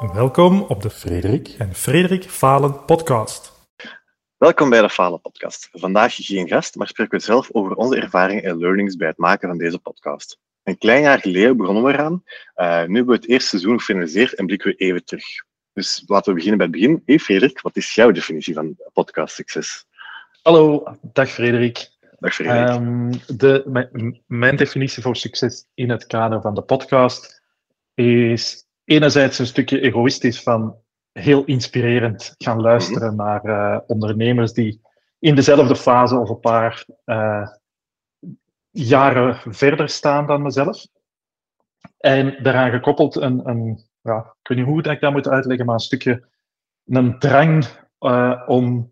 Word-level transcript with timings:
Welkom 0.00 0.62
op 0.62 0.82
de 0.82 0.90
Frederik 0.90 1.48
en 1.48 1.74
Frederik 1.74 2.24
Falen 2.24 2.84
podcast. 2.84 3.52
Welkom 4.36 4.70
bij 4.70 4.80
de 4.80 4.90
Falen 4.90 5.20
podcast. 5.20 5.68
Vandaag 5.72 6.14
geen 6.14 6.48
gast, 6.48 6.74
maar 6.74 6.88
spreken 6.88 7.18
we 7.18 7.24
zelf 7.24 7.48
over 7.52 7.76
onze 7.76 8.00
ervaringen 8.00 8.44
en 8.44 8.58
learnings 8.58 8.96
bij 8.96 9.08
het 9.08 9.18
maken 9.18 9.48
van 9.48 9.58
deze 9.58 9.78
podcast. 9.78 10.38
Een 10.62 10.78
klein 10.78 11.02
jaar 11.02 11.18
geleden 11.18 11.56
begonnen 11.56 11.82
we 11.82 11.92
eraan. 11.92 12.22
Uh, 12.56 12.66
nu 12.66 12.96
hebben 12.96 13.06
we 13.06 13.12
het 13.12 13.28
eerste 13.28 13.48
seizoen 13.48 13.78
gefinaliseerd 13.78 14.34
en 14.34 14.46
blikken 14.46 14.70
we 14.70 14.76
even 14.76 15.04
terug. 15.04 15.24
Dus 15.72 16.02
laten 16.06 16.28
we 16.28 16.34
beginnen 16.34 16.58
bij 16.58 16.66
het 16.66 16.76
begin. 16.76 17.02
Hey 17.06 17.18
Frederik, 17.18 17.60
wat 17.60 17.76
is 17.76 17.94
jouw 17.94 18.10
definitie 18.10 18.54
van 18.54 18.76
podcast 18.92 19.34
succes? 19.34 19.86
Hallo, 20.42 20.84
dag 21.02 21.28
Frederik. 21.28 21.88
Dag 22.18 22.34
Frederik. 22.34 22.68
Um, 22.68 23.10
de, 23.26 23.62
mijn, 23.66 24.22
mijn 24.26 24.56
definitie 24.56 25.02
voor 25.02 25.16
succes 25.16 25.66
in 25.74 25.90
het 25.90 26.06
kader 26.06 26.40
van 26.40 26.54
de 26.54 26.62
podcast 26.62 27.42
is 27.94 28.65
enerzijds 28.86 29.38
een 29.38 29.46
stukje 29.46 29.80
egoïstisch 29.80 30.42
van 30.42 30.76
heel 31.12 31.44
inspirerend 31.44 32.34
gaan 32.38 32.60
luisteren 32.60 33.14
Mhm. 33.14 33.16
naar 33.16 33.44
uh, 33.44 33.80
ondernemers 33.86 34.52
die 34.52 34.80
in 35.18 35.34
dezelfde 35.34 35.76
fase 35.76 36.16
of 36.16 36.28
een 36.28 36.40
paar 36.40 36.84
uh, 37.04 37.48
jaren 38.70 39.54
verder 39.54 39.88
staan 39.88 40.26
dan 40.26 40.42
mezelf. 40.42 40.86
En 41.98 42.42
daaraan 42.42 42.70
gekoppeld 42.70 43.16
een, 43.16 43.48
een 43.48 43.84
ja, 44.00 44.18
ik 44.18 44.48
weet 44.48 44.58
niet 44.58 44.66
hoe 44.66 44.82
ik 44.82 45.00
dat 45.00 45.12
moet 45.12 45.28
uitleggen, 45.28 45.66
maar 45.66 45.74
een 45.74 45.80
stukje 45.80 46.28
een 46.84 47.18
drang 47.18 47.66
uh, 48.00 48.42
om 48.46 48.90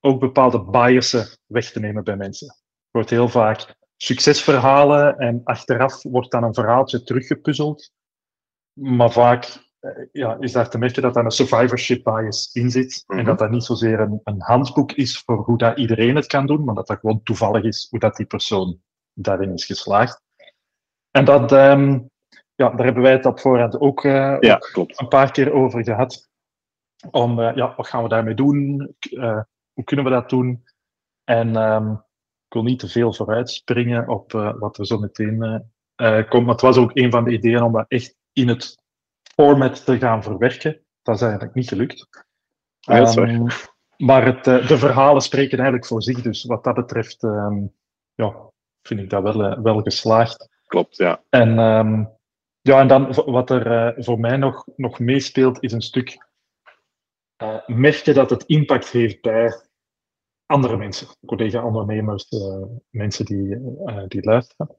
ook 0.00 0.20
bepaalde 0.20 0.64
biasen 0.64 1.26
weg 1.46 1.70
te 1.70 1.80
nemen 1.80 2.04
bij 2.04 2.16
mensen. 2.16 2.48
Er 2.48 2.88
wordt 2.90 3.10
heel 3.10 3.28
vaak 3.28 3.76
succesverhalen 3.96 5.18
en 5.18 5.40
achteraf 5.44 6.02
wordt 6.02 6.30
dan 6.30 6.42
een 6.42 6.54
verhaaltje 6.54 7.02
teruggepuzzeld. 7.02 7.90
Maar 8.80 9.12
vaak 9.12 9.68
ja, 10.12 10.36
is 10.40 10.52
daar 10.52 10.68
te 10.70 10.78
merken 10.78 11.02
dat 11.02 11.14
daar 11.14 11.24
een 11.24 11.30
survivorship 11.30 12.04
bias 12.04 12.50
in 12.52 12.70
zit. 12.70 13.04
Mhm. 13.06 13.18
En 13.18 13.24
dat 13.24 13.38
dat 13.38 13.50
niet 13.50 13.64
zozeer 13.64 14.00
een, 14.00 14.20
een 14.24 14.42
handboek 14.42 14.92
is 14.92 15.18
voor 15.18 15.36
hoe 15.36 15.58
dat 15.58 15.78
iedereen 15.78 16.16
het 16.16 16.26
kan 16.26 16.46
doen, 16.46 16.64
maar 16.64 16.74
dat 16.74 16.86
dat 16.86 16.98
gewoon 16.98 17.22
toevallig 17.22 17.62
is 17.62 17.86
hoe 17.90 17.98
dat 17.98 18.16
die 18.16 18.26
persoon 18.26 18.80
daarin 19.12 19.52
is 19.52 19.64
geslaagd. 19.64 20.22
En 21.10 21.24
dat, 21.24 21.52
um, 21.52 22.10
ja, 22.54 22.70
daar 22.70 22.84
hebben 22.84 23.02
wij 23.02 23.12
het 23.12 23.26
op 23.26 23.40
voorhand 23.40 23.80
ook, 23.80 24.04
uh, 24.04 24.36
ja, 24.40 24.54
ook 24.54 24.70
klopt. 24.72 25.00
een 25.00 25.08
paar 25.08 25.30
keer 25.30 25.52
over 25.52 25.84
gehad. 25.84 26.28
Om, 27.10 27.38
uh, 27.38 27.54
ja, 27.54 27.74
wat 27.76 27.86
gaan 27.86 28.02
we 28.02 28.08
daarmee 28.08 28.34
doen? 28.34 28.88
Uh, 29.10 29.40
hoe 29.72 29.84
kunnen 29.84 30.04
we 30.04 30.10
dat 30.10 30.30
doen? 30.30 30.64
En 31.24 31.56
um, 31.56 31.92
ik 32.46 32.54
wil 32.54 32.62
niet 32.62 32.78
te 32.78 32.88
veel 32.88 33.12
vooruitspringen 33.12 34.08
op 34.08 34.32
wat 34.32 34.78
er 34.78 34.86
zo 34.86 34.98
meteen 34.98 35.66
komt. 36.28 36.44
Maar 36.44 36.54
het 36.54 36.60
was 36.60 36.76
ook 36.76 36.90
een 36.94 37.10
van 37.10 37.24
de 37.24 37.32
ideeën 37.32 37.62
om 37.62 37.72
dat 37.72 37.84
echt 37.88 38.17
in 38.38 38.48
het 38.48 38.82
format 39.34 39.84
te 39.84 39.98
gaan 39.98 40.22
verwerken. 40.22 40.84
Dat 41.02 41.14
is 41.14 41.20
eigenlijk 41.20 41.54
niet 41.54 41.68
gelukt. 41.68 42.08
Ja, 42.78 43.16
um, 43.16 43.46
maar 43.96 44.24
het, 44.24 44.46
uh, 44.46 44.68
de 44.68 44.78
verhalen 44.78 45.22
spreken 45.22 45.58
eigenlijk 45.58 45.86
voor 45.86 46.02
zich. 46.02 46.22
Dus 46.22 46.44
wat 46.44 46.64
dat 46.64 46.74
betreft 46.74 47.22
um, 47.22 47.74
ja, 48.14 48.50
vind 48.82 49.00
ik 49.00 49.10
dat 49.10 49.22
wel, 49.22 49.50
uh, 49.50 49.58
wel 49.62 49.80
geslaagd. 49.80 50.48
Klopt, 50.66 50.96
ja. 50.96 51.22
En, 51.28 51.58
um, 51.58 52.10
ja, 52.60 52.80
en 52.80 52.88
dan 52.88 53.14
wat 53.14 53.50
er 53.50 53.96
uh, 53.96 54.04
voor 54.04 54.20
mij 54.20 54.36
nog, 54.36 54.66
nog 54.76 54.98
meespeelt, 54.98 55.62
is 55.62 55.72
een 55.72 55.80
stuk 55.80 56.26
uh, 57.42 57.66
merken 57.66 58.14
dat 58.14 58.30
het 58.30 58.44
impact 58.44 58.88
heeft 58.88 59.20
bij 59.20 59.60
andere 60.46 60.76
mensen, 60.76 61.06
collega-ondernemers, 61.26 62.30
uh, 62.32 62.64
mensen 62.90 63.24
die, 63.24 63.58
die 64.08 64.24
luisteren. 64.24 64.76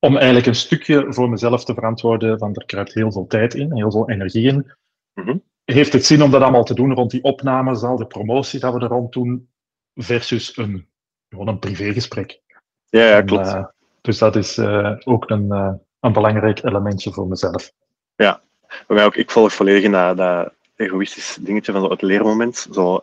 Om 0.00 0.16
eigenlijk 0.16 0.46
een 0.46 0.54
stukje 0.54 1.06
voor 1.08 1.30
mezelf 1.30 1.64
te 1.64 1.74
verantwoorden, 1.74 2.38
van 2.38 2.54
er 2.54 2.66
kruipt 2.66 2.94
heel 2.94 3.12
veel 3.12 3.26
tijd 3.26 3.54
in, 3.54 3.76
heel 3.76 3.90
veel 3.90 4.10
energie 4.10 4.48
in. 4.48 4.72
Mm 5.14 5.24
-hmm. 5.24 5.42
Heeft 5.64 5.92
het 5.92 6.04
zin 6.04 6.22
om 6.22 6.30
dat 6.30 6.42
allemaal 6.42 6.64
te 6.64 6.74
doen 6.74 6.94
rond 6.94 7.10
die 7.10 7.22
opnames, 7.22 7.82
al 7.82 7.96
de 7.96 8.06
promotie 8.06 8.60
dat 8.60 8.74
we 8.74 8.80
er 8.80 8.88
rond 8.88 9.12
doen, 9.12 9.48
versus 9.94 10.56
een, 10.56 10.86
gewoon 11.28 11.48
een 11.48 11.58
privégesprek? 11.58 12.40
Ja, 12.88 13.08
ja 13.08 13.22
klopt. 13.22 13.48
En, 13.48 13.58
uh, 13.58 13.64
dus 14.00 14.18
dat 14.18 14.36
is 14.36 14.58
uh, 14.58 14.96
ook 15.04 15.30
een, 15.30 15.46
uh, 15.46 15.72
een 16.00 16.12
belangrijk 16.12 16.64
elementje 16.64 17.12
voor 17.12 17.28
mezelf. 17.28 17.72
Ja, 18.16 18.40
bij 18.86 18.96
mij 18.96 19.04
ook. 19.04 19.16
Ik 19.16 19.30
volg 19.30 19.52
volledig 19.52 19.82
in 19.82 19.92
dat, 19.92 20.16
dat 20.16 20.52
egoïstisch 20.76 21.38
dingetje 21.40 21.72
van 21.72 21.80
zo 21.80 21.90
het 21.90 22.02
leermoment. 22.02 22.66
Zo, 22.72 23.02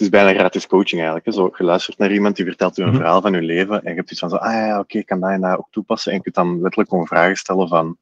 het 0.00 0.12
is 0.12 0.20
bijna 0.20 0.38
gratis 0.38 0.66
coaching 0.66 1.00
eigenlijk. 1.00 1.26
Hè. 1.26 1.32
Zo, 1.32 1.50
je 1.56 1.64
luistert 1.64 1.98
naar 1.98 2.12
iemand 2.12 2.36
die 2.36 2.44
vertelt 2.44 2.76
je 2.76 2.82
een 2.82 2.88
Mhm. 2.88 2.96
verhaal 2.96 3.20
van 3.20 3.32
je 3.32 3.42
leven 3.42 3.82
en 3.82 3.90
je 3.90 3.96
hebt 3.96 4.10
iets 4.10 4.20
van 4.20 4.30
zo, 4.30 4.36
ah 4.36 4.52
ja, 4.52 4.70
oké, 4.70 4.78
okay, 4.78 5.00
ik 5.00 5.06
kan 5.06 5.20
dat 5.20 5.30
en 5.30 5.40
dat 5.40 5.58
ook 5.58 5.70
toepassen. 5.70 6.10
En 6.10 6.16
je 6.16 6.22
kunt 6.22 6.34
dan 6.34 6.60
letterlijk 6.60 6.90
gewoon 6.90 7.06
vragen 7.06 7.36
stellen 7.36 7.68
van, 7.68 7.98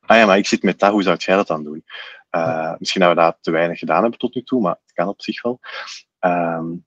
ah 0.00 0.16
ja, 0.16 0.26
maar 0.26 0.38
ik 0.38 0.46
zit 0.46 0.62
met 0.62 0.78
dat, 0.78 0.92
hoe 0.92 1.02
zou 1.02 1.16
jij 1.16 1.36
dat 1.36 1.46
dan 1.46 1.64
doen? 1.64 1.84
Uh, 2.30 2.72
misschien 2.78 3.00
dat 3.00 3.10
we 3.10 3.20
dat 3.20 3.36
te 3.40 3.50
weinig 3.50 3.78
gedaan 3.78 4.00
hebben 4.00 4.18
tot 4.18 4.34
nu 4.34 4.42
toe, 4.42 4.60
maar 4.60 4.76
het 4.82 4.92
kan 4.92 5.08
op 5.08 5.22
zich 5.22 5.42
wel. 5.42 5.60
Um, 6.20 6.84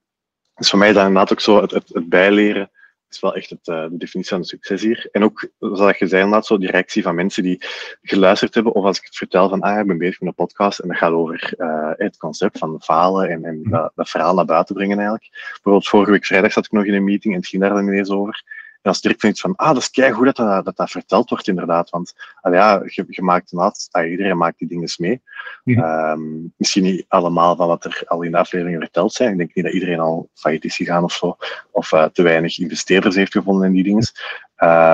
dus 0.55 0.69
voor 0.69 0.79
mij 0.79 0.87
is 0.89 0.93
dat 0.95 1.05
inderdaad 1.05 1.31
ook 1.31 1.39
zo, 1.39 1.61
het, 1.61 1.71
het, 1.71 1.89
het 1.93 2.09
bijleren 2.09 2.71
is 3.15 3.21
wel 3.21 3.35
echt 3.35 3.49
het, 3.49 3.67
uh, 3.67 3.83
de 3.83 3.97
definitie 3.97 4.35
van 4.35 4.43
succes 4.43 4.81
hier. 4.81 5.07
En 5.11 5.23
ook, 5.23 5.49
zoals 5.59 5.97
je 5.97 6.07
zei, 6.07 6.21
inderdaad, 6.21 6.45
zo 6.45 6.57
die 6.57 6.71
reactie 6.71 7.03
van 7.03 7.15
mensen 7.15 7.43
die 7.43 7.61
geluisterd 8.01 8.53
hebben, 8.53 8.73
of 8.73 8.83
als 8.83 8.97
ik 8.97 9.03
het 9.03 9.15
vertel 9.15 9.49
van, 9.49 9.61
ah, 9.61 9.79
ik 9.79 9.87
ben 9.87 9.97
bezig 9.97 10.19
met 10.19 10.29
een 10.29 10.45
podcast 10.45 10.79
en 10.79 10.87
dat 10.87 10.97
gaat 10.97 11.11
over 11.11 11.53
uh, 11.57 11.91
het 11.95 12.17
concept 12.17 12.57
van 12.57 12.81
falen 12.81 13.29
en, 13.29 13.45
en 13.45 13.63
dat, 13.63 13.91
dat, 13.95 14.09
verhaal 14.09 14.35
naar 14.35 14.45
buiten 14.45 14.75
brengen 14.75 14.97
eigenlijk. 14.97 15.29
Bijvoorbeeld 15.31 15.87
vorige 15.87 16.11
week 16.11 16.25
vrijdag 16.25 16.51
zat 16.51 16.65
ik 16.65 16.71
nog 16.71 16.85
in 16.85 16.93
een 16.93 17.03
meeting 17.03 17.33
en 17.33 17.39
het 17.39 17.49
ging 17.49 17.61
daar 17.61 17.73
dan 17.73 17.87
ineens 17.87 18.09
over. 18.09 18.43
En 18.85 18.91
als 18.91 19.01
direct 19.01 19.23
iets 19.23 19.41
van, 19.41 19.55
ah, 19.55 19.67
dat 19.67 19.77
is 19.77 19.89
kei 19.89 20.11
goed 20.11 20.25
dat 20.25 20.35
dat, 20.35 20.65
dat 20.65 20.77
dat 20.77 20.89
verteld 20.89 21.29
wordt 21.29 21.47
inderdaad, 21.47 21.89
want 21.89 22.13
ah, 22.41 22.53
ja, 22.53 22.81
je, 22.85 23.05
je 23.07 23.21
maakt 23.21 23.51
inderdaad, 23.51 23.87
ah, 23.91 24.09
iedereen 24.09 24.37
maakt 24.37 24.59
die 24.59 24.67
dingen 24.67 24.89
mee. 24.97 25.21
Mhm. 25.63 25.79
Um, 25.79 26.53
misschien 26.57 26.83
niet 26.83 27.05
allemaal 27.07 27.55
van 27.55 27.67
wat 27.67 27.85
er 27.85 28.03
al 28.05 28.21
in 28.21 28.31
de 28.31 28.37
afleveringen 28.37 28.79
verteld 28.79 29.13
zijn. 29.13 29.31
Ik 29.31 29.37
denk 29.37 29.55
niet 29.55 29.65
dat 29.65 29.73
iedereen 29.73 29.99
al 29.99 30.29
failliet 30.33 30.65
is 30.65 30.75
gegaan 30.75 31.03
of 31.03 31.13
zo, 31.13 31.37
of 31.71 31.91
uh, 31.91 32.03
te 32.03 32.21
weinig 32.21 32.59
investeerders 32.59 33.15
heeft 33.15 33.31
gevonden 33.31 33.67
in 33.67 33.73
die 33.73 33.83
dingen. 33.83 34.07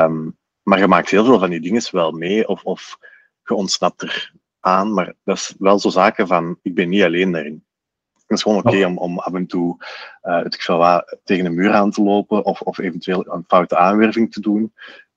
Um, 0.09 0.37
maar 0.63 0.79
je 0.79 0.87
maakt 0.87 1.09
heel 1.09 1.25
veel 1.25 1.39
van 1.39 1.49
die 1.49 1.61
dingen 1.61 1.91
wel 1.91 2.11
mee, 2.11 2.47
of, 2.47 2.63
of 2.63 2.97
je 3.43 3.53
ontsnapt 3.53 4.01
er 4.01 4.33
aan, 4.59 4.93
maar 4.93 5.13
dat 5.23 5.37
is 5.37 5.55
wel 5.59 5.79
zo 5.79 5.89
zaken 5.89 6.27
van, 6.27 6.59
ik 6.61 6.75
ben 6.75 6.89
niet 6.89 7.03
alleen 7.03 7.31
daarin. 7.31 7.65
Het 8.31 8.39
is 8.39 8.45
gewoon 8.45 8.57
oké 8.57 8.67
okay 8.67 8.83
om, 8.83 8.97
om 8.97 9.19
af 9.19 9.33
en 9.33 9.47
toe 9.47 9.75
uh, 10.23 10.43
het 10.43 10.55
geval 10.55 10.77
wat, 10.77 11.17
tegen 11.23 11.45
een 11.45 11.53
muur 11.53 11.73
aan 11.73 11.91
te 11.91 12.01
lopen 12.01 12.43
of, 12.43 12.61
of 12.61 12.77
eventueel 12.77 13.33
een 13.33 13.43
foute 13.47 13.77
aanwerving 13.77 14.31
te 14.31 14.41
doen. 14.41 14.73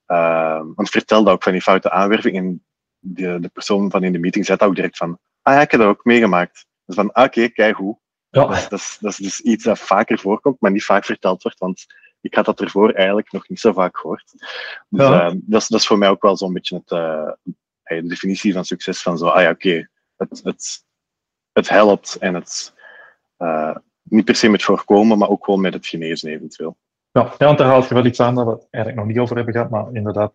Uh, 0.07 0.61
want 0.75 0.89
vertel 0.89 1.23
dat 1.23 1.33
ook 1.33 1.43
van 1.43 1.51
die 1.51 1.61
foute 1.61 1.91
aanwerving 1.91 2.37
en 2.37 2.65
de, 2.99 3.39
de 3.39 3.49
persoon 3.49 3.91
van 3.91 4.03
in 4.03 4.11
de 4.11 4.19
meeting 4.19 4.45
zei 4.45 4.57
ook 4.61 4.75
direct 4.75 4.97
van, 4.97 5.19
ah 5.41 5.53
ja, 5.53 5.61
ik 5.61 5.71
heb 5.71 5.79
dat 5.79 5.89
ook 5.89 6.03
meegemaakt. 6.05 6.65
Dus 6.85 6.95
van, 6.95 7.09
oké, 7.09 7.21
okay, 7.21 7.49
kijk 7.49 7.75
hoe. 7.75 7.97
Ja. 8.29 8.45
Dat, 8.47 8.57
is, 8.57 8.67
dat, 8.67 8.79
is, 8.79 8.97
dat 8.99 9.11
is 9.11 9.17
dus 9.17 9.41
iets 9.41 9.63
dat 9.63 9.79
vaker 9.79 10.19
voorkomt, 10.19 10.59
maar 10.59 10.71
niet 10.71 10.85
vaak 10.85 11.05
verteld 11.05 11.43
wordt, 11.43 11.59
want 11.59 11.85
ik 12.21 12.33
had 12.33 12.45
dat 12.45 12.61
ervoor 12.61 12.91
eigenlijk 12.91 13.31
nog 13.31 13.49
niet 13.49 13.59
zo 13.59 13.73
vaak 13.73 13.97
gehoord. 13.97 14.31
Dus 14.89 15.07
ja. 15.07 15.27
uh, 15.27 15.35
dat, 15.41 15.61
is, 15.61 15.67
dat 15.67 15.79
is 15.79 15.87
voor 15.87 15.97
mij 15.97 16.09
ook 16.09 16.21
wel 16.21 16.37
zo'n 16.37 16.53
beetje 16.53 16.75
het, 16.75 16.87
de 17.83 18.07
definitie 18.07 18.53
van 18.53 18.65
succes 18.65 19.01
van 19.01 19.17
zo, 19.17 19.27
ah 19.27 19.41
ja, 19.41 19.49
oké, 19.49 19.67
okay, 19.67 19.87
het, 20.17 20.41
het, 20.43 20.85
het 21.51 21.69
helpt 21.69 22.15
en 22.15 22.33
het 22.33 22.73
uh, 23.45 23.75
niet 24.03 24.25
per 24.25 24.35
se 24.35 24.49
met 24.49 24.63
voorkomen, 24.63 25.17
maar 25.17 25.29
ook 25.29 25.45
gewoon 25.45 25.61
met 25.61 25.73
het 25.73 25.87
genezen 25.87 26.29
eventueel. 26.29 26.77
Ja, 27.11 27.33
ja 27.37 27.45
want 27.45 27.57
daar 27.57 27.67
haalt 27.67 27.87
je 27.87 27.93
wel 27.93 28.05
iets 28.05 28.19
aan 28.19 28.35
dat 28.35 28.45
we 28.45 28.51
het 28.51 28.67
eigenlijk 28.69 29.03
nog 29.03 29.13
niet 29.13 29.23
over 29.23 29.35
hebben 29.35 29.53
gehad, 29.53 29.69
maar 29.69 29.87
inderdaad, 29.93 30.33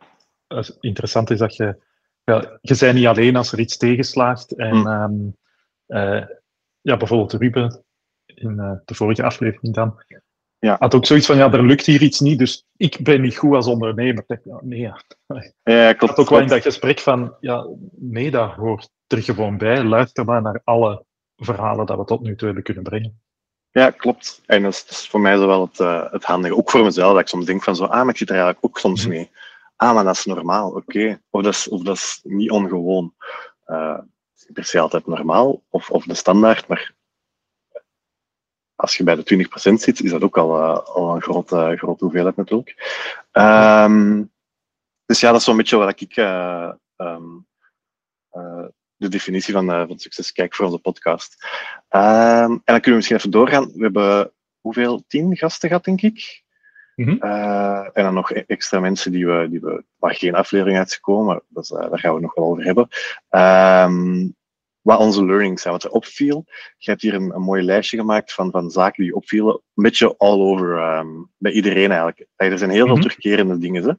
interessant 0.80 1.30
is 1.30 1.38
dat 1.38 1.56
je, 1.56 1.76
ja, 2.24 2.58
je 2.60 2.76
bent 2.78 2.94
niet 2.94 3.06
alleen 3.06 3.36
als 3.36 3.52
er 3.52 3.58
iets 3.58 3.76
tegenslaagt. 3.76 4.52
En 4.52 4.76
Hmm. 4.76 4.86
um, 4.86 5.36
uh, 5.86 6.24
ja, 6.80 6.96
bijvoorbeeld 6.96 7.32
Ruben, 7.32 7.84
in 8.26 8.52
uh, 8.56 8.72
de 8.84 8.94
vorige 8.94 9.22
aflevering 9.22 9.74
dan, 9.74 10.02
ja. 10.58 10.76
had 10.78 10.94
ook 10.94 11.06
zoiets 11.06 11.26
van, 11.26 11.36
ja, 11.36 11.52
er 11.52 11.66
lukt 11.66 11.86
hier 11.86 12.02
iets 12.02 12.20
niet, 12.20 12.38
dus 12.38 12.66
ik 12.76 12.98
ben 13.02 13.20
niet 13.20 13.36
goed 13.36 13.54
als 13.54 13.66
ondernemer. 13.66 14.24
Nee, 14.60 14.80
ja. 14.80 15.02
ja 15.62 15.92
klopt. 15.92 16.16
had 16.16 16.18
ook 16.18 16.30
wel 16.30 16.40
in 16.40 16.46
dat 16.46 16.62
gesprek 16.62 16.98
van, 16.98 17.34
ja, 17.40 17.66
nee, 17.96 18.30
dat 18.30 18.52
hoort 18.52 18.90
er 19.06 19.22
gewoon 19.22 19.58
bij. 19.58 19.84
Luister 19.84 20.24
maar 20.24 20.42
naar 20.42 20.60
alle 20.64 21.04
verhalen 21.40 21.86
dat 21.86 21.98
we 21.98 22.04
tot 22.04 22.20
nu 22.20 22.36
toe 22.36 22.46
hebben 22.46 22.64
kunnen 22.64 22.82
brengen. 22.82 23.20
Ja, 23.70 23.90
klopt. 23.90 24.42
En 24.46 24.62
dat 24.62 24.72
is, 24.72 24.82
dat 24.82 24.90
is 24.90 25.08
voor 25.08 25.20
mij 25.20 25.36
zo 25.36 25.46
wel 25.46 25.60
het, 25.60 25.78
uh, 25.78 26.12
het 26.12 26.24
handige. 26.24 26.56
Ook 26.56 26.70
voor 26.70 26.84
mezelf, 26.84 27.12
dat 27.12 27.20
ik 27.20 27.28
soms 27.28 27.46
denk 27.46 27.62
van 27.62 27.76
zo, 27.76 27.84
ah, 27.84 27.90
maar 27.90 28.08
ik 28.08 28.16
zit 28.16 28.28
er 28.28 28.34
eigenlijk 28.34 28.64
ook 28.64 28.78
soms 28.78 29.00
Mhm. 29.00 29.10
mee. 29.10 29.30
Ah, 29.76 29.94
maar 29.94 30.04
dat 30.04 30.16
is 30.16 30.24
normaal, 30.24 30.68
oké. 30.68 30.78
Okay. 30.78 31.20
Of, 31.30 31.42
dat 31.42 31.54
is, 31.54 31.68
of 31.68 31.82
dat 31.82 31.96
is 31.96 32.20
niet 32.22 32.50
ongewoon. 32.50 33.14
Uh, 33.66 33.98
per 34.52 34.64
se 34.64 34.80
altijd 34.80 35.06
normaal, 35.06 35.62
of, 35.68 35.90
of 35.90 36.04
de 36.04 36.14
standaard, 36.14 36.68
maar 36.68 36.94
als 38.74 38.96
je 38.96 39.04
bij 39.04 39.14
de 39.14 39.24
20% 39.24 39.80
zit, 39.80 40.00
is 40.00 40.10
dat 40.10 40.22
ook 40.22 40.38
al, 40.38 40.58
uh, 40.58 40.78
al 40.78 41.14
een 41.14 41.22
grote, 41.22 41.74
grote 41.76 42.04
hoeveelheid 42.04 42.36
natuurlijk. 42.36 42.98
Um, 43.32 44.32
dus 45.06 45.20
ja, 45.20 45.30
dat 45.30 45.38
is 45.38 45.44
zo'n 45.44 45.56
beetje 45.56 45.76
wat 45.76 46.00
ik 46.00 46.16
uh, 46.16 46.72
um, 46.96 47.46
uh, 48.32 48.66
de 49.00 49.08
definitie 49.08 49.54
van, 49.54 49.70
uh, 49.70 49.86
van 49.86 49.98
succes 49.98 50.32
kijk 50.32 50.54
voor 50.54 50.64
onze 50.64 50.78
podcast. 50.78 51.36
Um, 51.90 52.00
en 52.00 52.48
dan 52.48 52.80
kunnen 52.80 52.82
we 52.84 52.94
misschien 52.94 53.16
even 53.16 53.30
doorgaan. 53.30 53.72
We 53.74 53.82
hebben 53.82 54.32
hoeveel? 54.60 55.04
Tien 55.06 55.36
gasten 55.36 55.68
gehad, 55.68 55.84
denk 55.84 56.02
ik. 56.02 56.42
Mm 56.94 57.06
-hmm. 57.06 57.18
uh, 57.20 57.88
en 57.92 58.02
dan 58.02 58.14
nog 58.14 58.32
extra 58.32 58.80
mensen 58.80 59.12
die 59.12 59.26
we, 59.26 59.46
die 59.50 59.60
we, 59.60 59.84
waar 59.98 60.14
geen 60.14 60.34
aflevering 60.34 60.78
uitgekomen, 60.78 61.24
maar 61.26 61.40
dat 61.48 61.70
uh, 61.74 61.90
daar 61.90 61.98
gaan 61.98 62.14
we 62.14 62.20
nog 62.20 62.34
wel 62.34 62.44
over 62.44 62.64
hebben. 62.64 62.88
Um, 63.30 64.36
wat 64.80 64.98
onze 64.98 65.24
learnings 65.24 65.62
zijn, 65.62 65.74
wat 65.74 65.84
er 65.84 65.90
opviel. 65.90 66.44
Je 66.76 66.90
hebt 66.90 67.02
hier 67.02 67.14
een, 67.14 67.34
een 67.34 67.42
mooi 67.42 67.62
lijstje 67.62 67.96
gemaakt 67.96 68.32
van, 68.32 68.50
van 68.50 68.70
zaken 68.70 69.02
die 69.02 69.14
opvielen, 69.14 69.52
een 69.54 69.82
beetje 69.82 70.14
all 70.16 70.40
over, 70.40 70.96
um, 70.98 71.30
bij 71.38 71.52
iedereen 71.52 71.90
eigenlijk. 71.90 72.26
Er 72.36 72.58
zijn 72.58 72.70
heel 72.70 72.86
veel 72.86 72.96
Mhm. 72.96 73.02
terugkerende 73.02 73.58
dingen. 73.58 73.82
Hè. 73.82 73.92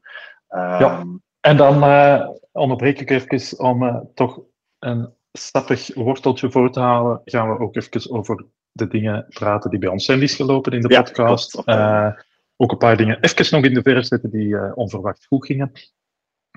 Ja. 0.57 0.99
Ehm, 0.99 1.07
En 1.41 1.57
dan 1.57 1.83
eh, 1.83 2.29
onderbreek 2.51 2.99
ik 2.99 3.09
even 3.09 3.59
om 3.59 3.87
eh, 3.87 3.97
toch 4.13 4.39
een 4.81 5.13
sappig 5.31 5.95
worteltje 5.95 6.51
voor 6.51 6.71
te 6.71 6.79
halen. 6.79 7.21
Gaan 7.25 7.49
we 7.49 7.59
ook 7.59 7.75
even 7.75 8.11
over 8.11 8.45
de 8.71 8.87
dingen 8.87 9.25
praten 9.29 9.69
die 9.69 9.79
bij 9.79 9.89
ons 9.89 10.05
zijn 10.05 10.27
gelopen 10.29 10.71
in 10.71 10.81
de 10.81 10.89
Ja, 10.89 11.01
podcast. 11.01 11.55
Eh, 11.55 12.11
ook 12.55 12.71
een 12.71 12.77
paar 12.77 12.97
dingen 12.97 13.19
even 13.19 13.55
nog 13.55 13.65
in 13.65 13.73
de 13.73 13.81
verf 13.81 14.05
zetten 14.05 14.29
die 14.29 14.57
eh, 14.57 14.71
onverwacht 14.75 15.25
goed 15.25 15.45
gingen. 15.45 15.71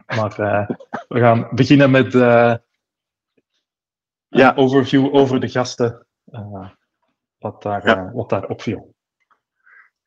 Maar 0.06 0.38
eh, 0.38 0.68
we 1.08 1.20
gaan 1.20 1.48
beginnen 1.50 1.90
met 1.90 2.14
eh, 2.14 2.54
Ja. 4.28 4.50
een 4.50 4.56
overview 4.56 5.14
over 5.14 5.40
de 5.40 5.48
gasten. 5.48 6.06
wat, 7.38 7.62
daar, 7.62 7.86
Ja. 7.86 8.12
wat 8.12 8.28
daar 8.28 8.48
opviel. 8.48 8.93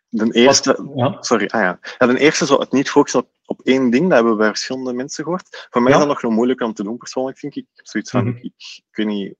De 0.09 0.31
eerste, 0.33 0.92
Ja. 0.95 1.18
sorry, 1.21 1.45
ah 1.45 1.62
ja. 1.62 1.80
ja. 1.98 2.07
De 2.07 2.19
eerste 2.19 2.45
zou 2.45 2.59
het 2.59 2.71
niet 2.71 2.89
focussen 2.89 3.19
op, 3.19 3.30
op 3.45 3.62
één 3.63 3.89
ding, 3.89 4.04
dat 4.04 4.13
hebben 4.13 4.31
we 4.31 4.38
bij 4.38 4.48
verschillende 4.48 4.94
mensen 4.94 5.24
gehoord. 5.24 5.68
Voor 5.69 5.81
mij 5.81 5.92
Ja. 5.92 6.00
is 6.00 6.06
dat 6.06 6.21
nog 6.21 6.31
moeilijk 6.33 6.62
om 6.62 6.74
te 6.74 6.83
doen, 6.83 6.98
persoonlijk, 6.98 7.38
vind 7.38 7.56
ik. 7.56 7.65
Zoiets 7.74 8.12
van, 8.12 8.24
Mhm. 8.27 8.36
ik, 8.38 8.44
ik, 8.44 8.54
ik 8.89 8.95
weet 8.95 9.06
niet... 9.07 9.36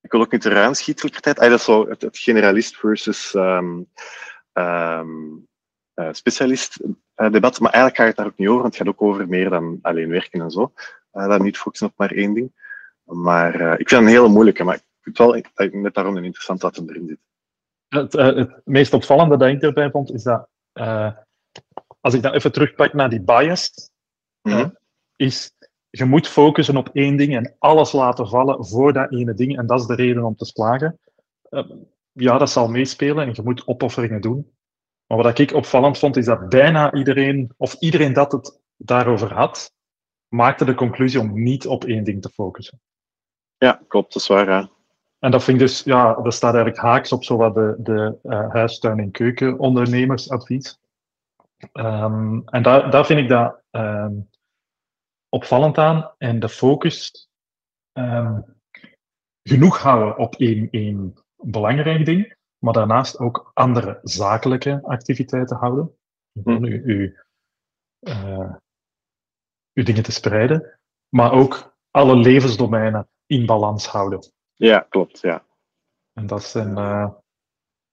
Ik 0.00 0.12
wil 0.12 0.20
ook 0.20 0.32
niet 0.32 0.40
te 0.40 0.48
ruim 0.48 0.74
schieten 0.74 1.10
tegelijkertijd. 1.10 1.38
Ah, 1.38 1.50
dat 1.50 1.58
is 1.58 1.64
zo 1.64 1.88
het, 1.88 2.02
het 2.02 2.18
generalist 2.18 2.76
versus 2.76 3.34
ehm, 3.34 3.82
ehm, 4.52 5.08
eh, 5.94 6.08
specialist 6.12 6.80
eh, 7.14 7.30
debat. 7.32 7.60
Maar 7.60 7.72
eigenlijk 7.72 7.96
gaat 7.96 8.06
het 8.06 8.16
daar 8.16 8.26
ook 8.26 8.36
niet 8.38 8.48
over, 8.48 8.62
want 8.62 8.74
het 8.78 8.82
gaat 8.86 8.94
ook 8.94 9.02
over 9.02 9.28
meer 9.28 9.50
dan 9.50 9.78
alleen 9.82 10.08
werken 10.08 10.40
en 10.40 10.50
zo. 10.50 10.72
Eh 11.10 11.28
dat 11.28 11.40
niet 11.42 11.58
focussen 11.58 11.86
op 11.88 11.92
maar 11.96 12.10
één 12.10 12.34
ding. 12.34 12.52
Maar 13.02 13.54
ik 13.54 13.60
vind 13.88 13.90
het 13.90 14.00
een 14.00 14.06
hele 14.06 14.28
moeilijke, 14.28 14.64
maar 14.64 14.74
ik 14.74 14.82
vind 15.00 15.18
het 15.18 15.26
wel 15.70 15.80
net 15.82 15.94
daarom 15.94 16.16
een 16.16 16.24
interessant 16.24 16.60
dat 16.60 16.76
het 16.76 16.88
erin 16.90 17.06
zit. 17.08 17.18
Het, 17.88 18.14
eh, 18.14 18.34
het 18.34 18.60
meest 18.64 18.92
opvallende 18.92 19.36
dat 19.36 19.48
ik 19.48 19.62
erbij 19.62 19.90
vond, 19.90 20.12
is 20.12 20.22
dat 20.22 20.48
eh, 20.72 21.12
als 22.00 22.14
ik 22.14 22.22
dat 22.22 22.34
even 22.34 22.52
terugpak 22.52 22.92
naar 22.92 23.10
die 23.10 23.22
bias, 23.22 23.90
Mhm. 24.42 24.58
eh, 24.58 24.68
is 25.16 25.52
je 25.90 26.04
moet 26.04 26.28
focussen 26.28 26.76
op 26.76 26.88
één 26.92 27.16
ding 27.16 27.36
en 27.36 27.54
alles 27.58 27.92
laten 27.92 28.28
vallen 28.28 28.66
voor 28.66 28.92
dat 28.92 29.12
ene 29.12 29.34
ding. 29.34 29.58
En 29.58 29.66
dat 29.66 29.80
is 29.80 29.86
de 29.86 29.94
reden 29.94 30.24
om 30.24 30.36
te 30.36 30.44
slagen. 30.44 30.98
Eh, 31.42 31.70
ja, 32.12 32.38
dat 32.38 32.50
zal 32.50 32.68
meespelen 32.68 33.26
en 33.26 33.32
je 33.34 33.42
moet 33.42 33.66
opofferingen 33.66 34.20
doen. 34.20 34.50
Maar 35.06 35.18
wat 35.18 35.38
ik 35.38 35.52
opvallend 35.52 35.98
vond, 35.98 36.16
is 36.16 36.24
dat 36.24 36.48
bijna 36.48 36.94
iedereen, 36.94 37.52
of 37.56 37.74
iedereen 37.74 38.12
dat 38.12 38.32
het 38.32 38.60
daarover 38.76 39.32
had, 39.32 39.72
maakte 40.28 40.64
de 40.64 40.74
conclusie 40.74 41.20
om 41.20 41.42
niet 41.42 41.66
op 41.66 41.84
één 41.84 42.04
ding 42.04 42.22
te 42.22 42.28
focussen. 42.28 42.80
Ja, 43.58 43.82
klopt, 43.88 44.12
dat 44.12 44.22
is 44.22 44.28
waar. 44.28 44.68
En 45.26 45.32
dat 45.32 45.44
vind 45.44 45.60
ik 45.60 45.66
dus, 45.66 45.82
ja, 45.82 46.14
dat 46.14 46.34
staat 46.34 46.54
eigenlijk 46.54 46.84
haaks 46.84 47.12
op 47.12 47.24
zowat 47.24 47.54
de, 47.54 47.74
de 47.78 48.18
eh, 48.22 48.50
huistuin- 48.50 48.98
en 48.98 49.10
keukenondernemersadvies. 49.10 50.78
Ehm, 51.72 52.40
en 52.44 52.62
daar, 52.62 52.90
daar 52.90 53.06
vind 53.06 53.20
ik 53.20 53.28
dat 53.28 53.62
ehm, 53.70 54.14
opvallend 55.28 55.78
aan. 55.78 56.10
En 56.18 56.40
de 56.40 56.48
focus 56.48 57.28
ehm, 57.92 58.40
genoeg 59.42 59.82
houden 59.82 60.18
op 60.18 60.34
één, 60.34 60.70
één 60.70 61.14
belangrijk 61.36 62.04
ding, 62.04 62.36
maar 62.58 62.72
daarnaast 62.72 63.18
ook 63.18 63.50
andere 63.54 64.00
zakelijke 64.02 64.80
activiteiten 64.82 65.56
houden. 65.56 65.96
Om 66.44 66.64
uw, 66.64 66.82
uw, 66.84 67.12
eh, 67.98 68.54
uw 69.72 69.84
dingen 69.84 70.02
te 70.02 70.12
spreiden, 70.12 70.78
maar 71.08 71.32
ook 71.32 71.76
alle 71.90 72.16
levensdomeinen 72.16 73.08
in 73.26 73.46
balans 73.46 73.86
houden. 73.86 74.34
Ja, 74.56 74.86
klopt. 74.88 75.20
Ja. 75.20 75.44
En 76.14 76.26
dat 76.26 76.44
zijn. 76.44 76.76
eh, 76.76 77.08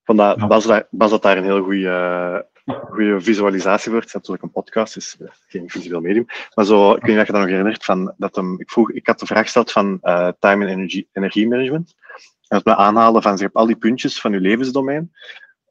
Vandaar, 0.03 0.37
Ja. 0.37 0.47
Bas, 0.91 1.11
had 1.11 1.21
daar 1.21 1.37
een 1.37 1.43
heel 1.43 1.63
goede, 1.63 2.47
goede 2.89 3.21
visualisatie 3.21 3.89
voor. 3.91 3.99
Het 3.99 4.07
is 4.07 4.13
natuurlijk 4.13 4.43
een 4.43 4.51
podcast, 4.51 4.93
dus 4.93 5.17
eh, 5.19 5.27
geen 5.47 5.69
visueel 5.69 6.01
medium. 6.01 6.25
Maar 6.53 6.65
zo, 6.65 6.91
ik 6.93 7.01
weet 7.01 7.11
niet 7.11 7.19
of 7.19 7.25
je 7.25 7.31
dat 7.31 7.41
nog 7.41 7.49
herinnert, 7.49 7.85
van 7.85 8.13
dat 8.17 8.35
hem, 8.35 8.59
ik, 8.59 8.71
vroeg, 8.71 8.91
ik 8.91 9.07
had 9.07 9.19
de 9.19 9.25
vraag 9.25 9.41
gesteld 9.43 9.71
van 9.71 9.97
eh, 10.01 10.29
time 10.39 10.65
en 10.65 10.71
energie, 10.71 11.07
energiemanagement. 11.11 11.95
En 12.47 12.61
dat 12.61 12.65
me 12.65 12.75
aanhalen 12.75 13.21
van, 13.21 13.35
je 13.35 13.43
hebt 13.43 13.55
al 13.55 13.65
die 13.65 13.75
puntjes 13.75 14.21
van 14.21 14.31
je 14.31 14.39
levensdomein, 14.39 14.97
en 14.97 15.11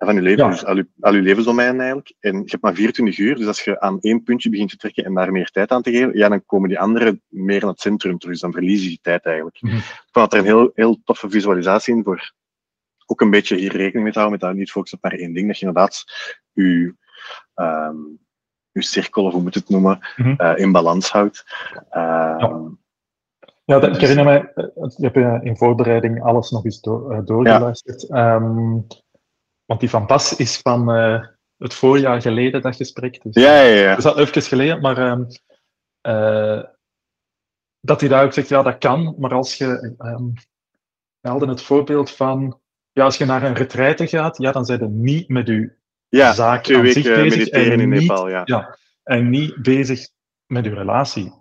van 0.06 0.14
je 0.14 0.22
leven, 0.22 0.44
Ja. 0.44 0.50
dus 0.50 0.64
al 0.64 0.76
je, 0.76 0.86
al 1.00 1.14
je 1.14 1.20
levensdomein 1.22 1.78
eigenlijk. 1.78 2.14
En 2.20 2.36
je 2.36 2.44
hebt 2.46 2.62
maar 2.62 2.74
24 2.74 3.18
uur, 3.18 3.36
dus 3.36 3.46
als 3.46 3.64
je 3.64 3.80
aan 3.80 4.00
één 4.00 4.22
puntje 4.22 4.50
begint 4.50 4.70
te 4.70 4.76
trekken 4.76 5.04
en 5.04 5.14
daar 5.14 5.32
meer 5.32 5.50
tijd 5.50 5.70
aan 5.70 5.82
te 5.82 5.90
geven, 5.90 6.16
ja, 6.16 6.28
dan 6.28 6.44
komen 6.46 6.68
die 6.68 6.78
anderen 6.78 7.22
meer 7.28 7.60
naar 7.60 7.70
het 7.70 7.80
centrum 7.80 8.18
terug. 8.18 8.32
Dus 8.32 8.42
dan 8.42 8.52
verlies 8.52 8.82
je 8.82 8.88
die 8.88 8.98
tijd 9.02 9.24
eigenlijk. 9.24 9.60
Mhm. 9.62 9.76
Ik 9.76 9.82
vond 10.10 10.30
dat 10.30 10.32
er 10.32 10.38
een 10.38 10.44
heel, 10.44 10.70
heel 10.74 11.00
toffe 11.04 11.30
visualisatie 11.30 11.94
in 11.96 12.04
voor 12.04 12.32
ook 13.06 13.20
een 13.20 13.30
beetje 13.30 13.56
hier 13.56 13.72
rekening 13.76 14.02
mee 14.04 14.12
te 14.12 14.18
houden, 14.18 14.38
met 14.40 14.48
dat 14.48 14.58
niet 14.58 14.70
focussen 14.70 14.98
op 15.02 15.04
maar 15.10 15.18
één 15.20 15.32
ding, 15.32 15.46
dat 15.46 15.58
je 15.58 15.66
inderdaad 15.66 16.04
je, 16.52 16.94
ehm 17.54 17.96
je 18.72 18.82
cirkel, 18.82 19.24
of 19.24 19.32
hoe 19.32 19.42
moet 19.42 19.54
je 19.54 19.60
het 19.60 19.68
noemen, 19.68 19.98
Mhm. 20.16 20.34
eh, 20.36 20.52
in 20.56 20.72
balans 20.72 21.10
houdt. 21.10 21.44
Ehm, 21.90 22.68
Ja, 23.64 23.78
dat, 23.78 23.94
ik 23.94 24.00
herinner 24.00 24.24
mij, 24.24 24.52
eh, 24.54 24.64
ik 24.96 25.02
heb 25.02 25.16
eh, 25.16 25.38
in 25.42 25.56
voorbereiding 25.56 26.22
alles 26.22 26.50
nog 26.50 26.64
eens 26.64 26.80
door, 26.80 27.12
eh, 27.12 27.20
doorgeluisterd. 27.24 28.08
Ehm, 28.10 28.78
want 29.64 29.80
die 29.80 29.90
van 29.90 30.06
Bas 30.06 30.36
is 30.36 30.58
van 30.58 30.90
eh, 30.92 31.24
het 31.56 31.74
voorjaar 31.74 32.20
geleden, 32.20 32.62
dat 32.62 32.76
gesprek. 32.76 33.22
Dus, 33.22 33.42
ja, 33.42 33.60
ja, 33.62 33.74
ja. 33.74 33.88
Dat 33.88 33.98
is 33.98 34.04
al 34.04 34.18
even 34.18 34.42
geleden, 34.42 34.80
maar 34.80 34.98
ehm, 34.98 35.24
eh, 36.00 36.62
dat 37.80 38.00
hij 38.00 38.08
daar 38.08 38.24
ook 38.24 38.32
zegt, 38.32 38.48
ja, 38.48 38.62
dat 38.62 38.78
kan, 38.78 39.14
maar 39.18 39.32
als 39.32 39.58
je, 39.58 39.94
ehm 39.98 40.24
we 41.20 41.28
hadden 41.28 41.48
het 41.48 41.62
voorbeeld 41.62 42.10
van, 42.10 42.60
ja, 42.92 43.04
als 43.04 43.18
je 43.18 43.24
naar 43.24 43.42
een 43.42 43.54
retraite 43.54 44.06
gaat, 44.06 44.38
ja, 44.38 44.52
dan 44.52 44.64
zijn 44.64 44.80
je 44.80 44.88
niet 44.88 45.28
met 45.28 45.46
je 45.46 45.72
ja 46.08 46.32
zaak 46.32 46.70
aan 46.70 46.86
zich 46.86 47.02
bezig 47.14 47.48
en 47.48 47.80
in 47.80 47.88
niet- 47.88 48.00
Nepal, 48.00 48.28
ja. 48.28 48.42
Ja, 48.44 48.78
en 49.02 49.30
niet 49.30 49.62
bezig 49.62 50.08
met 50.46 50.64
je 50.64 50.74
relatie. 50.74 51.32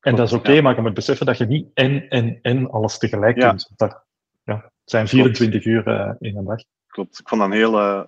En 0.00 0.16
dat 0.16 0.26
is 0.26 0.32
oké, 0.32 0.52
ja. 0.52 0.62
maar 0.62 0.74
je 0.74 0.80
moet 0.80 0.94
beseffen 0.94 1.26
dat 1.26 1.38
je 1.38 1.46
niet 1.46 1.68
en, 1.74 2.08
en, 2.08 2.38
en 2.42 2.70
alles 2.70 2.98
tegelijk 2.98 3.36
Ja. 3.36 3.48
kunt. 3.48 3.70
Dat, 3.76 4.04
ja, 4.42 4.54
het 4.54 4.72
zijn 4.84 5.08
24 5.08 5.64
uur 5.64 5.86
eh, 5.86 6.12
in 6.18 6.36
een 6.36 6.44
dag. 6.44 6.62
Klopt. 6.90 7.18
Ik 7.18 7.28
vond 7.28 7.40
dat 7.40 7.50
een 7.50 7.56
heel, 7.56 7.78
eh, 7.78 8.02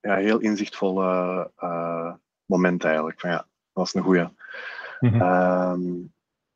ja, 0.00 0.16
heel 0.16 0.38
inzichtvol 0.38 1.02
eh, 1.02 1.44
eh, 1.56 2.14
moment 2.44 2.84
eigenlijk. 2.84 3.20
Van, 3.20 3.30
ja, 3.30 3.36
dat 3.36 3.46
was 3.72 3.94
een 3.94 4.02
goeie. 4.02 4.28
Mhm. 5.00 5.20
Ehm, 5.20 6.04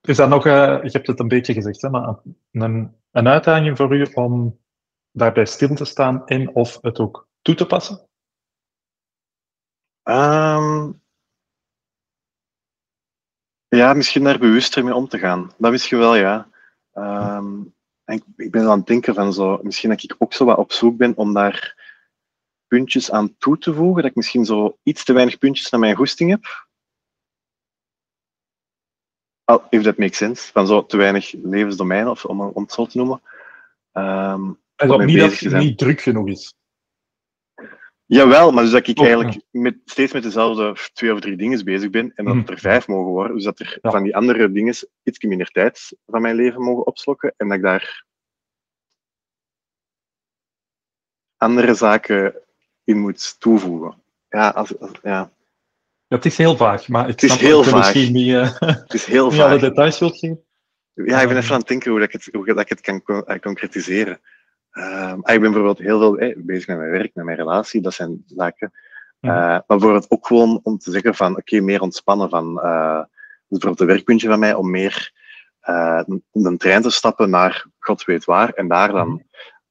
Is 0.00 0.16
dat 0.16 0.28
nog, 0.28 0.46
eh, 0.46 0.82
je 0.82 0.88
hebt 0.90 1.06
het 1.06 1.20
een 1.20 1.28
beetje 1.28 1.52
gezegd, 1.54 1.82
hè, 1.82 1.90
maar 1.90 2.16
een, 2.52 2.96
een 3.10 3.28
uitdaging 3.28 3.76
voor 3.76 3.94
u 3.96 4.06
om 4.14 4.58
daarbij 5.10 5.44
stil 5.44 5.74
te 5.74 5.84
staan 5.84 6.26
en 6.26 6.54
of 6.54 6.78
het 6.80 6.98
ook 6.98 7.28
toe 7.42 7.54
te 7.54 7.66
passen? 7.66 8.08
Ehm, 10.02 10.92
ja, 13.68 13.92
misschien 13.94 14.24
daar 14.24 14.38
bewuster 14.38 14.84
mee 14.84 14.94
om 14.94 15.08
te 15.08 15.18
gaan. 15.18 15.52
Dat 15.58 15.70
misschien 15.70 15.98
wel, 15.98 16.14
ja. 16.14 16.48
Ehm, 16.92 17.62
en 18.10 18.16
ik, 18.16 18.24
ik 18.36 18.50
ben 18.50 18.68
aan 18.68 18.78
het 18.78 18.86
denken 18.86 19.14
van 19.14 19.32
zo, 19.32 19.60
misschien 19.62 19.90
dat 19.90 20.02
ik 20.02 20.14
ook 20.18 20.32
zo 20.32 20.44
wat 20.44 20.58
op 20.58 20.72
zoek 20.72 20.96
ben 20.96 21.16
om 21.16 21.34
daar 21.34 21.88
puntjes 22.66 23.10
aan 23.10 23.36
toe 23.38 23.58
te 23.58 23.74
voegen, 23.74 24.02
dat 24.02 24.10
ik 24.10 24.16
misschien 24.16 24.44
zo 24.44 24.78
iets 24.82 25.04
te 25.04 25.12
weinig 25.12 25.38
puntjes 25.38 25.70
naar 25.70 25.80
mijn 25.80 25.96
goesting 25.96 26.30
heb. 26.30 26.68
Oh, 29.44 29.64
if 29.70 29.82
that 29.82 29.98
makes 29.98 30.16
sense. 30.16 30.52
Van 30.52 30.66
zo 30.66 30.86
te 30.86 30.96
weinig 30.96 31.32
levensdomeinen, 31.32 32.10
of 32.10 32.24
om, 32.24 32.40
om 32.40 32.62
het 32.62 32.72
zo 32.72 32.86
te 32.86 32.98
noemen. 32.98 33.22
Ehm, 33.92 34.52
En 34.76 34.90
Om 34.90 34.98
dat 34.98 35.06
niet 35.06 35.18
dat 35.18 35.38
het 35.38 35.52
niet 35.52 35.78
druk 35.78 36.00
genoeg 36.00 36.28
is. 36.28 36.54
Jawel, 38.12 38.52
maar 38.52 38.62
dus 38.62 38.72
dat 38.72 38.86
ik 38.86 38.98
eigenlijk 38.98 39.40
met, 39.50 39.76
steeds 39.84 40.12
met 40.12 40.22
dezelfde 40.22 40.76
twee 40.92 41.12
of 41.12 41.20
drie 41.20 41.36
dingen 41.36 41.64
bezig 41.64 41.90
ben 41.90 42.12
en 42.14 42.24
dat 42.24 42.34
het 42.34 42.42
Mhm. 42.44 42.52
er 42.52 42.58
vijf 42.58 42.86
mogen 42.88 43.10
worden. 43.12 43.34
Dus 43.36 43.44
dat 43.44 43.58
er 43.60 43.78
Ja. 43.82 43.90
van 43.90 44.02
die 44.02 44.16
andere 44.16 44.52
dingen 44.52 44.74
iets 45.02 45.24
minder 45.24 45.50
tijd 45.50 45.96
van 46.06 46.20
mijn 46.22 46.34
leven 46.34 46.60
mogen 46.62 46.86
opslokken 46.86 47.34
en 47.36 47.48
dat 47.48 47.56
ik 47.56 47.62
daar 47.62 48.04
andere 51.36 51.74
zaken 51.74 52.34
in 52.84 52.98
moet 52.98 53.40
toevoegen. 53.40 54.02
Ja, 54.28 54.48
als, 54.48 54.78
als- 54.78 54.98
ja. 55.02 55.32
Ja, 56.06 56.16
het 56.16 56.24
is 56.24 56.36
heel 56.36 56.56
vaag, 56.56 56.88
maar 56.88 57.08
ik 57.08 57.22
is 57.22 57.34
heel 57.36 57.64
vaag. 57.64 57.74
misschien 57.78 58.12
niet, 58.12 58.58
het 58.60 58.94
is 58.94 59.04
heel 59.04 59.30
niet 59.30 59.40
alle 59.40 59.58
details 59.58 59.98
wilt 59.98 60.18
geven. 60.18 60.44
Ja, 60.94 61.20
ik 61.20 61.28
ben 61.28 61.36
even 61.36 61.52
aan 61.52 61.58
het 61.58 61.68
denken 61.68 61.90
hoe, 61.90 62.00
dat 62.00 62.08
ik, 62.08 62.14
het, 62.24 62.34
hoe 62.34 62.46
dat 62.46 62.60
ik 62.60 62.68
het 62.68 62.80
kan 62.80 63.02
eh, 63.04 63.38
concretiseren. 63.40 64.20
Ehm, 64.70 65.20
ah, 65.20 65.34
ik 65.34 65.40
ben 65.40 65.52
bijvoorbeeld 65.52 65.78
heel 65.78 65.98
veel 65.98 66.18
eh, 66.18 66.36
bezig 66.36 66.66
met 66.66 66.78
mijn 66.78 66.90
werk, 66.90 67.14
met 67.14 67.24
mijn 67.24 67.36
relatie, 67.36 67.80
dat 67.80 67.94
zijn 67.94 68.22
zaken. 68.26 68.72
Mhm. 69.20 69.32
Eh, 69.32 69.38
maar 69.40 69.64
bijvoorbeeld 69.66 70.10
ook 70.10 70.26
gewoon 70.26 70.60
om 70.62 70.78
te 70.78 70.90
zeggen 70.90 71.14
van, 71.14 71.36
oké, 71.36 71.60
meer 71.60 71.80
ontspannen 71.80 72.30
van, 72.30 72.54
dus 72.54 73.58
bijvoorbeeld 73.58 73.80
een 73.80 73.86
werkpuntje 73.86 74.28
van 74.28 74.38
mij, 74.38 74.54
om 74.54 74.70
meer 74.70 75.12
om 76.30 76.46
een 76.46 76.58
trein 76.58 76.82
te 76.82 76.90
stappen 76.90 77.30
naar 77.30 77.66
god 77.78 78.04
weet 78.04 78.24
waar, 78.24 78.52
en 78.52 78.68
daar 78.68 78.92
dan 78.92 79.08
Mhm. 79.08 79.18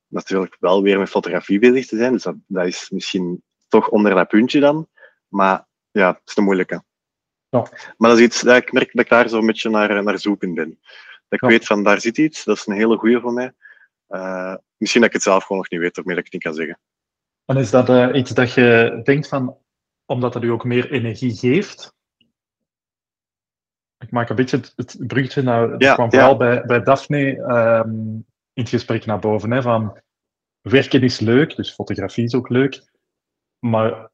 natuurlijk 0.08 0.58
wel 0.60 0.84
weer 0.84 1.00
met 1.00 1.10
fotografie 1.10 1.60
bezig 1.60 1.86
te 1.88 1.98
zijn. 1.98 2.12
Dus 2.12 2.24
dat, 2.24 2.36
dat 2.48 2.66
is 2.66 2.90
misschien 2.90 3.44
toch 3.68 3.90
onder 3.90 4.16
dat 4.16 4.28
puntje 4.28 4.60
dan, 4.60 4.88
maar 5.28 5.68
ja, 5.92 6.08
het 6.08 6.22
is 6.26 6.36
een 6.36 6.44
moeilijke. 6.44 6.84
Ja. 7.50 7.68
Maar 7.98 8.10
dat 8.10 8.20
is 8.20 8.26
iets 8.26 8.42
dat 8.42 8.56
ik 8.56 8.72
merk 8.72 8.92
dat 8.94 9.04
ik 9.04 9.10
daar 9.10 9.30
zo 9.30 9.38
een 9.38 9.46
beetje 9.46 9.70
naar, 9.70 10.04
naar 10.04 10.20
zoeken 10.20 10.54
ben. 10.54 10.80
Dat 11.28 11.42
ik 11.42 11.50
weet 11.50 11.66
van 11.66 11.84
daar 11.84 12.02
zit 12.02 12.18
iets, 12.18 12.44
dat 12.44 12.58
is 12.58 12.68
een 12.68 12.76
hele 12.76 12.98
goede 12.98 13.20
voor 13.20 13.34
mij. 13.34 13.54
Uh, 14.10 14.56
misschien 14.78 15.02
dat 15.02 15.10
ik 15.10 15.16
het 15.16 15.26
zelf 15.26 15.44
gewoon 15.44 15.58
nog 15.58 15.70
niet 15.70 15.80
weet, 15.80 15.98
of 15.98 16.06
meer 16.06 16.16
dat 16.16 16.26
ik 16.26 16.32
het 16.32 16.44
niet 16.44 16.54
kan 16.54 16.66
zeggen. 16.66 16.80
En 17.46 17.58
is 17.58 17.70
dat 17.70 17.90
uh, 17.90 18.10
iets 18.14 18.32
dat 18.32 18.54
je 18.54 19.00
denkt 19.04 19.28
van, 19.28 19.58
omdat 20.06 20.34
het 20.34 20.44
u 20.44 20.50
ook 20.50 20.64
meer 20.64 20.92
energie 20.92 21.36
geeft? 21.36 21.94
Ik 23.98 24.12
maak 24.12 24.30
een 24.30 24.36
beetje 24.36 24.58
het, 24.58 24.74
het 24.76 25.08
bruggetje 25.08 25.42
naar, 25.42 25.78
dat 25.78 25.94
kwam 25.94 26.10
vooral 26.10 26.38
bij, 26.38 26.66
bij 26.66 26.84
Daphne 26.84 27.38
um, 27.38 28.26
in 28.54 28.62
het 28.64 28.70
gesprek 28.70 29.06
naar 29.06 29.20
boven, 29.20 29.52
hè, 29.52 29.62
van 29.62 30.02
werken 30.62 31.02
is 31.02 31.20
leuk, 31.20 31.56
dus 31.56 31.74
fotografie 31.74 32.24
is 32.24 32.36
ook 32.36 32.50
leuk, 32.50 32.92
maar 33.60 34.12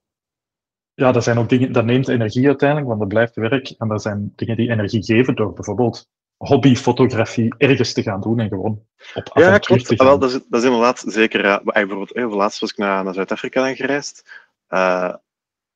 ja, 0.93 1.11
dat 1.11 1.23
zijn 1.23 1.37
ook 1.37 1.49
dingen, 1.49 1.71
dat 1.71 1.85
neemt 1.85 2.07
energie 2.07 2.47
uiteindelijk, 2.47 2.87
want 2.87 2.99
dat 2.99 3.09
blijft 3.09 3.35
werk. 3.35 3.69
En 3.69 3.87
dat 3.87 4.01
zijn 4.01 4.33
dingen 4.35 4.55
die 4.55 4.69
energie 4.69 5.03
geven 5.03 5.35
door 5.35 5.53
bijvoorbeeld 5.53 6.09
hobbyfotografie 6.37 7.55
ergens 7.57 7.93
te 7.93 8.03
gaan 8.03 8.21
doen 8.21 8.39
en 8.39 8.47
gewoon 8.47 8.81
op 9.13 9.29
avontuur 9.29 9.51
ja, 9.51 9.57
klopt. 9.57 9.85
te 9.85 9.91
ah, 9.91 9.97
gaan. 9.97 10.07
Wel, 10.07 10.19
dat, 10.19 10.29
is, 10.29 10.39
dat 10.49 10.61
is 10.61 10.67
inderdaad 10.67 11.03
zeker. 11.07 11.45
Uh, 11.45 11.57
bijvoorbeeld, 11.63 12.11
eh, 12.11 12.35
laatst 12.35 12.59
was 12.59 12.71
ik 12.71 12.77
naar, 12.77 13.03
naar 13.03 13.13
Zuid-Afrika 13.13 13.73
gereisd. 13.73 14.43
Uh, 14.69 15.13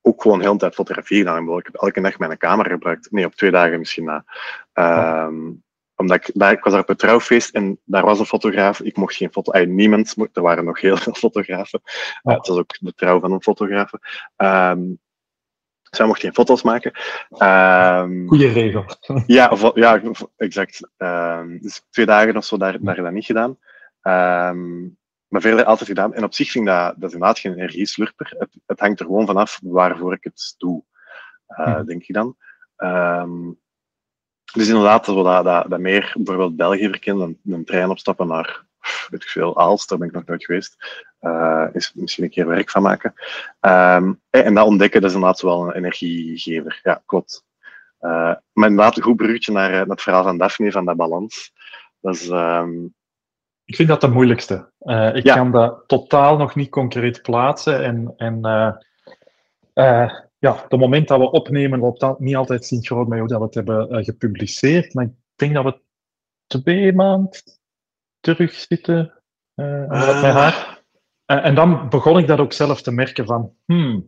ook 0.02 0.22
gewoon 0.22 0.42
heel 0.42 0.52
de 0.52 0.58
tijd 0.58 0.74
fotografie 0.74 1.18
gedaan. 1.18 1.58
Ik 1.58 1.66
heb 1.66 1.76
elke 1.76 2.02
dag 2.02 2.18
mijn 2.18 2.38
camera 2.38 2.70
gebruikt. 2.70 3.12
Nee, 3.12 3.26
op 3.26 3.36
twee 3.36 3.52
dagen 3.52 3.80
misschien 3.80 4.04
na. 4.04 4.26
Uh, 4.74 5.28
omdat 5.96 6.18
ik, 6.18 6.32
daar, 6.34 6.52
ik 6.52 6.64
was 6.64 6.74
daar 6.74 6.82
op 6.82 6.90
een 6.90 6.96
trouwfeest 6.96 7.56
en 7.56 7.80
daar 7.86 8.06
was 8.06 8.20
een 8.20 8.26
fotograaf. 8.26 8.82
Ik 8.82 8.98
mocht 8.98 9.16
geen 9.16 9.32
foto... 9.32 9.52
Ay, 9.52 9.66
niemand, 9.66 10.16
er 10.34 10.42
waren 10.42 10.66
nog 10.66 10.82
heel 10.82 10.98
veel 10.98 11.14
fotografen. 11.26 11.82
Uh, 12.24 12.34
het 12.34 12.48
was 12.48 12.58
ook 12.58 12.80
de 12.80 12.94
trouw 12.94 13.20
van 13.20 13.32
een 13.32 13.42
fotograaf. 13.42 13.92
Um, 14.38 15.00
zij 15.90 16.06
mocht 16.06 16.20
geen 16.20 16.34
foto's 16.34 16.62
maken. 16.62 16.92
Um, 17.30 18.28
Goeie 18.28 18.52
regel. 18.52 18.86
ja, 19.28 19.58
ja, 19.74 20.02
exact. 20.38 20.90
Um, 20.98 21.62
dus 21.62 21.86
twee 21.90 22.06
dagen 22.06 22.38
of 22.38 22.46
zo 22.46 22.58
daar, 22.58 22.78
daar 22.82 22.96
dat 22.96 23.12
niet 23.12 23.26
gedaan. 23.26 23.58
Um, 24.04 24.98
maar 25.28 25.42
verder 25.42 25.66
altijd 25.66 25.90
gedaan. 25.90 26.14
En 26.14 26.24
op 26.24 26.34
zich 26.34 26.52
vind 26.52 26.68
ik 26.68 26.74
dat, 26.74 26.94
dat 26.98 27.10
is 27.10 27.14
inderdaad 27.14 27.40
geen 27.40 27.54
energieslurper. 27.54 28.36
Het, 28.38 28.50
het 28.66 28.80
hangt 28.80 29.00
er 29.00 29.06
gewoon 29.06 29.26
vanaf 29.26 29.60
waarvoor 29.64 30.14
ik 30.14 30.24
het 30.24 30.56
doe, 30.58 30.84
uh, 31.60 31.84
denk 31.86 32.04
je 32.04 32.14
dan. 32.14 32.36
dus 34.54 34.68
inderdaad, 34.68 35.06
dat, 35.06 35.44
dat, 35.44 35.70
dat 35.70 35.80
meer 35.80 36.14
bijvoorbeeld 36.14 36.56
België 36.56 36.90
verkennen, 36.90 37.40
een 37.46 37.66
trein 37.66 37.90
opstappen 37.90 38.28
naar 38.28 38.68
weet 39.10 39.24
ik 39.24 39.30
veel, 39.30 39.58
Aalst, 39.58 39.90
daar 39.90 39.98
ben 39.98 40.08
ik 40.08 40.14
nog 40.14 40.26
nooit 40.26 40.46
geweest. 40.46 41.04
Uh, 41.22 41.68
is 41.74 41.92
misschien 41.94 42.24
een 42.24 42.30
keer 42.30 42.48
werk 42.48 42.70
van 42.70 42.82
maken. 42.82 43.14
Um, 43.62 44.22
en 44.30 44.54
dat 44.54 44.66
ontdekken, 44.66 45.02
dat 45.02 45.10
is 45.10 45.16
inderdaad 45.16 45.42
wel 45.42 45.68
een 45.68 45.76
energiegever. 45.76 46.80
Ja, 46.84 47.02
klopt. 47.06 47.46
Uh, 48.02 48.36
maar 48.54 48.70
inderdaad, 48.70 48.98
een 48.98 49.04
goed 49.04 49.16
bruggetje 49.16 49.52
naar, 49.52 49.72
naar 49.72 49.86
het 49.86 50.02
verhaal 50.02 50.24
van 50.24 50.38
Daphne, 50.38 50.72
van 50.72 50.86
dat 50.86 50.98
balans. 50.98 51.54
Dat 52.02 52.16
is, 52.16 52.30
um... 52.30 52.94
Ik 53.66 53.76
vind 53.76 53.88
dat 53.88 54.02
de 54.02 54.08
moeilijkste. 54.08 54.72
Uh, 54.80 55.16
ik 55.16 55.24
ja. 55.24 55.36
kan 55.36 55.52
dat 55.52 55.84
totaal 55.88 56.38
nog 56.38 56.56
niet 56.56 56.70
concreet 56.70 57.22
plaatsen. 57.22 57.84
En, 57.84 58.14
en 58.18 58.40
ja, 60.40 60.56
het 60.70 60.80
moment 60.80 61.08
dat 61.08 61.20
we 61.20 61.32
opnemen 61.32 61.80
loopt 61.80 62.00
dat 62.00 62.20
niet 62.20 62.36
altijd 62.36 62.66
synchroon 62.66 63.08
met 63.08 63.20
hoe 63.20 63.28
dat 63.28 63.40
we 63.40 63.46
het 63.46 63.54
hebben 63.54 64.04
gepubliceerd. 64.04 64.94
Maar 64.94 65.06
ik 65.06 65.12
denk 65.36 65.54
dat 65.54 65.64
we 65.64 65.82
twee 66.48 66.94
maanden 66.94 67.42
terugzitten 68.20 69.22
uh, 69.56 69.92
haar. 70.22 70.84
En, 71.26 71.44
en, 71.44 71.56
dan 71.56 71.90
begon 71.90 72.18
ik 72.18 72.28
dat 72.28 72.40
ook 72.40 72.54
zelf 72.54 72.82
te 72.82 72.92
merken 72.92 73.26
van, 73.26 73.56
hmm, 73.66 74.04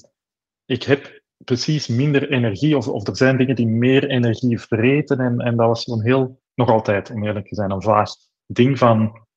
ik 0.65 0.83
heb 0.83 1.21
precies 1.37 1.87
minder 1.87 2.31
energie, 2.31 2.77
of, 2.77 2.87
of 2.87 3.07
er 3.07 3.17
zijn 3.17 3.37
dingen 3.37 3.55
die 3.55 3.67
meer 3.67 4.09
energie 4.09 4.59
vreten. 4.59 5.19
En, 5.19 5.39
en 5.39 5.55
dat 5.55 5.67
was 5.67 5.87
een 5.87 6.01
heel, 6.01 6.41
nog 6.55 6.69
altijd, 6.69 7.09
om 7.09 7.25
eerlijk 7.25 7.47
te 7.47 7.55
zijn, 7.55 7.71
een 7.71 7.81
vaag 7.81 8.09
ding 8.45 8.77
van, 8.77 9.27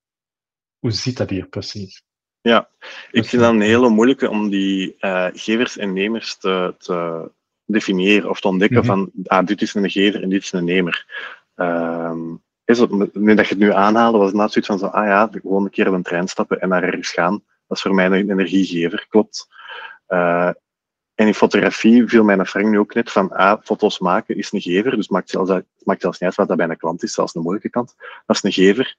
hoe 0.78 0.90
zit 0.90 1.16
dat 1.16 1.30
hier 1.30 1.46
precies? 1.46 2.02
Ja, 2.40 2.68
ik 3.10 3.20
dus, 3.20 3.28
vind 3.28 3.42
dat 3.42 3.52
een 3.52 3.60
hele 3.60 3.88
moeilijke 3.88 4.30
om 4.30 4.50
die 4.50 4.96
uh, 5.00 5.26
gevers 5.32 5.76
en 5.76 5.92
nemers 5.92 6.38
te, 6.38 6.74
te 6.78 7.30
definiëren 7.64 8.30
of 8.30 8.40
te 8.40 8.48
ontdekken 8.48 8.82
mm 8.82 8.88
-hmm. 8.88 9.12
van, 9.12 9.38
ah, 9.38 9.46
dit 9.46 9.62
is 9.62 9.74
een 9.74 9.90
gever 9.90 10.22
en 10.22 10.28
dit 10.28 10.42
is 10.42 10.52
een 10.52 10.64
nemer. 10.64 11.06
Um, 11.54 12.42
is 12.64 12.78
het, 12.78 13.14
nu 13.14 13.34
dat 13.34 13.46
je 13.48 13.54
het 13.54 13.62
nu 13.62 13.72
aanhaalde, 13.72 14.18
was 14.18 14.26
het 14.26 14.36
net 14.36 14.52
zoiets 14.52 14.70
van 14.70 14.78
zo, 14.78 14.86
ah 14.86 15.06
ja, 15.06 15.28
gewoon 15.32 15.64
een 15.64 15.70
keer 15.70 15.88
op 15.88 15.94
een 15.94 16.02
trein 16.02 16.28
stappen 16.28 16.60
en 16.60 16.68
naar 16.68 16.82
ergens 16.82 17.10
gaan. 17.10 17.42
Dat 17.66 17.76
is 17.76 17.82
voor 17.82 17.94
mij 17.94 18.06
een 18.06 18.30
energiegever, 18.30 19.06
klopt. 19.08 19.48
Uh, 20.08 20.50
en 21.14 21.26
in 21.26 21.34
fotografie 21.34 22.06
viel 22.06 22.24
mijn 22.24 22.38
ervaring 22.38 22.70
nu 22.70 22.78
ook 22.78 22.94
net 22.94 23.12
van, 23.12 23.30
ah, 23.32 23.60
foto's 23.62 23.98
maken 23.98 24.36
is 24.36 24.52
een 24.52 24.60
gever, 24.60 24.90
dus 24.90 25.00
het 25.00 25.10
maakt 25.10 25.30
zelfs, 25.30 25.50
maakt 25.84 26.00
zelfs 26.00 26.18
niet 26.18 26.28
uit 26.28 26.34
wat 26.34 26.48
dat 26.48 26.56
bij 26.56 26.68
een 26.68 26.76
klant 26.76 27.02
is, 27.02 27.12
zelfs 27.12 27.34
een 27.34 27.42
moeilijke 27.42 27.70
kant. 27.70 27.94
Dat 28.26 28.36
is 28.36 28.42
een 28.42 28.52
gever. 28.52 28.96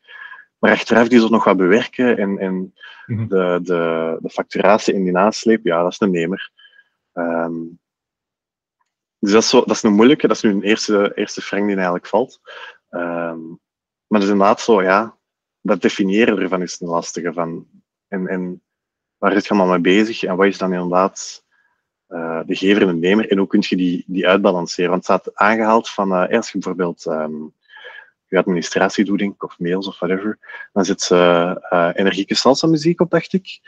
Maar 0.59 0.71
achteraf 0.71 1.07
die 1.07 1.19
zo 1.19 1.27
nog 1.27 1.43
wat 1.43 1.57
bewerken 1.57 2.17
en, 2.17 2.37
en 2.37 2.53
mm 2.53 2.73
-hmm. 3.05 3.27
de, 3.27 3.59
de, 3.63 4.17
de 4.21 4.29
facturatie 4.29 4.93
in 4.93 5.03
die 5.03 5.11
nasleep, 5.11 5.65
ja, 5.65 5.83
dat 5.83 5.91
is 5.91 5.99
een 5.99 6.11
nemer. 6.11 6.51
Um, 7.13 7.79
dus 9.19 9.31
dat 9.31 9.43
is, 9.43 9.49
zo, 9.49 9.59
dat 9.59 9.75
is 9.75 9.83
een 9.83 9.93
moeilijke, 9.93 10.27
dat 10.27 10.35
is 10.35 10.41
nu 10.41 10.49
een 10.49 10.63
eerste, 10.63 11.11
eerste 11.15 11.41
frang 11.41 11.65
die 11.65 11.75
eigenlijk 11.75 12.07
valt. 12.07 12.39
Um, 12.95 13.59
maar 14.07 14.19
het 14.19 14.23
is 14.23 14.29
inderdaad 14.29 14.61
zo, 14.61 14.81
ja, 14.81 15.17
dat 15.61 15.81
definiëren 15.81 16.39
ervan 16.39 16.61
is 16.61 16.79
een 16.81 16.87
lastige. 16.87 17.33
Van, 17.33 17.67
en, 18.07 18.27
en 18.27 18.61
waar 19.17 19.31
zit 19.33 19.43
je 19.43 19.49
allemaal 19.49 19.79
mee 19.79 19.81
bezig 19.81 20.23
en 20.23 20.35
wat 20.35 20.47
is 20.47 20.57
dan 20.57 20.73
inderdaad 20.73 21.43
uh, 22.09 22.41
de 22.45 22.55
gever 22.55 22.81
en 22.81 22.87
de 22.87 22.93
nemer 22.93 23.31
en 23.31 23.37
hoe 23.37 23.47
kun 23.47 23.63
je 23.67 23.75
die, 23.75 24.03
die 24.07 24.27
uitbalanceren? 24.27 24.89
Want 24.89 25.07
het 25.07 25.21
staat 25.21 25.35
aangehaald 25.35 25.89
van, 25.89 26.11
als 26.11 26.51
je 26.51 26.57
bijvoorbeeld 26.59 27.03
je 28.27 28.37
administratie 28.37 29.05
doet, 29.05 29.33
of 29.37 29.59
mails 29.59 29.87
of 29.87 29.99
whatever, 29.99 30.39
dan 30.73 30.85
zit 30.85 31.09
uh, 31.11 31.55
uh, 31.69 31.89
energieke 31.93 32.35
salsa 32.35 32.67
muziek 32.67 33.01
op, 33.01 33.09
dacht 33.09 33.33
ik. 33.33 33.59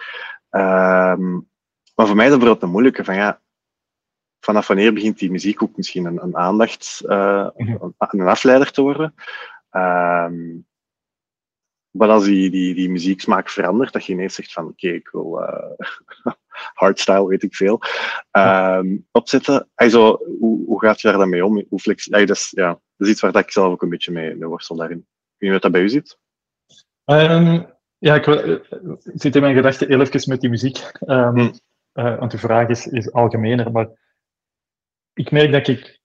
Um, 0.52 1.50
maar 1.96 2.08
voor 2.08 2.16
mij 2.16 2.26
is 2.26 2.32
dat 2.32 2.40
bijvoorbeeld 2.40 2.62
een 2.62 2.70
moeilijke 2.70 3.04
van, 3.04 3.16
ja, 3.16 3.42
vanaf 4.40 4.68
wanneer 4.68 4.94
begint 4.94 5.20
die 5.20 5.32
muziek 5.32 5.64
ook 5.64 5.78
misschien 5.78 6.06
een, 6.06 6.24
een 6.24 6.38
aandacht, 6.38 7.02
uh, 7.06 7.48
een, 7.56 7.94
een, 7.98 8.28
afleider 8.28 8.72
te 8.72 8.82
worden. 8.82 9.14
Um, 9.72 10.66
maar 11.98 12.10
als 12.10 12.24
die, 12.24 12.50
die, 12.50 12.76
die 12.76 12.90
muzieksmaak 12.90 13.50
verandert, 13.50 13.94
dat 13.94 14.06
je 14.06 14.14
ineens 14.14 14.36
zegt 14.36 14.54
van 14.54 14.64
oké, 14.64 14.86
okay, 14.86 14.98
ik 14.98 15.10
wil 15.12 15.42
uh, 15.42 16.34
hardstyle, 16.82 17.28
weet 17.28 17.44
ik 17.44 17.56
veel, 17.56 17.82
um, 18.32 19.08
opzetten. 19.12 19.70
Also, 19.76 20.20
hoe, 20.40 20.66
hoe 20.66 20.80
gaat 20.80 21.02
je 21.02 21.08
daar 21.08 21.18
dan 21.18 21.30
mee 21.30 21.46
om? 21.46 21.66
Hoe 21.70 21.80
flex 21.80 22.06
dat, 22.06 22.30
is, 22.30 22.52
ja, 22.56 22.68
dat 22.68 23.08
is 23.08 23.10
iets 23.10 23.22
waar 23.22 23.36
ik 23.36 23.52
zelf 23.52 23.72
ook 23.72 23.82
een 23.82 23.90
beetje 23.90 24.12
mee, 24.12 24.36
mee 24.36 24.48
worstel 24.48 24.76
daarin. 24.76 24.98
Ik 24.98 25.06
weet 25.38 25.52
niet 25.52 25.52
wat 25.52 25.62
dat 25.62 25.72
bij 25.72 25.82
u 25.82 25.90
zit. 25.90 26.18
Um, 27.06 27.66
ja, 27.98 28.16
ik, 28.16 28.26
ik, 28.26 28.62
zit 29.14 29.36
in 29.36 29.42
mijn 29.42 29.56
gedachten 29.56 29.88
heel 29.88 30.02
even 30.02 30.30
met 30.30 30.42
die 30.42 30.50
muziek. 30.50 30.78
Um, 31.06 31.36
hmm. 31.36 31.54
uh, 31.94 32.20
want 32.20 32.32
de 32.32 32.38
vraag 32.38 32.68
is, 32.68 32.88
is 32.88 33.12
algemener, 33.12 33.72
maar 33.72 33.88
ik 35.18 35.32
merk 35.32 35.52
dat 35.52 35.68
ik 35.68 36.02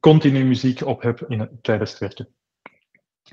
continu 0.00 0.44
muziek 0.44 0.86
op 0.86 1.02
heb 1.02 1.20
in, 1.28 1.58
tijdens 1.62 1.90
het 1.90 2.00
werken. 2.00 2.28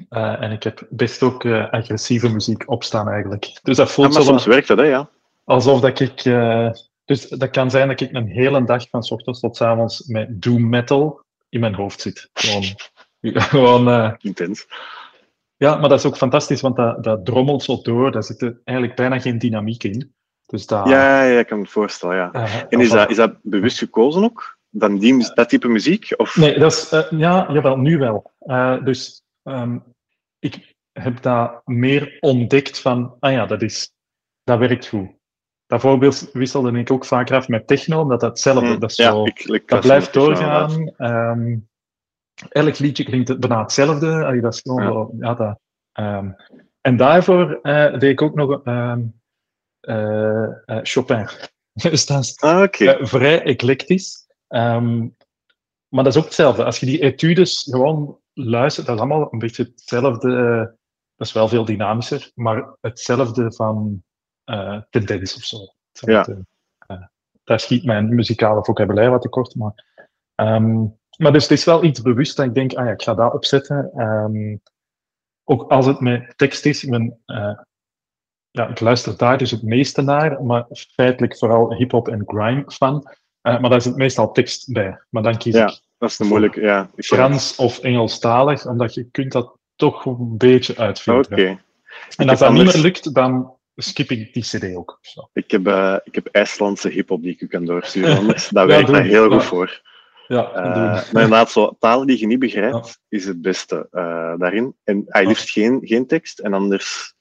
Uh, 0.10 0.42
en 0.42 0.51
ik 0.51 0.63
heb 0.63 0.88
best 0.89 1.24
ook 1.24 1.44
uh, 1.44 1.70
agressieve 1.70 2.30
muziek 2.30 2.70
opstaan 2.70 3.10
eigenlijk. 3.10 3.60
Dus 3.63 3.78
dat 3.78 3.92
voelt 3.92 4.08
ja, 4.08 4.13
maar 4.13 4.28
soms 4.28 4.46
werkt 4.46 4.68
dat, 4.68 4.78
hè, 4.78 4.84
ja. 4.84 5.10
Alsof 5.44 5.80
dat 5.80 6.00
ik... 6.00 6.25
Uh, 6.25 6.72
dus 7.06 7.30
dat 7.30 7.50
kan 7.50 7.72
zijn 7.72 7.88
dat 7.88 8.01
ik 8.01 8.13
een 8.13 8.28
hele 8.28 8.63
dag 8.63 8.89
van 8.89 9.04
s 9.04 9.12
ochtends 9.12 9.39
tot 9.39 9.56
s 9.56 9.62
avonds 9.62 10.08
met 10.08 10.42
doom 10.42 10.70
metal 10.70 11.24
in 11.50 11.60
mijn 11.60 11.75
hoofd 11.75 12.01
zit. 12.01 12.30
Gewoon... 12.34 12.63
gewoon 13.51 14.18
Intens. 14.20 14.68
Ja, 15.58 15.75
maar 15.75 15.89
dat 15.89 16.00
is 16.00 16.06
ook 16.06 16.18
fantastisch, 16.18 16.62
want 16.62 16.75
dat, 16.75 17.04
dat 17.04 17.25
drommelt 17.25 17.63
zo 17.63 17.82
door. 17.82 18.12
Daar 18.12 18.24
zit 18.24 18.42
er 18.42 18.62
eigenlijk 18.63 18.98
bijna 18.98 19.20
geen 19.20 19.39
dynamiek 19.39 19.84
in. 19.84 20.13
Dus 20.50 20.65
dat, 20.65 20.88
ja, 20.88 21.24
ja, 21.24 21.39
ik 21.39 21.48
kan 21.48 21.60
me 21.60 21.65
voorstellen, 21.65 22.15
ja. 22.15 22.29
Uh, 22.34 22.56
en 22.70 22.79
is 22.79 22.89
dat, 22.89 23.10
is 23.10 23.15
dat 23.15 23.34
bewust 23.41 23.77
gekozen 23.77 24.24
ook? 24.24 24.58
Dan 24.70 24.98
die, 24.98 25.34
dat 25.34 25.50
type 25.50 25.68
muziek? 25.68 26.13
Of? 26.18 26.36
Nee, 26.36 26.60
dat 26.60 26.72
is, 26.72 26.94
uh, 26.94 27.20
ja, 27.20 27.51
jawel, 27.51 27.77
nu 27.77 27.98
wel. 27.98 28.32
Uh, 28.46 28.84
dus 28.84 29.24
um, 29.44 29.84
ik 30.39 30.75
heb 30.91 31.22
dat 31.22 31.62
meer 31.65 32.18
ontdekt 32.20 32.79
van, 32.79 33.15
ah 33.20 33.32
ja, 33.32 33.46
dat, 33.46 33.62
is, 33.62 33.91
dat 34.44 34.60
werkt 34.60 34.88
goed. 34.88 35.10
Bijvoorbeeld 35.68 36.29
wisselde 36.34 36.79
ik 36.79 36.91
ook 36.91 37.06
vaker 37.06 37.36
af 37.36 37.48
met 37.48 37.68
techno, 37.68 38.01
omdat 38.01 38.20
dat 38.20 38.29
hetzelfde, 38.29 38.70
hmm, 38.70 38.79
dat, 38.79 38.89
is 38.89 38.96
zo, 38.96 39.24
ja, 39.24 39.25
ik, 39.25 39.39
ik 39.39 39.68
dat 39.68 39.82
blijft 39.82 40.13
doorgaan. 40.13 40.94
Um, 40.98 41.70
elk 42.50 42.79
liedje 42.79 43.03
klinkt 43.03 43.39
bijna 43.39 43.62
hetzelfde. 43.62 44.25
Allee, 44.25 44.41
dat 44.41 44.53
is 44.53 44.62
gewoon 44.62 44.84
ja. 44.84 44.89
Zo, 44.89 45.12
ja, 45.20 45.34
dat, 45.34 45.60
um, 45.94 46.36
en 46.82 46.98
daarvoor 46.98 47.60
deed 48.00 48.03
ik 48.03 48.22
ook 48.22 48.36
nog 48.36 48.62
Chopin. 50.83 51.27
dus 51.74 52.05
dat 52.05 52.24
is 52.24 52.41
ah, 52.41 52.62
okay. 52.62 53.00
uh, 53.00 53.05
vrij 53.05 53.43
eclectisch. 53.43 54.27
Um, 54.48 55.15
maar 55.88 56.03
dat 56.03 56.13
is 56.13 56.19
ook 56.19 56.25
hetzelfde. 56.25 56.63
Als 56.63 56.79
je 56.79 56.86
die 56.86 57.01
etudes 57.01 57.67
gewoon 57.69 58.19
luistert, 58.33 58.88
dat 58.88 58.95
is 58.95 59.01
allemaal 59.01 59.33
een 59.33 59.39
beetje 59.39 59.63
hetzelfde. 59.63 60.31
Dat 61.15 61.27
is 61.27 61.33
wel 61.33 61.48
veel 61.48 61.65
dynamischer, 61.65 62.31
maar 62.36 62.75
hetzelfde 62.81 63.51
van 63.51 64.03
tendens 64.89 65.36
of 65.36 65.43
zo. 65.43 65.57
Ja. 65.91 66.27
daar 67.43 67.59
schiet 67.59 67.86
mijn 67.86 68.15
muzikale 68.15 68.63
vocabulaire 68.63 69.12
wat 69.12 69.21
tekort. 69.21 69.55
Maar, 69.55 69.86
um, 70.36 71.00
maar 71.17 71.31
dus 71.31 71.43
het 71.43 71.51
is 71.51 71.65
wel 71.65 71.83
iets 71.83 72.01
bewust 72.01 72.38
dat 72.38 72.45
ik 72.45 72.53
denk, 72.53 72.74
ah 72.74 72.86
ja, 72.86 72.91
ik 72.91 73.01
ga 73.01 73.13
dat 73.13 73.33
opzetten. 73.33 73.91
Ehm, 73.95 74.57
ook 75.43 75.71
als 75.71 75.86
het 75.86 76.00
met 76.00 76.33
tekst 76.38 76.65
is, 76.65 76.83
ik, 76.83 76.89
ben, 76.89 77.21
uh, 77.25 77.59
ja, 78.51 78.68
ik 78.68 78.79
luister 78.79 79.18
daar 79.18 79.38
dus 79.38 79.51
het 79.51 79.63
meeste 79.63 80.01
naar, 80.01 80.44
maar 80.44 80.65
feitelijk 80.96 81.38
vooral 81.38 81.74
hip-hop 81.74 82.08
en 82.08 82.24
grime 82.25 82.63
fan. 82.68 83.08
Uh, 83.44 83.60
maar 83.60 83.70
daar 83.70 83.82
zit 83.82 83.96
meestal 83.96 84.32
tekst 84.32 84.72
bij. 84.74 85.01
Maar 85.10 85.24
dan 85.24 85.38
kies 85.38 85.56
ja, 85.56 85.68
ik 85.68 85.82
dat 85.98 86.10
is 86.10 86.18
de 86.18 86.24
moeilijke. 86.24 86.62
Ja, 86.62 86.89
Frans 86.96 87.56
of 87.56 87.79
Engelstalig, 87.79 88.65
omdat 88.65 88.94
je 88.94 89.03
kunt 89.12 89.32
dat 89.32 89.58
toch 89.75 90.06
een 90.06 90.38
beetje 90.38 90.77
uitfilteren. 90.77 91.51
Oké. 91.51 91.62
En 92.15 92.29
als 92.29 92.39
dat 92.39 92.51
niet 92.51 92.63
meer 92.63 92.77
lukt, 92.77 93.13
dan 93.13 93.53
skip 93.75 94.12
ik 94.12 94.34
die 94.34 94.44
CD 94.44 94.75
ook. 94.75 94.98
Zo. 95.01 95.29
Ik 95.34 95.51
heb, 95.51 95.68
uh, 95.68 95.96
ik 96.03 96.15
heb 96.15 96.27
IJslandse 96.27 96.89
hip-hop 96.89 97.22
die 97.22 97.32
ik 97.32 97.41
u 97.41 97.48
kan 97.48 97.65
doorsturen, 97.65 98.18
anders. 98.20 98.50
Daar 98.50 98.68
werkt 98.68 98.88
dat 98.88 99.01
heel 99.01 99.32
goed 99.32 99.44
voor. 99.44 99.82
Ja, 100.27 100.50
uh, 100.50 101.12
maar 101.12 101.24
inderdaad, 101.24 101.51
zo, 101.51 101.75
talen 101.79 102.08
die 102.08 102.20
je 102.20 102.27
niet 102.27 102.39
begrijpt, 102.39 103.00
is 103.08 103.25
het 103.25 103.41
beste 103.41 103.88
uh, 103.91 104.34
daarin. 104.38 104.75
En 104.84 105.03
hij 105.08 105.27
liefst 105.27 105.50
geen, 105.50 105.79
geen 105.84 106.08
tekst. 106.08 106.39
En 106.39 106.53
anders, 106.53 107.13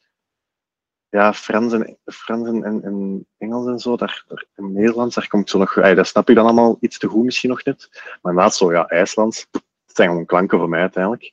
ja, 1.10 1.32
Frans 1.32 1.72
en, 1.72 1.98
Frans 2.04 2.48
en, 2.48 2.64
en 2.64 3.26
Engels 3.38 3.66
en 3.66 3.78
zo, 3.78 3.96
daar, 3.96 4.24
daar, 4.28 4.44
en 4.54 4.72
Nederlands, 4.72 5.14
daar 5.14 5.28
komt 5.28 5.50
zo 5.50 5.58
nog, 5.58 5.78
ay, 5.78 5.94
dat 5.94 6.06
snap 6.06 6.28
ik 6.28 6.36
dan 6.36 6.44
allemaal 6.44 6.76
iets 6.80 6.98
te 6.98 7.06
goed 7.06 7.24
misschien 7.24 7.50
nog 7.50 7.64
net. 7.64 7.88
Maar 7.92 8.32
inderdaad, 8.32 8.54
zo, 8.54 8.72
ja, 8.72 8.88
IJslands, 8.88 9.46
dat 9.50 9.62
zijn 9.86 10.08
gewoon 10.08 10.26
klanken 10.26 10.58
voor 10.58 10.68
mij 10.68 10.80
uiteindelijk. 10.80 11.32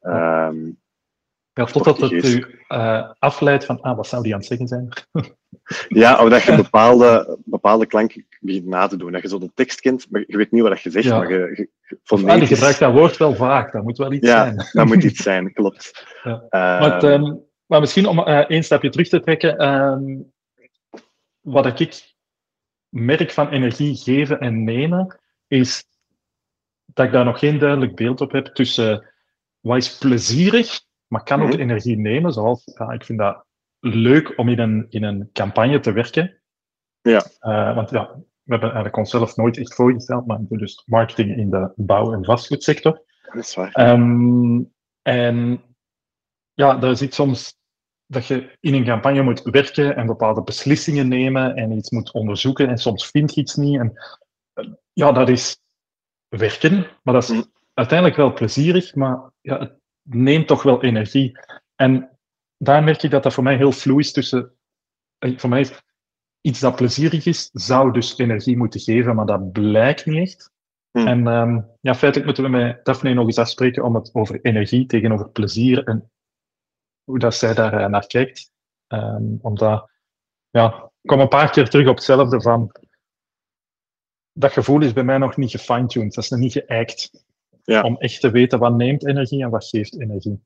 Um, 0.00 0.78
ja, 1.54 1.64
totdat 1.64 1.98
het 1.98 2.12
u 2.12 2.46
uh, 2.68 3.10
afleidt 3.18 3.64
van, 3.64 3.80
ah, 3.80 3.96
wat 3.96 4.06
zou 4.06 4.22
die 4.22 4.32
aan 4.32 4.38
het 4.38 4.48
zeggen 4.48 4.68
zijn? 4.68 4.88
ja, 6.02 6.22
of 6.22 6.28
dat 6.28 6.42
je 6.42 6.56
bepaalde, 6.56 7.38
bepaalde 7.44 7.86
klanken 7.86 8.26
begint 8.40 8.66
na 8.66 8.86
te 8.86 8.96
doen. 8.96 9.12
Dat 9.12 9.22
je 9.22 9.28
zo 9.28 9.38
de 9.38 9.50
tekst 9.54 9.80
kent, 9.80 10.06
maar 10.10 10.24
je 10.26 10.36
weet 10.36 10.50
niet 10.50 10.62
wat 10.62 10.80
je 10.80 10.90
zegt. 10.90 11.04
Ja. 11.04 11.16
Maar 11.18 11.32
je, 11.32 11.38
je, 11.38 11.98
fonetisch... 12.02 12.48
je 12.48 12.54
gebruikt 12.54 12.78
dat 12.78 12.92
woord 12.92 13.16
wel 13.16 13.34
vaak, 13.34 13.72
dat 13.72 13.82
moet 13.82 13.98
wel 13.98 14.12
iets 14.12 14.26
ja, 14.26 14.42
zijn. 14.42 14.68
dat 14.72 14.86
moet 14.86 15.04
iets 15.10 15.22
zijn, 15.22 15.52
klopt. 15.52 16.04
Ja. 16.22 16.30
Uh, 16.30 16.40
maar, 16.50 16.94
het, 16.94 17.02
um, 17.02 17.43
maar, 17.66 17.80
misschien 17.80 18.06
om 18.06 18.18
uh, 18.18 18.38
één 18.38 18.62
stapje 18.64 18.90
terug 18.90 19.08
te 19.08 19.20
trekken, 19.20 19.68
um, 19.68 20.32
wat 21.40 21.80
ik 21.80 22.14
merk 22.88 23.30
van 23.30 23.48
energie 23.48 23.96
geven 23.96 24.40
en 24.40 24.64
nemen, 24.64 25.20
is 25.46 25.84
dat 26.84 27.06
ik 27.06 27.12
daar 27.12 27.24
nog 27.24 27.38
geen 27.38 27.58
duidelijk 27.58 27.94
beeld 27.96 28.20
op 28.20 28.32
heb 28.32 28.46
tussen 28.46 29.12
wat 29.60 29.76
is 29.76 29.98
plezierig 29.98 30.82
maar 31.14 31.22
kan 31.22 31.42
ook 31.42 31.48
Mhm. 31.48 31.60
energie 31.60 31.96
nemen. 31.96 32.32
Zoals, 32.32 32.62
ja, 32.78 32.90
ik 32.90 33.04
vind 33.04 33.18
dat 33.18 33.44
leuk 33.80 34.38
om 34.38 34.48
in 34.48 34.58
een, 34.58 34.86
in 34.88 35.02
een 35.02 35.30
campagne 35.32 35.80
te 35.80 35.92
werken. 35.92 36.40
Ja. 37.00 37.24
Eh, 37.38 37.74
want 37.74 37.90
ja, 37.90 38.14
we 38.14 38.50
hebben 38.50 38.68
eigenlijk 38.68 38.96
onszelf 38.96 39.36
nooit 39.36 39.58
echt 39.58 39.74
voorgesteld, 39.74 40.26
maar 40.26 40.38
dus 40.48 40.82
marketing 40.86 41.36
in 41.36 41.50
de 41.50 41.72
bouw- 41.76 42.12
en 42.12 42.24
vastgoedsector. 42.24 43.02
Dat 43.22 43.34
is 43.34 43.54
waar. 43.54 43.72
Ehm, 43.72 44.62
en 45.02 45.62
ja, 46.54 46.74
daar 46.76 46.96
zit 46.96 47.14
soms 47.14 47.56
dat 48.06 48.26
je 48.26 48.56
in 48.60 48.74
een 48.74 48.84
campagne 48.84 49.22
moet 49.22 49.42
werken 49.42 49.96
en 49.96 50.06
bepaalde 50.06 50.42
beslissingen 50.42 51.08
nemen 51.08 51.54
en 51.54 51.72
iets 51.72 51.90
moet 51.90 52.12
onderzoeken 52.12 52.68
en 52.68 52.78
soms 52.78 53.06
vind 53.06 53.34
je 53.34 53.40
iets 53.40 53.54
niet. 53.54 53.78
En, 53.78 53.92
eh, 54.52 54.64
ja, 54.92 55.12
dat 55.12 55.28
is 55.28 55.58
werken, 56.28 56.86
maar 57.02 57.14
dat 57.14 57.22
is 57.22 57.28
Mhm. 57.30 57.42
uiteindelijk 57.74 58.16
wel 58.18 58.32
plezierig, 58.32 58.94
maar 58.94 59.30
ja, 59.40 59.58
het 59.58 59.72
neemt 60.02 60.46
toch 60.46 60.62
wel 60.62 60.82
energie. 60.82 61.38
En 61.74 62.18
daar 62.56 62.84
merk 62.84 63.02
ik 63.02 63.10
dat 63.10 63.22
dat 63.22 63.34
voor 63.34 63.42
mij 63.42 63.56
heel 63.56 63.72
vloe 63.72 64.00
is 64.00 64.12
tussen... 64.12 64.52
eh, 65.18 65.38
Voor 65.38 65.48
mij 65.50 65.60
is 65.60 65.82
iets 66.40 66.60
dat 66.60 66.76
plezierig 66.76 67.26
is, 67.26 67.50
zou 67.52 67.92
dus 67.92 68.18
energie 68.18 68.56
moeten 68.56 68.80
geven, 68.80 69.14
maar 69.14 69.26
dat 69.26 69.52
blijkt 69.52 70.06
niet 70.06 70.18
echt. 70.18 70.52
Hmm. 70.90 71.06
En 71.06 71.26
ehm, 71.26 71.60
ja, 71.80 71.94
feitelijk 71.94 72.24
moeten 72.24 72.44
we 72.44 72.50
met 72.58 72.84
Daphne 72.84 73.14
nog 73.14 73.26
eens 73.26 73.38
afspreken 73.38 73.84
om 73.84 73.94
het 73.94 74.10
over 74.12 74.38
energie 74.42 74.86
tegenover 74.86 75.28
plezier 75.30 75.84
en 75.84 76.10
hoe 77.04 77.18
dat 77.18 77.34
zij 77.34 77.54
daar 77.54 77.72
eh, 77.72 77.86
naar 77.86 78.06
kijkt. 78.06 78.52
Ehm, 78.86 79.36
omdat, 79.40 79.90
ja, 80.50 80.90
ik 81.02 81.10
kom 81.10 81.20
een 81.20 81.28
paar 81.28 81.50
keer 81.50 81.68
terug 81.68 81.88
op 81.88 81.94
hetzelfde 81.94 82.40
van 82.40 82.72
dat 84.34 84.52
gevoel 84.52 84.82
is 84.82 84.92
bij 84.92 85.04
mij 85.04 85.18
nog 85.18 85.36
niet 85.36 85.50
gefine-tuned. 85.50 86.14
Dat 86.14 86.24
is 86.24 86.30
nog 86.30 86.40
niet 86.40 86.52
geëikt. 86.52 87.24
Ja. 87.64 87.82
Om 87.82 87.96
echt 87.96 88.20
te 88.20 88.30
weten 88.30 88.58
wat 88.58 88.74
neemt 88.74 89.06
energie 89.06 89.42
en 89.42 89.50
wat 89.50 89.68
geeft 89.68 90.00
energie. 90.00 90.42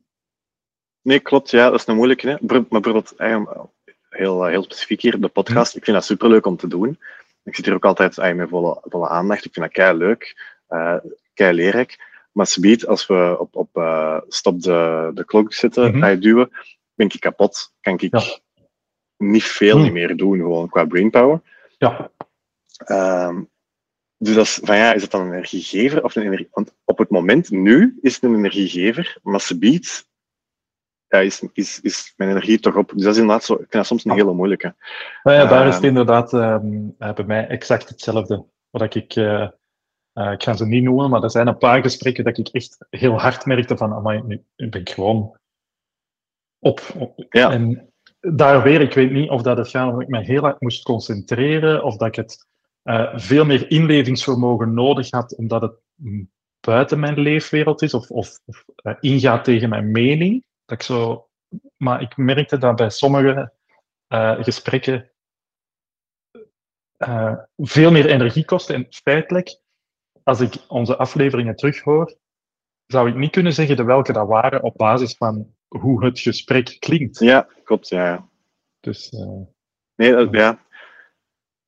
Nee, 1.02 1.20
klopt. 1.20 1.50
Ja, 1.50 1.70
dat 1.70 1.80
is 1.80 1.86
een 1.86 1.96
moeilijke. 1.96 2.28
Hè? 2.28 2.36
Maar 2.40 2.62
bijvoorbeeld, 2.68 3.16
eigenlijk, 3.16 3.60
heel, 4.08 4.44
eh, 4.44 4.50
heel 4.50 4.62
specifiek 4.62 5.00
hier, 5.00 5.20
de 5.20 5.28
podcast. 5.28 5.76
Ik 5.76 5.84
vind 5.84 5.96
dat 5.96 6.06
superleuk 6.06 6.46
om 6.46 6.56
te 6.56 6.68
doen. 6.68 6.98
Ik 7.42 7.54
zit 7.54 7.64
hier 7.64 7.74
ook 7.74 7.84
altijd 7.84 8.18
eh, 8.18 8.34
met 8.34 8.48
volle, 8.48 8.80
volle 8.82 9.08
aandacht. 9.08 9.44
Ik 9.44 9.52
vind 9.52 9.64
dat 9.64 9.74
kei 9.74 9.96
leuk, 9.96 10.36
uh, 10.68 10.96
kei 11.34 11.52
leerrijk. 11.52 12.07
Maar 12.38 12.46
subiet, 12.46 12.86
als 12.86 13.06
we 13.06 13.36
op, 13.38 13.56
op 13.56 13.76
uh, 13.76 14.20
stop 14.28 14.62
de, 14.62 15.10
de 15.14 15.24
klok 15.24 15.52
zetten, 15.52 15.96
Mhm. 15.96 16.10
mm 16.12 16.20
duwen, 16.20 16.50
ben 16.94 17.06
ik 17.06 17.20
kapot. 17.20 17.72
Kan 17.80 17.92
ik 17.98 18.00
Ja. 18.00 18.22
niet 19.16 19.42
veel 19.44 19.78
niet 19.78 19.92
meer 19.92 20.16
doen, 20.16 20.38
gewoon 20.38 20.68
qua 20.68 20.84
brainpower. 20.84 21.40
Ja, 21.78 22.10
Ehm, 22.84 23.42
dus 24.16 24.34
dat 24.34 24.44
is 24.44 24.60
van 24.62 24.76
ja, 24.76 24.92
is 24.92 25.02
het 25.02 25.10
dan 25.10 25.20
een 25.20 25.32
energiegever 25.32 26.04
of 26.04 26.16
een 26.16 26.22
energie? 26.22 26.48
Want 26.50 26.74
op 26.84 26.98
het 26.98 27.10
moment 27.10 27.50
nu 27.50 27.98
is 28.02 28.14
het 28.14 28.22
een 28.22 28.34
energiegever, 28.36 29.18
maar 29.22 29.40
subiet 29.40 30.08
ja, 31.08 31.18
is, 31.18 31.42
is, 31.52 31.80
is 31.80 32.14
mijn 32.16 32.30
energie 32.30 32.60
toch 32.60 32.76
op. 32.76 32.92
Dus 32.94 33.02
dat 33.02 33.12
is 33.14 33.20
inderdaad 33.20 33.44
zo. 33.44 33.52
Ik 33.52 33.58
vind 33.58 33.72
dat 33.72 33.86
soms 33.86 34.04
een 34.04 34.12
hele 34.12 34.32
moeilijke. 34.34 34.74
Nou 35.22 35.36
ja, 35.36 35.46
daar 35.46 35.66
is 35.66 35.74
het 35.74 35.82
Ehm. 35.84 35.88
inderdaad 35.88 36.32
ehm, 36.32 36.88
eh, 36.98 37.14
bij 37.14 37.24
mij 37.24 37.46
exact 37.46 37.88
hetzelfde. 37.88 38.44
Wat 38.70 38.94
ik, 38.94 39.14
eh, 39.16 39.48
eh, 40.18 40.32
ik 40.32 40.42
ga 40.42 40.54
ze 40.54 40.66
niet 40.66 40.82
noemen, 40.82 41.10
maar 41.10 41.22
er 41.22 41.30
zijn 41.30 41.46
een 41.46 41.58
paar 41.58 41.82
gesprekken 41.82 42.24
dat 42.24 42.38
ik 42.38 42.48
echt 42.48 42.86
heel 42.90 43.20
hard 43.20 43.44
merkte 43.46 43.76
van, 43.76 43.92
amai, 43.92 44.22
nu, 44.22 44.44
nu 44.56 44.68
ben 44.68 44.80
ik 44.80 44.90
gewoon 44.90 45.38
op. 46.58 46.80
op. 46.98 47.26
Ja. 47.28 47.50
En 47.50 47.92
daar 48.20 48.62
weer, 48.62 48.80
ik 48.80 48.94
weet 48.94 49.10
niet 49.10 49.30
of 49.30 49.42
dat 49.42 49.56
het 49.56 49.68
gaat, 49.68 49.94
of 49.94 50.00
ik 50.00 50.08
me 50.08 50.20
heel 50.20 50.42
hard 50.42 50.60
moest 50.60 50.84
concentreren, 50.84 51.84
of 51.84 51.96
dat 51.96 52.08
ik 52.08 52.14
het 52.14 52.46
eh, 52.82 53.12
veel 53.18 53.44
meer 53.44 53.70
inlevingsvermogen 53.70 54.74
nodig 54.74 55.10
had, 55.10 55.36
omdat 55.36 55.62
het 55.62 55.76
buiten 56.60 57.00
mijn 57.00 57.18
leefwereld 57.18 57.82
is, 57.82 57.94
of, 57.94 58.10
of, 58.10 58.40
of 58.44 58.64
eh, 58.74 58.94
ingaat 59.00 59.44
tegen 59.44 59.68
mijn 59.68 59.90
mening. 59.90 60.44
Dat 60.64 60.78
ik 60.78 60.84
zo, 60.84 61.28
maar 61.76 62.02
ik 62.02 62.16
merkte 62.16 62.58
dat 62.58 62.76
bij 62.76 62.90
sommige 62.90 63.52
gesprekken 64.40 65.10
veel 67.56 67.90
meer 67.90 68.06
energie 68.06 68.44
kosten. 68.44 68.74
En 68.74 68.86
feitelijk, 68.90 69.60
als 70.28 70.40
ik 70.40 70.54
onze 70.68 70.96
afleveringen 70.96 71.56
terughoor, 71.56 72.16
zou 72.86 73.08
ik 73.08 73.14
niet 73.14 73.30
kunnen 73.30 73.52
zeggen 73.52 73.76
de 73.76 73.84
welke 73.84 74.12
dat 74.12 74.26
waren 74.28 74.62
op 74.62 74.76
basis 74.76 75.16
van 75.16 75.54
hoe 75.68 76.04
het 76.04 76.20
gesprek 76.20 76.76
klinkt. 76.78 77.18
Ja, 77.18 77.48
klopt. 77.64 77.88
Ja, 77.88 78.04
ja. 78.06 78.28
Dus, 78.80 79.08
eh, 79.08 79.40
Nee, 79.94 80.12
dat, 80.12 80.28
ja. 80.34 80.66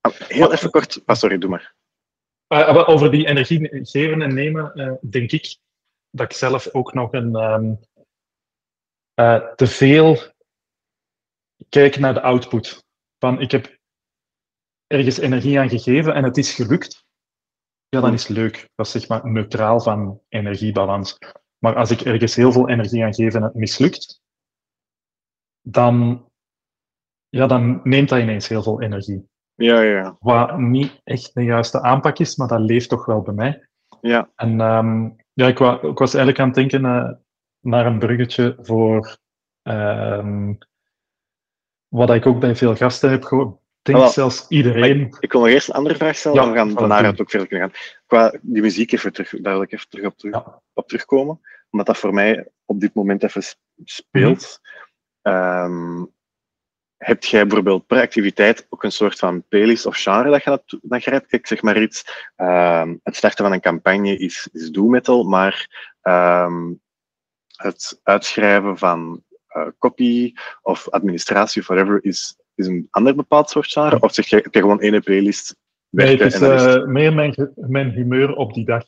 Ah, 0.00 0.12
Heel 0.12 0.52
even 0.52 0.70
kort. 0.70 1.02
Ah, 1.06 1.16
sorry, 1.16 1.38
doe 1.38 1.50
maar. 1.50 1.74
eh, 2.46 2.74
maar 2.74 2.86
over 2.86 3.10
die 3.10 3.26
energie 3.26 3.84
geven 3.86 4.22
en 4.22 4.34
nemen, 4.34 4.72
eh, 4.74 4.92
denk 5.10 5.30
ik 5.32 5.56
dat 6.10 6.26
ik 6.30 6.36
zelf 6.36 6.74
ook 6.74 6.92
nog 6.94 7.12
een 7.12 7.34
ehm, 7.34 7.74
eh, 9.14 9.54
te 9.54 9.66
veel 9.66 10.16
kijk 11.68 11.98
naar 11.98 12.14
de 12.14 12.22
output. 12.22 12.84
Van 13.18 13.40
ik 13.40 13.50
heb 13.50 13.78
ergens 14.86 15.18
energie 15.18 15.58
aan 15.58 15.68
gegeven 15.68 16.14
en 16.14 16.24
het 16.24 16.36
is 16.36 16.54
gelukt. 16.54 17.08
Ja, 17.90 18.00
dan 18.00 18.12
is 18.12 18.28
het 18.28 18.36
leuk. 18.36 18.68
Dat 18.74 18.86
is 18.86 18.92
zeg 18.92 19.08
maar 19.08 19.30
neutraal 19.30 19.80
van 19.80 20.20
energiebalans. 20.28 21.18
Maar 21.58 21.74
als 21.76 21.90
ik 21.90 22.00
ergens 22.00 22.34
heel 22.34 22.52
veel 22.52 22.68
energie 22.68 23.04
aan 23.04 23.14
geef 23.14 23.34
en 23.34 23.42
het 23.42 23.54
mislukt, 23.54 24.22
dan, 25.60 26.24
ja, 27.28 27.46
dan 27.46 27.80
neemt 27.84 28.08
dat 28.08 28.18
ineens 28.20 28.48
heel 28.48 28.62
veel 28.62 28.82
energie. 28.82 29.28
Ja, 29.54 29.80
ja. 29.80 30.16
Wat 30.20 30.58
niet 30.58 31.00
echt 31.04 31.34
de 31.34 31.42
juiste 31.44 31.80
aanpak 31.82 32.18
is, 32.18 32.36
maar 32.36 32.48
dat 32.48 32.60
leeft 32.60 32.88
toch 32.88 33.04
wel 33.06 33.22
bij 33.22 33.34
mij. 33.34 33.68
Ja, 34.00 34.30
En 34.34 34.60
ehm, 34.60 35.10
ja, 35.32 35.46
ik, 35.46 35.58
wa- 35.58 35.80
ik 35.82 35.98
was 35.98 36.14
eigenlijk 36.14 36.38
aan 36.38 36.46
het 36.46 36.54
denken 36.54 36.84
eh, 36.84 37.10
naar 37.60 37.86
een 37.86 37.98
bruggetje 37.98 38.56
voor 38.60 39.16
ehm, 39.62 40.54
wat 41.88 42.10
ik 42.10 42.26
ook 42.26 42.40
bij 42.40 42.56
veel 42.56 42.76
gasten 42.76 43.10
heb 43.10 43.22
gehoord. 43.22 43.59
Ik 43.82 43.86
denk 43.86 43.98
Wel, 43.98 44.08
zelfs 44.08 44.46
iedereen. 44.48 45.16
ik 45.20 45.32
wil 45.32 45.40
nog 45.40 45.50
eerst 45.50 45.68
een 45.68 45.74
andere 45.74 45.94
vraag 45.96 46.16
stellen, 46.16 46.36
Ja, 46.42 46.44
dan 46.64 46.88
gaan 46.90 47.02
we 47.02 47.06
het 47.06 47.20
ook 47.20 47.30
verder 47.30 47.48
kunnen 47.48 47.70
gaan. 47.70 47.78
Qua 48.06 48.38
die 48.42 48.62
muziek 48.62 48.92
even 48.92 49.12
terug, 49.12 49.30
daar 49.40 49.52
wil 49.52 49.62
ik 49.62 49.72
even 49.72 49.88
terug 49.88 50.06
op, 50.06 50.18
terug, 50.18 50.34
Ja. 50.34 50.62
op 50.72 50.88
terugkomen. 50.88 51.40
Omdat 51.70 51.86
dat 51.86 51.98
voor 51.98 52.14
mij 52.14 52.48
op 52.64 52.80
dit 52.80 52.94
moment 52.94 53.22
even 53.22 53.42
speelt. 53.84 54.60
Ehm, 55.22 56.04
heb 56.96 57.24
jij 57.24 57.42
bijvoorbeeld 57.46 57.86
per 57.86 58.00
activiteit 58.00 58.66
ook 58.68 58.82
een 58.84 58.92
soort 58.92 59.18
van 59.18 59.44
playlist 59.48 59.86
of 59.86 59.96
genre 59.96 60.30
dat 60.30 60.42
je, 60.44 60.50
dat, 60.50 60.78
dat 60.82 61.04
je 61.04 61.10
hebt? 61.10 61.32
Ik 61.32 61.46
zeg 61.46 61.62
maar 61.62 61.82
iets. 61.82 62.28
ehm, 62.36 62.96
het 63.02 63.16
starten 63.16 63.44
van 63.44 63.52
een 63.54 63.60
campagne 63.60 64.16
is, 64.16 64.48
is 64.52 64.70
doom 64.70 64.90
metal, 64.90 65.24
maar 65.24 65.68
ehm, 66.00 66.72
het 67.56 68.00
uitschrijven 68.02 68.78
van 68.78 69.24
eh, 69.46 69.66
copy 69.78 70.32
of 70.62 70.88
administratie 70.88 71.60
of 71.62 71.66
whatever 71.68 72.04
is, 72.04 72.38
is 72.54 72.66
een 72.66 72.88
ander 72.90 73.14
bepaald 73.14 73.50
soort 73.50 73.72
genre? 73.72 74.00
Of 74.00 74.14
zeg 74.14 74.26
je, 74.26 74.36
heb 74.36 74.54
je 74.54 74.60
gewoon 74.60 74.80
één 74.80 75.02
playlist 75.02 75.56
Nee, 75.90 76.06
werken 76.18 76.24
het 76.48 76.60
is 76.60 76.74
eh, 76.74 76.84
meer 76.84 77.14
mijn, 77.14 77.52
mijn 77.54 77.90
humeur 77.90 78.36
op 78.36 78.54
die 78.54 78.64
dag. 78.64 78.84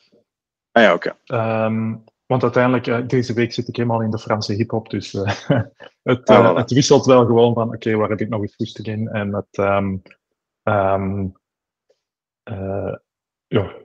Ah 0.73 0.83
ja, 0.83 0.95
oké. 0.95 1.17
Ehm, 1.25 1.95
want 2.27 2.43
uiteindelijk, 2.43 2.87
ehm, 2.87 2.87
want 2.87 2.87
uiteindelijk, 2.87 2.87
uh, 2.87 3.09
deze 3.09 3.33
week 3.33 3.53
zit 3.53 3.69
ik 3.69 3.77
helemaal 3.77 4.03
in 4.03 4.11
de 4.11 4.19
Franse 4.19 4.53
hip-hop, 4.53 4.91
dus 4.91 5.15
uh, 5.15 5.23
het, 6.03 6.31
uh, 6.31 6.37
ah, 6.37 6.53
voilà. 6.53 6.57
het, 6.57 6.71
wisselt 6.71 7.07
wel 7.07 7.27
gewoon 7.27 7.55
van: 7.55 7.67
oké, 7.67 7.75
okay, 7.75 7.97
waar 7.97 8.09
heb 8.09 8.21
ik 8.21 8.29
nog 8.29 8.41
eens 8.41 8.55
goesting 8.55 8.87
in? 8.87 9.09
En 9.09 9.35
het, 9.35 9.59
um, 9.59 10.03
ja, 13.47 13.81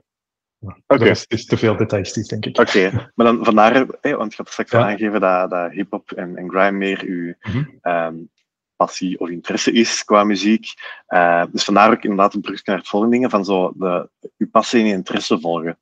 Okay. 0.86 1.08
Dat 1.08 1.24
is, 1.28 1.46
te 1.46 1.56
veel 1.56 1.76
detailistisch, 1.76 2.28
denk 2.28 2.46
ik. 2.46 2.58
Oké, 2.58 2.78
okay. 2.78 3.10
maar 3.14 3.26
dan 3.26 3.44
vandaar, 3.44 3.86
hey, 4.00 4.16
want 4.16 4.30
je 4.30 4.36
had 4.36 4.52
straks 4.52 4.70
ja. 4.70 4.82
aangegeven 4.82 5.20
dat, 5.20 5.50
dat 5.50 5.70
hip-hop 5.70 6.10
en, 6.10 6.36
en 6.36 6.50
grime 6.50 6.78
meer 6.78 7.02
uw 7.04 7.26
mm 7.26 7.34
-hmm. 7.40 7.78
um, 7.82 8.30
passie 8.78 9.18
of 9.18 9.28
interesse 9.28 9.72
is 9.72 10.04
qua 10.04 10.24
muziek. 10.24 10.66
Uh, 11.08 11.44
dus 11.52 11.64
vandaar 11.64 11.90
ook 11.90 12.02
inderdaad 12.02 12.34
een 12.34 12.40
brug 12.40 12.64
naar 12.64 12.76
het 12.76 12.88
volgende 12.88 13.14
dingen, 13.14 13.30
van 13.30 13.44
zo 13.44 13.72
de, 13.76 14.10
uw 14.36 14.50
passie 14.50 14.80
en 14.80 14.86
je 14.86 14.92
interesse 14.92 15.40
volgen. 15.40 15.78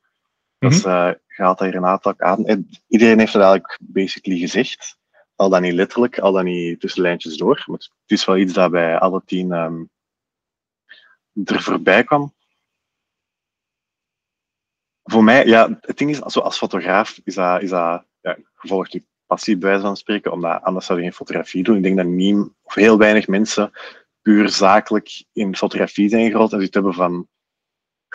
Dat 0.58 0.72
uh, 0.72 1.10
je 1.26 1.42
haalt 1.42 1.58
daar 1.58 1.74
inderdaad 1.74 2.06
ook 2.06 2.20
aan. 2.20 2.46
En 2.46 2.68
iedereen 2.88 3.18
heeft 3.18 3.32
het 3.32 3.42
eigenlijk 3.42 3.78
basically 3.80 4.38
gezegd. 4.38 4.98
Al 5.36 5.48
dan 5.48 5.62
niet 5.62 5.72
letterlijk, 5.72 6.18
al 6.18 6.32
dan 6.32 6.44
niet 6.44 6.80
tussen 6.80 7.02
lijntjes 7.02 7.36
door. 7.36 7.64
Maar 7.66 7.78
het 7.78 7.90
is 8.06 8.24
wel 8.24 8.36
iets 8.36 8.52
dat 8.52 8.70
bij 8.70 8.98
alle 8.98 9.22
tien 9.24 9.52
um, 9.52 9.90
er 11.44 11.62
voorbij 11.62 12.04
kwam 12.04 12.34
voor 15.06 15.24
mij, 15.24 15.46
ja, 15.46 15.78
het 15.80 15.98
ding 15.98 16.10
is, 16.10 16.22
als, 16.22 16.40
als 16.40 16.58
fotograaf 16.58 17.20
is 17.24 17.34
dat, 17.34 17.62
is 17.62 17.70
dat 17.70 18.04
ja, 18.20 18.36
gevolgd 18.54 18.92
je 18.92 19.04
passie 19.26 19.58
bij 19.58 19.80
van 19.80 19.96
spreken, 19.96 20.32
omdat 20.32 20.62
anders 20.62 20.86
zou 20.86 20.98
je 20.98 21.04
geen 21.04 21.14
fotografie 21.14 21.62
doen. 21.62 21.76
Ik 21.76 21.82
denk 21.82 21.96
dat 21.96 22.06
niet, 22.06 22.48
of 22.62 22.74
heel 22.74 22.98
weinig 22.98 23.26
mensen 23.26 23.70
puur 24.22 24.48
zakelijk 24.48 25.24
in 25.32 25.56
fotografie 25.56 26.08
zijn 26.08 26.30
gerold 26.30 26.50
en 26.50 26.56
zoiets 26.56 26.74
hebben 26.74 26.94
van, 26.94 27.28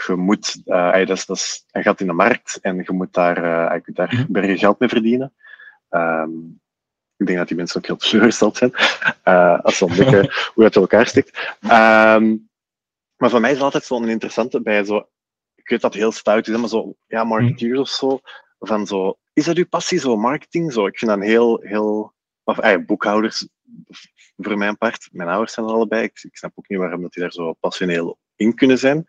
je 0.07 0.15
moet, 0.15 0.61
uh, 0.65 1.05
dat, 1.05 1.17
is, 1.17 1.25
dat 1.25 1.37
is 1.37 1.65
een 1.71 1.83
gat 1.83 2.01
in 2.01 2.07
de 2.07 2.13
markt 2.13 2.59
en 2.61 2.75
je 2.75 2.91
moet 2.91 3.13
daar, 3.13 3.37
uh, 3.73 3.79
daar 3.85 4.25
bergen 4.29 4.57
geld 4.57 4.79
mee 4.79 4.89
verdienen. 4.89 5.33
Um, 5.89 6.59
ik 7.17 7.25
denk 7.25 7.37
dat 7.39 7.47
die 7.47 7.57
mensen 7.57 7.77
ook 7.77 7.85
heel 7.85 7.95
teleurgesteld 7.95 8.57
zijn 8.57 8.71
uh, 9.23 9.59
als 9.59 9.77
ze 9.77 9.85
ontdekken 9.85 10.31
hoe 10.53 10.63
het 10.63 10.75
in 10.75 10.81
elkaar 10.81 11.07
stikt. 11.07 11.57
Um, 11.63 12.49
maar 13.15 13.29
voor 13.29 13.39
mij 13.39 13.49
is 13.49 13.55
het 13.55 13.65
altijd 13.65 13.83
zo'n 13.83 14.09
interessante 14.09 14.61
bij 14.61 14.83
zo 14.83 15.07
ik 15.61 15.69
weet 15.69 15.81
dat 15.81 15.93
heel 15.93 16.11
stout 16.11 16.47
is, 16.47 16.57
maar 16.57 16.69
zo, 16.69 16.95
ja, 17.07 17.23
marketeers 17.23 17.79
of 17.79 17.89
zo, 17.89 18.19
van 18.67 18.87
zo, 18.87 19.17
is 19.33 19.45
dat 19.45 19.57
uw 19.57 19.67
passie, 19.67 19.99
zo, 19.99 20.17
marketing? 20.17 20.73
Zo, 20.73 20.85
ik 20.85 20.97
vind 20.97 21.11
dat 21.11 21.21
heel, 21.21 21.59
heel, 21.61 22.13
of 22.43 22.57
eh, 22.57 22.85
boekhouders, 22.85 23.47
voor 24.37 24.57
mijn 24.57 24.77
part, 24.77 25.09
mijn 25.11 25.29
ouders 25.29 25.53
zijn 25.53 25.65
er 25.65 25.71
allebei, 25.71 26.03
ik, 26.03 26.23
ik 26.23 26.37
snap 26.37 26.51
ook 26.55 26.69
niet 26.69 26.79
waarom 26.79 27.01
dat 27.01 27.13
die 27.13 27.21
daar 27.21 27.31
zo 27.31 27.53
passioneel 27.53 28.17
in 28.35 28.55
kunnen 28.55 28.77
zijn. 28.77 29.05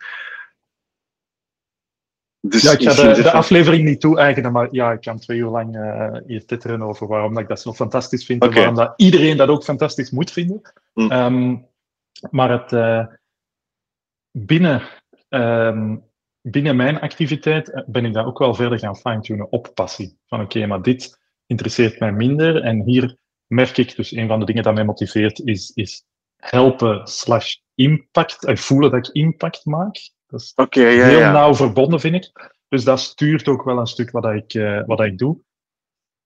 Dus 2.40 2.62
ja, 2.62 2.72
ik 2.72 2.82
ga 2.82 3.14
de, 3.14 3.22
de 3.22 3.32
aflevering 3.32 3.84
niet 3.84 4.00
toe-eigenen, 4.00 4.52
maar 4.52 4.68
ja, 4.70 4.92
ik 4.92 5.00
kan 5.00 5.18
twee 5.18 5.38
uur 5.38 5.48
lang 5.48 5.76
uh, 5.76 6.16
hier 6.26 6.44
titteren 6.46 6.82
over 6.82 7.06
waarom 7.06 7.34
dat 7.34 7.42
ik 7.42 7.48
dat 7.48 7.60
zo 7.60 7.72
fantastisch 7.72 8.24
vind 8.24 8.42
okay. 8.42 8.56
en 8.56 8.58
waarom 8.58 8.76
dat 8.76 8.92
iedereen 8.96 9.36
dat 9.36 9.48
ook 9.48 9.64
fantastisch 9.64 10.10
moet 10.10 10.30
vinden. 10.30 10.60
Mm. 10.94 11.12
Um, 11.12 11.66
maar 12.30 12.50
het 12.50 12.72
uh, 12.72 13.06
binnen 14.30 14.82
um, 15.28 16.04
binnen 16.42 16.76
mijn 16.76 17.00
activiteit 17.00 17.70
eh, 17.70 17.82
ben 17.86 18.04
ik 18.04 18.12
daar 18.12 18.26
ook 18.26 18.38
wel 18.38 18.54
verder 18.54 18.78
gaan 18.78 18.96
fine-tunen 18.96 19.52
op 19.52 19.70
passie. 19.74 20.18
Van 20.26 20.40
oké, 20.40 20.56
okay, 20.56 20.68
maar 20.68 20.82
dit 20.82 21.20
interesseert 21.46 21.98
mij 21.98 22.12
minder. 22.12 22.62
En 22.62 22.82
hier 22.82 23.16
merk 23.46 23.76
ik, 23.76 23.96
dus 23.96 24.12
een 24.12 24.28
van 24.28 24.40
de 24.40 24.46
dingen 24.46 24.62
dat 24.62 24.74
mij 24.74 24.84
motiveert, 24.84 25.40
is, 25.40 25.70
is 25.70 26.04
helpen 26.36 27.06
slash 27.06 27.56
impact. 27.74 28.48
Uh, 28.48 28.56
voelen 28.56 28.90
dat 28.90 29.06
ik 29.06 29.14
impact 29.14 29.64
maak. 29.64 30.10
Dat 30.26 30.40
is 30.40 30.52
okay, 30.54 30.94
ja, 30.94 31.04
heel 31.04 31.18
ja. 31.18 31.32
nauw 31.32 31.54
verbonden, 31.54 32.00
vind 32.00 32.14
ik. 32.14 32.54
Dus 32.68 32.84
dat 32.84 33.00
stuurt 33.00 33.48
ook 33.48 33.64
wel 33.64 33.78
een 33.78 33.86
stuk 33.86 34.10
wat 34.10 34.24
ik, 34.24 34.54
uh, 34.54 34.82
wat 34.86 35.00
ik 35.00 35.18
doe. 35.18 35.40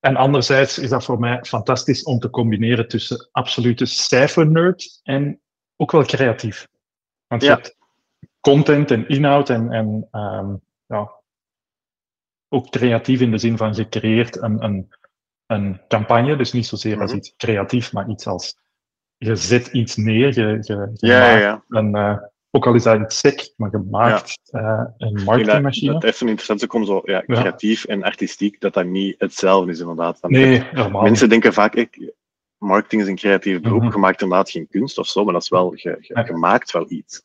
En 0.01 0.17
anderzijds 0.17 0.79
is 0.79 0.89
dat 0.89 1.05
voor 1.05 1.19
mij 1.19 1.45
fantastisch 1.45 2.03
om 2.03 2.19
te 2.19 2.31
combineren 2.31 2.89
tussen 2.89 3.29
absolute 3.33 3.87
cijfernerd 3.87 5.01
en 5.03 5.41
ook 5.77 5.93
wel 5.93 6.05
creatief. 6.05 6.69
Want 7.27 7.43
je 7.43 7.49
ja. 7.49 7.55
hebt 7.55 7.77
content 8.51 8.91
en 8.91 9.09
inhoud 9.09 9.51
en, 9.51 9.71
en 9.73 10.09
um, 10.13 10.61
ja, 10.87 11.11
ook 12.49 12.71
creatief 12.71 13.21
in 13.21 13.31
de 13.31 13.39
zin 13.39 13.57
van 13.57 13.73
je 13.75 13.89
creëert 13.89 14.43
een, 14.43 14.65
een, 14.65 14.89
een 15.47 15.81
campagne, 15.89 16.37
dus 16.37 16.53
niet 16.53 16.67
zozeer 16.67 17.01
als 17.01 17.11
Mhm. 17.11 17.19
iets 17.19 17.35
creatief, 17.37 17.93
maar 17.93 18.09
iets 18.09 18.27
als 18.27 18.57
je 19.17 19.37
zet 19.37 19.67
iets 19.67 19.97
neer, 19.97 20.27
je, 20.41 20.47
je, 20.61 20.91
je 20.95 21.07
Ja, 21.07 21.21
maakt 21.21 21.41
ja. 21.41 21.65
een, 21.69 21.95
eh, 21.95 22.17
ook 22.51 22.67
al 22.67 22.75
is 22.75 22.83
dat 22.83 23.01
iets 23.01 23.19
sec, 23.19 23.53
maar 23.57 23.71
je 23.71 23.79
maakt 23.91 24.39
eh, 24.51 24.85
een 24.99 25.23
marketingmachine. 25.25 25.93
Dat, 25.93 26.01
dat 26.01 26.11
even 26.11 26.27
interessant 26.27 26.63
is 26.63 26.69
om 26.69 26.85
zo 26.85 27.01
ja, 27.05 27.23
creatief 27.27 27.85
en 27.85 28.03
artistiek, 28.03 28.61
dat 28.61 28.75
dat 28.75 28.85
niet 28.87 29.15
hetzelfde 29.19 29.71
is 29.71 29.81
inderdaad. 29.81 30.21
Want 30.21 30.35
nee. 30.35 30.65
Mensen 30.91 31.29
denken 31.29 31.53
vaak, 31.53 31.75
ik, 31.75 32.13
marketing 32.59 33.03
is 33.03 33.09
een 33.09 33.17
creatief 33.17 33.61
beroep, 33.61 33.83
Mhm. 33.83 33.93
je 33.93 33.99
maakt 33.99 34.23
inderdaad 34.23 34.51
geen 34.51 34.69
kunst 34.69 34.99
of 34.99 35.07
zo, 35.07 35.25
maar 35.25 35.33
dat 35.33 35.43
is 35.43 35.49
wel, 35.49 35.73
je 35.75 36.33
maakt 36.35 36.73
wel 36.73 36.87
iets. 36.89 37.23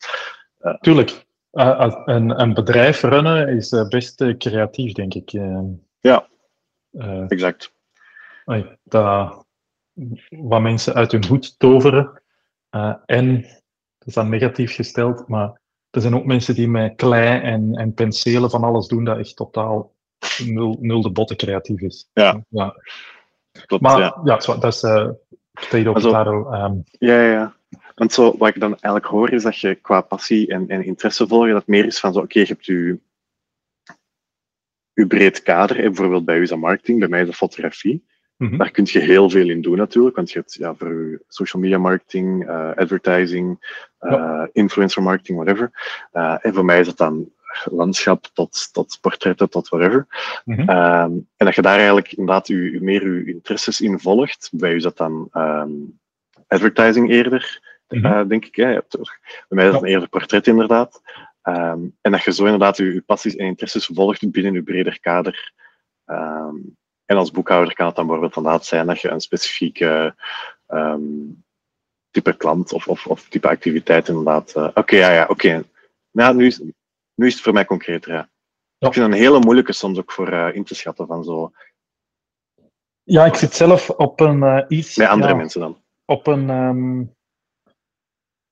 Tuurlijk. 0.80 1.26
Eh, 1.52 1.96
een, 2.06 2.42
een 2.42 2.54
bedrijf 2.54 3.02
runnen 3.02 3.48
is 3.48 3.72
eh, 3.72 3.88
best 3.88 4.22
eh, 4.22 4.38
creatief, 4.38 4.94
denk 4.94 5.14
ik. 5.14 5.30
Ja. 6.00 6.28
Exact. 7.28 7.74
Dat, 8.84 9.46
wat 10.30 10.62
mensen 10.62 10.94
uit 10.94 11.12
hun 11.12 11.26
hoed 11.26 11.60
toveren. 11.60 12.22
en, 13.06 13.42
dat 13.98 14.08
is 14.08 14.14
dan 14.14 14.30
negatief 14.30 14.76
gesteld, 14.76 15.28
maar 15.28 15.62
er 15.90 16.02
zijn 16.02 16.16
ook 16.16 16.26
mensen 16.26 16.56
die 16.56 16.68
met 16.68 16.96
klei 16.96 17.40
en, 17.40 17.76
en 17.76 17.94
penselen 17.94 18.50
van 18.50 18.64
alles 18.64 18.88
doen 18.88 19.04
dat 19.04 19.18
echt 19.18 19.36
totaal 19.36 19.94
nul, 20.46 20.78
nul 20.80 21.02
de 21.02 21.12
botte 21.12 21.36
creatief 21.36 21.82
is. 21.82 22.10
Ja. 22.14 22.44
ja. 22.50 22.76
Klopt, 23.66 23.84
Maar 23.84 24.00
ja. 24.00 24.38
dat 24.60 24.64
is 24.64 24.84
uh, 24.84 25.10
potato. 25.94 26.50
ehm, 26.50 26.76
Ja, 26.92 27.22
ja, 27.22 27.32
ja. 27.32 27.56
Want 27.96 28.14
zo, 28.14 28.38
wat 28.38 28.48
ik 28.48 28.60
dan 28.60 28.72
eigenlijk 28.72 29.06
hoor, 29.06 29.32
is 29.32 29.44
dat 29.44 29.60
je 29.60 29.76
qua 29.76 30.02
passie 30.02 30.48
en, 30.48 30.68
en 30.68 30.86
interesse 30.86 31.28
volgen, 31.28 31.54
dat 31.54 31.68
meer 31.68 31.86
is 31.86 32.00
van 32.00 32.14
zo, 32.14 32.20
oké, 32.20 32.40
je 32.40 32.46
hebt 32.46 32.66
je, 32.66 33.00
je 34.94 35.08
breed 35.08 35.44
kader. 35.44 35.76
Bijvoorbeeld 35.76 36.26
bij 36.26 36.38
u 36.38 36.42
is 36.42 36.50
dat 36.50 36.60
marketing, 36.60 37.00
bij 37.00 37.08
mij 37.08 37.20
is 37.22 37.26
dat 37.26 37.36
fotografie. 37.36 38.06
mhm. 38.38 38.58
Daar 38.58 38.72
kun 38.72 38.88
je 38.88 39.00
heel 39.00 39.30
veel 39.30 39.50
in 39.50 39.62
doen 39.62 39.78
natuurlijk, 39.78 40.16
want 40.16 40.32
je 40.32 40.40
hebt 40.40 40.54
ja, 40.54 40.76
voor 40.76 40.90
je 40.90 41.24
social 41.28 41.62
media 41.62 41.78
marketing, 41.78 42.48
eh, 42.48 42.72
advertising, 42.76 43.78
eh, 44.00 44.44
influencer 44.52 45.04
marketing, 45.04 45.38
whatever. 45.38 45.72
Eh, 46.12 46.38
en 46.42 46.54
voor 46.54 46.66
mij 46.66 46.80
is 46.80 46.88
het 46.88 46.98
dan 46.98 47.32
landschap 47.64 48.26
tot, 48.34 48.70
tot 48.74 48.98
portretten, 49.02 49.50
tot 49.50 49.70
whatever. 49.70 50.08
Mhm. 50.46 50.70
Ehm, 50.70 51.12
en 51.12 51.46
dat 51.46 51.56
je 51.56 51.62
daar 51.62 51.76
eigenlijk 51.78 52.12
inderdaad 52.12 52.48
je 52.48 52.78
meer 52.82 53.26
je 53.26 53.34
interesses 53.34 53.82
in 53.82 54.00
volgt. 54.00 54.50
Bij 54.52 54.72
u 54.72 54.76
is 54.76 54.84
dat 54.84 54.98
dan 54.98 55.28
ehm, 55.32 55.72
advertising 56.48 57.10
eerder, 57.10 57.60
Mhm. 57.92 58.06
eh, 58.06 58.28
denk 58.28 58.46
ik. 58.46 58.56
Hè. 58.56 58.68
Je 58.68 58.74
hebt 58.74 58.98
Bij 58.98 59.08
mij 59.48 59.66
is 59.66 59.72
dat 59.72 59.82
een 59.82 59.88
eerder 59.88 60.10
portret 60.10 60.48
inderdaad. 60.48 61.02
Ehm, 61.42 61.80
en 62.02 62.12
dat 62.12 62.24
je 62.24 62.34
zo 62.34 62.44
inderdaad 62.44 62.78
je, 62.78 62.94
je 62.94 63.02
passies 63.02 63.36
en 63.36 63.46
interesses 63.46 63.86
volgt 63.94 64.32
binnen 64.32 64.54
je 64.54 64.64
breder 64.64 65.00
kader. 65.00 65.54
Ehm, 66.06 66.56
en 67.06 67.18
als 67.18 67.32
boekhouder 67.32 67.74
kan 67.74 67.86
het 67.86 67.96
dan 67.96 68.06
bijvoorbeeld 68.06 68.38
inderdaad 68.38 68.66
zijn 68.66 68.88
dat 68.88 69.02
je 69.02 69.10
een 69.10 69.22
specifieke 69.22 70.16
ehm, 70.68 71.02
type 72.12 72.38
klant 72.38 72.74
of, 72.74 72.88
of, 72.88 73.08
of 73.08 73.28
type 73.30 73.48
activiteit 73.48 74.08
inderdaad. 74.08 74.56
eh, 74.56 74.70
oké, 74.74 74.96
ja, 74.96 75.12
ja, 75.12 75.26
oké. 75.30 75.64
Nou, 76.12 76.36
nu, 76.36 76.46
is, 76.46 76.60
nu 77.16 77.28
is 77.28 77.34
het 77.34 77.42
voor 77.42 77.54
mij 77.54 77.66
concreter. 77.66 78.12
Ja. 78.12 78.30
Ja. 78.78 78.88
Ik 78.88 78.94
vind 78.94 79.06
dat 79.06 79.16
een 79.16 79.24
hele 79.24 79.40
moeilijke 79.40 79.74
soms 79.74 79.98
ook 79.98 80.12
voor 80.12 80.28
eh, 80.28 80.56
in 80.56 80.64
te 80.64 80.76
schatten 80.76 81.08
van 81.08 81.24
zo. 81.24 81.52
Ja, 83.04 83.26
ik 83.26 83.36
zit 83.36 83.54
zelf 83.54 83.90
op 83.90 84.20
een 84.20 84.66
iets. 84.68 84.96
Bij 84.96 85.08
andere 85.08 85.32
ja, 85.32 85.38
mensen 85.38 85.62
dan. 85.62 85.82
op 86.06 86.28
een, 86.28 86.50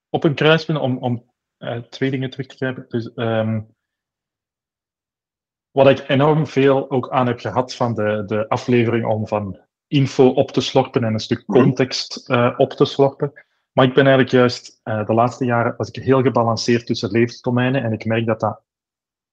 op 0.09 0.23
een 0.23 0.35
kruispunt 0.35 0.79
om, 0.79 0.97
om 0.97 1.31
eh, 1.57 1.77
twee 1.77 2.11
dingen 2.11 2.29
terug 2.29 2.47
te 2.47 2.55
grijpen. 2.55 2.85
Dus, 2.87 3.13
ehm, 3.13 3.61
wat 5.71 5.89
ik 5.89 6.09
enorm 6.09 6.47
veel 6.47 6.89
ook 6.91 7.09
aan 7.09 7.27
heb 7.27 7.39
gehad 7.39 7.75
van 7.75 7.93
de, 7.93 8.23
de 8.25 8.49
aflevering 8.49 9.05
om 9.05 9.27
van 9.27 9.59
info 9.87 10.29
op 10.29 10.51
te 10.51 10.61
slorpen 10.61 11.03
en 11.03 11.13
een 11.13 11.19
stuk 11.19 11.45
context 11.45 12.29
eh, 12.29 12.53
op 12.57 12.71
te 12.71 12.85
slorpen. 12.85 13.31
Maar 13.71 13.85
ik 13.85 13.93
ben 13.93 14.05
eigenlijk 14.05 14.35
juist 14.35 14.79
eh, 14.83 15.05
de 15.05 15.13
laatste 15.13 15.45
jaren 15.45 15.73
was 15.77 15.89
ik 15.89 16.03
heel 16.03 16.21
gebalanceerd 16.21 16.85
tussen 16.85 17.11
levensdomeinen 17.11 17.83
en 17.83 17.93
ik 17.93 18.05
merk 18.05 18.25
dat 18.25 18.39
dat 18.39 18.61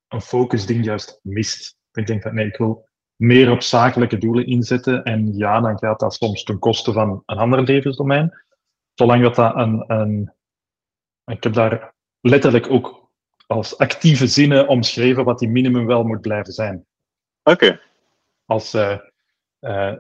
een 0.09 0.21
focusding 0.21 0.85
juist 0.85 1.21
mist. 1.23 1.77
Ik 1.93 2.07
denk 2.07 2.23
dat 2.23 2.33
nee, 2.33 2.47
ik 2.47 2.57
wil 2.57 2.89
meer 3.17 3.51
op 3.51 3.63
zakelijke 3.63 4.19
doelen 4.19 4.47
inzetten 4.47 5.05
en 5.05 5.37
ja, 5.37 5.61
dan 5.61 5.79
gaat 5.79 6.01
dat 6.01 6.15
soms 6.15 6.43
ten 6.43 6.59
koste 6.59 6.93
van 6.93 7.23
een 7.27 7.39
ander 7.39 7.63
levensdomein. 7.63 8.45
Zolang 8.95 9.23
dat 9.23 9.35
dat 9.35 9.57
een, 9.57 9.85
een 9.87 10.36
ik 11.27 11.43
heb 11.43 11.53
daar 11.53 11.95
letterlijk 12.21 12.71
ook 12.71 13.11
als 13.47 13.79
actieve 13.79 14.27
zinnen 14.27 14.69
omschreven 14.69 15.25
wat 15.25 15.39
die 15.39 15.49
minimum 15.49 15.87
wel 15.87 16.03
moet 16.03 16.21
blijven 16.21 16.53
zijn. 16.53 16.87
Oké. 17.43 17.81
Als 18.45 18.75
eh, 18.75 19.93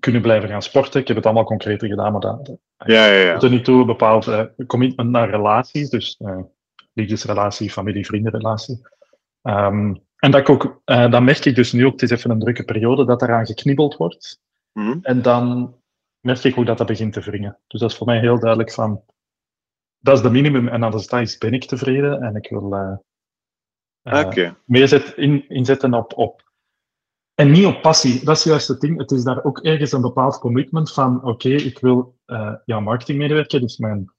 kunnen 0.00 0.22
blijven 0.22 0.48
gaan 0.48 0.62
sporten. 0.62 1.00
Ik 1.00 1.06
heb 1.06 1.16
het 1.16 1.26
allemaal 1.26 1.44
concreter 1.44 1.88
gedaan, 1.88 2.12
maar 2.12 2.20
dat, 2.20 2.56
Ja, 2.76 3.06
ja, 3.06 3.20
ja. 3.20 3.38
tot 3.38 3.50
nu 3.50 3.60
toe 3.60 3.80
een 3.80 3.86
bepaald 3.86 4.26
eh, 4.26 4.44
commitment 4.66 5.10
naar 5.10 5.30
relaties. 5.30 5.90
Dus 5.90 6.18
liefdesrelatie, 6.92 7.70
familie-vriendenrelatie. 7.70 8.80
Ehm, 9.42 9.94
en 10.16 10.30
dat, 10.30 10.40
ik 10.40 10.48
ook, 10.48 10.82
uh, 10.84 11.10
dat 11.10 11.22
merk 11.22 11.44
ik 11.44 11.54
dus 11.54 11.72
nu 11.72 11.86
ook, 11.86 11.92
het 11.92 12.02
is 12.02 12.10
even 12.10 12.30
een 12.30 12.38
drukke 12.38 12.64
periode, 12.64 13.04
dat 13.04 13.22
eraan 13.22 13.46
geknibbeld 13.46 13.96
wordt. 13.96 14.40
Mhm. 14.72 14.98
En 15.02 15.22
dan 15.22 15.74
merk 16.20 16.44
ik 16.44 16.58
ook 16.58 16.66
dat 16.66 16.78
dat 16.78 16.86
begint 16.86 17.12
te 17.12 17.20
wringen. 17.20 17.58
Dus 17.66 17.80
dat 17.80 17.90
is 17.90 17.96
voor 17.96 18.06
mij 18.06 18.18
heel 18.18 18.38
duidelijk 18.38 18.72
van, 18.72 19.02
dat 20.02 20.16
is 20.16 20.22
de 20.22 20.30
minimum 20.30 20.68
en 20.68 20.82
als 20.82 21.06
dat 21.06 21.20
is, 21.20 21.38
ben 21.38 21.52
ik 21.52 21.64
tevreden 21.64 22.22
en 22.22 22.36
ik 22.36 22.48
wil 22.50 22.74
uh, 22.74 22.96
uh, 24.14 24.26
Oké. 24.26 24.56
meer 24.64 24.88
zet, 24.88 25.12
in, 25.16 25.48
inzetten 25.48 25.94
op, 25.94 26.16
op. 26.16 26.50
En 27.34 27.50
niet 27.50 27.66
op 27.66 27.82
passie, 27.82 28.24
dat 28.24 28.36
is 28.36 28.44
juist 28.44 28.68
het 28.68 28.80
ding. 28.80 28.98
Het 28.98 29.10
is 29.10 29.24
daar 29.24 29.44
ook 29.44 29.58
ergens 29.58 29.92
een 29.92 30.00
bepaald 30.00 30.38
commitment 30.38 30.92
van, 30.92 31.24
oké, 31.24 31.48
ik 31.48 31.78
wil 31.78 32.18
uh, 32.26 32.54
ja, 32.64 32.80
marketingmedewerker, 32.80 33.60
dus 33.60 33.78
mijn 33.78 34.12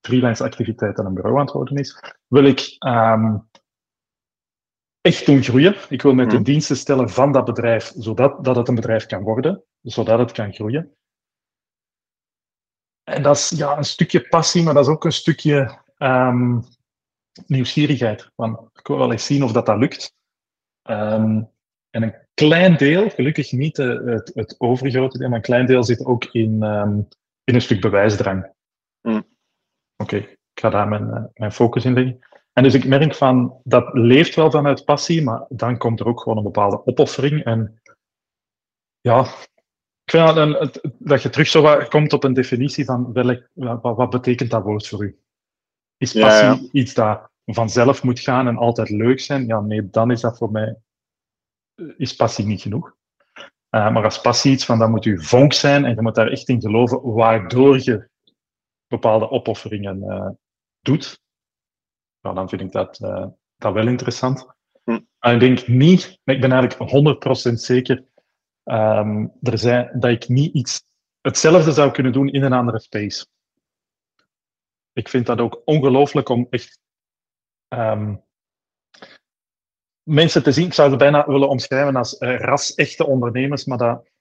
freelance 0.00 0.44
activiteit 0.44 0.98
aan 0.98 1.06
een 1.06 1.14
bureau 1.14 1.38
aan 1.38 1.44
het 1.44 1.54
worden 1.54 1.76
is, 1.76 2.00
wil 2.26 2.44
ik 2.44 2.76
um, 2.86 3.48
echt 5.00 5.26
doen 5.26 5.42
groeien. 5.42 5.74
Ik 5.88 6.02
wil 6.02 6.14
met 6.14 6.30
de 6.30 6.36
Mhm. 6.36 6.44
diensten 6.44 6.76
stellen 6.76 7.10
van 7.10 7.32
dat 7.32 7.44
bedrijf, 7.44 7.92
zodat 7.96 8.44
dat 8.44 8.56
het 8.56 8.68
een 8.68 8.74
bedrijf 8.74 9.06
kan 9.06 9.22
worden, 9.22 9.64
zodat 9.82 10.18
het 10.18 10.32
kan 10.32 10.52
groeien. 10.52 10.96
En 13.04 13.22
dat 13.22 13.36
is 13.36 13.48
ja, 13.48 13.76
een 13.76 13.84
stukje 13.84 14.28
passie, 14.28 14.62
maar 14.62 14.74
dat 14.74 14.86
is 14.86 14.92
ook 14.92 15.04
een 15.04 15.12
stukje 15.12 15.78
um, 15.98 16.64
nieuwsgierigheid. 17.46 18.30
Van, 18.36 18.70
ik 18.74 18.86
wil 18.86 18.98
wel 18.98 19.12
eens 19.12 19.26
zien 19.26 19.42
of 19.42 19.52
dat, 19.52 19.66
dat 19.66 19.78
lukt. 19.78 20.14
Um, 20.90 21.50
en 21.90 22.02
een 22.02 22.14
klein 22.34 22.76
deel, 22.76 23.10
gelukkig 23.10 23.52
niet 23.52 23.78
uh, 23.78 24.04
het, 24.04 24.30
het 24.34 24.54
overgrote 24.58 25.18
deel, 25.18 25.28
maar 25.28 25.36
een 25.36 25.44
klein 25.44 25.66
deel 25.66 25.84
zit 25.84 26.04
ook 26.04 26.24
in, 26.24 26.62
um, 26.62 27.08
in 27.44 27.54
een 27.54 27.60
stuk 27.60 27.80
bewijsdrang. 27.80 28.52
Mm. 29.00 29.16
Oké, 29.16 30.16
okay, 30.16 30.18
ik 30.28 30.60
ga 30.60 30.70
daar 30.70 30.88
mijn, 30.88 31.06
uh, 31.06 31.24
mijn 31.34 31.52
focus 31.52 31.84
in 31.84 31.94
leggen. 31.94 32.18
En 32.52 32.62
dus 32.62 32.74
ik 32.74 32.84
merk 32.84 33.14
van, 33.14 33.60
dat 33.64 33.88
leeft 33.92 34.34
wel 34.34 34.50
vanuit 34.50 34.84
passie, 34.84 35.22
maar 35.22 35.44
dan 35.48 35.78
komt 35.78 36.00
er 36.00 36.06
ook 36.06 36.20
gewoon 36.20 36.38
een 36.38 36.44
bepaalde 36.44 36.86
opoffering. 36.86 37.44
En 37.44 37.80
ja, 39.00 39.26
ik 40.04 40.10
vind 40.10 40.26
dat, 40.26 40.36
een, 40.36 40.70
dat 40.98 41.22
je 41.22 41.30
terug 41.30 41.46
zo 41.46 41.84
komt 41.88 42.12
op 42.12 42.24
een 42.24 42.32
definitie 42.32 42.84
van 42.84 43.12
welk, 43.12 43.48
wat, 43.52 43.96
wat 43.96 44.10
betekent 44.10 44.50
dat 44.50 44.62
woord 44.62 44.88
voor 44.88 45.04
u? 45.04 45.18
Is 45.96 46.12
passie 46.12 46.46
Ja, 46.46 46.52
ja. 46.52 46.68
iets 46.72 46.94
dat 46.94 47.30
vanzelf 47.44 48.02
moet 48.02 48.20
gaan 48.20 48.46
en 48.46 48.56
altijd 48.56 48.90
leuk 48.90 49.20
zijn? 49.20 49.46
Ja, 49.46 49.60
nee, 49.60 49.90
dan 49.90 50.10
is 50.10 50.20
dat 50.20 50.38
voor 50.38 50.50
mij 50.50 50.76
is 51.96 52.16
passie 52.16 52.44
niet 52.44 52.62
genoeg. 52.62 52.96
Uh, 53.70 53.92
maar 53.92 54.04
als 54.04 54.20
passie 54.20 54.52
iets 54.52 54.64
van, 54.64 54.78
dat 54.78 54.88
moet 54.88 55.04
u 55.04 55.22
vonk 55.22 55.52
zijn 55.52 55.84
en 55.84 55.94
je 55.94 56.02
moet 56.02 56.14
daar 56.14 56.30
echt 56.30 56.48
in 56.48 56.60
geloven, 56.60 57.12
waardoor 57.12 57.78
je 57.82 58.08
bepaalde 58.86 59.30
opofferingen 59.30 60.02
uh, 60.04 60.28
doet. 60.80 61.20
Nou, 62.20 62.34
dan 62.34 62.48
vind 62.48 62.60
ik 62.60 62.72
dat, 62.72 63.00
uh, 63.00 63.26
dat 63.56 63.72
wel 63.72 63.88
interessant. 63.88 64.46
Hm. 64.84 65.00
Maar 65.18 65.34
ik 65.34 65.40
denk 65.40 65.66
niet, 65.66 66.20
ik 66.24 66.40
ben 66.40 66.52
eigenlijk 66.52 67.48
100% 67.50 67.52
zeker 67.52 68.04
um, 68.64 69.32
er 69.42 69.58
zijn, 69.58 69.90
dat 70.00 70.10
ik 70.10 70.28
niet 70.28 70.54
iets 70.54 70.84
hetzelfde 71.20 71.72
zou 71.72 71.90
kunnen 71.90 72.12
doen 72.12 72.28
in 72.28 72.42
een 72.42 72.52
andere 72.52 72.80
space. 72.80 73.26
Ik 74.92 75.08
vind 75.08 75.26
dat 75.26 75.40
ook 75.40 75.62
ongelooflijk 75.64 76.28
om 76.28 76.46
echt 76.50 76.78
um, 77.68 78.24
mensen 80.02 80.42
te 80.42 80.52
zien. 80.52 80.66
Ik 80.66 80.74
zou 80.74 80.90
ze 80.90 80.96
bijna 80.96 81.26
willen 81.26 81.48
omschrijven 81.48 81.96
als 81.96 82.20
uh, 82.20 82.38
ras-echte 82.38 83.06
ondernemers, 83.06 83.64
maar 83.64 83.78
dat. 83.78 84.12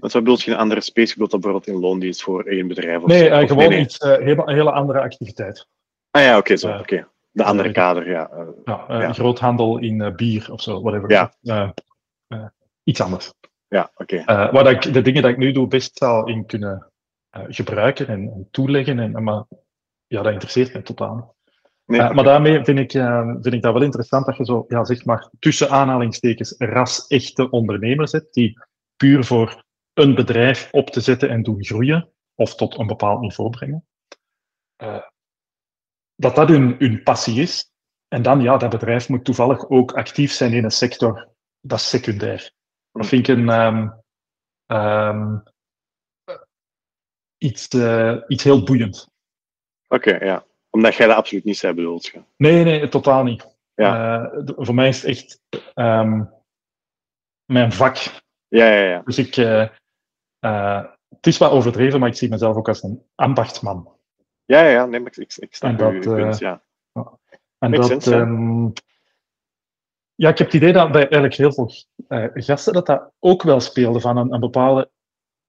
Wat 0.00 0.12
bedoel 0.12 0.38
je 0.38 0.50
een 0.50 0.56
andere 0.56 0.80
space? 0.80 1.12
Bedoelt 1.12 1.30
dat 1.30 1.40
bijvoorbeeld 1.40 1.74
in 1.76 1.82
loondienst 1.82 2.22
voor 2.22 2.44
één 2.44 2.68
bedrijf? 2.68 3.02
Of 3.02 3.08
nee, 3.08 3.18
zo? 3.18 3.34
uh, 3.34 3.42
Of 3.42 3.48
gewoon 3.48 3.56
nee, 3.58 3.68
nee. 3.68 3.80
iets, 3.80 4.00
uh, 4.00 4.16
hele, 4.16 4.42
een 4.46 4.54
hele 4.54 4.72
andere 4.72 5.00
activiteit. 5.00 5.68
Ah 6.10 6.22
ja, 6.22 6.38
oké, 6.38 6.56
zo. 6.56 6.68
Oké. 6.68 6.80
Okay. 6.80 7.06
De 7.30 7.44
andere 7.44 7.72
kader, 7.72 8.08
ja. 8.08 8.30
Ja, 8.64 8.84
ja. 8.88 9.12
groothandel 9.12 9.78
in 9.78 10.16
bier 10.16 10.52
of 10.52 10.62
zo, 10.62 10.82
whatever. 10.82 11.10
Ja. 11.10 11.74
Iets 12.84 13.00
anders. 13.00 13.32
Ja, 13.68 13.90
oké. 13.94 14.20
Okay. 14.20 14.50
wat 14.50 14.68
ik, 14.68 14.92
de 14.92 15.02
dingen 15.02 15.22
die 15.22 15.30
ik 15.30 15.38
nu 15.38 15.52
doe, 15.52 15.66
best 15.66 15.98
zou 15.98 16.30
in 16.30 16.46
kunnen 16.46 16.92
gebruiken 17.30 18.06
en, 18.06 18.20
en 18.20 18.48
toeleggen. 18.50 18.98
En, 18.98 19.22
maar 19.22 19.44
ja, 20.06 20.22
dat 20.22 20.32
interesseert 20.32 20.72
mij 20.72 20.82
totaal. 20.82 21.36
Nee, 21.86 22.00
uh, 22.00 22.10
maar 22.10 22.24
daarmee 22.24 22.64
vind 22.64 22.78
ik, 22.78 22.94
uh, 22.94 23.26
vind 23.40 23.54
ik 23.54 23.62
dat 23.62 23.72
wel 23.72 23.82
interessant 23.82 24.26
dat 24.26 24.36
je 24.36 24.44
zo, 24.44 24.64
ja, 24.68 24.84
zeg 24.84 25.04
maar, 25.04 25.30
tussen 25.38 25.70
aanhalingstekens 25.70 26.54
ras-echte 26.58 27.50
ondernemers 27.50 28.12
hebt, 28.12 28.34
die 28.34 28.58
puur 28.96 29.24
voor 29.24 29.64
een 29.92 30.14
bedrijf 30.14 30.68
op 30.70 30.90
te 30.90 31.00
zetten 31.00 31.28
en 31.28 31.42
doen 31.42 31.64
groeien, 31.64 32.08
of 32.34 32.54
tot 32.54 32.78
een 32.78 32.86
bepaald 32.86 33.20
niveau 33.20 33.50
brengen. 33.50 33.86
Dat 36.16 36.34
dat 36.34 36.48
hun, 36.48 36.74
hun 36.78 37.02
passie 37.02 37.40
is. 37.40 37.72
En 38.08 38.22
dan, 38.22 38.40
ja, 38.40 38.56
dat 38.56 38.70
bedrijf 38.70 39.08
moet 39.08 39.24
toevallig 39.24 39.68
ook 39.68 39.92
actief 39.92 40.32
zijn 40.32 40.52
in 40.52 40.64
een 40.64 40.70
sector, 40.70 41.28
dat 41.60 41.78
is 41.78 41.88
secundair. 41.88 42.52
Dat 42.98 43.06
vind 43.06 43.28
ik 43.28 43.36
een, 43.36 43.48
um, 43.48 44.02
um, 44.66 45.42
iets, 47.38 47.74
uh, 47.74 48.22
iets 48.28 48.44
heel 48.44 48.62
boeiend. 48.62 49.08
Oké, 49.88 50.08
okay, 50.08 50.26
ja 50.28 50.44
omdat 50.74 50.94
jij 50.94 51.06
dat 51.06 51.16
absoluut 51.16 51.44
niet 51.44 51.58
zei 51.58 51.74
bedoeld. 51.74 52.06
Ja. 52.06 52.26
Nee, 52.36 52.64
nee, 52.64 52.88
totaal 52.88 53.24
niet. 53.24 53.56
Ja. 53.74 54.22
Uh, 54.32 54.48
voor 54.56 54.74
mij 54.74 54.88
is 54.88 55.02
het 55.02 55.10
echt 55.10 55.40
um, 55.74 56.30
mijn 57.44 57.72
vak. 57.72 57.96
Ja, 58.48 58.66
ja, 58.66 58.82
ja. 58.88 59.02
Dus 59.04 59.18
ik, 59.18 59.36
uh, 59.36 59.68
uh, 60.40 60.84
het 61.08 61.26
is 61.26 61.38
wat 61.38 61.50
overdreven, 61.50 62.00
maar 62.00 62.08
ik 62.08 62.14
zie 62.14 62.28
mezelf 62.28 62.56
ook 62.56 62.68
als 62.68 62.82
een 62.82 63.02
ambachtsman. 63.14 63.96
Ja, 64.44 64.60
ja, 64.60 64.68
ja. 64.68 64.86
Nee, 64.86 65.00
maar 65.00 65.12
ik, 65.16 65.36
ik 65.36 65.54
snap 65.54 65.70
en 65.70 65.76
dat, 65.76 65.92
uw 65.92 66.00
punt, 66.00 66.38
ja. 66.38 66.62
En 67.58 67.70
Makes 67.70 67.88
dat, 67.88 68.02
sense, 68.02 68.14
um, 68.14 68.72
ja, 70.14 70.28
ik 70.28 70.38
heb 70.38 70.46
het 70.46 70.56
idee 70.56 70.72
dat 70.72 70.92
bij 70.92 71.00
eigenlijk 71.00 71.34
heel 71.34 71.52
veel 71.52 71.70
gasten 72.34 72.72
dat 72.72 72.86
dat 72.86 73.12
ook 73.18 73.42
wel 73.42 73.60
speelde 73.60 74.00
van 74.00 74.16
een, 74.16 74.32
een 74.32 74.40
bepaalde 74.40 74.90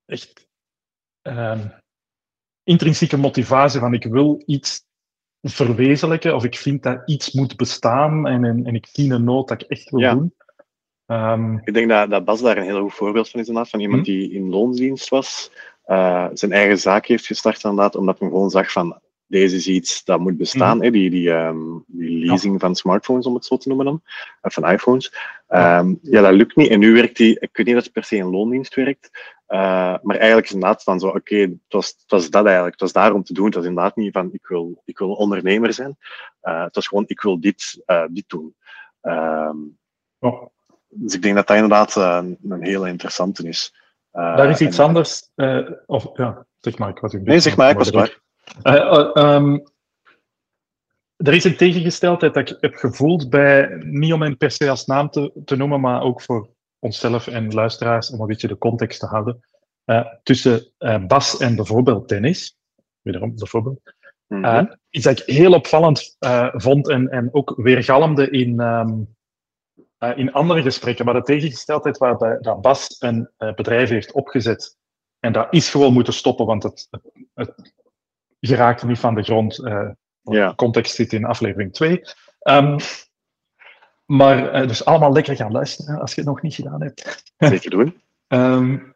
echt 0.06 0.48
um, 1.22 1.72
intrinsieke 2.64 3.18
motivatie 3.18 3.80
van 3.80 3.94
ik 3.94 4.04
wil 4.04 4.44
iets 4.46 4.84
verwezenlijken, 5.42 6.36
of 6.36 6.44
ik 6.44 6.58
vind 6.58 6.84
dat 6.84 7.02
iets 7.06 7.32
moet 7.32 7.56
bestaan 7.56 8.28
en, 8.28 8.46
en, 8.46 8.66
en 8.66 8.76
ik 8.76 8.86
zie 8.86 9.12
een 9.14 9.24
nood 9.24 9.48
dat 9.48 9.62
ik 9.62 9.70
echt 9.70 9.90
wil 9.90 10.00
Ja. 10.00 10.14
doen. 10.14 10.34
Um, 11.08 11.62
Ik 11.64 11.74
denk 11.74 11.90
dat, 11.90 12.10
dat 12.10 12.26
Bas 12.26 12.42
daar 12.42 12.58
een 12.58 12.64
heel 12.64 12.82
goed 12.82 12.94
voorbeeld 12.94 13.30
van 13.30 13.40
is, 13.40 13.48
inderdaad, 13.48 13.72
van 13.72 13.80
iemand 13.80 14.06
Hm. 14.06 14.12
die 14.12 14.32
in 14.32 14.50
loondienst 14.50 15.10
was, 15.10 15.52
uh, 15.86 16.28
zijn 16.34 16.52
eigen 16.52 16.78
zaak 16.78 17.06
heeft 17.06 17.26
gestart, 17.26 17.64
inderdaad, 17.64 17.96
omdat 17.96 18.20
hij 18.20 18.28
gewoon 18.28 18.50
zag 18.50 18.72
van 18.72 19.00
deze 19.36 19.56
is 19.56 19.68
iets 19.68 20.04
dat 20.04 20.20
moet 20.20 20.38
bestaan, 20.38 20.76
Mhm. 20.78 20.86
hè, 20.86 20.92
die, 20.92 21.10
die, 21.10 21.30
um, 21.30 21.84
die 21.88 22.26
leasing 22.26 22.60
van 22.60 22.76
smartphones, 22.76 23.26
om 23.26 23.34
het 23.34 23.46
zo 23.46 23.58
te 23.58 23.68
noemen 23.68 23.86
dan, 23.86 24.02
of 24.42 24.54
van 24.54 24.70
iPhones. 24.70 25.14
Ja. 25.48 25.80
Um, 25.80 26.00
ja, 26.02 26.22
dat 26.22 26.34
lukt 26.34 26.56
niet. 26.56 26.70
En 26.70 26.80
nu 26.80 26.94
werkt 26.94 27.18
hij, 27.18 27.28
ik 27.28 27.50
weet 27.58 27.66
niet 27.66 27.76
dat 27.76 27.84
het 27.84 27.94
per 27.94 28.04
se 28.04 28.16
in 28.16 28.30
loondienst 28.30 28.76
werkt, 28.76 29.10
uh, 29.48 29.58
maar 30.02 30.16
eigenlijk 30.16 30.46
is 30.46 30.52
het 30.52 30.62
inderdaad 30.62 30.84
van 30.84 31.00
zo, 31.00 31.08
oké, 31.08 31.18
okay, 31.18 31.40
het, 31.40 31.52
was, 31.68 31.88
het 31.88 32.04
was 32.12 32.30
dat 32.30 32.44
eigenlijk, 32.46 32.74
het 32.74 32.82
was 32.82 32.94
daarom 32.94 33.24
te 33.24 33.34
doen. 33.34 33.46
Het 33.46 33.56
was 33.56 33.66
inderdaad 33.66 33.96
niet 33.96 34.12
van, 34.14 34.30
ik 34.34 34.48
wil, 34.48 34.82
ik 34.86 34.98
wil 34.98 35.12
ondernemer 35.12 35.74
zijn. 35.74 35.98
Uh, 36.44 36.64
het 36.64 36.76
was 36.76 36.88
gewoon, 36.88 37.04
ik 37.08 37.22
wil 37.22 37.40
dit, 37.40 37.84
uh, 37.88 38.04
dit 38.10 38.24
doen. 38.28 38.56
Oh, 40.20 40.46
dus 40.90 41.14
ik 41.16 41.22
denk 41.22 41.36
dat 41.36 41.48
dat 41.48 41.56
inderdaad 41.56 41.96
een 41.96 42.38
hele 42.62 42.88
interessante 42.90 43.48
is. 43.48 43.76
Daar 44.12 44.50
is 44.50 44.62
iets 44.62 44.78
en- 44.78 44.84
anders. 44.84 45.32
eh, 45.36 45.70
of 45.86 46.08
ja, 46.14 46.46
zeg 46.60 46.78
maar. 46.78 46.90
Ik 46.90 47.00
was 47.00 47.14
Nee, 47.14 47.40
zeg 47.40 47.58
maar, 47.58 47.70
ik 47.70 47.78
was 47.78 47.90
waar. 47.90 48.24
Eh, 48.62 48.76
eh, 48.76 49.10
ehm, 49.14 49.58
er 51.16 51.34
is 51.34 51.44
een 51.44 51.58
tegengesteldheid 51.58 52.34
dat 52.34 52.50
ik 52.50 52.58
heb 52.60 52.76
gevoeld 52.76 53.30
bij, 53.30 53.78
niet 53.86 54.14
om 54.14 54.22
hen 54.22 54.38
per 54.38 54.52
se 54.52 54.70
als 54.70 54.86
naam 54.86 55.10
te, 55.10 55.32
te 55.46 55.56
noemen, 55.56 55.82
maar 55.82 56.02
ook 56.02 56.22
voor 56.22 56.50
onszelf 56.80 57.28
en 57.28 57.54
luisteraars, 57.54 58.12
om 58.12 58.22
een 58.22 58.28
beetje 58.28 58.48
de 58.48 58.58
context 58.58 59.00
te 59.00 59.06
houden, 59.06 59.40
eh, 59.84 60.06
tussen 60.24 60.72
Bas 61.08 61.38
en 61.38 61.56
bijvoorbeeld 61.56 62.10
Dennis, 62.10 62.58
wederom 63.02 63.36
bijvoorbeeld, 63.36 63.80
uh, 64.28 64.62
iets 64.90 65.06
dat 65.06 65.20
ik 65.20 65.26
heel 65.36 65.54
opvallend 65.54 66.18
vond 66.54 66.90
en, 66.90 67.10
en 67.10 67.30
ook 67.32 67.54
weergalmde 67.56 68.30
in, 68.30 68.60
um, 68.60 69.16
uh, 70.00 70.18
in 70.18 70.32
andere 70.32 70.62
gesprekken, 70.62 71.06
maar 71.06 71.14
de 71.14 71.22
tegengesteldheid 71.22 71.98
waarbij 71.98 72.38
dat 72.42 72.62
Bas 72.62 72.96
een 73.00 73.30
bedrijf 73.38 73.90
heeft 73.90 74.12
opgezet 74.12 74.78
en 75.20 75.32
dat 75.32 75.48
is 75.50 75.70
gewoon 75.70 75.94
moeten 75.94 76.14
stoppen, 76.14 76.46
want 76.46 76.64
het, 76.64 76.90
het, 77.34 77.74
het 78.48 78.58
geraakte 78.58 78.86
niet 78.86 79.00
van 79.00 79.16
de 79.16 79.24
grond. 79.24 79.62
Ja. 80.22 80.54
Context 80.56 80.96
zit 80.96 81.14
in 81.14 81.26
aflevering 81.26 81.74
2. 81.74 82.02
Um, 82.42 82.78
maar 84.06 84.68
dus 84.68 84.86
allemaal 84.86 85.12
lekker 85.12 85.36
gaan 85.36 85.52
luisteren 85.52 86.00
als 86.00 86.14
je 86.14 86.22
het 86.22 86.30
nog 86.30 86.42
niet 86.42 86.54
gedaan 86.54 86.82
hebt. 86.82 87.24
Zeker 87.38 87.70
doen. 87.70 88.02
Um, 88.28 88.96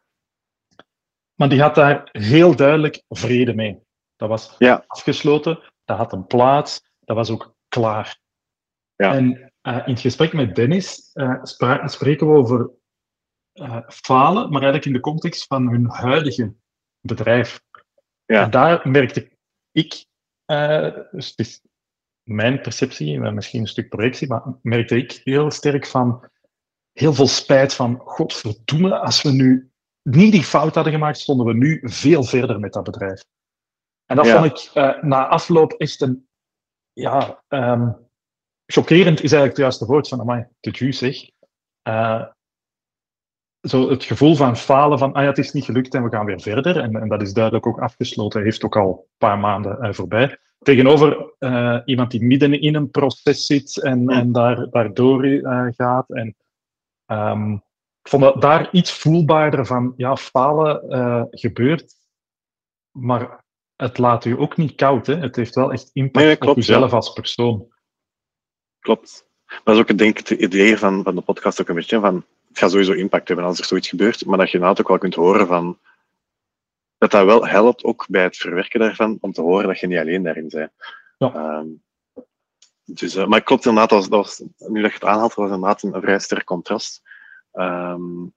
maar 1.34 1.48
die 1.48 1.60
had 1.60 1.74
daar 1.74 2.08
heel 2.12 2.56
duidelijk 2.56 3.02
vrede 3.08 3.54
mee. 3.54 3.82
Dat 4.16 4.28
was 4.28 4.58
afgesloten, 4.86 5.58
dat 5.84 5.96
had 5.96 6.12
een 6.12 6.26
plaats, 6.26 6.92
dat 7.00 7.16
was 7.16 7.30
ook 7.30 7.54
klaar. 7.68 8.18
Ja. 8.94 9.14
En 9.14 9.52
uh, 9.62 9.76
in 9.76 9.92
het 9.92 10.00
gesprek 10.00 10.32
met 10.32 10.54
Dennis 10.54 11.10
uh, 11.14 11.44
spreken 11.84 12.26
we 12.26 12.32
over 12.32 12.70
uh, 13.54 13.80
falen, 13.86 14.42
maar 14.42 14.62
eigenlijk 14.62 14.84
in 14.84 14.92
de 14.92 15.00
context 15.00 15.46
van 15.46 15.68
hun 15.68 15.90
huidige 15.90 16.54
bedrijf. 17.00 17.62
Ja. 18.24 18.42
En 18.42 18.50
daar 18.50 18.88
merkte 18.88 19.20
ik, 19.20 19.36
dus 19.72 21.28
het 21.28 21.38
is 21.38 21.60
mijn 22.22 22.60
perceptie, 22.60 23.20
misschien 23.20 23.60
een 23.60 23.66
stuk 23.66 23.88
projectie, 23.88 24.28
maar 24.28 24.42
merkte 24.62 24.96
ik 24.96 25.20
heel 25.24 25.50
sterk 25.50 25.86
van 25.86 26.28
heel 26.92 27.14
veel 27.14 27.26
spijt 27.26 27.74
van, 27.74 27.98
godverdomme, 27.98 28.98
als 28.98 29.22
we 29.22 29.30
nu 29.30 29.70
niet 30.02 30.32
die 30.32 30.42
fout 30.42 30.74
hadden 30.74 30.92
gemaakt, 30.92 31.18
stonden 31.18 31.46
we 31.46 31.54
nu 31.54 31.80
veel 31.82 32.22
verder 32.22 32.60
met 32.60 32.72
dat 32.72 32.84
bedrijf. 32.84 33.24
En 34.06 34.16
dat 34.16 34.28
vond 34.28 34.44
ik 34.44 34.70
uh, 34.74 35.02
na 35.02 35.26
afloop 35.26 35.72
echt 35.72 36.00
een, 36.00 36.28
ja, 36.92 37.42
um, 37.48 38.08
chockerend 38.66 39.22
is 39.22 39.32
eigenlijk 39.32 39.50
het 39.50 39.56
juiste 39.56 39.86
woord 39.86 40.08
van, 40.08 40.20
amai, 40.20 40.46
te 40.60 40.70
juice 40.70 40.98
zeg. 40.98 41.30
Uh, 41.88 42.26
zo 43.62 43.90
het 43.90 44.04
gevoel 44.04 44.34
van 44.34 44.56
falen, 44.56 44.98
van 44.98 45.12
ah 45.12 45.22
ja, 45.22 45.28
het 45.28 45.38
is 45.38 45.52
niet 45.52 45.64
gelukt 45.64 45.94
en 45.94 46.02
we 46.02 46.10
gaan 46.10 46.24
weer 46.24 46.40
verder. 46.40 46.76
En, 46.76 46.96
en 46.96 47.08
dat 47.08 47.22
is 47.22 47.32
duidelijk 47.32 47.66
ook 47.66 47.80
afgesloten, 47.80 48.42
heeft 48.42 48.64
ook 48.64 48.76
al 48.76 48.88
een 48.88 49.16
paar 49.18 49.38
maanden 49.38 49.78
uh, 49.86 49.92
voorbij. 49.92 50.38
Tegenover 50.58 51.32
uh, 51.38 51.80
iemand 51.84 52.10
die 52.10 52.24
midden 52.24 52.60
in 52.60 52.74
een 52.74 52.90
proces 52.90 53.46
zit 53.46 53.82
en, 53.82 54.08
en 54.08 54.32
daar, 54.32 54.70
daardoor 54.70 55.26
uh, 55.26 55.66
gaat. 55.76 56.10
En, 56.10 56.36
um, 57.06 57.54
ik 58.02 58.08
vond 58.08 58.22
dat 58.22 58.40
daar 58.40 58.68
iets 58.72 58.92
voelbaarder 58.92 59.66
van, 59.66 59.94
ja, 59.96 60.16
falen 60.16 61.28
gebeurt, 61.30 61.94
maar 62.90 63.44
het 63.76 63.98
laat 63.98 64.24
u 64.24 64.40
ook 64.40 64.56
niet 64.56 64.74
koud. 64.74 65.06
Hè? 65.06 65.16
Het 65.16 65.36
heeft 65.36 65.54
wel 65.54 65.72
echt 65.72 65.90
impact 65.92 66.24
nee, 66.24 66.36
klopt, 66.36 66.52
op 66.52 66.58
uzelf 66.58 66.90
ja. 66.90 66.96
als 66.96 67.12
persoon. 67.12 67.72
Klopt. 68.78 69.28
Dat 69.64 69.74
is 69.74 69.80
ook 69.80 69.98
denk 69.98 70.18
ik, 70.18 70.28
het 70.28 70.40
idee 70.40 70.78
van, 70.78 71.02
van 71.02 71.14
de 71.14 71.20
podcast 71.20 71.60
ook 71.60 71.68
een 71.68 71.74
beetje, 71.74 72.00
van 72.00 72.24
het 72.50 72.58
gaat 72.58 72.70
sowieso 72.70 72.92
impact 72.92 73.28
hebben 73.28 73.46
als 73.46 73.58
er 73.58 73.64
zoiets 73.64 73.88
gebeurt, 73.88 74.26
maar 74.26 74.38
dat 74.38 74.46
je 74.46 74.54
inderdaad 74.54 74.80
ook 74.80 74.88
wel 74.88 74.98
kunt 74.98 75.14
horen 75.14 75.46
van 75.46 75.78
dat 76.98 77.10
dat 77.10 77.24
wel 77.24 77.46
helpt 77.46 77.84
ook 77.84 78.06
bij 78.08 78.22
het 78.22 78.36
verwerken 78.36 78.80
daarvan, 78.80 79.18
om 79.20 79.32
te 79.32 79.40
horen 79.40 79.66
dat 79.66 79.80
je 79.80 79.86
niet 79.86 79.98
alleen 79.98 80.22
daarin 80.22 80.48
bent. 80.48 80.72
Ja. 81.18 81.58
Um, 81.58 81.82
dus, 82.84 83.16
uh, 83.16 83.26
maar 83.26 83.42
klopt 83.42 83.66
inderdaad, 83.66 83.90
dat 83.90 83.98
was, 83.98 84.08
dat 84.08 84.48
was, 84.58 84.68
nu 84.68 84.82
dat 84.82 84.90
je 84.90 84.96
het 84.96 85.06
aanhaalt, 85.06 85.34
was 85.34 85.50
inderdaad 85.50 85.82
een, 85.82 85.94
een 85.94 86.00
vrij 86.00 86.18
sterk 86.18 86.44
contrast. 86.44 87.02
Um, 87.52 88.34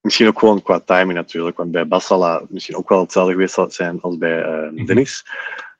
misschien 0.00 0.28
ook 0.28 0.38
gewoon 0.38 0.62
qua 0.62 0.80
timing 0.80 1.18
natuurlijk, 1.18 1.56
want 1.56 1.70
bij 1.70 1.88
Basala 1.88 2.42
misschien 2.48 2.76
ook 2.76 2.88
wel 2.88 3.00
hetzelfde 3.00 3.32
geweest 3.32 3.54
zal 3.54 3.70
zijn 3.70 4.00
als 4.00 4.18
bij 4.18 4.70
uh, 4.72 4.86
Dennis. 4.86 5.26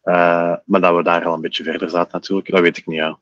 Uh, 0.04 0.56
maar 0.64 0.80
dat 0.80 0.96
we 0.96 1.02
daar 1.02 1.24
al 1.24 1.34
een 1.34 1.40
beetje 1.40 1.64
verder 1.64 1.90
zaten 1.90 2.12
natuurlijk, 2.12 2.50
dat 2.50 2.60
weet 2.60 2.76
ik 2.76 2.86
niet. 2.86 2.98
Ja. 2.98 3.18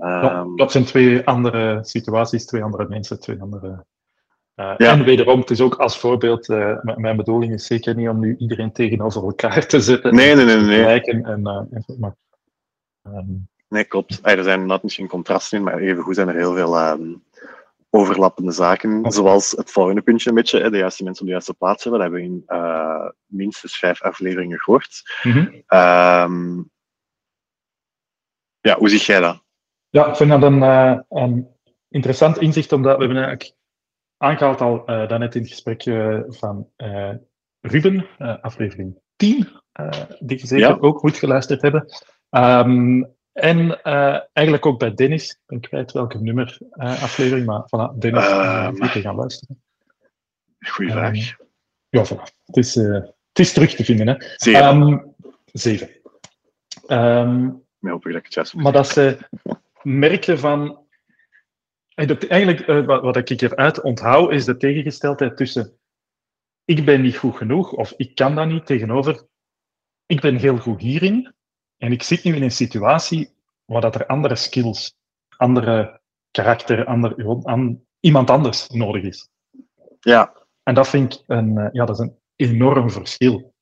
Um, 0.00 0.56
dat 0.56 0.72
zijn 0.72 0.84
twee 0.84 1.26
andere 1.26 1.78
situaties, 1.82 2.46
twee 2.46 2.62
andere 2.62 2.88
mensen, 2.88 3.20
twee 3.20 3.40
andere. 3.40 3.84
Uh, 4.56 4.74
ja. 4.76 4.92
En 4.92 5.04
wederom, 5.04 5.40
het 5.40 5.50
is 5.50 5.60
ook 5.60 5.74
als 5.74 5.98
voorbeeld, 5.98 6.48
uh, 6.48 6.78
mijn 6.82 7.16
bedoeling 7.16 7.52
is 7.52 7.66
zeker 7.66 7.94
niet 7.94 8.08
om 8.08 8.20
nu 8.20 8.36
iedereen 8.38 8.72
tegenover 8.72 9.22
elkaar 9.22 9.66
te 9.66 9.80
zetten. 9.80 10.14
Nee, 10.14 10.34
nee, 10.34 10.44
nee. 10.44 10.56
nee. 10.56 11.00
En, 11.00 11.24
en, 11.24 11.40
uh, 11.40 11.98
maar, 11.98 12.14
um, 13.02 13.48
nee, 13.68 13.84
klopt. 13.84 14.18
er 14.22 14.42
zijn 14.42 14.60
inderdaad 14.60 14.82
misschien 14.82 15.08
contrasten 15.08 15.58
in, 15.58 15.64
maar 15.64 15.78
evengoed 15.78 16.14
zijn 16.14 16.28
er 16.28 16.34
heel 16.34 16.54
veel 16.54 16.90
um, 16.90 17.22
overlappende 17.90 18.52
zaken. 18.52 18.98
Okay. 18.98 19.10
Zoals 19.10 19.50
het 19.50 19.70
volgende 19.70 20.02
puntje 20.02 20.28
een 20.28 20.34
beetje, 20.34 20.70
de 20.70 20.78
juiste 20.78 21.04
mensen 21.04 21.22
op 21.22 21.28
de 21.28 21.34
juiste 21.34 21.54
plaats 21.54 21.84
hebben. 21.84 22.00
Dat 22.00 22.10
hebben 22.10 22.30
we 22.30 22.34
in 22.34 23.12
minstens 23.26 23.78
vijf 23.78 24.02
afleveringen 24.02 24.58
gehoord. 24.58 25.02
Mm 25.22 25.32
-hmm. 25.32 26.70
ja, 28.60 28.76
hoe 28.78 28.88
zie 28.88 29.00
jij 29.00 29.20
dat? 29.20 29.46
Ja, 29.90 30.06
ik 30.06 30.16
vind 30.16 30.30
dat 30.30 30.42
een, 30.42 30.58
uh, 30.58 30.98
een 31.08 31.48
interessant 31.88 32.38
inzicht, 32.38 32.72
omdat 32.72 32.96
we 32.96 33.04
hebben 33.04 33.22
eigenlijk 33.22 33.56
aangehaald 34.16 34.60
al 34.60 34.80
uh, 34.80 35.08
daarnet 35.08 35.34
in 35.34 35.40
het 35.40 35.50
gesprek 35.50 35.86
uh, 35.86 36.20
van 36.28 36.68
Ruben, 37.60 38.06
aflevering 38.40 38.98
10, 39.16 39.48
die 40.18 40.38
je 40.38 40.46
zeker 40.46 40.68
ja. 40.68 40.76
ook 40.80 40.98
goed 40.98 41.16
geluisterd 41.16 41.62
hebben. 41.62 41.86
Um, 42.30 43.16
en 43.32 43.82
eigenlijk 44.32 44.66
ook 44.66 44.78
bij 44.78 44.94
Dennis, 44.94 45.30
ik 45.30 45.40
ben 45.46 45.60
kwijt 45.60 45.92
welke 45.92 46.18
nummer 46.18 46.58
aflevering, 46.76 47.46
maar 47.46 47.62
voilà, 47.66 47.98
Dennis, 47.98 48.24
uh, 48.28 48.70
moet 48.70 48.92
je 48.92 49.00
gaan 49.00 49.14
luisteren. 49.14 49.62
Goeie 50.58 50.90
vraag. 50.90 51.14
Um, 51.14 51.46
ja, 51.88 52.04
voilà. 52.06 52.22
Het 52.46 52.56
is, 52.56 52.74
het 52.74 53.38
is 53.38 53.52
terug 53.52 53.74
te 53.74 53.84
vinden. 53.84 54.08
Hè. 54.08 54.14
Zeven. 54.36 54.66
Um, 54.66 55.14
zeven. 55.52 55.88
Um, 56.88 57.62
hoop 57.80 58.06
ik 58.06 58.12
dat 58.12 58.20
ik 58.20 58.24
het 58.24 58.34
juist 58.34 58.54
Maar 58.54 58.72
dat 58.72 58.88
ze 58.88 59.18
merkte 59.88 60.38
van. 60.38 60.86
Eigenlijk, 61.94 62.66
uh, 62.66 62.86
wat, 62.86 63.02
wat 63.02 63.16
ik 63.16 63.40
eruit 63.40 63.82
onthoud, 63.82 64.32
is 64.32 64.44
de 64.44 64.56
tegengesteldheid 64.56 65.36
tussen 65.36 65.78
ik 66.64 66.84
ben 66.84 67.00
niet 67.00 67.16
goed 67.16 67.36
genoeg 67.36 67.72
of 67.72 67.92
ik 67.96 68.14
kan 68.14 68.34
dat 68.34 68.46
niet 68.46 68.66
tegenover 68.66 69.26
ik 70.08 70.20
ben 70.20 70.36
heel 70.36 70.58
goed 70.58 70.80
hierin 70.80 71.34
en 71.76 71.92
ik 71.92 72.02
zit 72.02 72.24
nu 72.24 72.34
in 72.34 72.42
een 72.42 72.50
situatie 72.50 73.34
waar 73.64 73.80
dat 73.80 73.94
er 73.94 74.06
andere 74.06 74.36
skills, 74.36 74.94
andere 75.36 76.00
karakter, 76.30 76.84
ander, 76.84 77.44
an, 77.44 77.86
iemand 78.00 78.30
anders 78.30 78.68
nodig 78.68 79.02
is. 79.02 79.28
Ja. 80.00 80.46
En 80.62 80.74
dat 80.74 80.88
vind 80.88 81.14
ik 81.14 81.22
een, 81.26 81.56
uh, 81.56 81.68
ja, 81.72 81.84
dat 81.84 82.00
is 82.00 82.06
een 82.06 82.18
enorm 82.36 82.90
verschil. 82.90 83.54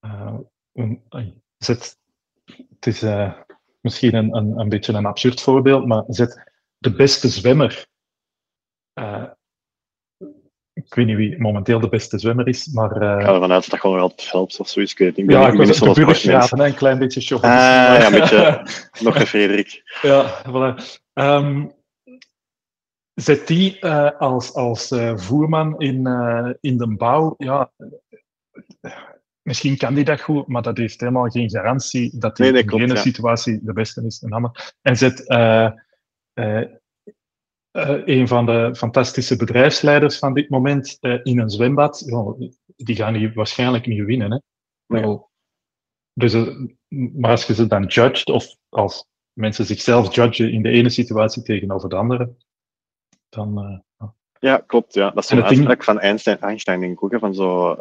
Uh, 0.00 0.38
een, 0.72 1.02
het, 1.56 1.98
het 2.44 2.86
is, 2.86 3.02
uh, 3.02 3.40
misschien 3.84 4.14
een, 4.14 4.36
een, 4.36 4.58
een 4.58 4.68
beetje 4.68 4.92
een 4.92 5.06
absurd 5.06 5.40
voorbeeld, 5.40 5.86
maar 5.86 6.04
zet 6.06 6.52
de 6.78 6.94
beste 6.94 7.28
zwemmer. 7.28 7.86
Uh, 9.00 9.24
ik 10.72 10.94
weet 10.94 11.06
niet 11.06 11.16
wie 11.16 11.38
momenteel 11.38 11.80
de 11.80 11.88
beste 11.88 12.18
zwemmer 12.18 12.48
is, 12.48 12.66
maar... 12.66 13.02
Uh, 13.02 13.18
ik 13.18 13.24
ga 13.24 13.34
ervan 13.34 13.52
uit 13.52 13.70
dat 13.70 13.80
gewoon 13.80 13.96
wel 13.96 14.12
helpt 14.16 14.60
of 14.60 14.68
zoiets. 14.68 14.92
Ik 14.92 14.98
weet 14.98 15.16
niet. 15.16 15.30
Ja, 15.30 15.48
ik 15.48 15.54
was 15.54 15.78
de 15.78 15.92
burggraven, 15.92 16.60
een 16.60 16.74
klein 16.74 16.98
beetje 16.98 17.20
shock. 17.20 17.42
Ah, 17.42 17.50
ja, 17.50 18.06
een 18.06 18.12
beetje... 18.12 18.66
nog 19.04 19.16
een 19.16 19.26
Frederik. 19.26 19.98
Ja, 20.02 20.42
voilà. 20.46 20.74
Um, 21.12 21.72
zet 23.14 23.46
die 23.46 23.78
uh, 23.80 24.10
als, 24.18 24.54
als 24.54 24.90
uh, 24.90 25.16
voerman 25.16 25.80
in, 25.80 25.96
in 26.60 26.78
de 26.78 26.94
bouw, 26.96 27.34
ja, 27.38 27.72
misschien 29.44 29.76
kan 29.76 29.94
die 29.94 30.04
dat 30.04 30.20
goed, 30.20 30.46
maar 30.46 30.62
dat 30.62 30.76
heeft 30.76 31.00
helemaal 31.00 31.30
geen 31.30 31.50
garantie 31.50 32.18
dat 32.18 32.38
nee, 32.38 32.52
in 32.52 32.70
ene 32.70 32.94
ja. 32.94 33.00
situatie 33.00 33.60
de 33.62 33.72
beste 33.72 34.04
is. 34.06 34.22
En, 34.22 34.52
en 34.80 34.96
zet 34.96 35.30
uh, 35.30 35.70
uh, 36.34 36.60
uh, 37.72 38.02
een 38.04 38.28
van 38.28 38.46
de 38.46 38.74
fantastische 38.76 39.36
bedrijfsleiders 39.36 40.18
van 40.18 40.34
dit 40.34 40.48
moment 40.48 40.98
in 41.00 41.38
een 41.38 41.50
zwembad. 41.50 41.98
Die 42.76 42.96
gaan 42.96 43.12
die 43.12 43.32
waarschijnlijk 43.32 43.86
niet 43.86 44.04
winnen. 44.04 44.30
Hè? 44.30 44.38
Nee. 44.86 45.18
Dus, 46.12 46.34
maar 46.88 47.30
als 47.30 47.46
je 47.46 47.54
ze 47.54 47.66
dan 47.66 47.84
judgt, 47.84 48.28
of 48.28 48.56
als 48.68 49.06
mensen 49.32 49.64
zichzelf 49.64 50.14
judgen 50.14 50.52
in 50.52 50.62
de 50.62 50.68
ene 50.68 50.88
situatie 50.88 51.42
tegenover 51.42 51.88
de 51.88 51.96
andere, 51.96 52.34
dan. 53.28 53.82
ja, 54.38 54.56
klopt. 54.66 54.94
Ja. 54.94 55.10
Dat 55.10 55.24
is 55.24 55.30
een 55.30 55.44
uitspraak 55.44 55.84
van 55.84 56.00
Einstein, 56.00 56.40
Einstein 56.40 56.82
ik 56.82 57.04
ook, 57.04 57.18
van 57.18 57.34
zo 57.34 57.74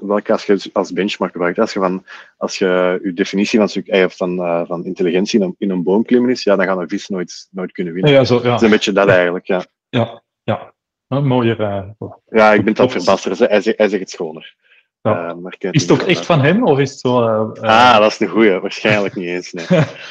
welke 0.00 0.32
als 0.32 0.46
je 0.46 0.70
als 0.72 0.92
benchmark 0.92 1.32
gebruikt. 1.32 1.58
Als 1.58 1.72
je, 1.72 1.78
van, 1.78 2.04
als 2.36 2.58
je 2.58 3.00
je 3.02 3.12
definitie 3.12 3.58
van, 3.58 3.68
stuk, 3.68 4.06
van, 4.08 4.38
uh, 4.38 4.66
van 4.66 4.84
intelligentie 4.84 5.40
in 5.40 5.46
een, 5.46 5.54
in 5.58 5.70
een 5.70 5.82
boom 5.82 6.04
klimmen 6.04 6.30
is, 6.30 6.42
ja, 6.42 6.56
dan 6.56 6.66
gaan 6.66 6.80
een 6.80 6.88
vis 6.88 7.08
nooit, 7.08 7.48
nooit 7.50 7.72
kunnen 7.72 7.92
winnen. 7.92 8.12
Ja, 8.12 8.24
zo, 8.24 8.36
ja. 8.36 8.42
Dat 8.42 8.54
is 8.54 8.62
een 8.62 8.70
beetje 8.70 8.92
dat 8.92 9.08
eigenlijk, 9.08 9.46
ja. 9.46 9.64
Ja, 9.88 10.22
ja. 10.42 10.72
Een 11.08 11.26
mooier... 11.26 11.60
Uh, 11.60 12.10
ja, 12.26 12.52
ik 12.52 12.64
ben 12.64 12.76
het 12.76 12.92
verbasterd. 12.92 13.38
Hij, 13.38 13.60
zegt, 13.60 13.78
hij 13.78 13.88
zegt 13.88 14.00
het 14.00 14.10
schoner. 14.10 14.54
Ja. 15.02 15.34
Uh, 15.34 15.70
is 15.70 15.82
het 15.82 15.90
ook 15.90 16.02
echt 16.02 16.26
van 16.26 16.40
hem, 16.40 16.64
of 16.64 16.78
is 16.78 16.90
het 16.90 17.00
zo... 17.00 17.18
ah, 17.60 17.98
dat 17.98 18.10
is 18.10 18.16
de 18.16 18.26
goeie. 18.26 18.60
Waarschijnlijk 18.60 19.14
niet 19.14 19.28
eens, 19.28 19.52
nee. 19.52 19.66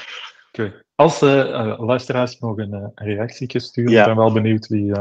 okay. 0.52 0.74
Als 0.96 1.20
luisteraars 1.78 2.40
nog 2.40 2.58
een 2.58 2.92
reactie 2.96 3.60
sturen, 3.60 4.00
ik 4.00 4.06
ben 4.06 4.16
wel 4.16 4.34
benieuwd 4.34 4.68
wie, 4.68 4.92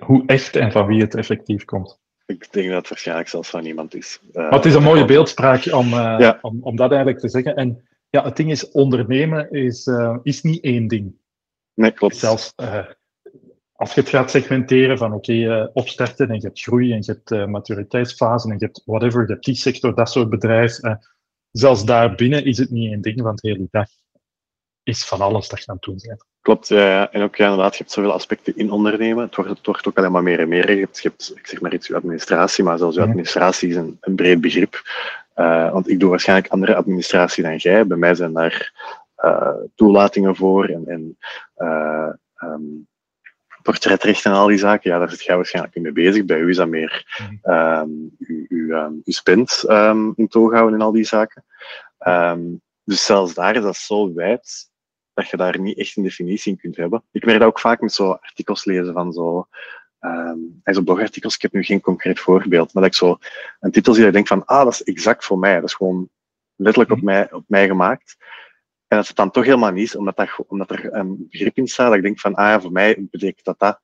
hoe 0.00 0.22
echt 0.26 0.56
en 0.56 0.72
van 0.72 0.86
wie 0.86 1.00
het 1.00 1.14
effectief 1.14 1.64
komt. 1.64 2.02
Ik 2.26 2.52
denk 2.52 2.68
dat 2.68 2.76
het 2.76 2.88
waarschijnlijk 2.88 3.28
zelfs 3.28 3.50
van 3.50 3.62
niemand 3.62 3.94
is. 3.94 4.20
Uh, 4.22 4.34
maar 4.34 4.52
het 4.52 4.64
is 4.64 4.74
een 4.74 4.82
mooie 4.82 5.04
beeldspraak 5.04 5.72
om, 5.72 5.86
uh, 5.86 6.16
ja. 6.18 6.38
om, 6.40 6.58
om 6.62 6.76
dat 6.76 6.88
eigenlijk 6.88 7.20
te 7.20 7.28
zeggen. 7.28 7.56
En 7.56 7.88
ja, 8.10 8.24
het 8.24 8.36
ding 8.36 8.50
is, 8.50 8.70
ondernemen 8.70 9.50
is, 9.50 9.86
uh, 9.86 10.16
is 10.22 10.42
niet 10.42 10.62
één 10.62 10.88
ding. 10.88 11.16
Nee, 11.74 11.90
klopt. 11.90 12.16
Zelfs 12.16 12.54
als 13.72 13.94
je 13.94 14.00
het 14.00 14.08
gaat 14.08 14.30
segmenteren 14.30 14.98
van 14.98 15.12
oké, 15.12 15.32
okay, 15.32 15.70
opstarten 15.72 16.28
en 16.28 16.34
je 16.34 16.46
hebt 16.46 16.60
groei 16.60 16.92
en 16.92 17.02
je 17.02 17.12
hebt 17.12 17.48
maturiteitsfasen 17.48 18.50
en 18.50 18.56
je 18.58 18.64
hebt 18.64 18.82
whatever, 18.84 19.20
je 19.26 19.32
hebt 19.32 19.44
die 19.44 19.54
sector, 19.54 19.94
dat 19.94 20.10
soort 20.10 20.30
bedrijf. 20.30 20.78
zelfs 21.50 21.84
daarbinnen 21.84 22.44
is 22.44 22.58
het 22.58 22.70
niet 22.70 22.90
één 22.90 23.00
ding, 23.00 23.20
want 23.20 23.40
de 23.40 23.48
hele 23.48 23.68
dag 23.70 23.88
is 24.82 25.04
van 25.04 25.20
alles 25.20 25.48
dat 25.48 25.58
je 25.58 25.66
aan 25.66 25.74
het 25.74 25.84
doen 25.84 26.00
bent. 26.02 26.24
Klopt, 26.44 26.68
ja, 26.68 27.12
en 27.12 27.22
ook 27.22 27.36
ja, 27.36 27.44
inderdaad, 27.44 27.72
je 27.72 27.78
hebt 27.78 27.92
zoveel 27.92 28.12
aspecten 28.12 28.56
in 28.56 28.70
ondernemen. 28.70 29.24
Het 29.24 29.36
wordt, 29.36 29.50
het 29.50 29.66
wordt 29.66 29.86
ook 29.86 29.98
alleen 29.98 30.12
maar 30.12 30.22
meer 30.22 30.40
en 30.40 30.48
meer. 30.48 30.74
Je 30.74 30.80
hebt, 30.80 31.02
je 31.02 31.08
hebt 31.08 31.32
ik 31.36 31.46
zeg 31.46 31.60
maar 31.60 31.74
iets, 31.74 31.88
uw 31.88 31.96
administratie, 31.96 32.64
maar 32.64 32.78
zelfs 32.78 32.96
uw 32.96 33.02
administratie 33.02 33.68
is 33.68 33.76
een, 33.76 33.96
een 34.00 34.14
breed 34.14 34.40
begrip. 34.40 34.82
Uh, 35.36 35.72
want 35.72 35.88
ik 35.88 36.00
doe 36.00 36.10
waarschijnlijk 36.10 36.52
andere 36.52 36.74
administratie 36.74 37.42
dan 37.42 37.56
jij. 37.56 37.86
Bij 37.86 37.96
mij 37.96 38.14
zijn 38.14 38.32
daar 38.32 38.72
uh, 39.24 39.54
toelatingen 39.74 40.36
voor 40.36 40.66
en, 40.66 40.86
en 40.86 41.18
uh, 41.58 42.12
um, 42.42 42.88
portretrecht 43.62 44.24
en 44.24 44.32
al 44.32 44.46
die 44.46 44.58
zaken. 44.58 44.90
Ja, 44.90 44.98
daar 44.98 45.10
zit 45.10 45.24
jij 45.24 45.36
waarschijnlijk 45.36 45.80
mee 45.80 45.92
bezig. 45.92 46.24
Bij 46.24 46.38
u 46.38 46.48
is 46.48 46.56
dat 46.56 46.68
meer 46.68 47.04
um, 47.42 48.16
uw, 48.18 48.46
uw, 48.48 48.76
um, 48.76 49.00
uw 49.04 49.12
spend 49.12 49.64
in 50.16 50.28
toog 50.28 50.52
houden 50.52 50.80
en 50.80 50.84
al 50.84 50.92
die 50.92 51.04
zaken. 51.04 51.44
Ehm, 51.98 52.40
dus 52.84 53.04
zelfs 53.04 53.34
daar 53.34 53.56
is 53.56 53.62
dat 53.62 53.76
zo 53.76 54.14
wijd 54.14 54.72
dat 55.14 55.28
je 55.28 55.36
daar 55.36 55.60
niet 55.60 55.78
echt 55.78 55.96
een 55.96 56.02
definitie 56.02 56.52
in 56.52 56.58
kunt 56.58 56.76
hebben. 56.76 57.02
Ik 57.12 57.24
merk 57.24 57.38
dat 57.38 57.48
ook 57.48 57.60
vaak 57.60 57.80
met 57.80 57.92
zo 57.92 58.10
artikels 58.10 58.64
lezen 58.64 58.92
van 58.92 59.12
zo, 59.12 59.48
um, 60.00 60.60
zo 60.64 60.82
blogartikels, 60.82 61.34
ik 61.34 61.42
heb 61.42 61.52
nu 61.52 61.62
geen 61.62 61.80
concreet 61.80 62.20
voorbeeld, 62.20 62.72
maar 62.72 62.82
dat 62.82 62.92
ik 62.92 62.98
zo 62.98 63.18
een 63.60 63.70
titel 63.70 63.92
zie 63.92 64.00
dat 64.04 64.08
ik 64.10 64.16
denk 64.16 64.28
van, 64.28 64.44
ah, 64.44 64.64
dat 64.64 64.72
is 64.72 64.82
exact 64.82 65.24
voor 65.24 65.38
mij. 65.38 65.54
Dat 65.54 65.64
is 65.64 65.74
gewoon 65.74 66.08
letterlijk 66.56 66.92
op 66.94 67.02
mij, 67.02 67.32
op 67.32 67.44
mij 67.46 67.66
gemaakt. 67.66 68.16
En 68.86 68.96
dat 68.96 69.06
het 69.06 69.16
dan 69.16 69.30
toch 69.30 69.44
helemaal 69.44 69.72
niet 69.72 69.84
is, 69.84 69.96
omdat, 69.96 70.16
dat, 70.16 70.28
omdat 70.46 70.70
er 70.70 70.94
een 70.94 71.26
begrip 71.30 71.56
in 71.56 71.68
staat, 71.68 71.86
dat 71.86 71.96
ik 71.96 72.02
denk 72.02 72.20
van, 72.20 72.34
ah 72.34 72.46
ja, 72.46 72.60
voor 72.60 72.72
mij 72.72 73.06
betekent 73.10 73.44
dat 73.44 73.58
dat. 73.58 73.80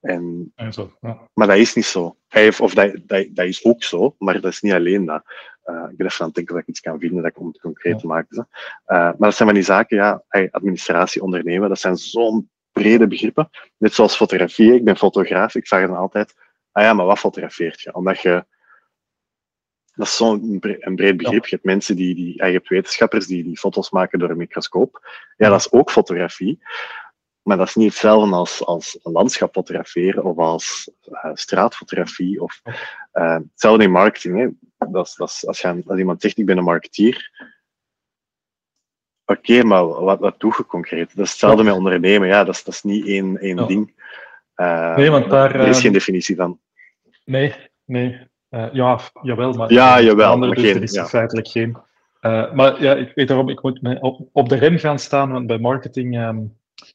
En, 0.00 0.52
En 0.54 0.72
zo, 0.72 0.96
ja. 1.00 1.28
maar 1.34 1.46
dat 1.46 1.56
is 1.56 1.74
niet 1.74 1.84
zo. 1.84 2.16
Hij- 2.28 2.58
Of 2.58 2.74
dat, 2.74 2.92
dat, 3.06 3.26
dat 3.30 3.46
is 3.46 3.64
ook 3.64 3.82
zo, 3.82 4.14
maar 4.18 4.40
dat 4.40 4.52
is 4.52 4.60
niet 4.60 4.72
alleen 4.72 5.04
dat. 5.04 5.22
Eh, 5.62 5.86
ik 5.90 5.96
ben 5.96 6.06
even 6.06 6.20
aan 6.20 6.26
het 6.26 6.34
denken 6.34 6.54
dat 6.54 6.62
ik 6.62 6.68
iets 6.68 6.80
kan 6.80 6.98
vinden 6.98 7.22
dat 7.22 7.30
ik 7.30 7.38
om 7.38 7.46
het 7.46 7.60
concreet 7.60 7.98
te 7.98 8.06
maken. 8.06 8.48
Eh, 8.84 8.96
maar 8.96 9.14
dat 9.18 9.34
zijn 9.34 9.48
van 9.48 9.56
die 9.56 9.66
zaken, 9.66 9.96
ja, 9.96 10.24
administratie, 10.50 11.22
ondernemen, 11.22 11.68
dat 11.68 11.78
zijn 11.78 11.96
zo'n 11.96 12.50
brede 12.72 13.06
begrippen. 13.06 13.50
Net 13.76 13.94
zoals 13.94 14.16
fotografie. 14.16 14.74
Ik 14.74 14.84
ben 14.84 14.96
fotograaf, 14.96 15.54
ik 15.54 15.66
vraag 15.66 15.86
dan 15.86 15.96
altijd, 15.96 16.34
ah 16.72 16.82
ja, 16.82 16.92
maar 16.92 17.06
wat 17.06 17.18
fotografeert 17.18 17.80
je? 17.80 17.94
Omdat 17.94 18.20
je, 18.20 18.44
dat 19.94 20.06
is 20.06 20.16
zo'n 20.16 20.58
breed 20.94 21.16
begrip. 21.16 21.46
Je 21.46 21.54
hebt 21.54 21.64
mensen 21.64 21.96
die, 21.96 22.14
die 22.14 22.34
je 22.34 22.52
hebt 22.52 22.68
wetenschappers 22.68 23.26
die, 23.26 23.44
die 23.44 23.58
foto's 23.58 23.90
maken 23.90 24.18
door 24.18 24.30
een 24.30 24.36
microscoop. 24.36 25.08
Ja, 25.36 25.48
dat 25.48 25.58
is 25.58 25.72
ook 25.72 25.90
fotografie. 25.90 26.62
Maar 27.42 27.56
dat 27.56 27.66
is 27.66 27.74
niet 27.74 27.88
hetzelfde 27.88 28.34
als, 28.34 28.64
als 28.64 28.98
een 29.02 29.12
landschap 29.12 29.52
fotograferen 29.52 30.24
of 30.24 30.36
als 30.38 30.90
eh, 31.10 31.30
straatfotografie. 31.34 32.42
Of, 32.42 32.60
eh, 33.12 33.34
hetzelfde 33.34 33.84
in 33.84 33.90
marketing. 33.90 34.38
Hè. 34.38 34.48
Dat 34.90 35.06
is, 35.06 35.14
dat 35.14 35.28
is, 35.28 35.46
als, 35.46 35.60
je, 35.60 35.82
als 35.86 35.98
iemand 35.98 36.20
zegt, 36.20 36.38
ik 36.38 36.46
ben 36.46 36.58
een 36.58 36.64
marketeer. 36.64 37.30
Oké, 39.24 39.62
maar 39.62 39.86
wat, 39.86 40.18
wat 40.20 40.40
doe 40.40 40.54
je 40.56 40.66
concreet? 40.66 41.08
Dat 41.16 41.24
is 41.24 41.30
hetzelfde 41.30 41.62
met 41.62 41.74
ondernemen. 41.74 42.28
Ja, 42.28 42.44
dat 42.44 42.54
is, 42.54 42.64
dat 42.64 42.74
is 42.74 42.82
niet 42.82 43.06
één, 43.06 43.38
één 43.38 43.56
Ja. 43.56 43.66
ding. 43.66 44.00
Eh, 44.54 44.96
Nee, 44.96 45.10
want 45.10 45.30
daar, 45.30 45.54
er 45.54 45.68
is 45.68 45.80
geen 45.80 45.92
definitie 45.92 46.36
van. 46.36 46.60
Nee, 47.24 47.54
nee. 47.84 48.30
Ja, 48.72 49.00
jawel, 49.22 49.52
maar... 49.52 49.72
Ja, 49.72 50.00
jawel, 50.00 50.30
andere, 50.30 50.52
maar 50.52 50.62
dus 50.62 50.66
geen- 50.70 50.76
er 50.76 50.82
is 50.82 50.92
ja. 50.92 51.06
feitelijk 51.06 51.48
geen... 51.48 51.76
Maar 52.54 52.82
ja, 52.82 52.94
ik 52.94 53.12
weet 53.14 53.28
daarom, 53.28 53.48
ik 53.48 53.62
moet 53.62 53.82
me 53.82 54.00
op, 54.00 54.28
op 54.32 54.48
de 54.48 54.56
rem 54.56 54.78
gaan 54.78 54.98
staan, 54.98 55.32
want 55.32 55.46
bij 55.46 55.58
marketing... 55.58 56.16
ehm, 56.16 56.40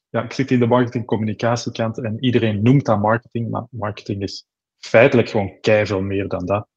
ja, 0.10 0.24
ik 0.24 0.34
zit 0.34 0.52
in 0.52 0.60
de 0.60 0.68
marketing-communicatiekant 0.68 1.98
en 2.04 2.24
iedereen 2.24 2.62
noemt 2.64 2.86
dat 2.86 3.00
marketing, 3.00 3.50
maar 3.50 3.66
marketing 3.70 4.22
is 4.22 4.46
feitelijk 4.78 5.30
gewoon 5.30 5.60
keiveel 5.62 6.02
meer 6.02 6.28
dan 6.28 6.46
dat. 6.46 6.68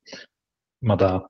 Maar 0.79 0.97
dat... 0.97 1.29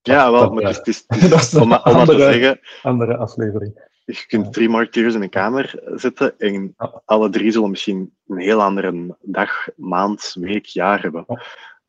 Ja, 0.00 0.30
wel, 0.30 0.40
dat, 0.40 0.52
maar 0.54 0.62
het 0.62 0.86
is, 0.86 1.04
het 1.06 1.22
is, 1.22 1.28
dat 1.30 1.38
is 1.40 1.52
een 1.52 1.60
om, 1.62 1.62
om 1.62 1.68
maar 1.68 1.82
te 1.82 1.90
andere- 1.90 2.32
zeggen, 2.32 2.60
Andere 2.82 3.16
aflevering. 3.16 3.86
je 4.04 4.24
kunt 4.26 4.52
drie 4.52 4.68
marketeers 4.68 5.14
in 5.14 5.22
een 5.22 5.28
kamer 5.30 5.82
zetten 5.94 6.38
en 6.38 6.74
Ja. 6.76 7.02
alle 7.04 7.28
drie 7.30 7.50
zullen 7.50 7.70
misschien 7.70 8.16
een 8.26 8.38
heel 8.38 8.62
andere 8.62 9.16
dag, 9.22 9.68
maand, 9.76 10.36
week, 10.40 10.64
jaar 10.66 11.02
hebben. 11.02 11.24
Ja. 11.28 11.42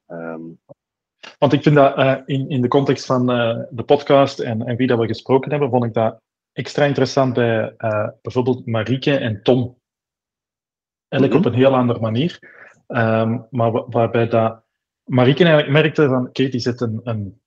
Ehm, 0.05 0.41
Want 1.37 1.53
ik 1.53 1.61
vind 1.63 1.75
dat 1.75 1.97
eh, 1.97 2.15
in, 2.25 2.49
in 2.49 2.61
de 2.61 2.67
context 2.67 3.05
van 3.05 3.31
eh, 3.31 3.59
de 3.69 3.83
podcast 3.83 4.39
en, 4.39 4.61
en 4.65 4.75
wie 4.75 4.87
dat 4.87 4.99
we 4.99 5.07
gesproken 5.07 5.51
hebben, 5.51 5.69
vond 5.69 5.83
ik 5.85 5.93
dat 5.93 6.21
extra 6.59 6.85
interessant 6.85 7.33
bij 7.33 7.75
eh, 7.77 8.09
bijvoorbeeld 8.21 8.65
Marieke 8.65 9.17
en 9.17 9.43
Tom. 9.43 9.81
Eigenlijk 11.07 11.41
Mhm. 11.41 11.47
op 11.49 11.53
een 11.53 11.59
heel 11.59 11.75
andere 11.75 11.99
manier. 11.99 12.39
Ehm, 12.87 13.39
maar 13.49 13.71
wa- 13.71 13.85
waarbij 13.89 14.27
dat 14.27 14.63
Marieke 15.03 15.43
eigenlijk 15.43 15.71
merkte 15.73 16.07
van, 16.07 16.27
oké, 16.27 16.47
die 16.49 16.59
zet 16.59 16.81
een, 16.81 16.99
een 17.03 17.41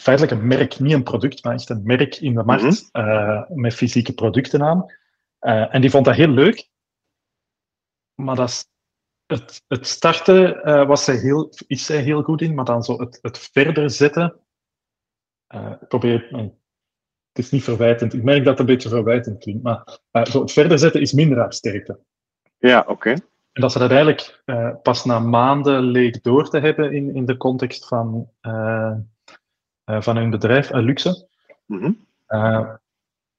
feitelijk 0.00 0.40
een 0.40 0.46
merk, 0.46 0.78
niet 0.78 0.92
een 0.92 1.02
product, 1.02 1.44
maar 1.44 1.54
echt 1.54 1.68
een 1.68 1.82
merk 1.82 2.16
in 2.16 2.34
de 2.34 2.42
markt 2.44 2.88
eh, 2.92 3.48
met 3.48 3.74
fysieke 3.74 4.12
producten 4.12 4.62
aan. 4.62 4.86
Eh, 5.38 5.74
en 5.74 5.80
die 5.80 5.90
vond 5.90 6.04
dat 6.04 6.14
heel 6.14 6.28
leuk. 6.28 6.70
Maar 8.14 8.36
dat 8.36 8.48
is 8.48 8.70
het, 9.26 9.64
het 9.68 9.86
starten 9.86 10.62
was 10.86 11.04
zij 11.04 11.16
heel, 11.16 11.52
is 11.66 11.86
zij 11.86 12.02
heel 12.02 12.22
goed 12.22 12.40
in, 12.40 12.54
maar 12.54 12.64
dan 12.64 12.82
zo 12.82 12.98
het, 12.98 13.18
het 13.22 13.38
verder 13.38 13.90
zetten. 13.90 14.40
ik 15.80 15.88
probeer, 15.88 16.28
het 17.32 17.44
is 17.44 17.50
niet 17.50 17.64
verwijtend. 17.64 18.14
Ik 18.14 18.22
merk 18.22 18.38
dat 18.44 18.58
het 18.58 18.58
een 18.58 18.74
beetje 18.74 18.88
verwijtend 18.88 19.38
klinkt, 19.38 19.62
maar 19.62 20.00
zo 20.30 20.40
het 20.40 20.52
verder 20.52 20.78
zetten 20.78 21.00
is 21.00 21.12
minder 21.12 21.52
sterkte. 21.52 21.98
ja, 22.58 22.84
oké. 22.86 23.10
En 23.52 23.60
dat 23.60 23.72
ze 23.72 23.78
dat 23.78 23.90
eigenlijk 23.90 24.42
eh, 24.44 24.70
pas 24.82 25.04
na 25.04 25.18
maanden 25.18 25.82
leek 25.82 26.22
door 26.22 26.48
te 26.48 26.58
hebben 26.58 26.92
in, 26.92 27.14
in 27.14 27.26
de 27.26 27.36
context 27.36 27.86
van, 27.88 28.28
eh, 28.40 28.92
eh, 29.84 30.00
van 30.00 30.16
hun 30.16 30.30
bedrijf, 30.30 30.70
Luxe. 30.70 31.28
Mhm. 31.66 31.92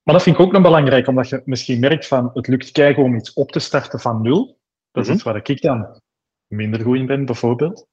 Maar 0.03 0.15
dat 0.15 0.23
vind 0.23 0.35
ik 0.35 0.41
ook 0.41 0.51
nog 0.51 0.61
belangrijk, 0.61 1.07
omdat 1.07 1.29
je 1.29 1.41
misschien 1.45 1.79
merkt 1.79 2.07
van 2.07 2.31
het 2.33 2.47
lukt 2.47 2.71
kijken 2.71 3.03
om 3.03 3.15
iets 3.15 3.33
op 3.33 3.51
te 3.51 3.59
starten 3.59 3.99
van 3.99 4.21
nul. 4.21 4.57
Dat 4.91 5.03
is 5.03 5.07
Mhm. 5.07 5.13
iets 5.13 5.23
waar 5.23 5.49
ik 5.49 5.61
dan 5.61 6.01
minder 6.47 6.81
goed 6.81 6.97
in 6.97 7.05
ben, 7.05 7.25
bijvoorbeeld. 7.25 7.87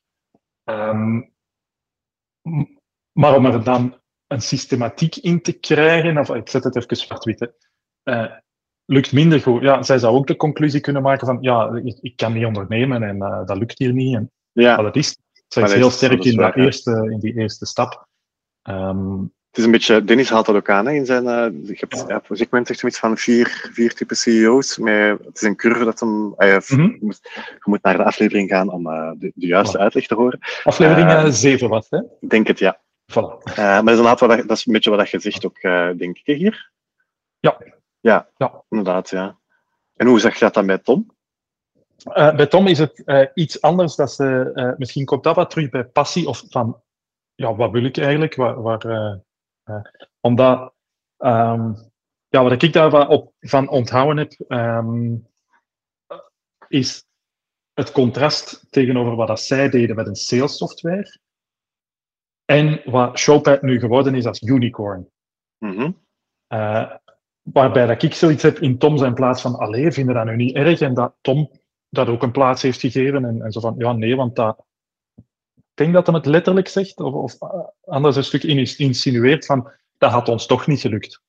Ehm, 0.64 1.20
maar 3.12 3.36
om 3.36 3.46
er 3.46 3.64
dan 3.64 3.99
een 4.31 4.41
systematiek 4.43 5.16
in 5.16 5.43
te 5.43 5.53
krijgen, 5.53 6.18
of 6.18 6.31
ik 6.35 6.49
zet 6.49 6.64
het 6.64 6.76
even 6.76 6.97
zwart-wit, 6.97 7.53
eh, 8.03 8.24
lukt 8.85 9.12
minder 9.12 9.41
goed. 9.41 9.62
Ja, 9.62 9.83
zij 9.83 9.99
zou 9.99 10.16
ook 10.16 10.26
de 10.26 10.37
conclusie 10.37 10.81
kunnen 10.81 11.03
maken 11.03 11.26
van 11.26 11.39
ja, 11.41 11.81
ik, 11.85 11.99
ik 12.01 12.16
kan 12.16 12.33
niet 12.33 12.45
ondernemen 12.45 13.03
en 13.03 13.22
eh, 13.22 13.47
dat 13.47 13.59
lukt 13.59 13.78
hier 13.78 13.93
niet. 13.93 14.14
En, 14.16 14.31
Ja, 14.53 14.74
maar 14.74 14.85
dat 14.85 14.97
is, 14.97 15.18
zij 15.49 15.62
Maar 15.62 15.70
is 15.70 15.76
heel 15.78 15.91
sterk 15.91 16.24
in, 16.24 16.37
dat 16.37 16.55
ja. 16.55 16.62
eerste, 16.62 17.09
in 17.11 17.18
die 17.18 17.35
eerste 17.35 17.66
stap. 17.66 18.07
Ehm, 18.62 19.18
het 19.20 19.59
is 19.59 19.64
een 19.64 19.70
beetje, 19.70 20.05
Dennis 20.05 20.31
haalt 20.31 20.47
dat 20.47 20.55
ook 20.57 20.70
aan 20.70 20.87
hè, 20.87 20.93
in 20.93 21.07
zijn, 21.07 21.26
eh 21.26 21.66
je 21.66 21.76
hebt, 21.89 22.05
ja, 22.09 22.22
moment 22.51 22.66
zegt 22.66 22.83
iets 22.83 22.99
van 22.99 23.16
vier, 23.16 23.68
vier 23.72 23.95
typen 23.95 24.16
CEO's, 24.16 24.78
met, 24.78 25.18
het 25.24 25.37
is 25.37 25.43
een 25.43 25.57
curve 25.57 25.85
dat 25.85 26.01
hem, 26.01 26.35
heeft- 26.37 26.70
Mhm. 26.70 26.83
je, 26.83 26.99
moet, 27.01 27.20
je 27.35 27.61
moet 27.64 27.83
naar 27.83 27.97
de 27.97 28.05
aflevering 28.05 28.51
gaan 28.51 28.70
om 28.72 28.83
de, 29.18 29.33
de 29.35 29.47
juiste 29.47 29.78
uitleg 29.78 30.07
te 30.07 30.14
horen. 30.14 30.39
aflevering 30.64 31.11
Eh, 31.11 31.26
7 31.26 31.68
was 31.68 31.87
hè? 31.91 31.99
Ik 32.20 32.31
denk 32.31 32.47
het, 32.47 32.59
ja. 32.59 32.81
Voilà. 33.11 33.39
Eh, 33.45 33.57
maar 33.57 33.85
dat 33.85 33.93
is, 33.93 33.99
inderdaad 33.99 34.21
wat, 34.21 34.49
dat 34.49 34.57
is 34.57 34.67
een 34.67 34.73
beetje 34.73 34.91
wat 34.91 35.11
je 35.11 35.19
zegt 35.19 35.47
ook, 35.47 35.59
eh, 35.59 35.91
denk 35.97 36.19
ik, 36.19 36.37
hier. 36.37 36.71
Ja. 37.39 37.59
Ja, 38.01 38.29
Ja. 38.37 38.65
inderdaad, 38.69 39.11
ja. 39.11 39.39
En 39.97 40.07
hoe 40.07 40.21
zag 40.21 40.35
je 40.35 40.45
dat 40.45 40.55
dan 40.55 40.67
bij 40.67 40.79
Tom? 40.79 41.11
Eh, 42.05 42.35
bij 42.35 42.47
Tom 42.47 42.67
is 42.67 42.79
het 42.79 43.03
iets 43.35 43.61
anders. 43.61 43.97
Dat 43.97 44.13
ze, 44.13 44.75
misschien 44.79 45.05
komt 45.05 45.23
dat 45.23 45.37
wat 45.37 45.51
terug 45.51 45.71
bij 45.71 45.85
passie 45.85 46.29
of 46.29 46.43
van, 46.49 46.83
ja, 47.35 47.55
wat 47.55 47.71
wil 47.71 47.85
ik 47.85 47.97
eigenlijk? 47.99 48.35
Waar, 48.35 48.63
waar, 48.63 49.21
omdat, 50.21 50.73
ehm, 51.17 51.73
ja, 52.29 52.43
wat 52.43 52.63
ik 52.63 52.73
daar 52.73 52.91
wat 52.91 53.09
op, 53.09 53.33
van 53.41 53.69
onthouden 53.69 54.17
heb, 54.17 54.33
ehm, 54.49 55.15
is 56.69 57.05
het 57.75 57.93
contrast 57.93 58.67
tegenover 58.71 59.17
wat 59.17 59.29
dat 59.29 59.41
zij 59.41 59.69
deden 59.69 59.97
met 59.97 60.07
een 60.07 60.17
sales 60.17 60.57
software 60.57 61.19
en 62.51 62.80
wat 62.84 63.18
Showpad 63.18 63.62
nu 63.62 63.78
geworden 63.78 64.14
is 64.14 64.26
als 64.26 64.42
unicorn. 64.42 65.09
Mhm. 65.59 65.90
Eh, 66.46 66.90
waarbij 67.42 67.86
dat 67.86 68.03
ik 68.03 68.14
zoiets 68.14 68.42
heb 68.42 68.59
in 68.59 68.78
Tom 68.78 68.98
zijn 68.98 69.14
plaats 69.14 69.42
van, 69.42 69.55
allee, 69.55 69.92
vinden 69.92 70.14
dat 70.14 70.24
nu 70.24 70.36
niet 70.36 70.55
erg? 70.55 70.80
En 70.80 70.94
dat 70.94 71.14
Tom 71.20 71.51
dat 71.88 72.09
ook 72.09 72.22
een 72.22 72.30
plaats 72.30 72.62
heeft 72.62 72.80
gegeven. 72.80 73.24
En, 73.24 73.42
en 73.42 73.53
zo 73.53 73.61
van, 73.61 73.74
ja, 73.78 73.92
nee, 73.92 74.16
want 74.16 74.36
dat... 74.36 74.64
Ik 75.57 75.86
denk 75.86 75.92
dat 75.92 76.07
hij 76.07 76.16
het 76.16 76.26
letterlijk 76.26 76.68
zegt, 76.68 77.01
of, 77.01 77.14
of 77.14 77.40
eh, 77.40 77.66
anders 77.84 78.16
een 78.16 78.24
stuk 78.24 78.42
in- 78.42 78.76
insinueert 78.76 79.46
van, 79.46 79.70
dat 79.98 80.11
had 80.11 80.28
ons 80.28 80.46
toch 80.46 80.66
niet 80.66 80.80
gelukt. 80.80 81.22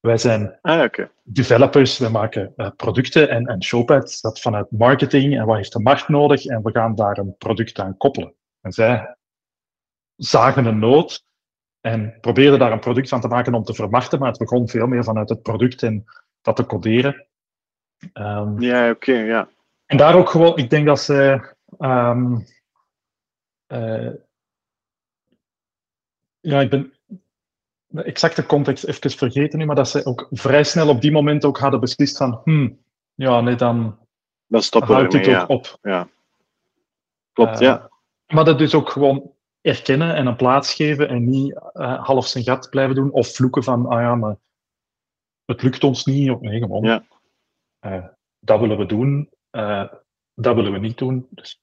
Wij 0.00 0.18
zijn 0.18 0.58
Ah, 0.62 0.92
developers, 1.22 1.98
we 1.98 2.08
maken 2.08 2.52
eh, 2.56 2.70
producten 2.76 3.28
en, 3.28 3.46
en 3.46 3.62
Showpad 3.62 4.18
dat 4.20 4.40
vanuit 4.40 4.70
marketing 4.70 5.38
en 5.38 5.46
wat 5.46 5.56
heeft 5.56 5.72
de 5.72 5.80
markt 5.80 6.08
nodig 6.08 6.44
en 6.44 6.62
we 6.62 6.70
gaan 6.70 6.94
daar 6.94 7.18
een 7.18 7.36
product 7.36 7.78
aan 7.78 7.96
koppelen. 7.96 8.34
En 8.60 8.72
zij 8.72 9.16
zagen 10.16 10.66
een 10.66 10.78
nood 10.78 11.24
en 11.80 12.18
probeerden 12.20 12.58
daar 12.58 12.72
een 12.72 12.80
product 12.80 13.08
van 13.08 13.20
te 13.20 13.28
maken 13.28 13.54
om 13.54 13.64
te 13.64 13.74
vermarkten, 13.74 14.18
maar 14.18 14.28
het 14.28 14.38
begon 14.38 14.68
veel 14.68 14.86
meer 14.86 15.04
vanuit 15.04 15.28
het 15.28 15.42
product 15.42 15.82
en 15.82 16.04
dat 16.42 16.56
te 16.56 16.66
coderen. 16.66 17.26
Ehm, 18.12 18.60
Ja, 18.60 18.90
oké, 18.90 19.12
ja. 19.12 19.48
en 19.86 19.96
daar 19.96 20.14
ook 20.14 20.28
gewoon, 20.28 20.56
ik 20.56 20.70
denk 20.70 20.86
dat 20.86 21.00
ze. 21.00 21.52
ehm, 21.78 22.36
eh, 23.66 24.10
ja, 26.40 26.60
ik 26.60 26.70
ben 26.70 26.92
de 27.86 28.02
exacte 28.02 28.46
context 28.46 28.84
even 28.84 29.10
vergeten 29.10 29.58
nu, 29.58 29.64
maar 29.66 29.76
dat 29.76 29.88
ze 29.88 30.04
ook 30.04 30.28
vrij 30.30 30.64
snel 30.64 30.88
op 30.88 31.00
die 31.00 31.12
moment 31.12 31.44
ook 31.44 31.58
hadden 31.58 31.80
beslist 31.80 32.16
van, 32.16 32.40
hmm, 32.44 32.78
ja, 33.14 33.40
nee, 33.40 33.54
dan 33.54 33.98
Dan 34.46 34.62
stoppen 34.62 34.90
we 34.90 34.96
houdt 34.96 35.12
dit 35.12 35.26
ook 35.26 35.32
ja. 35.32 35.44
op. 35.46 35.78
ja. 35.82 36.08
Klopt, 37.32 37.54
Eh, 37.54 37.60
ja. 37.60 37.90
Maar 38.26 38.44
dat 38.44 38.58
dus 38.58 38.74
ook 38.74 38.90
gewoon 38.90 39.32
erkennen 39.64 40.14
en 40.14 40.26
een 40.26 40.36
plaats 40.36 40.74
geven 40.74 41.08
en 41.08 41.28
niet 41.28 41.60
eh, 41.72 42.04
half 42.04 42.26
zijn 42.26 42.44
gat 42.44 42.70
blijven 42.70 42.94
doen 42.94 43.10
of 43.10 43.34
vloeken 43.34 43.62
van, 43.62 43.86
ah 43.86 44.00
ja, 44.00 44.14
maar 44.14 44.36
het 45.44 45.62
lukt 45.62 45.84
ons 45.84 46.04
niet. 46.04 46.30
Of, 46.30 46.40
nee, 46.40 46.60
gewoon. 46.60 46.82
Ja. 46.82 47.04
Eh, 47.78 48.04
dat 48.38 48.60
willen 48.60 48.78
we 48.78 48.86
doen, 48.86 49.30
eh, 49.50 49.84
dat 50.34 50.54
willen 50.54 50.72
we 50.72 50.78
niet 50.78 50.98
doen. 50.98 51.26
Dus, 51.30 51.62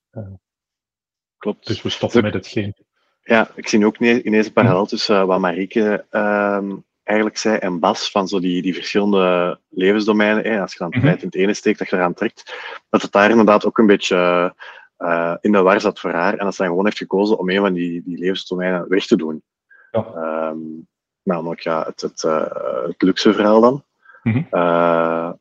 Klopt. 1.38 1.68
dus 1.68 1.82
we 1.82 1.90
stoppen 1.90 2.24
met 2.24 2.34
hetgeen. 2.34 2.76
Ja, 3.22 3.50
ik 3.56 3.68
zie 3.68 3.86
ook 3.86 3.98
ineens 3.98 4.46
een 4.46 4.54
parallel 4.54 4.86
tussen 4.86 5.28
wat 5.28 5.40
Marieke 5.40 6.06
ehm, 6.10 6.76
eigenlijk 7.04 7.38
zei 7.38 7.58
en 7.58 7.80
Bas, 7.80 8.12
van 8.12 8.28
zo 8.28 8.40
die, 8.40 8.62
die 8.62 8.74
verschillende 8.74 9.60
levensdomeinen. 9.70 10.44
Hè, 10.44 10.62
als 10.62 10.72
je 10.72 10.78
dan 10.78 10.92
tijd 10.92 11.04
mhm. 11.04 11.18
in 11.18 11.26
het 11.26 11.36
ene 11.36 11.54
steekt, 11.54 11.80
dat 11.80 11.90
je 11.90 11.96
eraan 11.96 12.14
trekt, 12.14 12.56
dat 12.90 13.02
het 13.02 13.12
daar 13.12 13.30
inderdaad 13.30 13.66
ook 13.66 13.78
een 13.78 13.86
beetje 13.86 14.54
uh, 15.02 15.36
in 15.42 15.52
de 15.52 15.62
war 15.62 15.82
zat 15.82 16.00
voor 16.00 16.12
haar. 16.12 16.38
En 16.38 16.46
dat 16.46 16.56
ze 16.56 16.62
dan 16.62 16.72
gewoon 16.72 16.86
heeft 16.86 16.98
gekozen 16.98 17.38
om 17.38 17.50
een 17.50 17.60
van 17.60 17.74
die, 17.74 18.04
die 18.04 18.18
levensdomeinen 18.18 18.90
weg 18.90 19.06
te 19.06 19.16
doen. 19.16 19.44
Ja. 19.92 20.14
Um, 20.50 20.88
namelijk 21.24 21.62
ja, 21.62 21.86
het, 21.86 22.02
het, 22.02 22.24
uh, 22.24 22.86
het 22.88 23.02
luxe 23.02 23.34
verhaal 23.34 23.62
dan. 23.62 23.84
Mm 24.24 24.48
uh, 24.52 25.32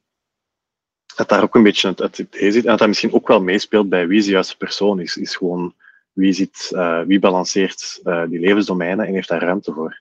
dat 1.17 1.29
daar 1.29 1.43
ook 1.43 1.55
een 1.55 1.63
beetje 1.63 1.89
het, 1.89 1.99
het 1.99 2.19
idee 2.19 2.53
zit. 2.53 2.63
En 2.65 2.71
dat 2.71 2.79
dat 2.79 2.89
misschien 2.89 3.13
ook 3.13 3.29
wel 3.29 3.43
meespeelt 3.43 3.89
bij 3.89 4.07
wie 4.07 4.23
de 4.23 4.31
juiste 4.31 4.57
persoon 4.57 5.01
is. 5.01 5.17
Is 5.17 5.37
gewoon 5.37 5.75
wie, 6.13 6.33
zit, 6.33 6.69
wie 7.07 7.19
balanceert 7.19 8.01
die 8.03 8.41
levensdomeinen 8.41 9.07
en 9.07 9.15
heeft 9.15 9.29
daar 9.29 9.43
ruimte 9.43 9.73
voor. 9.73 10.01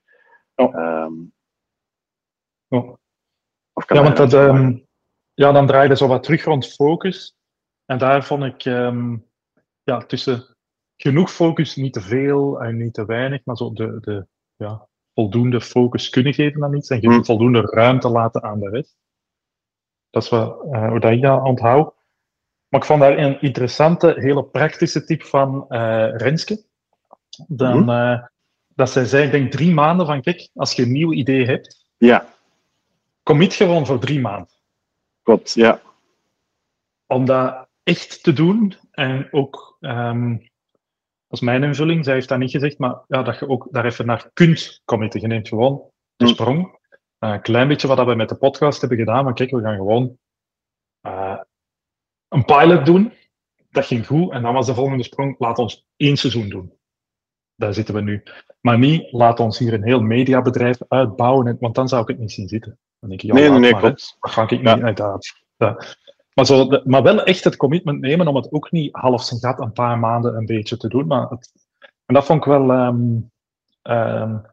Ja. 0.55 1.03
Um, 1.05 1.33
ja. 2.67 2.97
ja, 3.87 4.03
want 4.03 4.17
dat, 4.17 4.33
um, 4.33 4.85
ja, 5.33 5.51
dan 5.51 5.67
draaide 5.67 5.97
zo 5.97 6.07
wat 6.07 6.23
terug 6.23 6.43
rond 6.43 6.73
focus. 6.73 7.35
En 7.85 7.97
daar 7.97 8.23
vond 8.23 8.43
ik 8.43 8.65
um, 8.65 9.28
ja, 9.89 10.05
tussen 10.05 10.55
genoeg 10.97 11.31
focus, 11.31 11.75
niet 11.75 11.93
te 11.93 12.01
veel 12.01 12.61
en 12.61 12.77
niet 12.77 12.93
te 12.93 13.05
weinig, 13.05 13.41
maar 13.43 13.57
zo 13.57 13.73
de, 13.73 13.97
de 14.01 14.27
ja, 14.55 14.87
voldoende 15.13 15.61
focus 15.61 16.09
kunnen 16.09 16.33
geven 16.33 16.63
aan 16.63 16.75
iets 16.75 16.89
en 16.89 17.09
mm. 17.09 17.25
voldoende 17.25 17.61
ruimte 17.61 18.09
laten 18.09 18.43
aan 18.43 18.59
de 18.59 18.69
rest. 18.69 18.97
Dat 20.09 20.23
is 20.23 20.29
wat, 20.29 20.63
uh, 20.65 20.89
hoe 20.89 20.99
dat 20.99 21.11
ik 21.11 21.21
dat 21.21 21.43
onthoud. 21.43 21.93
Maar 22.67 22.79
ik 22.79 22.85
vond 22.85 22.99
daar 22.99 23.17
een 23.17 23.41
interessante, 23.41 24.13
hele 24.17 24.43
praktische 24.43 25.03
tip 25.03 25.23
van 25.23 25.65
uh, 25.69 26.15
Renske. 26.15 26.63
Dan, 27.47 27.83
mm. 27.83 27.89
uh, 27.89 28.25
dat 28.67 28.89
zij 28.89 29.05
zei, 29.05 29.25
ik 29.25 29.31
denk 29.31 29.51
drie 29.51 29.73
maanden 29.73 30.05
van, 30.05 30.21
kijk, 30.21 30.49
als 30.53 30.73
je 30.73 30.83
een 30.83 30.91
nieuw 30.91 31.13
idee 31.13 31.45
hebt, 31.45 31.85
ja. 31.97 32.33
commit 33.23 33.53
gewoon 33.53 33.85
voor 33.85 33.99
drie 33.99 34.19
maanden. 34.19 34.53
Klopt, 35.21 35.53
ja. 35.53 35.81
Om 37.07 37.25
dat 37.25 37.67
echt 37.83 38.23
te 38.23 38.33
doen 38.33 38.73
en 38.99 39.27
ook 39.31 39.77
um, 39.79 40.49
dat 41.27 41.39
is 41.39 41.45
mijn 41.45 41.63
invulling. 41.63 42.05
Zij 42.05 42.13
heeft 42.13 42.27
dat 42.27 42.39
niet 42.39 42.51
gezegd, 42.51 42.77
maar 42.77 43.03
ja, 43.07 43.23
dat 43.23 43.39
je 43.39 43.47
ook 43.47 43.67
daar 43.71 43.85
even 43.85 44.05
naar 44.05 44.29
kunt 44.33 44.81
committen. 44.85 45.21
Je 45.21 45.27
neemt 45.27 45.47
gewoon 45.47 45.83
de 46.15 46.25
hm. 46.25 46.31
sprong. 46.31 46.77
Uh, 47.19 47.29
een 47.29 47.41
klein 47.41 47.67
beetje 47.67 47.87
wat 47.87 48.05
we 48.05 48.15
met 48.15 48.29
de 48.29 48.37
podcast 48.37 48.79
hebben 48.79 48.97
gedaan. 48.97 49.23
Maar 49.23 49.33
kijk, 49.33 49.51
we 49.51 49.61
gaan 49.61 49.75
gewoon 49.75 50.17
uh, 51.07 51.39
een 52.27 52.45
pilot 52.45 52.85
doen. 52.85 53.13
Dat 53.69 53.85
ging 53.85 54.07
goed. 54.07 54.31
En 54.31 54.41
dan 54.41 54.53
was 54.53 54.65
de 54.65 54.73
volgende 54.73 55.03
sprong, 55.03 55.35
laat 55.39 55.57
ons 55.57 55.85
één 55.95 56.17
seizoen 56.17 56.49
doen. 56.49 56.73
Daar 57.55 57.73
zitten 57.73 57.95
we 57.95 58.01
nu. 58.01 58.23
Maar 58.61 58.79
niet, 58.79 59.11
laat 59.11 59.39
ons 59.39 59.59
hier 59.59 59.73
een 59.73 59.83
heel 59.83 60.01
mediabedrijf 60.01 60.77
uitbouwen. 60.87 61.57
Want 61.59 61.75
dan 61.75 61.87
zou 61.87 62.01
ik 62.01 62.07
het 62.07 62.19
niet 62.19 62.31
zien 62.31 62.47
zitten. 62.47 62.79
Dan 62.99 63.09
denk 63.09 63.21
ik, 63.21 63.27
ja, 63.27 63.33
nee, 63.33 63.49
nee, 63.49 63.59
nee, 63.59 63.75
klopt. 63.75 64.17
Dat 64.19 64.31
ga 64.31 64.43
ik 64.43 64.49
niet 64.49 64.61
ja. 64.61 64.81
uit. 64.81 64.97
Dat, 65.57 65.97
maar, 66.39 66.57
zo, 66.57 66.81
maar 66.83 67.03
wel 67.03 67.23
echt 67.23 67.43
het 67.43 67.55
commitment 67.55 67.99
nemen 67.99 68.27
om 68.27 68.35
het 68.35 68.51
ook 68.51 68.71
niet 68.71 68.95
half 68.95 69.23
zijn 69.23 69.39
gat 69.39 69.59
een 69.59 69.71
paar 69.71 69.99
maanden 69.99 70.35
een 70.35 70.45
beetje 70.45 70.77
te 70.77 70.87
doen. 70.87 71.07
Maar 71.07 71.29
het, 71.29 71.51
en 72.05 72.13
dat 72.13 72.25
vond 72.25 72.39
ik 72.39 72.45
wel 72.45 72.71
um, 72.71 73.31
um, 73.83 74.45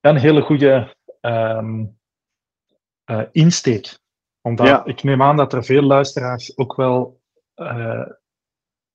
een 0.00 0.16
hele 0.16 0.40
goede 0.40 0.96
um, 1.20 1.98
uh, 3.10 3.22
insteek. 3.30 3.98
Omdat 4.40 4.66
ja. 4.66 4.84
ik 4.84 5.02
neem 5.02 5.22
aan 5.22 5.36
dat 5.36 5.52
er 5.52 5.64
veel 5.64 5.82
luisteraars 5.82 6.56
ook 6.56 6.76
wel 6.76 7.20
uh, 7.56 8.06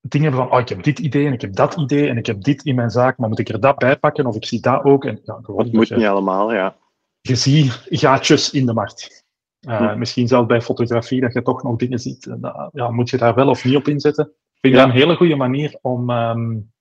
dingen 0.02 0.34
van, 0.34 0.52
oh, 0.52 0.60
ik 0.60 0.70
heb 0.70 0.84
dit 0.84 1.00
idee 1.00 1.26
en 1.26 1.34
ik 1.34 1.42
heb 1.42 1.56
dat 1.56 1.76
idee 1.76 2.10
en 2.10 2.18
ik 2.18 2.26
heb 2.26 2.44
dit 2.44 2.66
in 2.66 2.76
mijn 2.76 2.90
zaak, 2.90 3.18
maar 3.18 3.30
moet 3.30 3.40
ik 3.40 3.50
er 3.50 3.60
dat 3.60 3.78
bij 3.78 3.98
pakken 3.98 4.26
of 4.26 4.36
ik 4.36 4.46
zie 4.46 4.62
dat 4.62 4.84
ook? 4.84 5.06
En, 5.06 5.20
ja, 5.24 5.40
gewoon, 5.42 5.64
dat 5.64 5.74
moet 5.74 5.88
je, 5.88 5.96
niet 5.96 6.06
allemaal, 6.06 6.54
ja. 6.54 6.76
Je 7.22 7.36
ziet 7.36 7.86
gaatjes 7.90 8.52
in 8.52 8.66
de 8.66 8.74
markt. 8.74 9.26
Uh, 9.62 9.96
Misschien 9.96 10.28
zelfs 10.28 10.48
bij 10.48 10.62
fotografie, 10.62 11.22
dat 11.22 11.34
je 11.34 11.42
toch 11.42 11.64
nog 11.64 11.76
dingen 11.76 12.00
ziet. 12.00 12.38
Ja, 12.72 12.92
moet 12.92 13.10
je 13.10 13.18
daar 13.18 13.36
wel 13.36 13.50
of 13.50 13.66
niet 13.66 13.76
op 13.76 13.88
inzetten? 13.88 14.26
Ik 14.26 14.60
vind 14.60 14.76
ja. 14.76 14.80
dat 14.80 14.90
een 14.90 15.00
hele 15.00 15.16
goede 15.16 15.36
manier 15.36 15.78
om, 15.82 16.10
um, 16.10 16.72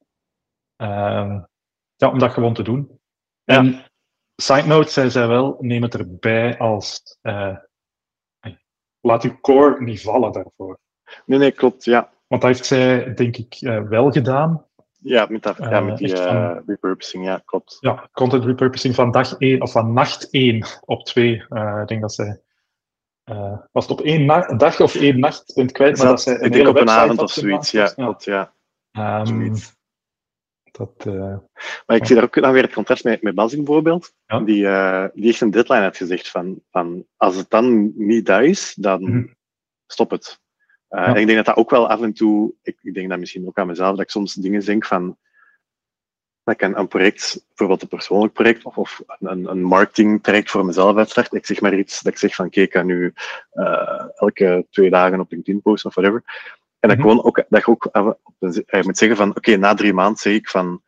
uh, 0.83 1.41
ja, 1.97 2.11
om 2.11 2.19
dat 2.19 2.33
gewoon 2.33 2.55
te 2.55 2.63
doen. 2.63 2.99
Ja. 3.45 3.57
En 3.57 3.85
side 4.37 4.67
note, 4.67 4.91
zei 4.91 5.11
zij 5.11 5.29
wel, 5.29 5.57
neem 5.61 5.83
het 5.83 5.95
erbij 5.95 6.59
als... 6.59 7.19
Eh, 7.21 7.57
laat 9.01 9.23
je 9.23 9.41
core 9.41 9.83
niet 9.83 10.03
vallen 10.03 10.33
daarvoor. 10.33 10.79
Nee, 11.27 11.39
nee, 11.39 11.53
klopt, 11.53 11.85
ja. 11.85 12.13
Want 12.27 12.43
dat 12.43 12.51
heeft 12.51 12.67
zij, 12.67 13.15
denk 13.15 13.37
ik, 13.37 13.55
eh, 13.55 13.83
wel 13.83 14.11
gedaan. 14.11 14.65
Ja, 14.99 15.27
met, 15.29 15.43
dat, 15.43 15.57
ja, 15.57 15.81
met 15.81 15.97
die 15.97 16.17
van, 16.17 16.63
repurposing, 16.67 17.25
ja, 17.25 17.43
klopt. 17.45 17.77
Ja, 17.81 18.09
content 18.13 18.45
repurposing 18.45 18.95
van 18.95 19.11
dag 19.11 19.39
1 19.39 19.63
of 19.63 19.73
van 19.73 19.93
nacht 19.93 20.31
1 20.31 20.67
op 20.85 21.05
2. 21.05 21.33
ik 21.81 21.87
denk 21.87 22.01
dat 22.01 22.15
zij 22.15 22.41
uh, 23.31 23.59
was 23.73 23.89
het 23.89 23.99
op 23.99 24.05
één 24.05 24.27
dag 24.59 24.81
of 24.81 24.95
één 24.95 25.19
nacht 25.19 25.55
bent 25.55 25.73
kwijt, 25.73 25.99
maar 25.99 26.07
dat, 26.07 26.25
dat 26.25 26.43
ik 26.43 26.53
denk 26.53 26.69
op 26.69 26.77
een 26.77 26.91
avond 26.91 27.19
of 27.19 27.31
zoiets, 27.31 27.71
ja. 27.71 27.87
Klopt, 27.87 28.25
ja. 28.25 28.53
Um, 28.93 29.55
dat, 30.73 31.05
uh, 31.07 31.37
maar 31.87 31.97
ik 31.97 32.07
zie 32.07 32.15
daar 32.15 32.25
ook 32.25 32.41
dan 32.41 32.53
weer 32.53 32.63
het 32.63 32.73
contrast 32.73 33.05
met, 33.05 33.23
met 33.23 33.35
Bas 33.35 33.55
bijvoorbeeld. 33.55 34.13
Ja? 34.27 34.41
Die, 34.41 34.63
uh, 34.63 35.05
die 35.15 35.25
heeft 35.25 35.41
een 35.41 35.51
deadline 35.51 35.81
uitgezegd 35.81 36.29
van, 36.29 36.61
van 36.71 37.07
als 37.17 37.37
het 37.37 37.51
dan 37.51 37.93
niet 37.97 38.27
dat 38.27 38.43
is, 38.43 38.75
dan 38.75 39.03
mm 39.03 39.35
stop 39.87 40.11
het. 40.11 40.41
Uh, 40.91 41.01
ja. 41.01 41.07
En 41.07 41.21
ik 41.21 41.27
denk 41.27 41.37
dat 41.37 41.47
dat 41.47 41.57
ook 41.57 41.71
wel 41.71 41.89
af 41.89 42.03
en 42.03 42.13
toe, 42.13 42.55
ik, 42.63 42.79
ik 42.83 42.95
denk 42.95 43.09
dat 43.09 43.19
misschien 43.19 43.47
ook 43.47 43.59
aan 43.59 43.67
mezelf, 43.67 43.91
dat 43.91 44.01
ik 44.01 44.11
soms 44.11 44.35
dingen 44.35 44.65
denk 44.65 44.85
van, 44.85 45.19
dat 46.47 46.55
ik 46.55 46.63
een, 46.63 46.79
een 46.79 46.89
project, 46.89 47.45
bijvoorbeeld 47.49 47.83
een 47.83 47.89
persoonlijk 47.89 48.33
project 48.33 48.65
of, 48.65 48.77
of 48.77 49.03
een, 49.19 49.51
een 49.51 49.63
marketingtraject 49.63 50.51
voor 50.51 50.65
mezelf 50.65 50.97
uitstart. 50.97 51.35
Ik 51.35 51.47
zeg 51.47 51.61
maar 51.61 51.79
iets 51.79 52.01
dat 52.03 52.13
ik 52.13 52.19
zeg 52.19 52.35
van, 52.35 52.51
kijk, 52.51 52.67
ik 52.67 52.73
ga 52.73 52.83
nu 52.83 53.15
uh, 53.55 54.05
elke 54.15 54.67
twee 54.71 54.91
dagen 54.91 55.21
op 55.21 55.31
LinkedIn 55.31 55.63
posten 55.63 55.89
of 55.89 55.97
whatever. 55.97 56.23
En 56.81 56.89
dat, 56.89 56.99
mm 56.99 57.05
-hmm. 57.05 57.21
ook, 57.21 57.45
dat 57.49 57.65
je 57.65 57.71
ook 57.71 57.89
je 58.39 58.83
moet 58.83 58.99
zeggen 58.99 59.17
van, 59.17 59.29
oké, 59.29 59.39
okay, 59.39 59.55
na 59.55 59.75
drie 59.75 59.93
maanden 59.93 60.17
zeg 60.17 60.35
ik 60.35 60.49
van, 60.49 60.83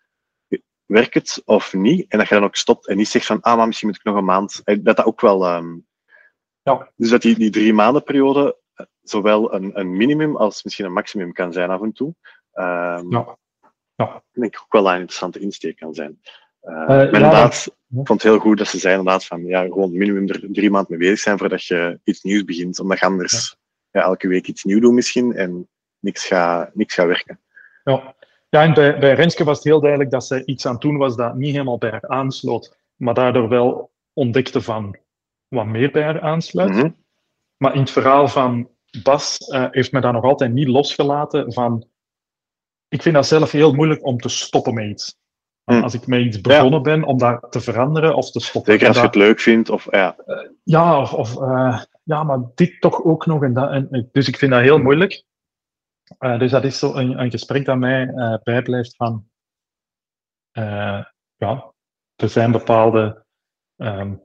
werkt 0.87 1.15
het 1.15 1.43
of 1.45 1.75
niet? 1.75 2.05
En 2.09 2.19
dat 2.19 2.29
je 2.29 2.35
dan 2.35 2.45
ook 2.45 2.57
stopt 2.57 2.89
en 2.89 2.97
niet 2.97 3.09
zegt 3.09 3.27
van, 3.27 3.41
ah, 3.41 3.57
maar 3.57 3.67
misschien 3.67 3.89
moet 3.89 3.99
ik 3.99 4.05
nog 4.05 4.17
een 4.17 4.25
maand. 4.25 4.63
Dat 4.65 4.97
dat 4.97 5.05
ook 5.05 5.21
wel... 5.21 5.55
Um, 5.55 5.87
ja. 6.63 6.91
Dus 6.97 7.11
dat 7.11 7.23
die, 7.23 7.39
die 7.39 7.51
drie 7.51 7.73
maanden 7.73 8.03
periode 8.03 8.57
zowel 9.03 9.55
een, 9.55 9.79
een 9.79 9.97
minimum 9.97 10.37
als 10.37 10.63
misschien 10.63 10.85
een 10.85 10.93
maximum 10.93 11.33
kan 11.33 11.53
zijn 11.53 11.71
af 11.71 11.83
en 11.83 11.93
toe. 11.93 12.15
Um, 12.55 13.11
ja 13.11 13.39
ja. 14.07 14.23
denk 14.33 14.55
ik 14.55 14.61
ook 14.61 14.73
wel 14.73 14.89
een 14.89 14.95
interessante 14.95 15.39
insteek 15.39 15.77
kan 15.77 15.95
zijn. 15.95 16.21
Uh, 16.63 16.73
uh, 16.75 16.87
maar 16.87 17.05
inderdaad, 17.05 17.67
ik 17.67 18.07
vond 18.07 18.09
het 18.09 18.23
heel 18.23 18.39
goed 18.39 18.59
dat 18.59 18.69
ze 18.69 18.79
zei 18.79 18.99
inderdaad 18.99 19.25
van 19.25 19.45
ja, 19.45 19.63
gewoon 19.63 19.93
minimum 19.93 20.29
er 20.29 20.47
drie 20.53 20.71
maanden 20.71 20.99
mee 20.99 21.09
bezig 21.09 21.19
zijn 21.19 21.39
voordat 21.39 21.65
je 21.65 22.01
iets 22.05 22.23
nieuws 22.23 22.45
begint. 22.45 22.81
Omdat 22.81 22.99
je 22.99 23.07
anders 23.07 23.57
ja. 23.91 24.03
elke 24.03 24.29
week 24.29 24.47
iets 24.47 24.65
nieuws 24.65 24.81
doet 24.81 24.93
misschien 24.93 25.35
en 25.35 25.69
niks 25.99 26.27
gaat, 26.27 26.75
niks 26.75 26.95
gaat 26.95 27.07
werken. 27.07 27.41
Ja, 27.85 28.15
ja 28.49 28.63
en 28.63 28.75
bij, 28.75 28.99
bij 28.99 29.15
Renske 29.15 29.45
was 29.45 29.57
het 29.57 29.67
heel 29.67 29.81
duidelijk 29.81 30.11
dat 30.11 30.27
ze 30.27 30.45
iets 30.45 30.67
aan 30.67 30.73
het 30.73 30.83
doen 30.83 30.97
was 30.97 31.17
dat 31.17 31.35
niet 31.35 31.53
helemaal 31.53 31.79
bij 31.79 31.91
haar 31.91 32.09
aansloot, 32.09 32.77
maar 32.97 33.15
daardoor 33.15 33.49
wel 33.49 33.91
ontdekte 34.13 34.61
van 34.61 34.97
wat 35.49 35.67
meer 35.67 35.91
bij 35.91 36.03
haar 36.03 36.21
aansluit. 36.21 36.71
Mm 36.71 36.81
-hmm. 36.81 36.97
Maar 37.57 37.75
in 37.75 37.81
het 37.81 37.91
verhaal 37.91 38.29
van 38.29 38.69
Bas 39.03 39.39
uh, 39.49 39.67
heeft 39.71 39.93
me 39.93 40.01
daar 40.01 40.13
nog 40.13 40.25
altijd 40.25 40.53
niet 40.53 40.69
losgelaten 40.69 41.53
van 41.53 41.87
ik 42.89 43.03
vind 43.03 43.15
dat 43.15 43.27
zelf 43.27 43.51
heel 43.51 43.73
moeilijk 43.73 44.05
om 44.05 44.19
te 44.19 44.29
stoppen 44.29 44.75
met 44.75 44.89
iets. 44.91 45.17
Hm. 45.65 45.83
Als 45.83 45.95
ik 45.95 46.07
met 46.07 46.21
iets 46.21 46.41
begonnen 46.41 46.83
ben, 46.83 47.05
om 47.05 47.19
daar 47.19 47.41
te 47.41 47.61
veranderen 47.61 48.15
of 48.15 48.31
te 48.31 48.41
stoppen. 48.41 48.73
Zeker 48.73 48.89
als 48.89 48.97
je 48.97 49.03
het 49.03 49.15
leuk 49.15 49.41
vindt. 49.41 49.71
Of, 49.71 49.91
ja, 49.91 50.17
uh, 50.27 50.49
ja, 50.63 51.01
of, 51.01 51.15
of 51.15 51.35
uh, 51.35 51.83
ja, 52.03 52.23
maar 52.23 52.39
dit 52.55 52.81
toch 52.81 53.05
ook 53.05 53.27
nog. 53.27 53.43
En 53.43 53.53
dat, 53.53 53.71
en, 53.71 54.09
dus 54.13 54.29
ik 54.29 54.37
vind 54.37 54.53
dat 54.53 54.61
heel 54.61 54.79
moeilijk. 54.79 55.25
Uh, 56.19 56.39
dus 56.39 56.51
dat 56.51 56.65
is 56.65 56.79
zo 56.79 56.95
een, 56.95 57.21
een 57.21 57.31
gesprek 57.31 57.65
dat 57.65 57.79
mij 57.79 58.13
bijblijft 58.43 58.97
van... 58.97 59.29
ja, 61.37 61.73
er 62.17 62.29
zijn 62.29 62.53
bepaalde... 62.53 63.25
Um, 63.77 64.23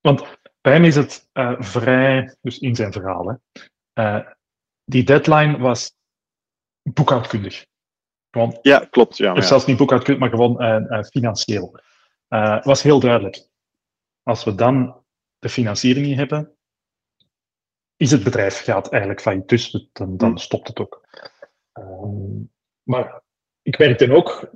want 0.00 0.38
bij 0.60 0.72
hem 0.72 0.84
is 0.84 0.96
het 0.96 1.28
vrij... 1.58 2.36
Dus 2.40 2.58
in 2.58 2.74
zijn 2.74 2.92
verhaal, 2.92 3.38
hè, 3.92 4.20
die 4.84 5.04
deadline 5.04 5.58
was 5.58 5.95
boekhoudkundig. 6.94 7.66
Want 8.30 8.58
ja, 8.62 8.78
klopt. 8.90 9.16
Ja, 9.16 9.34
ja. 9.34 9.40
zelfs 9.40 9.66
niet 9.66 9.76
boekhoudkundig, 9.76 10.22
maar 10.22 10.30
gewoon 10.30 10.62
uh, 10.62 10.98
uh, 10.98 11.04
financieel. 11.04 11.80
Uh, 12.28 12.62
was 12.62 12.82
heel 12.82 13.00
duidelijk. 13.00 13.48
Als 14.22 14.44
we 14.44 14.54
dan 14.54 15.04
de 15.38 15.48
financiering 15.48 16.06
niet 16.06 16.16
hebben, 16.16 16.56
is 17.96 18.10
het 18.10 18.24
bedrijf 18.24 18.64
gaat 18.64 18.90
eigenlijk 18.90 19.20
failliet. 19.20 19.48
Dus 19.48 19.88
dan, 19.92 20.16
dan 20.16 20.30
hm. 20.30 20.36
stopt 20.36 20.68
het 20.68 20.80
ook. 20.80 21.06
Ehm, 21.72 22.42
maar 22.82 23.22
ik 23.62 23.78
merkte 23.78 24.12
ook 24.12 24.50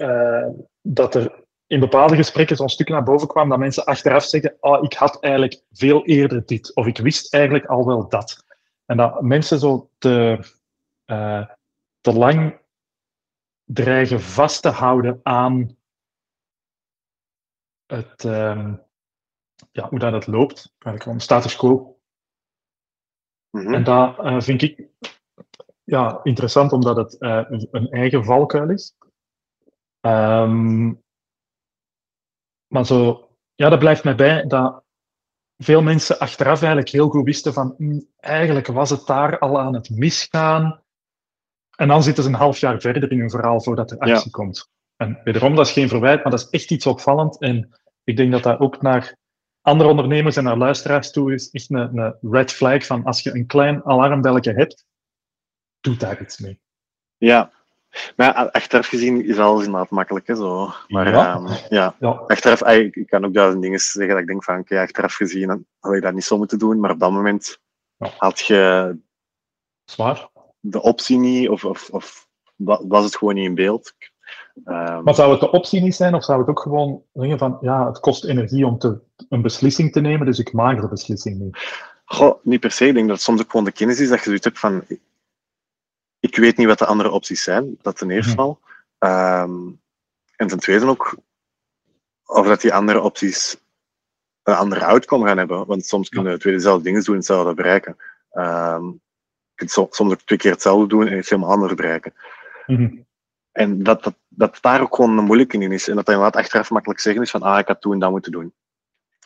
dat 0.82 1.14
er 1.14 1.44
in 1.66 1.80
bepaalde 1.80 2.16
gesprekken 2.16 2.56
zo'n 2.56 2.68
stuk 2.68 2.88
naar 2.88 3.02
boven 3.02 3.28
kwam 3.28 3.48
dat 3.48 3.58
mensen 3.58 3.84
achteraf 3.84 4.24
zeggen: 4.24 4.56
oh, 4.60 4.84
ik 4.84 4.92
had 4.92 5.20
eigenlijk 5.20 5.62
veel 5.70 6.04
eerder 6.04 6.46
dit, 6.46 6.74
of 6.74 6.86
ik 6.86 6.98
wist 6.98 7.34
eigenlijk 7.34 7.66
al 7.66 7.86
wel 7.86 8.08
dat. 8.08 8.44
En 8.86 8.96
dat 8.96 9.22
mensen 9.22 9.58
zo 9.58 9.90
te, 9.98 10.38
te 12.00 12.12
lang 12.12 12.60
dreigen 13.64 14.20
vast 14.20 14.62
te 14.62 14.68
houden 14.68 15.20
aan 15.22 15.76
het, 17.86 18.24
ehm, 18.24 18.74
ja, 19.72 19.88
hoe 19.88 19.98
dat 19.98 20.12
het 20.12 20.26
loopt, 20.26 20.66
eigenlijk 20.72 21.02
gewoon 21.02 21.20
status 21.20 21.56
quo. 21.56 21.98
Mhm. 23.50 23.74
En 23.74 23.84
dat 23.84 24.18
eh, 24.18 24.40
vind 24.40 24.62
ik 24.62 24.88
ja, 25.84 26.20
interessant, 26.22 26.72
omdat 26.72 26.96
het 26.96 27.18
eh, 27.18 27.44
een- 27.48 27.68
een 27.70 27.88
eigen 27.90 28.24
valkuil 28.24 28.70
is. 28.70 28.96
Ehm, 30.00 30.92
maar 32.66 32.86
zo, 32.86 33.28
ja, 33.54 33.68
dat 33.68 33.78
blijft 33.78 34.04
mij 34.04 34.14
bij 34.14 34.46
dat 34.46 34.84
veel 35.56 35.82
mensen 35.82 36.18
achteraf 36.18 36.58
eigenlijk 36.58 36.88
heel 36.88 37.08
goed 37.08 37.24
wisten 37.24 37.52
van 37.52 37.74
"Hm, 37.76 38.00
eigenlijk 38.16 38.66
was 38.66 38.90
het 38.90 39.06
daar 39.06 39.38
al 39.38 39.60
aan 39.60 39.74
het 39.74 39.90
misgaan. 39.90 40.82
En 41.80 41.88
dan 41.88 42.02
zitten 42.02 42.22
ze 42.22 42.28
een 42.28 42.34
half 42.34 42.58
jaar 42.58 42.80
verder 42.80 43.10
in 43.10 43.18
hun 43.18 43.30
verhaal 43.30 43.60
voordat 43.60 43.90
er 43.90 43.98
actie 43.98 44.30
komt. 44.30 44.68
En 44.96 45.20
wederom, 45.24 45.54
dat 45.54 45.66
is 45.66 45.72
geen 45.72 45.88
verwijt, 45.88 46.22
maar 46.22 46.32
dat 46.32 46.40
is 46.40 46.48
echt 46.48 46.70
iets 46.70 46.86
opvallend. 46.86 47.40
En 47.40 47.80
ik 48.04 48.16
denk 48.16 48.32
dat 48.32 48.42
dat 48.42 48.58
ook 48.58 48.82
naar 48.82 49.16
andere 49.60 49.90
ondernemers 49.90 50.36
en 50.36 50.44
naar 50.44 50.56
luisteraars 50.56 51.10
toe 51.10 51.32
is 51.34 51.50
echt 51.50 51.70
een, 51.70 51.98
een 51.98 52.16
red 52.20 52.52
flag 52.52 52.86
van 52.86 53.04
als 53.04 53.22
je 53.22 53.34
een 53.34 53.46
klein 53.46 53.84
alarmbelletje 53.84 54.52
hebt, 54.52 54.84
doe 55.80 55.96
daar 55.96 56.20
iets 56.20 56.38
mee. 56.38 56.60
Ja. 57.16 57.52
Maar 58.16 58.26
ja, 58.26 58.44
achteraf 58.44 58.86
gezien 58.86 59.24
is 59.24 59.38
alles 59.38 59.64
inderdaad 59.64 59.90
makkelijk, 59.90 60.26
hè, 60.26 60.34
zo. 60.34 60.72
Maar 60.88 61.10
Ja. 61.10 61.42
ja, 61.44 61.58
ja 61.68 61.94
Ja, 61.98 62.10
achteraf, 62.10 62.62
ik 62.68 63.06
kan 63.06 63.24
ook 63.24 63.34
duizend 63.34 63.62
dingen 63.62 63.78
zeggen 63.78 64.12
dat 64.12 64.22
ik 64.22 64.26
denk 64.26 64.44
van, 64.44 64.58
oké, 64.58 64.80
achteraf 64.80 65.14
gezien 65.14 65.66
had 65.78 65.94
ik 65.94 66.02
dat 66.02 66.14
niet 66.14 66.24
zo 66.24 66.38
moeten 66.38 66.58
doen, 66.58 66.80
maar 66.80 66.90
op 66.90 67.00
dat 67.00 67.10
moment 67.10 67.58
had 68.16 68.40
je 68.40 68.96
zwaar. 69.84 70.28
De 70.60 70.82
optie 70.82 71.18
niet, 71.18 71.48
of, 71.48 71.64
of, 71.64 71.88
of 71.90 72.28
wa- 72.56 72.86
was 72.86 73.04
het 73.04 73.16
gewoon 73.16 73.34
niet 73.34 73.44
in 73.48 73.54
beeld. 73.54 73.94
Ehm, 74.64 75.02
Maar 75.02 75.14
zou 75.14 75.30
het 75.30 75.40
de 75.40 75.50
optie 75.50 75.80
niet 75.80 75.94
zijn, 75.94 76.14
of 76.14 76.24
zou 76.24 76.38
het 76.40 76.48
ook 76.48 76.60
gewoon 76.60 77.02
zeggen 77.12 77.38
van, 77.38 77.58
ja, 77.60 77.86
het 77.86 78.00
kost 78.00 78.24
energie 78.24 78.66
om 78.66 78.78
te, 78.78 79.00
een 79.28 79.42
beslissing 79.42 79.92
te 79.92 80.00
nemen, 80.00 80.26
dus 80.26 80.38
ik 80.38 80.52
maak 80.52 80.80
de 80.80 80.88
beslissing 80.88 81.38
niet. 81.38 81.58
Goh, 82.04 82.44
niet 82.44 82.60
per 82.60 82.70
se. 82.70 82.86
Ik 82.86 82.94
denk 82.94 83.06
dat 83.06 83.16
het 83.16 83.24
soms 83.24 83.40
ook 83.40 83.50
gewoon 83.50 83.64
de 83.66 83.72
kennis 83.72 84.00
is 84.00 84.08
dat 84.08 84.18
je 84.18 84.24
zoiets 84.24 84.44
hebt 84.44 84.58
van. 84.58 84.84
Ik 86.20 86.36
weet 86.36 86.56
niet 86.56 86.66
wat 86.66 86.78
de 86.78 86.86
andere 86.86 87.10
opties 87.10 87.42
zijn, 87.42 87.78
dat 87.82 87.96
ten 87.96 88.10
eerste 88.10 88.32
Mhm. 88.32 88.40
al. 88.40 88.60
Ehm, 88.98 89.68
en 90.36 90.46
ten 90.46 90.58
tweede 90.58 90.86
ook 90.86 91.16
of 92.26 92.46
dat 92.46 92.60
die 92.60 92.74
andere 92.74 93.00
opties 93.00 93.56
een 94.42 94.54
andere 94.54 94.84
outcome 94.84 95.26
gaan 95.26 95.38
hebben. 95.38 95.66
Want 95.66 95.86
soms 95.86 96.08
kunnen 96.08 96.38
twee 96.38 96.54
dezelfde 96.54 96.82
dingen 96.84 97.00
doen 97.04 97.12
en 97.14 97.18
hetzelfde 97.20 97.54
bereiken. 97.54 97.96
Ehm, 98.30 98.84
kunt 99.60 99.70
so- 99.70 99.86
soms 99.90 100.12
ook 100.12 100.20
twee 100.20 100.38
keer 100.38 100.52
hetzelfde 100.52 100.86
doen 100.88 101.06
en 101.06 101.18
iets 101.18 101.30
helemaal 101.30 101.50
anders 101.50 101.74
bereiken. 101.74 102.14
Mhm. 102.66 102.96
En 103.52 103.82
dat, 103.82 104.02
dat, 104.02 104.14
dat 104.28 104.58
daar 104.60 104.80
ook 104.80 104.94
gewoon 104.94 105.18
een 105.18 105.24
moeilijke 105.24 105.58
in 105.58 105.72
is. 105.72 105.88
En 105.88 105.96
dat 105.96 106.06
dat 106.06 106.14
inderdaad 106.14 106.42
achteraf 106.42 106.70
makkelijk 106.70 107.00
zeggen 107.00 107.22
is 107.22 107.30
van, 107.30 107.42
ah, 107.42 107.58
ik 107.58 107.66
had 107.66 107.80
toen 107.80 107.98
dat 107.98 108.10
moeten 108.10 108.32
doen. 108.32 108.54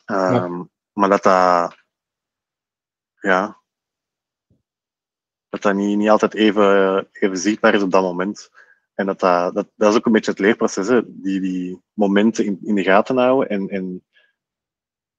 Ehm, 0.04 0.62
Maar 0.92 1.08
dat 1.08 1.22
dat, 1.22 1.76
ja, 3.20 3.60
dat 5.48 5.62
dat 5.62 5.74
niet, 5.74 5.96
niet 5.98 6.08
altijd 6.08 6.34
even, 6.34 7.08
even 7.12 7.38
zichtbaar 7.38 7.74
is 7.74 7.82
op 7.82 7.90
dat 7.90 8.02
moment. 8.02 8.50
En 8.94 9.06
dat, 9.06 9.20
dat, 9.20 9.54
dat, 9.54 9.68
dat 9.74 9.90
is 9.90 9.98
ook 9.98 10.06
een 10.06 10.12
beetje 10.12 10.30
het 10.30 10.40
leerproces, 10.40 10.88
hè? 10.88 11.00
Die, 11.06 11.40
die 11.40 11.82
momenten 11.92 12.44
in, 12.44 12.58
in 12.62 12.74
de 12.74 12.82
gaten 12.82 13.16
houden 13.16 13.48
en, 13.48 13.68
en 13.68 14.04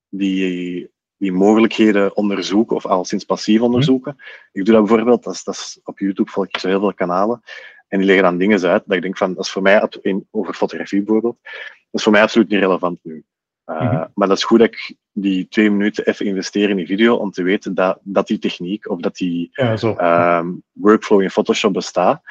die, 0.09 0.94
die 1.17 1.31
mogelijkheden 1.31 2.15
onderzoeken, 2.15 2.75
of 2.75 2.85
al 2.85 3.05
sinds 3.05 3.23
passief 3.23 3.61
onderzoeken. 3.61 4.15
Ik 4.51 4.65
doe 4.65 4.73
dat 4.73 4.85
bijvoorbeeld, 4.85 5.23
dat 5.23 5.33
is, 5.33 5.43
dat 5.43 5.53
is, 5.53 5.79
op 5.83 5.99
YouTube 5.99 6.31
volg 6.31 6.47
ik 6.47 6.57
zo 6.57 6.67
heel 6.67 6.79
veel 6.79 6.93
kanalen. 6.93 7.41
En 7.87 7.97
die 7.97 8.07
leggen 8.07 8.25
dan 8.25 8.37
dingen 8.37 8.61
uit 8.61 8.83
dat 8.85 8.95
ik 8.95 9.01
denk 9.01 9.17
van, 9.17 9.33
dat 9.33 9.45
is 9.45 9.51
voor 9.51 9.61
mij, 9.61 9.87
in, 10.01 10.27
over 10.31 10.53
fotografie 10.53 11.01
bijvoorbeeld, 11.03 11.37
dat 11.41 11.51
is 11.91 12.03
voor 12.03 12.11
mij 12.11 12.21
absoluut 12.21 12.49
niet 12.49 12.59
relevant 12.59 12.99
nu. 13.03 13.23
Uh, 13.65 13.81
Mhm. 13.81 14.05
Maar 14.13 14.27
dat 14.27 14.37
is 14.37 14.43
goed 14.43 14.59
dat 14.59 14.67
ik 14.67 14.95
die 15.11 15.47
twee 15.47 15.71
minuten 15.71 16.05
even 16.05 16.25
investeer 16.25 16.69
in 16.69 16.75
die 16.75 16.85
video 16.85 17.15
om 17.15 17.31
te 17.31 17.43
weten 17.43 17.73
dat, 17.73 17.99
dat 18.01 18.27
die 18.27 18.39
techniek 18.39 18.89
of 18.89 18.99
dat 18.99 19.15
die 19.15 19.49
Ja, 19.51 19.75
ehm, 19.75 20.51
workflow 20.71 21.21
in 21.21 21.29
Photoshop 21.29 21.73
bestaat. 21.73 22.21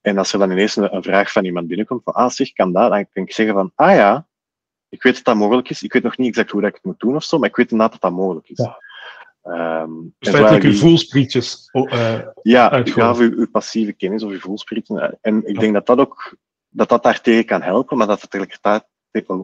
En 0.00 0.18
als 0.18 0.32
er 0.32 0.38
dan 0.38 0.50
ineens 0.50 0.76
een, 0.76 0.94
een 0.94 1.02
vraag 1.02 1.32
van 1.32 1.44
iemand 1.44 1.66
binnenkomt 1.66 2.02
van, 2.04 2.12
ah 2.12 2.30
zeg, 2.30 2.52
kan 2.52 2.72
dat? 2.72 2.90
Dan 2.90 3.08
kan 3.12 3.22
ik 3.22 3.32
zeggen 3.32 3.54
van, 3.54 3.72
ah 3.74 3.94
ja, 3.94 4.26
ik 4.94 5.02
weet 5.02 5.14
dat 5.14 5.24
dat 5.24 5.36
mogelijk 5.36 5.68
is. 5.70 5.82
Ik 5.82 5.92
weet 5.92 6.02
nog 6.02 6.16
niet 6.16 6.28
exact 6.28 6.50
hoe 6.50 6.60
dat 6.60 6.70
ik 6.70 6.76
het 6.76 6.84
moet 6.84 7.00
doen 7.00 7.14
of 7.16 7.24
zo, 7.24 7.38
maar 7.38 7.48
ik 7.48 7.56
weet 7.56 7.70
inderdaad 7.70 8.00
dat 8.00 8.10
dat 8.10 8.20
mogelijk 8.20 8.48
is. 8.48 8.58
Ja. 8.58 8.78
En 9.42 10.14
Dus 10.18 10.30
feitelijk 10.32 10.64
uw 10.64 10.74
voelsprietjes. 10.74 11.68
oh, 11.72 11.92
eh, 11.92 12.26
ja, 12.42 12.70
uitgooien. 12.70 13.08
gaf 13.08 13.18
uw, 13.18 13.32
uw 13.36 13.50
passieve 13.50 13.92
kennis 13.92 14.22
of 14.22 14.30
uw 14.30 14.38
voelsprieten. 14.40 15.18
En 15.20 15.46
ik 15.46 15.60
denk 15.60 15.72
dat 15.72 15.86
dat 15.86 15.98
ook 15.98 16.36
dat 16.68 16.88
dat 16.88 17.02
daar 17.02 17.20
tegen 17.20 17.44
kan 17.44 17.62
helpen, 17.62 17.96
maar 17.96 18.06
dat 18.06 18.20
het 18.20 18.30
tegelijkertijd, 18.30 18.84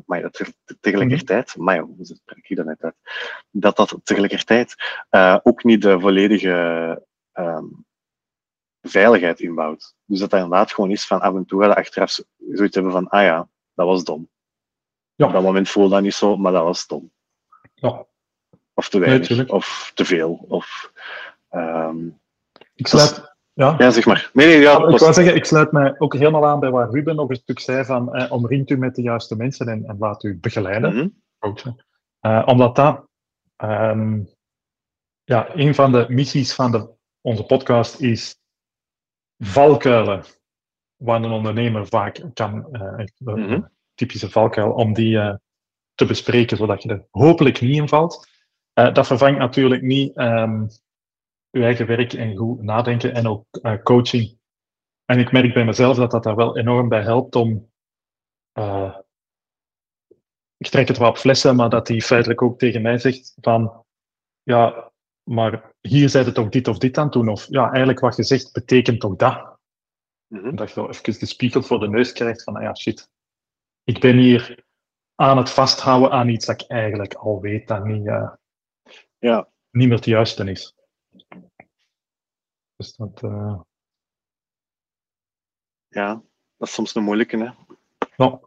maar 0.07 0.23
dat 0.23 0.33
te- 0.33 0.77
tegelijkertijd, 0.81 1.57
maar 1.57 1.75
ja, 1.75 1.83
hoe 1.83 1.95
spreek 2.05 2.49
ik 2.49 2.57
dat 2.57 2.67
net 2.67 2.83
uit? 2.83 2.95
Dat 3.51 3.77
dat 3.77 3.97
tegelijkertijd 4.05 4.75
eh, 5.09 5.37
ook 5.43 5.65
niet 5.65 5.83
de 5.83 6.01
volledige 6.01 7.07
ehm, 7.33 7.65
veiligheid 8.83 9.41
inbouwt. 9.41 9.95
Dus 10.05 10.19
dat 10.19 10.31
dat 10.31 10.41
inderdaad 10.41 10.73
gewoon 10.73 10.91
is 10.91 11.07
van 11.07 11.21
af 11.21 11.35
en 11.35 11.45
toe 11.47 11.63
gaat 11.63 11.77
achteraf 11.77 12.11
zo- 12.11 12.23
zoiets 12.53 12.75
hebben 12.75 12.93
van, 12.93 13.09
ah 13.09 13.23
ja, 13.23 13.49
dat 13.75 13.87
was 13.87 14.05
dom. 14.05 14.29
Ja. 15.21 15.27
Op 15.27 15.33
dat 15.33 15.43
moment 15.43 15.69
voelde 15.69 15.91
dat 15.95 16.03
niet 16.03 16.15
zo, 16.15 16.37
maar 16.37 16.53
dat 16.53 16.63
was 16.63 16.87
dom. 16.87 17.11
ja. 17.75 18.07
Of 18.75 18.89
te 18.89 18.99
weinig, 18.99 19.49
of 19.49 19.93
te 19.95 20.05
veel. 20.05 20.45
Of, 20.49 20.93
ehm, 21.49 22.07
Ik 22.75 22.87
sluit, 22.87 23.35
ja. 23.53 23.75
ja, 23.79 23.91
zeg 23.91 24.07
maar. 24.07 24.31
Nee, 24.33 24.47
nee, 24.47 24.61
ja, 24.61 24.73
ik 24.89 24.99
wou 24.99 25.13
zeggen, 25.13 25.35
ik 25.35 25.45
sluit 25.45 25.73
mij 25.73 25.95
ook 25.99 26.15
helemaal 26.15 26.47
aan 26.47 26.61
bij 26.61 26.71
wat 26.71 26.93
Ruben 26.93 27.17
nog 27.17 27.29
een 27.31 27.37
stuk 27.37 27.59
zei 27.59 27.85
van 27.85 28.15
eh, 28.15 28.33
omringt 28.33 28.71
u 28.71 28.77
met 28.77 28.95
de 28.95 29.03
juiste 29.03 29.37
mensen 29.37 29.69
en, 29.69 29.85
en 29.85 29.97
laat 29.99 30.23
u 30.25 30.39
begeleiden. 30.39 30.95
Eh, 32.21 32.43
omdat 32.47 32.77
dat 32.77 33.07
ehm, 33.57 34.23
ja, 35.25 35.49
een 35.55 35.75
van 35.75 35.93
de 35.93 36.07
missies 36.09 36.55
van 36.55 36.71
de, 36.71 36.89
onze 37.21 37.45
podcast 37.45 38.01
is 38.01 38.39
valkuilen 39.39 40.25
waar 40.97 41.23
een 41.23 41.31
ondernemer 41.31 41.87
vaak 41.87 42.21
kan, 42.35 42.73
eh, 42.73 42.93
een 42.97 43.11
Mhm. 43.19 43.61
Typische 44.01 44.31
valkuil, 44.31 44.73
om 44.73 44.93
die 44.93 45.19
eh, 45.19 45.35
te 45.95 46.07
bespreken, 46.07 46.57
zodat 46.57 46.83
je 46.83 46.89
er 46.89 47.07
hopelijk 47.11 47.61
niet 47.61 47.77
in 47.77 47.89
valt. 47.89 48.29
Eh, 48.73 48.95
dat 48.95 49.07
vervangt 49.07 49.39
natuurlijk 49.39 49.83
niet 49.83 50.17
ehm 50.17 50.67
je 51.51 51.63
eigen 51.63 51.87
werk 51.87 52.13
en 52.13 52.37
goed 52.37 52.63
nadenken 52.63 53.15
en 53.15 53.27
ook 53.27 53.45
eh, 53.51 53.83
coaching. 53.83 54.39
En 55.05 55.19
ik 55.19 55.33
merk 55.33 55.55
bij 55.55 55.65
mezelf 55.65 55.97
dat 55.97 56.11
dat 56.11 56.23
daar 56.23 56.37
wel 56.37 56.57
enorm 56.59 56.89
bij 56.89 57.03
helpt 57.03 57.37
om 57.37 57.69
ik 60.57 60.69
trek 60.69 60.89
het 60.89 60.99
wel 60.99 61.09
op 61.09 61.17
flessen, 61.17 61.57
maar 61.57 61.71
dat 61.71 61.89
hij 61.89 62.01
feitelijk 62.01 62.43
ook 62.43 62.59
tegen 62.59 62.83
mij 62.83 62.99
zegt 62.99 63.35
van, 63.41 63.85
ja, 64.43 64.93
maar 65.23 65.75
hier 65.81 66.09
zei 66.09 66.25
het 66.25 66.35
toch 66.35 66.49
dit 66.49 66.69
of 66.69 66.79
dit 66.79 66.99
aan 66.99 67.05
het 67.05 67.13
doen, 67.13 67.29
of 67.29 67.47
ja, 67.49 67.69
eigenlijk 67.69 68.01
wat 68.01 68.17
je 68.17 68.23
zegt 68.23 68.53
betekent 68.53 69.01
toch 69.01 69.17
dat. 69.17 69.59
Mhm. 70.27 70.47
En 70.47 70.57
dat 70.57 70.69
je 70.69 70.75
wel 70.75 70.89
even 70.89 71.19
de 71.19 71.27
spiegel 71.27 71.63
voor 71.63 71.81
de 71.81 71.89
neus 71.89 72.13
krijgt 72.13 72.43
van, 72.43 72.57
ah 72.57 72.63
ja, 72.63 72.75
shit, 72.75 73.11
ik 73.85 74.01
ben 74.01 74.17
hier 74.17 74.65
aan 75.15 75.37
het 75.37 75.51
vasthouden 75.51 76.11
aan 76.11 76.29
iets 76.29 76.47
dat 76.47 76.63
ik 76.63 76.69
eigenlijk 76.69 77.15
al 77.15 77.41
weet 77.41 77.69
dat 77.69 77.85
niet, 77.85 78.07
eh, 78.07 78.33
Ja, 79.19 79.49
niet 79.71 79.89
meer 79.89 79.97
het 79.97 80.05
juiste 80.05 80.51
is. 80.51 80.75
Dus 82.77 82.97
dat, 82.97 83.23
eh, 83.23 83.61
ja, 85.89 86.23
dat 86.57 86.69
is 86.69 86.75
soms 86.75 86.95
een 86.95 87.03
moeilijke. 87.03 87.37
Hè? 87.37 87.51
ja, 88.17 88.41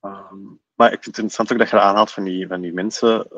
Ehm, 0.00 0.44
maar 0.74 0.92
ik 0.92 1.02
vind 1.02 1.16
het 1.16 1.24
interessant 1.24 1.52
ook 1.52 1.58
dat 1.58 1.70
je 1.70 1.80
aanhaalt 1.80 2.12
van 2.12 2.24
die, 2.24 2.46
van 2.46 2.60
die 2.60 2.72
mensen 2.72 3.30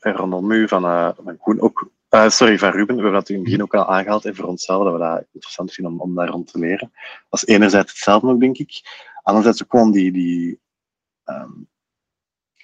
er 0.00 0.16
rondom 0.16 0.50
u, 0.50 0.68
van, 0.68 1.14
van 1.14 1.36
Koen 1.36 1.60
ook. 1.60 1.90
Eh, 2.10 2.28
sorry, 2.28 2.58
van 2.58 2.70
Ruben. 2.70 2.96
We 2.96 3.02
hebben 3.02 3.12
dat 3.20 3.28
in 3.28 3.34
het 3.34 3.44
begin 3.44 3.62
ook 3.62 3.74
al 3.74 3.86
aangehaald. 3.86 4.24
En 4.24 4.34
voor 4.34 4.44
onszelf, 4.44 4.84
dat 4.84 4.92
we 4.92 4.98
dat 4.98 5.24
interessant 5.32 5.72
vinden 5.72 5.92
om, 5.92 6.00
om 6.00 6.14
daar 6.14 6.28
rond 6.28 6.52
te 6.52 6.58
leren. 6.58 6.92
Dat 7.28 7.42
is 7.42 7.54
enerzijds 7.54 7.90
hetzelfde 7.90 8.28
ook, 8.28 8.40
denk 8.40 8.58
ik. 8.58 8.80
Anderzijds 9.22 9.62
ook 9.62 9.70
gewoon 9.70 9.92
die... 9.92 10.12
die 10.12 10.60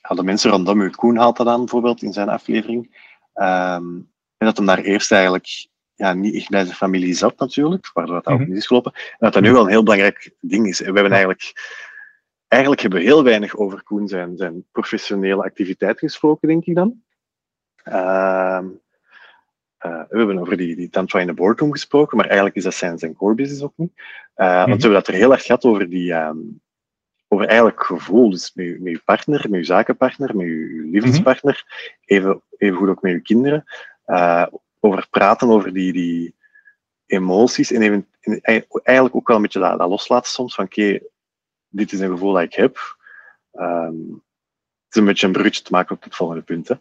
ja, 0.08 0.14
de 0.14 0.22
mensen 0.22 0.50
rondom 0.50 0.80
u. 0.80 0.90
Koen 0.90 1.16
haalt 1.16 1.36
dat 1.36 1.46
aan, 1.46 1.58
bijvoorbeeld, 1.58 2.02
in 2.02 2.12
zijn 2.12 2.28
aflevering. 2.28 3.10
Ehm, 3.32 3.84
en 4.36 4.46
dat 4.46 4.56
hem 4.56 4.66
daar 4.66 4.78
eerst 4.78 5.12
eigenlijk 5.12 5.68
ja, 5.94 6.12
niet 6.12 6.34
echt 6.34 6.48
bij 6.48 6.64
zijn 6.64 6.76
familie 6.76 7.14
zat, 7.14 7.38
natuurlijk. 7.38 7.90
Waardoor 7.92 8.14
dat 8.14 8.26
ook 8.26 8.38
Mhm. 8.38 8.48
niet 8.48 8.58
is 8.58 8.66
gelopen. 8.66 8.92
En 8.92 9.16
dat 9.18 9.32
dat 9.32 9.42
nu 9.42 9.52
wel 9.52 9.62
een 9.62 9.68
heel 9.70 9.82
belangrijk 9.82 10.34
ding 10.40 10.66
is. 10.66 10.80
En 10.80 10.92
we 10.92 10.98
hebben 11.00 11.12
eigenlijk 11.12 11.52
eigenlijk 12.48 12.80
hebben 12.82 12.98
we 12.98 13.04
heel 13.04 13.22
weinig 13.24 13.56
over 13.56 13.82
Koen 13.82 14.08
zijn, 14.08 14.36
zijn 14.36 14.64
professionele 14.72 15.42
activiteit 15.42 15.98
gesproken, 15.98 16.48
denk 16.48 16.64
ik 16.64 16.74
dan. 16.74 17.02
Ehm, 17.82 18.66
eh, 19.86 20.02
we 20.08 20.18
hebben 20.18 20.38
over 20.38 20.56
die, 20.56 20.76
die 20.76 20.90
Tantra 20.90 21.20
in 21.20 21.26
de 21.26 21.32
boardroom 21.34 21.72
gesproken, 21.72 22.16
maar 22.16 22.26
eigenlijk 22.26 22.56
is 22.56 22.62
dat 22.64 22.74
zijn, 22.74 22.98
zijn 22.98 23.14
core 23.14 23.34
business 23.34 23.62
ook 23.62 23.72
niet. 23.76 23.92
Eh, 24.34 24.46
Want 24.56 24.64
we 24.66 24.70
hebben 24.80 24.92
dat 24.92 25.08
er 25.08 25.14
heel 25.14 25.32
erg 25.32 25.42
gehad 25.44 25.64
over 25.64 25.88
die, 25.90 26.12
ehm, 26.12 26.38
over 27.28 27.46
eigenlijk 27.46 27.84
gevoel, 27.84 28.30
dus 28.30 28.52
met, 28.54 28.66
je- 28.66 28.78
met 28.80 28.92
je 28.92 29.00
partner, 29.04 29.46
met 29.50 29.60
je 29.60 29.66
zakenpartner, 29.66 30.36
met 30.36 30.46
je 30.46 30.88
liefdespartner, 30.92 31.64
even, 32.04 32.42
even 32.56 32.76
goed 32.76 32.88
ook 32.88 33.02
met 33.02 33.12
je 33.12 33.20
kinderen. 33.20 33.64
Eh, 34.04 34.46
over 34.80 35.06
praten 35.10 35.48
over 35.48 35.72
die, 35.72 35.92
die, 35.92 36.34
emoties 37.06 37.72
en, 37.72 37.82
even, 37.82 38.06
eigenlijk 38.82 39.14
ook 39.16 39.26
wel 39.28 39.36
een 39.36 39.42
beetje 39.42 39.60
dat, 39.60 39.78
dat 39.78 39.88
loslaten 39.88 40.30
soms 40.30 40.54
van 40.54 40.64
oké, 40.64 40.98
dit 41.68 41.92
is 41.92 42.00
een 42.00 42.10
gevoel 42.10 42.32
dat 42.32 42.42
ik 42.42 42.54
heb. 42.54 42.96
Ehm, 43.52 43.94
het 44.86 44.94
is 44.94 45.00
een 45.00 45.04
beetje 45.04 45.26
een 45.26 45.32
bruggetje 45.32 45.62
te 45.62 45.72
maken 45.72 45.96
op 45.96 46.02
het 46.02 46.16
volgende 46.16 46.42
punt. 46.42 46.68
Hè. 46.68 46.74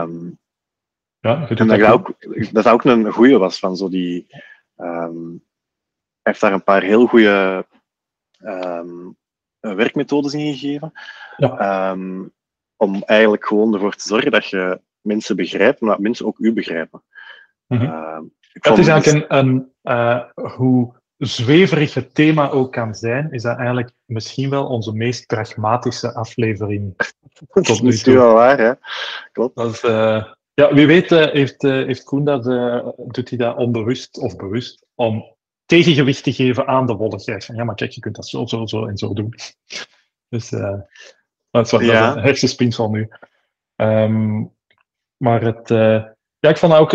Mhm. 0.00 0.30
Ja, 1.22 1.48
en 1.48 1.66
dat, 1.66 1.78
dat, 1.78 1.90
ook, 1.90 2.14
dat 2.52 2.68
ook 2.68 2.84
een 2.84 3.12
goede 3.12 3.38
was 3.38 3.58
van 3.58 3.76
zo 3.76 3.88
die. 3.88 4.26
Um, 4.76 5.44
hij 6.22 6.32
heeft 6.32 6.40
daar 6.40 6.52
een 6.52 6.64
paar 6.64 6.82
heel 6.82 7.06
goede 7.06 7.66
um, 8.44 9.16
werkmethodes 9.60 10.34
in 10.34 10.54
gegeven. 10.56 10.92
Ja. 11.36 11.96
om 12.76 13.02
eigenlijk 13.02 13.46
gewoon 13.46 13.74
ervoor 13.74 13.94
te 13.94 14.08
zorgen 14.08 14.30
dat 14.30 14.46
je 14.46 14.80
mensen 15.00 15.36
begrijpt, 15.36 15.80
maar 15.80 15.90
dat 15.90 16.00
mensen 16.00 16.26
ook 16.26 16.38
u 16.38 16.52
begrijpen. 16.52 17.02
Mm 17.66 18.30
het 18.52 18.78
is 18.78 18.86
eigenlijk 18.86 19.30
een, 19.30 19.38
een 19.38 19.72
uh, 19.82 20.20
hoe 20.56 20.92
zweverig 21.16 21.94
het 21.94 22.14
thema 22.14 22.50
ook 22.50 22.72
kan 22.72 22.94
zijn, 22.94 23.32
is 23.32 23.42
dat 23.42 23.56
eigenlijk 23.56 23.92
misschien 24.04 24.50
wel 24.50 24.66
onze 24.66 24.92
meest 24.92 25.26
pragmatische 25.26 26.14
aflevering. 26.14 26.96
dat 27.52 27.68
is 27.82 28.02
wel 28.02 28.32
waar, 28.32 28.58
hè? 28.58 28.72
Klopt. 29.32 29.56
Dat 29.56 29.72
is, 29.72 29.84
uh, 29.84 30.24
ja, 30.54 30.74
wie 30.74 30.86
weet 30.86 31.10
uh, 31.10 31.26
heeft, 31.26 31.62
heeft 31.62 32.04
Koen 32.04 32.24
dat, 32.24 32.44
doet 33.06 33.28
hij 33.28 33.38
dat 33.38 33.56
onbewust 33.56 34.18
of 34.18 34.36
bewust, 34.36 34.86
om 34.94 35.36
tegengewicht 35.66 36.22
te 36.22 36.32
geven 36.32 36.66
aan 36.66 36.86
de 36.86 36.94
wolligheid. 36.94 37.44
Van, 37.44 37.54
ja, 37.54 37.64
maar 37.64 37.74
kijk, 37.74 37.90
je 37.90 38.00
kunt 38.00 38.16
dat 38.16 38.26
zo, 38.26 38.46
zo, 38.46 38.66
zo 38.66 38.86
en 38.86 38.96
zo 38.96 39.12
doen. 39.12 39.34
Dus 40.28 40.48
dat 41.50 41.64
is, 41.64 41.70
wat, 41.70 41.80
ja. 41.80 42.00
dat 42.00 42.08
is 42.08 42.16
een 42.16 42.22
hersenspinsel 42.22 42.90
nu. 42.90 43.08
Um, 43.76 44.54
maar 45.16 45.42
het, 45.42 45.68
ja, 46.38 46.48
ik 46.48 46.56
vond 46.56 46.72
ook 46.72 46.92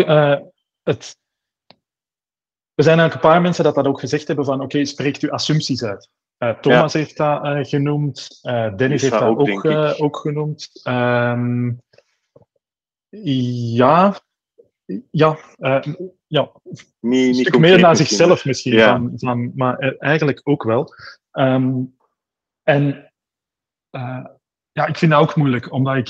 het 0.82 1.16
er 2.74 2.84
zijn 2.84 2.98
eigenlijk 2.98 3.14
een 3.14 3.32
paar 3.32 3.42
mensen 3.42 3.64
dat 3.64 3.74
dat 3.74 3.86
ook 3.86 4.00
gezegd 4.00 4.26
hebben 4.26 4.44
van 4.44 4.60
oké, 4.60 4.84
spreekt 4.84 5.22
uw 5.22 5.30
assumpties 5.30 5.84
uit. 5.84 6.10
Thomas 6.60 6.92
heeft 6.92 7.16
dat 7.16 7.68
genoemd, 7.68 8.28
Dennis 8.76 9.02
heeft 9.02 9.12
dat 9.12 9.22
ook, 9.22 9.48
ook, 9.48 9.94
ook 10.02 10.16
genoemd. 10.16 10.80
Um, 10.84 11.82
ja, 13.10 14.20
ja, 15.10 15.38
ja. 16.26 16.52
Niet, 17.00 17.28
een 17.28 17.34
stuk 17.34 17.58
meer 17.58 17.78
naar 17.78 17.96
zichzelf 17.96 18.44
misschien, 18.44 18.72
ja. 18.72 18.96
van, 18.96 19.12
van, 19.16 19.52
maar 19.54 19.78
eigenlijk 19.98 20.40
ook 20.44 20.62
wel. 20.62 20.94
Um, 21.32 21.96
en 22.62 23.12
ja, 24.72 24.86
ik 24.86 24.96
vind 24.96 25.10
dat 25.10 25.20
ook 25.20 25.36
moeilijk, 25.36 25.72
omdat 25.72 25.96
ik 25.96 26.08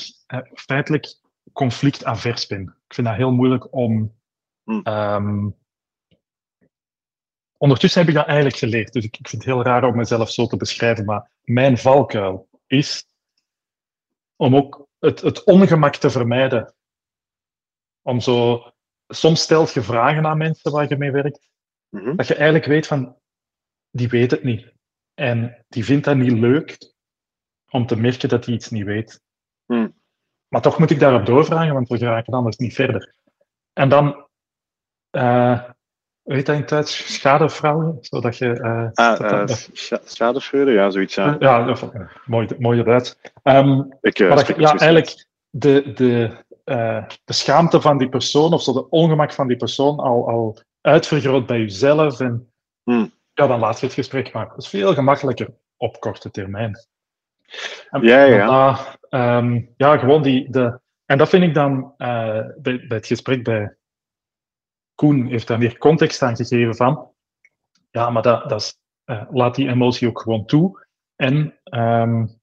feitelijk 0.55 1.21
conflictavers 1.53 2.47
ben. 2.47 2.63
Ik 2.63 2.95
vind 2.95 3.07
dat 3.07 3.17
heel 3.17 3.33
moeilijk 3.33 3.73
om 3.73 4.15
hm. 4.65 4.89
um, 4.89 5.57
ondertussen 7.57 8.01
heb 8.01 8.09
ik 8.09 8.15
dat 8.15 8.27
eigenlijk 8.27 8.57
geleerd. 8.57 8.93
Dus 8.93 9.05
ik, 9.05 9.17
ik 9.19 9.29
vind 9.29 9.43
het 9.43 9.53
heel 9.53 9.63
raar 9.63 9.85
om 9.85 9.97
mezelf 9.97 10.31
zo 10.31 10.47
te 10.47 10.57
beschrijven. 10.57 11.05
Maar 11.05 11.31
mijn 11.43 11.79
valkuil 11.79 12.49
is 12.67 13.07
om 14.37 14.57
ook 14.57 14.89
het, 14.99 15.21
het 15.21 15.45
ongemak 15.45 15.97
te 15.97 16.11
vermijden. 16.11 16.75
Om 18.09 18.21
zo... 18.21 18.63
Soms 19.09 19.41
stelt 19.41 19.73
je 19.73 19.83
vragen 19.83 20.27
aan 20.27 20.39
mensen 20.39 20.73
waar 20.73 20.89
je 20.89 20.97
mee 20.97 21.13
werkt. 21.13 21.49
Mhm. 21.89 22.17
Dat 22.17 22.27
je 22.27 22.35
eigenlijk 22.35 22.65
weet 22.65 22.87
van... 22.87 23.17
Die 23.91 24.09
weet 24.09 24.31
het 24.31 24.43
niet. 24.43 24.73
En 25.15 25.65
die 25.69 25.85
vindt 25.85 26.05
dat 26.05 26.17
niet 26.17 26.33
leuk 26.33 26.79
om 27.71 27.87
te 27.87 27.97
merken 27.97 28.29
dat 28.29 28.45
hij 28.45 28.55
iets 28.55 28.71
niet 28.71 28.85
weet. 28.85 29.21
Mhm. 29.67 29.89
Maar 30.49 30.61
toch 30.61 30.79
moet 30.79 30.91
ik 30.91 31.01
daarop 31.01 31.27
doorvragen, 31.27 31.75
want 31.75 31.89
we 31.89 31.99
geraken 31.99 32.33
anders 32.33 32.57
niet 32.57 32.75
verder. 32.75 33.15
En 33.73 33.89
dan... 33.89 34.27
Uh, 35.11 35.63
weet 36.23 36.47
dat 36.47 36.55
in 36.55 36.61
het 36.61 36.71
Duits? 36.71 37.15
Schadefraude? 37.15 37.97
Zodat 38.01 38.37
je... 38.37 38.47
Uh, 38.47 38.89
ah, 38.93 39.21
uh, 39.21 39.57
schadefraude, 40.05 40.73
ja, 40.73 40.91
zoiets. 40.91 41.15
Ja, 41.15 41.37
ja 41.39 41.77
mooi, 42.25 42.49
mooie 42.59 42.85
Duits. 42.85 43.19
Um, 43.43 43.97
ik, 44.01 44.19
maar 44.19 44.37
dat, 44.37 44.47
ja, 44.47 44.75
eigenlijk 44.75 45.27
de, 45.51 45.93
de, 45.93 46.45
uh, 46.69 47.09
de 47.25 47.33
schaamte 47.33 47.81
van 47.81 47.99
die 47.99 48.09
persoon, 48.09 48.53
of 48.53 48.63
zo 48.63 48.73
de 48.73 48.89
ongemak 48.89 49.33
van 49.33 49.47
die 49.47 49.57
persoon, 49.57 49.99
al, 49.99 50.29
al 50.29 50.59
uitvergroot 50.81 51.47
bij 51.47 51.59
jezelf. 51.59 52.21
En 52.21 52.53
hmm. 52.83 53.13
ja, 53.33 53.47
dan 53.47 53.61
laat 53.61 53.81
je 53.81 53.87
het 53.87 53.95
gesprek 53.95 54.33
maar. 54.33 54.49
Dat 54.49 54.59
is 54.59 54.69
veel 54.69 54.95
gemakkelijker 54.95 55.55
op 55.77 56.01
korte 56.01 56.31
termijn. 56.31 56.77
En, 57.91 58.03
ja, 58.03 58.23
ja. 58.23 58.79
um, 59.11 59.75
ja, 59.77 59.97
gewoon 59.97 60.23
die... 60.23 60.51
De, 60.51 60.81
en 61.05 61.19
dat 61.19 61.29
vind 61.29 61.43
ik 61.43 61.55
dan 61.55 61.95
bij, 61.97 62.57
bij 62.63 62.87
het 62.89 63.07
gesprek 63.07 63.45
bij 63.45 63.77
Koen 64.95 65.27
heeft 65.27 65.47
daar 65.47 65.59
meer 65.59 65.79
context 65.79 66.23
aan 66.23 66.37
gegeven 66.37 66.77
van, 66.77 67.11
ja, 67.91 68.11
maar 68.11 68.23
dat, 68.23 68.49
dat 68.49 68.61
is, 68.61 68.79
uh, 69.07 69.23
laat 69.31 69.55
die 69.55 69.69
emotie 69.69 70.09
ook 70.09 70.21
gewoon 70.21 70.45
toe. 70.45 70.87
En 71.17 71.59
um, 71.71 72.23
ik 72.23 72.38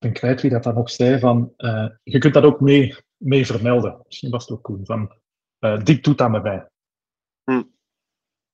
ben 0.00 0.12
kwijt 0.12 0.40
wie 0.40 0.50
dat 0.50 0.62
dan 0.62 0.74
nog 0.74 0.90
zei, 0.90 1.18
van, 1.18 1.52
uh, 1.56 1.88
je 2.02 2.18
kunt 2.18 2.34
dat 2.34 2.44
ook 2.44 2.60
mee, 2.60 2.96
mee 3.16 3.46
vermelden. 3.46 4.00
Misschien 4.06 4.30
was 4.30 4.42
het 4.42 4.52
ook 4.52 4.62
Koen, 4.62 4.86
van, 4.86 5.12
uh, 5.60 5.80
dit 5.80 6.04
doet 6.04 6.18
dat 6.18 6.30
met 6.30 6.42
mij. 6.42 6.68
Hm. 7.44 7.62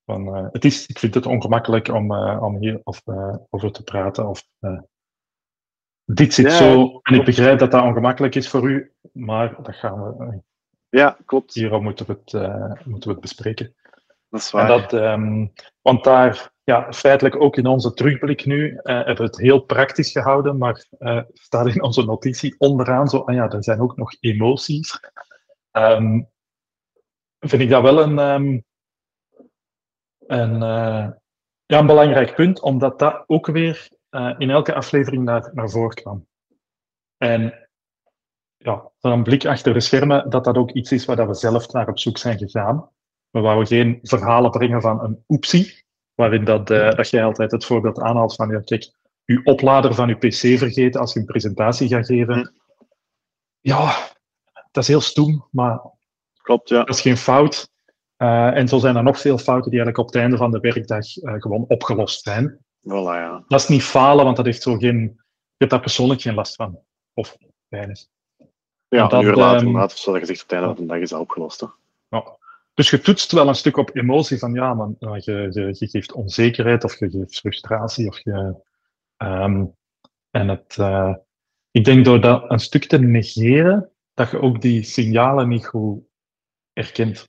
Van, 0.04 0.48
het 0.52 0.64
is, 0.64 0.86
ik 0.86 0.98
vind 0.98 1.14
het 1.14 1.26
ongemakkelijk 1.26 1.88
om, 1.88 2.12
om 2.18 2.56
hier 2.56 2.80
of, 2.84 3.02
over 3.50 3.72
te 3.72 3.82
praten. 3.82 4.28
Of, 4.28 4.48
dit 6.04 6.34
zit 6.34 6.46
ja, 6.46 6.56
zo, 6.56 7.00
en 7.02 7.14
ik 7.14 7.24
begrijp 7.24 7.58
dat 7.58 7.70
dat 7.70 7.82
ongemakkelijk 7.82 8.34
is 8.34 8.48
voor 8.48 8.70
u, 8.70 8.92
maar 9.12 9.62
dat 9.62 9.74
gaan 9.74 10.02
we 10.02 10.42
ja, 10.88 11.18
klopt. 11.24 11.54
Hierom 11.54 11.82
moeten 11.82 12.06
we 12.06 12.12
het, 12.24 12.32
moeten 12.84 13.08
we 13.08 13.14
het 13.14 13.20
bespreken. 13.20 13.74
Dat 14.28 14.40
is 14.40 14.50
waar. 14.50 14.68
Dat, 14.68 14.92
um, 14.92 15.52
want 15.82 16.04
daar, 16.04 16.52
ja, 16.66 16.92
feitelijk 16.92 17.40
ook 17.40 17.56
in 17.56 17.66
onze 17.66 17.92
terugblik 17.92 18.44
nu, 18.44 18.70
uh, 18.70 18.80
hebben 18.82 19.16
we 19.16 19.22
het 19.22 19.38
heel 19.38 19.60
praktisch 19.60 20.12
gehouden, 20.12 20.58
maar 20.58 20.86
uh, 20.98 21.22
staat 21.32 21.66
in 21.66 21.82
onze 21.82 22.04
notitie 22.04 22.54
onderaan 22.58 23.08
zo, 23.08 23.18
ah 23.18 23.34
ja, 23.34 23.50
er 23.50 23.64
zijn 23.64 23.80
ook 23.80 23.96
nog 23.96 24.16
emoties. 24.20 25.00
Um, 25.72 26.28
vind 27.38 27.62
ik 27.62 27.68
dat 27.68 27.82
wel 27.82 28.02
een, 28.02 28.18
um, 28.18 28.64
een, 30.26 30.58
ja, 31.66 31.78
een 31.78 31.86
belangrijk 31.86 32.34
punt, 32.34 32.60
omdat 32.60 32.98
dat 32.98 33.24
ook 33.26 33.46
weer 33.46 33.88
in 34.38 34.50
elke 34.50 34.74
aflevering 34.74 35.24
naar, 35.24 35.50
naar 35.52 35.70
voren 35.70 35.94
kwam. 35.94 36.26
En 37.16 37.68
ja, 38.56 38.90
een 39.00 39.22
blik 39.22 39.46
achter 39.46 39.72
de 39.72 39.80
schermen, 39.80 40.30
dat 40.30 40.44
dat 40.44 40.56
ook 40.56 40.70
iets 40.70 40.92
is 40.92 41.04
waar 41.04 41.26
we 41.26 41.34
zelf 41.34 41.72
naar 41.72 41.88
op 41.88 41.98
zoek 41.98 42.18
zijn 42.18 42.38
gegaan. 42.38 42.90
We 43.30 43.40
wouden 43.40 43.66
geen 43.66 43.98
verhalen 44.02 44.50
brengen 44.50 44.80
van 44.80 45.04
een 45.04 45.24
oepsie, 45.28 45.84
waarin 46.16 46.44
dat, 46.44 46.70
uh, 46.70 46.90
dat 46.90 47.10
jij 47.10 47.24
altijd 47.24 47.50
het 47.50 47.64
voorbeeld 47.64 48.00
aanhaalt 48.00 48.34
van, 48.34 48.50
ja, 48.50 48.60
kijk, 48.60 48.92
je 49.24 49.40
oplader 49.44 49.94
van 49.94 50.08
je 50.08 50.14
pc 50.14 50.58
vergeten 50.58 51.00
als 51.00 51.12
je 51.12 51.20
een 51.20 51.26
presentatie 51.26 51.88
gaat 51.88 52.06
geven. 52.06 52.54
Ja, 53.60 53.94
dat 54.70 54.82
is 54.82 54.88
heel 54.88 55.00
stoem, 55.00 55.46
maar 55.50 55.80
Klopt, 56.46 56.68
ja. 56.68 56.78
dat 56.78 56.94
is 56.94 57.00
geen 57.00 57.16
fout. 57.16 57.70
Uh, 58.18 58.56
en 58.56 58.68
zo 58.68 58.78
zijn 58.78 58.96
er 58.96 59.02
nog 59.02 59.20
veel 59.20 59.38
fouten 59.38 59.70
die 59.70 59.80
eigenlijk 59.80 59.98
op 59.98 60.14
het 60.14 60.22
einde 60.22 60.36
van 60.36 60.50
de 60.50 60.60
werkdag 60.60 61.16
uh, 61.16 61.34
gewoon 61.36 61.64
opgelost 61.68 62.22
zijn. 62.22 62.58
Voilà, 62.80 62.90
ja. 62.90 63.44
Dat 63.48 63.60
is 63.60 63.68
niet 63.68 63.82
falen, 63.82 64.24
want 64.24 64.36
dat 64.36 64.44
heeft 64.44 64.62
zo 64.62 64.76
geen, 64.76 65.00
je 65.00 65.56
hebt 65.56 65.70
daar 65.70 65.80
persoonlijk 65.80 66.20
geen 66.20 66.34
last 66.34 66.54
van. 66.54 66.78
Of 67.14 67.36
weinig. 67.68 68.06
Ja, 68.88 69.06
dat, 69.06 69.12
een 69.12 69.26
uur 69.26 69.34
later, 69.34 69.66
um, 69.66 69.72
later 69.72 69.98
zoals 69.98 70.18
gezegd, 70.18 70.42
op 70.42 70.48
het 70.48 70.58
einde 70.58 70.74
van 70.74 70.86
de 70.86 70.92
dag 70.92 71.02
is 71.02 71.10
dat 71.10 71.20
opgelost. 71.20 71.60
Hè? 71.60 71.66
Dus 72.76 72.90
je 72.90 73.00
toetst 73.00 73.32
wel 73.32 73.48
een 73.48 73.54
stuk 73.54 73.76
op 73.76 73.96
emotie 73.96 74.38
van 74.38 74.52
ja, 74.54 74.74
man, 74.74 74.96
je, 74.98 75.48
je, 75.50 75.74
je 75.78 75.88
geeft 75.88 76.12
onzekerheid 76.12 76.84
of 76.84 76.98
je 76.98 77.10
geeft 77.10 77.38
frustratie. 77.38 78.08
Of 78.08 78.18
je, 78.24 78.62
um, 79.16 79.74
en 80.30 80.48
het, 80.48 80.76
uh, 80.80 81.14
ik 81.70 81.84
denk 81.84 82.04
door 82.04 82.20
dat 82.20 82.50
een 82.50 82.58
stuk 82.58 82.84
te 82.84 82.98
negeren, 82.98 83.90
dat 84.14 84.30
je 84.30 84.40
ook 84.40 84.60
die 84.60 84.82
signalen 84.82 85.48
niet 85.48 85.66
goed 85.66 86.04
herkent. 86.72 87.28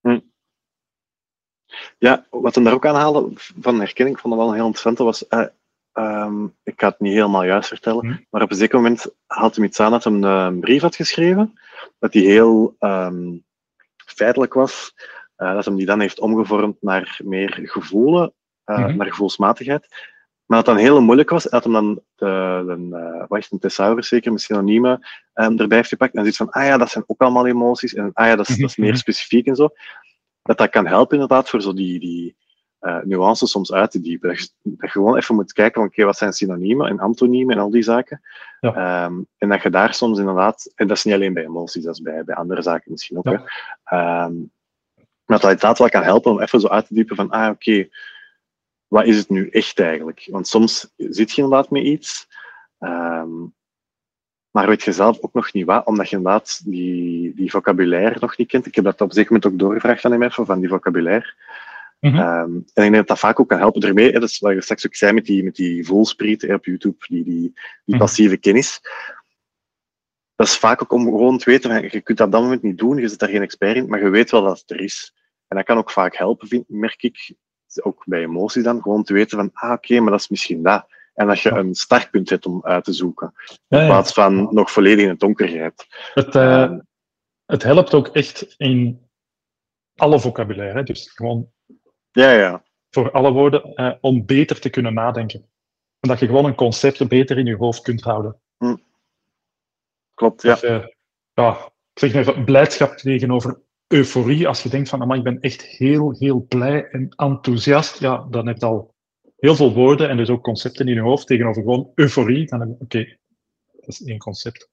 Hm. 0.00 0.20
Ja, 1.98 2.26
wat 2.30 2.54
we 2.54 2.62
daar 2.62 2.72
ook 2.72 2.86
aan 2.86 2.94
haalde 2.94 3.32
van 3.36 3.80
herkenning, 3.80 4.16
ik 4.16 4.22
vond 4.22 4.34
dat 4.34 4.42
wel 4.44 4.54
heel 4.54 4.66
interessant, 4.66 4.98
was 4.98 5.24
uh, 5.28 5.46
Um, 5.92 6.56
ik 6.62 6.80
ga 6.80 6.88
het 6.88 7.00
niet 7.00 7.12
helemaal 7.12 7.44
juist 7.44 7.68
vertellen, 7.68 8.06
hm. 8.06 8.16
maar 8.30 8.42
op 8.42 8.50
een 8.50 8.56
zeker 8.56 8.76
moment 8.76 9.14
had 9.26 9.56
hij 9.56 9.64
iets 9.64 9.80
aan 9.80 9.90
dat 9.90 10.04
hij 10.04 10.12
een 10.12 10.60
brief 10.60 10.82
had 10.82 10.96
geschreven, 10.96 11.58
dat 11.98 12.12
die 12.12 12.26
heel 12.26 12.76
um, 12.78 13.44
feitelijk 14.20 14.54
was, 14.54 14.94
uh, 15.38 15.54
dat 15.54 15.64
hij 15.64 15.74
die 15.74 15.86
dan 15.86 16.00
heeft 16.00 16.20
omgevormd 16.20 16.76
naar 16.80 17.20
meer 17.24 17.58
gevoelen, 17.62 18.32
uh, 18.66 18.78
mm 18.78 18.84
-hmm. 18.84 18.96
naar 18.96 19.06
gevoelsmatigheid. 19.06 19.86
Maar 20.46 20.58
dat 20.58 20.66
dan 20.66 20.76
heel 20.76 21.00
moeilijk 21.00 21.30
was, 21.30 21.44
dat 21.44 21.64
hij 21.64 21.72
dan 21.72 22.02
de, 22.14 22.62
de 22.66 22.96
uh, 22.96 23.24
wat 23.28 23.38
is 23.38 23.50
een 23.50 23.58
thesaurus 23.58 24.08
zeker, 24.08 24.32
met 24.32 24.40
synoniemen 24.40 25.08
um, 25.34 25.58
erbij 25.58 25.76
heeft 25.76 25.88
gepakt. 25.88 26.14
En 26.14 26.22
dan 26.22 26.32
van, 26.32 26.50
ah 26.50 26.64
ja, 26.64 26.76
dat 26.78 26.90
zijn 26.90 27.04
ook 27.06 27.20
allemaal 27.20 27.46
emoties. 27.46 27.94
En 27.94 28.10
ah 28.12 28.26
ja, 28.26 28.36
dat 28.36 28.48
is, 28.48 28.56
dat 28.56 28.70
is 28.70 28.76
meer 28.76 28.96
specifiek 28.96 29.46
en 29.46 29.56
zo. 29.56 29.68
Dat 30.42 30.58
dat 30.58 30.70
kan 30.70 30.86
helpen 30.86 31.14
inderdaad 31.14 31.48
voor 31.48 31.62
zo 31.62 31.74
die, 31.74 32.00
die, 32.00 32.36
uh, 32.80 32.98
nuances 33.02 33.50
soms 33.50 33.72
uit 33.72 33.90
te 33.90 34.00
diepen. 34.00 34.28
Dat 34.28 34.40
je, 34.40 34.48
dat 34.62 34.80
je 34.80 34.88
gewoon 34.88 35.16
even 35.16 35.34
moet 35.34 35.52
kijken 35.52 35.80
van 35.80 35.90
oké, 35.90 36.04
wat 36.04 36.16
zijn 36.16 36.32
synoniemen 36.32 36.88
en 36.88 36.98
antoniemen 36.98 37.56
en 37.56 37.62
al 37.62 37.70
die 37.70 37.82
zaken. 37.82 38.20
Ja. 38.60 39.04
Um, 39.04 39.26
en 39.38 39.48
dat 39.48 39.62
je 39.62 39.70
daar 39.70 39.94
soms 39.94 40.18
inderdaad, 40.18 40.72
en 40.74 40.86
dat 40.86 40.96
is 40.96 41.04
niet 41.04 41.14
alleen 41.14 41.32
bij 41.32 41.44
emoties, 41.44 41.84
dat 41.84 41.94
is 41.94 42.02
bij, 42.02 42.24
bij 42.24 42.34
andere 42.34 42.62
zaken 42.62 42.90
misschien 42.90 43.18
ook. 43.18 43.24
Ja. 43.24 43.44
Hè, 43.84 44.24
um, 44.24 44.50
dat 45.30 45.40
dat 45.40 45.50
inderdaad 45.50 45.78
wel 45.78 45.88
kan 45.88 46.02
helpen 46.02 46.30
om 46.30 46.40
even 46.40 46.60
zo 46.60 46.66
uit 46.66 46.86
te 46.86 46.94
diepen 46.94 47.16
van, 47.16 47.30
ah 47.30 47.50
oké, 47.50 47.88
wat 48.88 49.04
is 49.04 49.16
het 49.16 49.28
nu 49.28 49.48
echt 49.48 49.80
eigenlijk? 49.80 50.28
Want 50.30 50.48
soms 50.48 50.92
zit 50.96 51.30
je 51.30 51.42
inderdaad 51.42 51.70
met 51.70 51.82
iets, 51.82 52.28
ehm, 52.78 53.30
maar 54.50 54.68
weet 54.68 54.82
je 54.82 54.92
zelf 54.92 55.18
ook 55.20 55.32
nog 55.32 55.52
niet 55.52 55.66
wat, 55.66 55.86
omdat 55.86 56.10
je 56.10 56.16
inderdaad 56.16 56.60
die, 56.64 57.34
die 57.34 57.50
vocabulaire 57.50 58.16
nog 58.20 58.36
niet 58.36 58.48
kent. 58.48 58.66
Ik 58.66 58.74
heb 58.74 58.84
dat 58.84 59.00
op 59.00 59.08
een 59.08 59.14
zeker 59.14 59.32
moment 59.32 59.52
ook 59.52 59.58
doorgevraagd 59.58 60.04
aan 60.04 60.12
hem 60.12 60.22
even, 60.22 60.46
van 60.46 60.60
die 60.60 60.68
vocabulaire. 60.68 61.34
Mhm. 62.00 62.16
Ehm, 62.16 62.50
en 62.52 62.56
ik 62.56 62.74
denk 62.74 62.94
dat 62.94 63.06
dat 63.06 63.18
vaak 63.18 63.40
ook 63.40 63.48
kan 63.48 63.58
helpen 63.58 63.82
ermee. 63.82 64.12
Hè, 64.12 64.20
dat 64.20 64.28
is 64.28 64.38
wat 64.38 64.52
je 64.52 64.62
straks 64.62 64.86
ook 64.86 64.94
zei 64.94 65.12
met 65.12 65.24
die, 65.24 65.44
met 65.44 65.54
die 65.54 65.86
voelspriet 65.86 66.42
hè, 66.42 66.54
op 66.54 66.64
YouTube, 66.64 66.96
die, 67.08 67.24
die, 67.24 67.34
die 67.34 67.54
Mhm. 67.84 67.98
passieve 67.98 68.36
kennis. 68.36 68.80
Dat 70.34 70.46
is 70.46 70.58
vaak 70.58 70.82
ook 70.82 70.92
om 70.92 71.04
gewoon 71.04 71.38
te 71.38 71.50
weten, 71.50 71.70
van, 71.70 71.82
je 71.82 72.00
kunt 72.00 72.18
dat 72.18 72.26
op 72.26 72.32
dat 72.32 72.42
moment 72.42 72.62
niet 72.62 72.78
doen, 72.78 72.96
je 72.98 73.08
zit 73.08 73.18
daar 73.18 73.28
geen 73.28 73.42
expert 73.42 73.76
in, 73.76 73.88
maar 73.88 74.02
je 74.02 74.08
weet 74.08 74.30
wel 74.30 74.42
dat 74.42 74.58
het 74.60 74.70
er 74.70 74.80
is. 74.80 75.14
En 75.48 75.56
dat 75.56 75.66
kan 75.66 75.76
ook 75.78 75.90
vaak 75.90 76.16
helpen, 76.16 76.48
vind, 76.48 76.64
merk 76.68 77.02
ik, 77.02 77.34
ook 77.82 78.02
bij 78.06 78.20
emoties 78.22 78.62
dan, 78.62 78.82
gewoon 78.82 79.02
te 79.04 79.12
weten 79.12 79.38
van, 79.38 79.50
ah 79.52 79.72
oké, 79.72 80.00
maar 80.00 80.10
dat 80.10 80.20
is 80.20 80.28
misschien 80.28 80.62
dat. 80.62 80.86
En 81.14 81.26
dat 81.26 81.40
je 81.40 81.50
een 81.50 81.74
startpunt 81.74 82.30
hebt 82.30 82.46
om 82.46 82.64
uit 82.64 82.84
te 82.84 82.92
zoeken, 82.92 83.32
in 83.68 83.86
plaats 83.86 84.12
van 84.12 84.48
nog 84.54 84.70
volledig 84.72 85.02
in 85.04 85.08
het 85.10 85.20
donker 85.20 85.48
grijpt. 85.48 85.86
Het, 86.14 86.34
eh, 86.34 86.62
Ehm, 86.62 86.78
het 87.46 87.62
helpt 87.62 87.94
ook 87.94 88.08
echt 88.08 88.54
in 88.56 89.08
alle 89.96 90.20
vocabulaire. 90.20 90.82
Dus 90.82 91.10
gewoon 91.10 91.50
ja, 92.12 92.30
ja. 92.32 92.64
voor 92.90 93.10
alle 93.10 93.32
woorden, 93.32 93.74
eh, 93.74 93.92
om 94.00 94.26
beter 94.26 94.60
te 94.60 94.70
kunnen 94.70 94.94
nadenken. 94.94 95.48
Omdat 96.00 96.18
je 96.20 96.26
gewoon 96.26 96.44
een 96.44 96.54
concept 96.54 97.08
beter 97.08 97.38
in 97.38 97.46
je 97.46 97.56
hoofd 97.56 97.82
kunt 97.82 98.02
houden. 98.02 98.40
Klopt, 100.14 100.42
ja. 100.42 100.52
Dus, 100.52 100.62
eh, 100.62 100.84
ja, 101.34 101.50
ik 101.92 101.98
zeg 101.98 102.12
maar 102.12 102.20
even, 102.22 102.44
blijdschap 102.44 102.96
tegenover 102.96 103.60
euforie. 103.86 104.48
Als 104.48 104.62
je 104.62 104.68
denkt 104.68 104.88
van, 104.88 105.02
"Amai, 105.02 105.18
ik 105.18 105.24
ben 105.24 105.40
echt 105.40 105.62
heel, 105.62 106.14
heel 106.18 106.40
blij 106.48 106.88
en 106.88 107.08
enthousiast. 107.16 107.98
Ja, 107.98 108.26
dan 108.30 108.46
heb 108.46 108.58
je 108.58 108.66
al 108.66 108.94
heel 109.36 109.54
veel 109.54 109.74
woorden 109.74 110.08
en 110.08 110.16
dus 110.16 110.28
ook 110.30 110.42
concepten 110.42 110.88
in 110.88 110.94
je 110.94 111.00
hoofd. 111.00 111.26
Tegenover 111.26 111.62
gewoon 111.62 111.92
euforie. 111.94 112.46
Dan 112.46 112.60
heb 112.60 112.68
je, 112.68 112.84
oké, 112.84 113.16
dat 113.72 113.88
is 113.88 114.02
één 114.02 114.18
concept. 114.18 114.68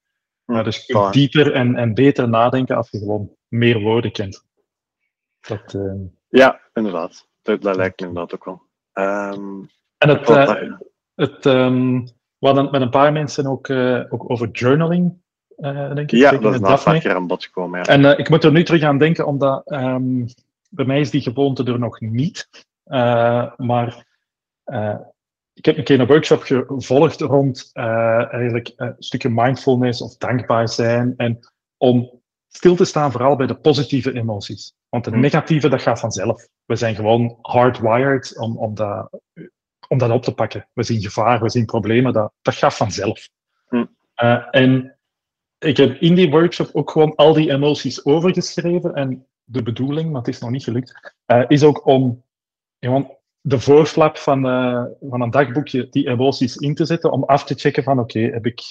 Maar 0.46 0.64
dus 0.64 0.86
je 0.86 0.94
kunt 0.94 1.08
Voilà. 1.08 1.12
dieper 1.12 1.54
en, 1.54 1.76
en 1.76 1.94
beter 1.94 2.30
nadenken 2.30 2.76
als 2.76 2.90
je 2.92 2.98
gewoon 2.98 3.36
meer 3.48 3.80
woorden 3.80 4.12
kent. 4.12 4.46
Dat, 5.40 5.74
eh, 5.74 5.94
Ja, 6.30 6.67
inderdaad. 6.78 7.28
Dat, 7.42 7.62
dat 7.62 7.76
lijkt 7.76 8.00
me 8.00 8.08
inderdaad 8.08 8.34
ook 8.34 8.46
wel. 8.46 8.62
Ehm, 8.94 9.64
en 9.98 10.10
het, 10.10 10.30
eh, 10.30 10.56
het, 11.16 11.46
ehm, 11.46 12.00
we 12.38 12.48
hadden 12.48 12.72
met 12.72 12.82
een 12.82 12.90
paar 12.90 13.12
mensen 13.12 13.46
ook, 13.46 13.68
eh, 13.68 14.04
ook 14.10 14.30
over 14.30 14.50
journaling, 14.50 15.22
eh, 15.58 15.94
denk 15.94 16.12
ik. 16.12 16.20
ja, 16.20 16.32
dat 16.32 16.54
is 16.54 16.60
na 16.60 16.72
een 16.72 16.84
paar 16.84 17.00
keer 17.00 17.16
aan 17.16 17.28
bod 17.28 17.44
gekomen. 17.44 17.80
Ja. 17.80 17.86
En 17.86 18.18
ik 18.18 18.30
moet 18.30 18.44
er 18.44 18.52
nu 18.52 18.64
terug 18.64 18.82
aan 18.82 18.98
denken, 18.98 19.26
omdat 19.26 19.66
ehm, 19.66 20.26
bij 20.70 20.86
mij 20.86 21.00
is 21.00 21.10
die 21.10 21.22
gewoonte 21.22 21.64
er 21.64 21.80
nog 21.80 22.00
niet. 22.00 22.50
Maar 23.58 24.06
ik 25.54 25.66
heb 25.66 25.78
een 25.78 25.84
keer 25.84 26.00
een 26.00 26.08
workshop 26.08 26.42
gevolgd 26.42 27.22
rond 27.22 27.70
eigenlijk 27.74 28.74
een 28.76 28.96
stukje 29.00 29.30
mindfulness 29.30 30.02
of 30.02 30.18
dankbaar 30.18 30.70
zijn. 30.70 31.14
En 31.18 31.40
om 31.78 32.22
stil 32.48 32.76
te 32.76 32.86
staan 32.86 33.12
vooral 33.12 33.36
bij 33.36 33.48
de 33.48 33.56
positieve 33.56 34.14
emoties. 34.14 34.74
Want 34.90 35.04
de 35.04 35.12
Hmm. 35.12 35.20
negatieve, 35.20 35.70
dat 35.70 35.82
gaat 35.82 36.00
vanzelf. 36.00 36.48
We 36.66 36.76
zijn 36.76 36.96
gewoon 36.96 37.38
hardwired 37.42 38.38
om, 38.38 38.58
om, 38.58 38.76
dat, 38.76 39.10
om 39.88 39.98
dat 39.98 40.12
op 40.12 40.24
te 40.24 40.34
pakken. 40.34 40.68
We 40.74 40.84
zien 40.84 41.02
gevaar, 41.02 41.42
we 41.42 41.50
zien 41.50 41.66
problemen, 41.66 42.14
dat, 42.14 42.34
dat 42.42 42.56
gaat 42.56 42.76
vanzelf. 42.76 43.30
Hmm. 43.68 43.96
Eh, 44.14 44.48
en 44.52 44.98
ik 45.60 45.78
heb 45.78 45.96
in 46.02 46.16
die 46.16 46.30
workshop 46.30 46.70
ook 46.74 46.92
gewoon 46.92 47.16
al 47.16 47.34
die 47.34 47.52
emoties 47.52 48.06
overgeschreven. 48.06 48.94
En 48.94 49.26
de 49.44 49.64
bedoeling, 49.64 50.12
maar 50.12 50.22
het 50.22 50.34
is 50.34 50.40
nog 50.40 50.50
niet 50.50 50.64
gelukt, 50.64 51.16
eh, 51.26 51.44
is 51.48 51.64
ook 51.64 51.86
om 51.86 52.24
gewoon 52.80 53.16
de 53.42 53.60
voorflap 53.60 54.18
van, 54.18 54.48
eh, 54.48 54.84
van 55.02 55.22
een 55.22 55.30
dagboekje 55.30 55.90
die 55.90 56.08
emoties 56.08 56.56
in 56.56 56.76
te 56.76 56.86
zetten, 56.86 57.12
om 57.12 57.24
af 57.24 57.44
te 57.44 57.54
checken 57.54 57.84
van 57.84 58.00
oké, 58.00 58.20
heb 58.20 58.46
ik... 58.46 58.62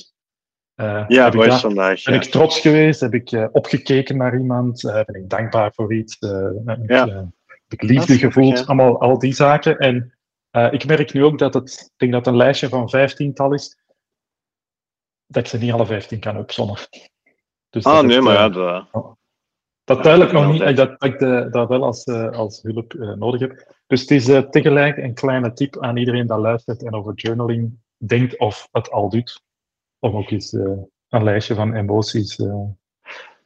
eh, 0.76 1.04
Ja, 1.08 1.30
dat- 1.30 1.60
vandaag? 1.60 2.02
ben 2.02 2.14
Ja. 2.14 2.20
ik 2.20 2.30
trots 2.30 2.60
geweest? 2.60 3.00
Heb 3.00 3.14
ik 3.14 3.32
eh, 3.32 3.46
opgekeken 3.52 4.16
naar 4.16 4.38
iemand? 4.38 4.84
Eh, 4.84 5.04
ben 5.04 5.14
ik 5.22 5.30
dankbaar 5.30 5.72
voor 5.74 5.94
iets? 5.94 6.18
Eh, 6.18 6.48
heb, 6.64 6.82
ik, 6.82 6.90
Ja. 6.90 7.30
liefde 7.68 8.18
gevoeld? 8.18 8.58
ja. 8.58 8.64
Allemaal 8.64 9.00
al 9.00 9.18
die 9.18 9.34
zaken. 9.34 9.78
En 9.78 10.14
eh, 10.50 10.72
ik 10.72 10.86
merk 10.86 11.12
nu 11.12 11.24
ook 11.24 11.38
dat 11.38 11.54
het, 11.54 11.70
ik 11.92 11.92
denk 11.96 12.12
dat 12.12 12.24
het 12.24 12.34
een 12.34 12.40
lijstje 12.40 12.68
van 12.68 12.88
vijftiental 12.90 13.52
is, 13.54 13.78
dat 15.26 15.42
ik 15.42 15.48
ze 15.48 15.58
niet 15.58 15.72
alle 15.72 15.86
vijftien 15.86 16.20
kan 16.20 16.36
opzommen. 16.38 16.76
Dus 17.70 17.84
Ah, 17.84 17.94
dat 17.94 18.04
nee, 18.04 18.14
het, 18.16 18.24
maar 18.24 18.34
ja, 18.34 18.48
dat, 18.48 18.86
dat 19.84 20.02
duidelijk 20.02 20.32
nog 20.32 20.52
niet, 20.52 20.76
dat, 20.76 20.76
dat 20.76 21.04
ik 21.04 21.18
de, 21.18 21.48
dat 21.50 21.68
wel 21.68 21.84
als, 21.84 22.04
eh, 22.04 22.30
als 22.30 22.62
hulp 22.62 22.94
eh, 22.94 23.12
nodig 23.12 23.40
heb. 23.40 23.74
Dus 23.86 24.00
het 24.00 24.10
is 24.10 24.28
eh, 24.28 24.38
tegelijk 24.38 24.96
een 24.96 25.14
kleine 25.14 25.52
tip 25.52 25.78
aan 25.80 25.96
iedereen 25.96 26.26
dat 26.26 26.38
luistert 26.38 26.82
en 26.82 26.94
over 26.94 27.14
journaling 27.14 27.78
denkt 27.96 28.38
of 28.38 28.68
het 28.72 28.90
al 28.90 29.08
doet. 29.08 29.44
Om 29.98 30.16
ook 30.16 30.30
eens 30.30 30.52
eh, 30.52 30.78
een 31.08 31.24
lijstje 31.24 31.54
van 31.54 31.74
emoties. 31.74 32.38
eh, 32.38 32.68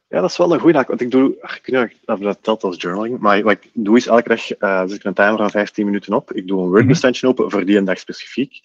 ja, 0.07 0.21
dat 0.21 0.29
is 0.29 0.37
wel 0.37 0.53
een 0.53 0.59
goede 0.59 0.77
haak. 0.77 0.87
Want 0.87 1.01
ik 1.01 1.11
doe, 1.11 1.35
ik 1.35 1.61
weet 1.65 1.89
niet 1.89 1.99
of 2.05 2.19
dat 2.19 2.43
telt 2.43 2.63
als 2.63 2.81
journaling, 2.81 3.19
maar 3.19 3.41
wat 3.43 3.51
ik 3.51 3.69
doe 3.73 3.97
is 3.97 4.07
elke 4.07 4.29
dag 4.29 4.51
eh 4.51 4.79
zet 4.79 4.97
ik 4.97 5.03
een 5.03 5.13
timer 5.13 5.37
van 5.37 5.49
15 5.49 5.85
minuten 5.85 6.13
op. 6.13 6.31
Ik 6.31 6.47
doe 6.47 6.61
een 6.61 6.69
Word-bestandje 6.69 7.27
open 7.27 7.51
voor 7.51 7.65
die 7.65 7.77
een 7.77 7.85
dag 7.85 7.99
specifiek. 7.99 8.61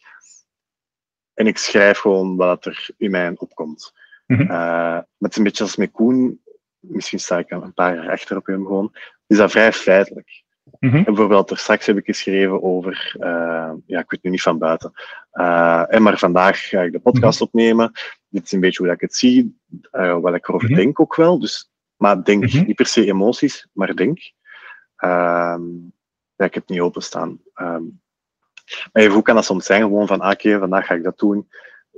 En 1.35 1.47
ik 1.47 1.59
schrijf 1.59 1.99
gewoon 1.99 2.37
wat 2.37 2.65
er 2.67 2.89
in 2.97 3.11
mij 3.11 3.33
opkomt. 3.37 3.93
Mhm. 4.27 5.03
Met 5.17 5.37
een 5.37 5.43
beetje 5.43 5.63
als 5.65 5.77
met 5.77 5.91
Koen, 5.91 6.41
misschien 6.79 7.21
sta 7.21 7.39
ik 7.39 7.51
een 7.51 7.75
paar 7.75 7.95
jaar 7.95 8.11
achter 8.11 8.37
op 8.37 8.47
hem 8.47 8.67
gewoon, 8.67 8.95
is 9.27 9.37
dat 9.37 9.51
vrij 9.51 9.73
feitelijk. 9.73 10.45
Mhm. 10.79 10.97
En 10.97 11.05
bijvoorbeeld, 11.05 11.51
er 11.51 11.59
straks 11.59 11.87
heb 11.87 11.97
ik 11.97 12.05
geschreven 12.05 12.63
over, 12.63 13.17
eh, 13.19 13.73
ja, 13.87 13.99
ik 14.01 14.11
weet 14.11 14.23
nu 14.23 14.31
niet 14.31 14.43
van 14.43 14.59
buiten. 14.59 14.93
Eh, 15.31 15.95
en 15.95 16.03
maar 16.03 16.19
vandaag 16.19 16.69
ga 16.69 16.81
ik 16.81 16.93
de 16.93 17.01
podcast 17.01 17.41
opnemen. 17.41 17.93
Dit 18.29 18.45
is 18.45 18.53
een 18.53 18.61
beetje 18.61 18.79
hoe 18.79 18.87
dat 18.87 18.95
ik 18.97 19.03
het 19.03 19.15
zie, 19.17 19.59
eh, 19.91 20.19
wat 20.19 20.35
ik 20.35 20.49
erover 20.49 20.69
Mhm. 20.69 20.77
denk 20.77 21.01
ook 21.01 21.15
wel. 21.15 21.39
Dus, 21.39 21.71
maar 21.97 22.25
denk, 22.25 22.45
Mhm. 22.45 22.67
niet 22.67 22.77
per 22.77 22.87
se 22.87 23.07
emoties, 23.07 23.69
maar 23.73 23.95
denk. 23.95 24.19
Ehm, 24.97 25.63
ja, 26.37 26.45
ik 26.45 26.55
heb 26.55 26.63
het 26.63 26.69
niet 26.69 26.81
openstaan. 26.81 27.41
Ehm 27.55 27.83
maar 28.93 29.03
even, 29.03 29.15
hoe 29.15 29.23
kan 29.23 29.35
dat 29.35 29.45
soms 29.45 29.67
zijn? 29.67 29.83
Gewoon 29.83 30.07
van, 30.07 30.21
ah, 30.21 30.31
oké, 30.31 30.59
vandaag 30.59 30.87
ga 30.87 30.95
ik 30.95 31.03
dat 31.03 31.19
doen. 31.19 31.49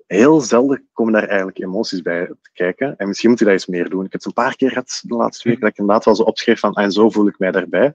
Heel 0.06 0.40
zelden 0.40 0.88
komen 0.92 1.12
daar 1.12 1.26
eigenlijk 1.26 1.58
emoties 1.58 2.02
bij 2.02 2.26
te 2.26 2.50
kijken. 2.52 2.96
En 2.96 3.08
misschien 3.08 3.30
moet 3.30 3.38
je 3.38 3.44
dat 3.44 3.54
eens 3.54 3.66
meer 3.66 3.88
doen. 3.88 4.04
Ik 4.04 4.12
heb 4.12 4.20
het 4.22 4.24
een 4.24 4.42
paar 4.44 4.56
keer 4.56 4.68
gehad 4.68 5.00
de 5.04 5.14
laatste 5.14 5.48
week, 5.48 5.60
dat 5.60 5.70
ik 5.70 5.78
inderdaad 5.78 6.04
wel 6.04 6.14
zo 6.14 6.22
opschreef 6.22 6.60
van, 6.60 6.72
ah, 6.74 6.84
en 6.84 6.92
zo 6.92 7.10
voel 7.10 7.26
ik 7.26 7.38
mij 7.38 7.50
daarbij. 7.50 7.94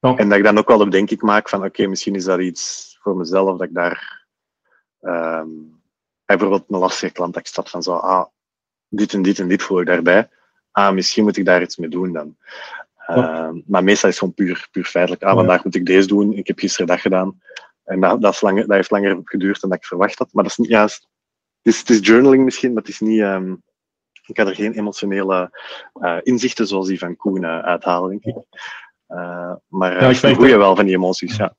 Ja. 0.00 0.16
En 0.16 0.28
dat 0.28 0.38
ik 0.38 0.44
dan 0.44 0.58
ook 0.58 0.68
wel 0.68 0.80
op 0.80 0.90
denk 0.90 1.10
ik 1.10 1.22
maak 1.22 1.48
van, 1.48 1.64
oké, 1.64 1.86
misschien 1.86 2.14
is 2.14 2.24
dat 2.24 2.40
iets 2.40 2.96
voor 3.00 3.16
mezelf, 3.16 3.58
dat 3.58 3.68
ik 3.68 3.74
daar... 3.74 4.26
ehm, 5.00 5.48
bijvoorbeeld 6.24 6.64
een 6.68 6.78
lastige 6.78 7.12
klant, 7.12 7.32
dat 7.32 7.42
ik 7.42 7.48
stad 7.48 7.70
van 7.70 7.82
zo, 7.82 7.92
ah, 7.92 8.26
dit 8.88 9.12
en 9.12 9.22
dit 9.22 9.38
en 9.38 9.48
dit 9.48 9.62
voel 9.62 9.80
ik 9.80 9.86
daarbij. 9.86 10.28
Ah, 10.70 10.92
misschien 10.92 11.24
moet 11.24 11.36
ik 11.36 11.44
daar 11.44 11.62
iets 11.62 11.76
mee 11.76 11.88
doen 11.88 12.12
dan. 12.12 12.36
Ehm, 13.06 13.60
maar 13.66 13.84
meestal 13.84 14.08
is 14.08 14.14
het 14.14 14.18
gewoon 14.18 14.34
puur, 14.34 14.68
puur 14.70 14.84
feitelijk. 14.84 15.22
Ah, 15.22 15.34
vandaag 15.34 15.64
moet 15.64 15.74
ik 15.74 15.86
deze 15.86 16.08
doen. 16.08 16.32
Ik 16.32 16.46
heb 16.46 16.58
gisteren 16.58 16.86
dat 16.86 17.00
gedaan. 17.00 17.40
En 17.84 18.00
dat, 18.00 18.20
dat, 18.20 18.32
is 18.32 18.40
langer, 18.40 18.66
dat 18.66 18.76
heeft 18.76 18.90
langer 18.90 19.20
geduurd 19.24 19.60
dan 19.60 19.70
dat 19.70 19.78
ik 19.78 19.84
verwacht 19.84 20.18
had. 20.18 20.32
Maar 20.32 20.42
dat 20.42 20.52
is 20.52 20.58
niet, 20.58 20.68
ja, 20.68 20.82
het 20.82 21.08
is, 21.62 21.78
het 21.78 21.90
is 21.90 21.98
journaling 22.06 22.44
misschien, 22.44 22.72
maar 22.72 22.82
het 22.82 22.90
is 22.92 23.00
niet... 23.00 23.20
ehm, 23.20 23.54
ik 24.26 24.36
had 24.36 24.46
er 24.46 24.54
geen 24.54 24.72
emotionele 24.72 25.58
eh, 25.92 26.18
inzichten 26.22 26.66
zoals 26.66 26.86
die 26.86 26.98
van 26.98 27.16
Koen 27.16 27.44
eh, 27.44 27.58
uithalen, 27.58 28.10
denk 28.10 28.24
ik. 28.24 28.44
Eh, 29.10 29.52
maar 29.68 29.92
Ja, 29.92 30.00
ja, 30.00 30.08
ik 30.08 30.16
ik 30.16 30.22
merk 30.22 30.34
goeie 30.36 30.50
dat- 30.50 30.60
wel 30.60 30.76
van 30.76 30.84
die 30.86 30.94
emoties, 30.94 31.36
ja. 31.36 31.54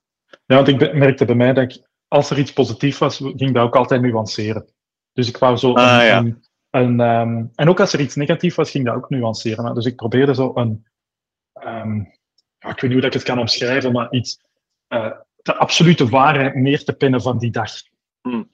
Ja, 0.46 0.56
want 0.56 0.68
ik 0.68 0.94
merkte 0.94 1.24
bij 1.24 1.34
mij 1.34 1.52
dat 1.52 1.64
ik, 1.72 1.88
als 2.08 2.30
er 2.30 2.38
iets 2.38 2.52
positief 2.52 2.98
was, 2.98 3.16
ging 3.16 3.52
dat 3.54 3.64
ook 3.64 3.76
altijd 3.76 4.00
nuanceren. 4.02 4.66
Dus 5.12 5.28
ik 5.28 5.36
wou 5.36 5.56
zo. 5.56 5.72
Ah, 5.72 5.98
een, 6.00 6.06
ja. 6.06 6.18
een, 6.18 6.42
een, 6.70 7.00
ehm, 7.00 7.44
en 7.54 7.68
ook 7.68 7.80
als 7.80 7.92
er 7.92 8.00
iets 8.00 8.14
negatief 8.14 8.54
was, 8.54 8.70
ging 8.70 8.84
dat 8.84 8.94
ook 8.94 9.10
nuanceren. 9.10 9.74
Dus 9.74 9.84
ik 9.86 9.96
probeerde 9.96 10.34
zo 10.34 10.52
een. 10.54 10.86
ehm, 11.52 11.96
ja, 12.58 12.68
ik 12.68 12.80
weet 12.80 12.82
niet 12.82 12.92
hoe 12.92 13.00
dat 13.00 13.04
ik 13.04 13.12
het 13.12 13.22
kan 13.22 13.38
omschrijven, 13.38 13.92
maar 13.92 14.12
iets. 14.12 14.38
eh, 14.86 15.10
de 15.36 15.54
absolute 15.54 16.08
waarheid 16.08 16.54
neer 16.54 16.84
te 16.84 16.92
pinnen 16.92 17.20
van 17.22 17.38
die 17.38 17.50
dag. 17.50 17.70
Hmm. 18.20 18.50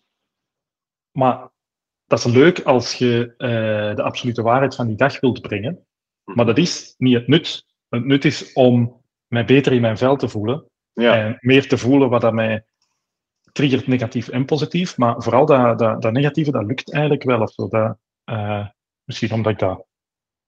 Maar 1.12 1.48
dat 2.06 2.18
is 2.18 2.24
leuk 2.24 2.60
als 2.60 2.94
je 2.94 3.34
eh, 3.36 3.94
de 3.96 4.02
absolute 4.02 4.42
waarheid 4.42 4.74
van 4.74 4.86
die 4.86 4.96
dag 4.96 5.20
wilt 5.20 5.40
brengen. 5.40 5.86
Maar 6.24 6.46
dat 6.46 6.58
is 6.58 6.94
niet 6.98 7.14
het 7.14 7.28
nut. 7.28 7.66
Het 7.88 8.04
nut 8.04 8.24
is 8.24 8.52
om 8.52 9.02
mij 9.26 9.44
beter 9.44 9.72
in 9.72 9.80
mijn 9.80 9.98
vel 9.98 10.16
te 10.16 10.28
voelen. 10.28 10.64
Ja, 10.92 11.14
En 11.14 11.36
meer 11.40 11.68
te 11.68 11.78
voelen 11.78 12.08
wat 12.08 12.20
dat 12.20 12.32
mij 12.32 12.64
triggert, 13.52 13.86
negatief 13.86 14.28
en 14.28 14.44
positief. 14.44 14.96
Maar 14.96 15.22
vooral 15.22 15.46
dat, 15.46 15.78
dat, 15.78 16.02
dat 16.02 16.12
negatieve, 16.12 16.50
dat 16.50 16.66
lukt 16.66 16.92
eigenlijk 16.92 17.22
wel. 17.22 17.40
Of 17.40 17.52
zo. 17.52 17.68
Dat, 17.68 17.98
eh, 18.24 18.68
misschien 19.04 19.32
omdat 19.32 19.52
ik 19.52 19.58
dat, 19.58 19.86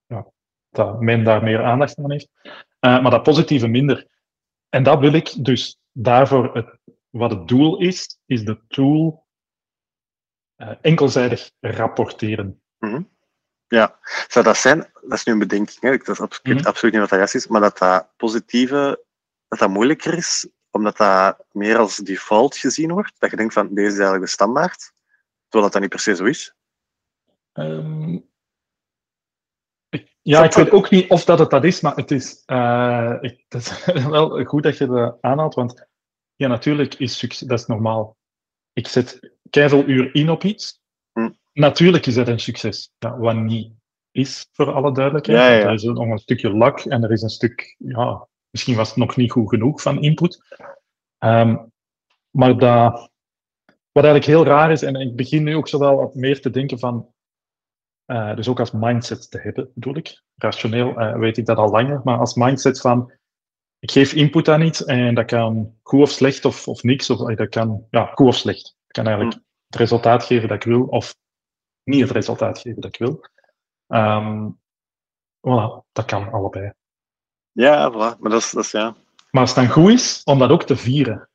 ja, 0.07 0.27
dat 0.71 1.01
men 1.01 1.25
daar 1.25 1.43
meer 1.43 1.65
aandacht 1.65 1.99
aan 1.99 2.11
heeft. 2.11 2.29
Eh, 2.79 3.03
maar 3.03 3.11
dat 3.11 3.23
positieve 3.23 3.69
minder. 3.69 4.09
En 4.69 4.83
dat 4.83 5.01
wil 5.01 5.13
ik 5.13 5.45
dus 5.45 5.79
daarvoor, 5.93 6.55
het, 6.55 6.79
wat 7.11 7.31
het 7.31 7.49
doel 7.49 7.79
is, 7.79 8.19
is 8.27 8.45
de 8.45 8.61
tool 8.69 9.27
eh, 10.57 10.75
enkelzijdig 10.81 11.51
rapporteren. 11.61 12.63
Mhm. 12.79 13.03
Ja, 13.71 13.99
zou 14.29 14.45
dat 14.45 14.57
zijn, 14.57 14.79
dat 15.01 15.13
is 15.13 15.25
nu 15.25 15.33
een 15.33 15.39
bedenking, 15.39 15.81
hè? 15.81 15.97
dat 15.97 16.09
is 16.09 16.21
absoluut, 16.21 16.59
Mhm. 16.59 16.67
absoluut 16.67 16.93
niet 16.93 17.01
wat 17.03 17.11
dat 17.11 17.19
juist 17.19 17.35
is, 17.35 17.47
maar 17.47 17.61
dat 17.61 17.79
dat 17.79 18.09
positieve, 18.17 19.05
dat 19.49 19.59
dat 19.59 19.69
moeilijker 19.69 20.15
is, 20.15 20.49
omdat 20.71 20.97
dat 20.97 21.45
meer 21.53 21.79
als 21.79 21.97
default 21.97 22.57
gezien 22.57 22.93
wordt, 22.93 23.13
dat 23.19 23.31
je 23.31 23.37
denkt 23.37 23.53
van, 23.53 23.75
deze 23.75 23.87
is 23.87 23.93
eigenlijk 23.93 24.25
de 24.25 24.31
standaard, 24.31 24.93
terwijl 25.49 25.63
dat 25.65 25.73
dat 25.73 25.81
niet 25.81 25.91
per 25.91 26.01
se 26.01 26.15
zo 26.17 26.25
is. 26.25 26.55
Ehm, 27.53 28.15
ik- 29.89 30.15
ja, 30.23 30.45
ik 30.45 30.53
weet 30.53 30.71
ook 30.71 30.91
niet 30.91 31.11
of 31.11 31.25
dat 31.25 31.39
het 31.39 31.51
dat 31.51 31.65
is, 31.65 31.81
maar 31.81 31.95
het 31.97 32.11
is, 32.11 32.43
eh, 32.47 33.17
ik, 33.21 33.45
het 33.49 33.85
is 33.95 34.05
wel 34.05 34.45
goed 34.45 34.63
dat 34.63 34.79
je 34.79 34.87
dat 34.87 35.19
aanhaalt, 35.21 35.55
want 35.55 35.87
ja, 36.35 36.49
natuurlijk 36.49 36.95
is 36.95 37.19
succes, 37.19 37.49
dat 37.49 37.59
is 37.61 37.67
normaal. 37.67 38.17
Ik 38.73 38.89
zet 38.89 39.31
keiveel 39.51 39.85
uur 39.89 40.15
in 40.15 40.31
op 40.31 40.45
iets. 40.45 40.80
Natuurlijk 41.53 42.07
is 42.07 42.15
dat 42.15 42.29
een 42.29 42.41
succes. 42.41 42.93
Ja, 42.99 43.19
wat 43.19 43.37
niet 43.37 43.73
is, 44.11 44.49
voor 44.53 44.73
alle 44.73 44.93
duidelijkheid. 44.93 45.39
Ja, 45.39 45.55
ja. 45.55 45.65
Er 45.67 45.73
is 45.73 45.83
nog 45.83 46.09
een 46.09 46.19
stukje 46.19 46.51
lak 46.51 46.81
en 46.81 47.03
er 47.03 47.13
is 47.13 47.23
een 47.23 47.29
stuk, 47.29 47.77
ja, 47.79 48.29
misschien 48.51 48.77
was 48.77 48.89
het 48.89 48.97
nog 48.97 49.17
niet 49.17 49.33
goed 49.33 49.49
genoeg 49.49 49.83
van 49.83 50.03
input. 50.03 50.59
Ehm, 51.19 51.57
maar 52.31 52.59
dat, 52.59 53.11
wat 53.93 54.05
eigenlijk 54.05 54.25
heel 54.25 54.45
raar 54.45 54.71
is, 54.71 54.83
en 54.83 54.95
ik 54.95 55.17
begin 55.17 55.43
nu 55.43 55.57
ook 55.57 55.69
zo 55.69 55.79
wel 55.79 55.97
wat 55.97 56.15
meer 56.15 56.41
te 56.41 56.51
denken 56.51 56.79
van, 56.79 57.13
eh, 58.05 58.37
dus 58.37 58.49
ook 58.49 58.61
als 58.61 58.71
mindset 58.71 59.31
te 59.31 59.41
hebben, 59.41 59.71
bedoel 59.75 59.97
ik. 59.97 60.23
Rationeel 60.37 60.99
eh, 60.99 61.19
weet 61.19 61.37
ik 61.37 61.47
dat 61.47 61.57
al 61.57 61.71
langer, 61.71 62.01
maar 62.05 62.19
als 62.19 62.35
mindset 62.35 62.81
van, 62.81 63.13
ik 63.79 63.91
geef 63.91 64.13
input 64.13 64.49
aan 64.49 64.63
iets 64.63 64.85
en 64.85 65.15
dat 65.15 65.25
kan 65.25 65.79
goed 65.83 66.01
of 66.01 66.11
slecht 66.11 66.45
of, 66.45 66.69
of 66.69 66.83
niks, 66.83 67.11
of 67.11 67.35
dat 67.35 67.49
kan, 67.49 67.87
ja, 67.91 68.05
goed 68.07 68.27
of 68.27 68.37
slecht. 68.37 68.63
Dat 68.63 69.05
kan 69.05 69.07
eigenlijk 69.07 69.43
het 69.67 69.77
resultaat 69.77 70.25
geven 70.25 70.49
dat 70.49 70.57
ik 70.57 70.71
wil, 70.71 70.83
of 70.83 71.15
niet 71.91 72.01
het 72.01 72.11
resultaat 72.11 72.59
geven 72.59 72.81
dat 72.81 72.95
ik 72.95 72.99
wil. 72.99 73.21
Ehm 73.87 74.49
voilà, 75.41 75.87
dat 75.93 76.05
kan 76.05 76.33
allebei. 76.33 76.73
Ja, 77.53 77.93
voilà. 77.93 78.19
maar 78.19 78.31
dat 78.31 78.41
is, 78.41 78.51
dat 78.51 78.65
is 78.65 78.71
ja. 78.71 78.95
Maar 79.31 79.43
als 79.43 79.55
het 79.55 79.65
dan 79.65 79.75
goed 79.75 79.91
is, 79.91 80.21
om 80.25 80.39
dat 80.39 80.51
ook 80.51 80.63
te 80.65 80.77
vieren. 80.77 81.29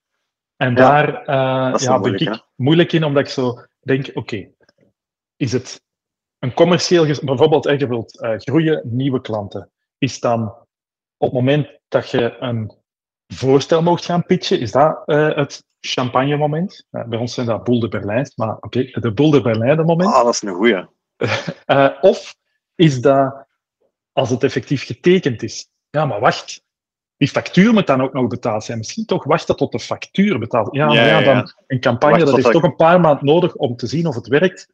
En 0.56 0.76
Ja, 0.76 0.76
daar 0.76 1.74
is 1.74 1.84
ja, 1.84 1.92
ben 1.92 2.00
moeilijk, 2.00 2.36
ik 2.36 2.46
moeilijk 2.56 2.92
in, 2.92 3.04
omdat 3.04 3.24
ik 3.24 3.30
zo 3.30 3.66
denk, 3.80 4.12
oké, 4.14 4.50
is 5.36 5.52
het 5.52 5.82
een 6.40 6.54
commercieel, 6.54 7.06
bijvoorbeeld, 7.22 7.64
hè, 7.64 7.72
je 7.72 7.88
wilt 7.88 8.20
eh, 8.20 8.34
groeien, 8.38 8.82
nieuwe 8.84 9.22
klanten. 9.22 9.72
Is 9.98 10.20
dan 10.20 10.48
op 11.18 11.28
het 11.28 11.34
moment 11.34 11.80
dat 11.88 12.10
je 12.10 12.36
een 12.40 12.74
voorstel 13.28 13.82
mocht 13.82 14.06
gaan 14.06 14.26
pitchen, 14.26 14.60
is 14.60 14.72
dat 14.72 15.02
eh, 15.06 15.36
het 15.36 15.64
champagne 15.80 16.38
moment? 16.38 16.86
Eh, 16.92 17.04
bij 17.04 17.20
ons 17.20 17.34
zijn 17.34 17.48
dat 17.48 17.64
Boel 17.64 17.80
de 17.80 17.88
Berlijn, 17.88 18.32
maar 18.36 18.58
oké, 18.60 18.84
de 18.84 19.12
Boel 19.14 19.32
de 19.32 19.42
Berlijn 19.42 19.86
moment. 19.86 20.14
Ah, 20.14 20.24
dat 20.24 20.34
is 20.34 20.42
een 20.42 20.54
goeie. 20.54 20.86
Eh, 21.66 21.90
of 22.02 22.36
is 22.76 23.02
dat 23.02 23.46
als 24.12 24.30
het 24.30 24.44
effectief 24.44 24.86
getekend 24.86 25.44
is? 25.44 25.70
Ja, 25.90 26.06
maar 26.06 26.20
wacht. 26.20 26.64
Die 27.18 27.28
factuur 27.28 27.74
moet 27.74 27.88
dan 27.88 28.02
ook 28.02 28.14
nog 28.14 28.28
betaald 28.28 28.64
zijn. 28.64 28.78
Misschien 28.78 29.06
toch 29.06 29.24
wachten 29.24 29.56
tot 29.56 29.72
de 29.72 29.80
factuur 29.80 30.40
betaald 30.40 30.76
Ja, 30.76 30.86
maar 30.86 30.96
Ja, 30.96 31.06
ja, 31.06 31.20
ja, 31.20 31.34
dan 31.34 31.54
een 31.68 31.80
campagne, 31.80 32.16
Wacht 32.16 32.26
dat 32.26 32.36
heeft 32.36 32.52
toch 32.52 32.64
een 32.64 32.76
paar 32.76 33.00
maanden 33.00 33.26
nodig 33.26 33.56
om 33.56 33.76
te 33.76 33.88
zien 33.88 34.08
of 34.08 34.16
het 34.16 34.28
werkt. 34.28 34.74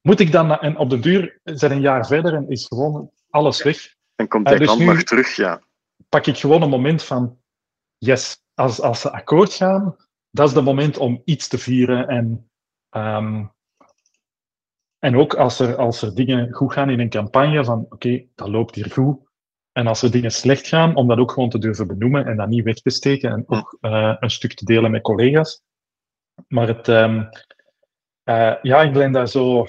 Moet 0.00 0.20
ik 0.20 0.32
dan, 0.32 0.58
en 0.58 0.76
op 0.76 0.90
de 0.90 0.98
duur, 0.98 1.40
zijn 1.44 1.72
een 1.72 1.80
jaar 1.80 2.06
verder 2.06 2.34
en 2.34 2.48
is 2.48 2.66
gewoon 2.66 3.10
alles 3.30 3.62
weg. 3.62 3.94
En 4.14 4.28
komt 4.28 4.46
Eh, 4.46 4.58
die 4.58 4.86
dus 4.86 5.04
terug, 5.04 5.36
ja. 5.36 5.62
Pak 6.08 6.26
ik 6.26 6.36
gewoon 6.36 6.62
een 6.62 6.68
moment 6.68 7.02
van, 7.02 7.38
yes, 8.04 8.42
als, 8.54 8.80
als 8.80 9.00
ze 9.00 9.10
akkoord 9.10 9.52
gaan, 9.52 9.96
dat 10.30 10.48
is 10.48 10.54
het 10.54 10.64
moment 10.64 10.98
om 10.98 11.22
iets 11.24 11.48
te 11.48 11.58
vieren. 11.58 12.08
En, 12.08 12.50
ehm, 12.88 13.44
en 14.98 15.16
ook 15.16 15.34
als 15.34 15.58
er, 15.58 15.76
als 15.76 16.02
er 16.02 16.14
dingen 16.14 16.52
goed 16.52 16.72
gaan 16.72 16.90
in 16.90 17.00
een 17.00 17.08
campagne, 17.10 17.64
van 17.64 17.86
oké, 17.88 18.24
dat 18.34 18.48
loopt 18.48 18.74
hier 18.74 18.90
goed. 18.90 19.30
En 19.72 19.86
als 19.86 20.02
er 20.02 20.10
dingen 20.10 20.30
slecht 20.30 20.66
gaan, 20.66 20.96
om 20.96 21.08
dat 21.08 21.18
ook 21.18 21.30
gewoon 21.32 21.48
te 21.50 21.58
durven 21.58 21.86
benoemen 21.86 22.26
en 22.26 22.36
dat 22.36 22.48
niet 22.48 22.64
weg 22.64 22.74
te 22.74 22.90
steken 22.90 23.30
en 23.30 23.44
ook 23.46 23.76
eh, 23.80 24.16
een 24.20 24.30
stuk 24.30 24.54
te 24.54 24.64
delen 24.64 24.90
met 24.90 25.02
collega's. 25.02 25.62
Maar 26.48 26.68
het, 26.68 26.88
ehm, 26.88 27.24
eh, 28.22 28.54
ja, 28.62 28.82
ik 28.82 28.92
ben 28.92 29.12
daar 29.12 29.28
zo. 29.28 29.66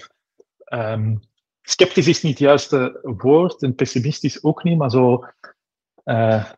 ehm, 0.64 1.16
sceptisch 1.62 2.08
is 2.08 2.22
niet 2.22 2.32
het 2.32 2.48
juiste 2.48 3.00
woord 3.02 3.62
en 3.64 3.76
pessimistisch 3.76 4.44
ook 4.44 4.64
niet, 4.64 4.78
maar 4.78 4.90
zo. 4.90 5.26
eh, 6.04 6.52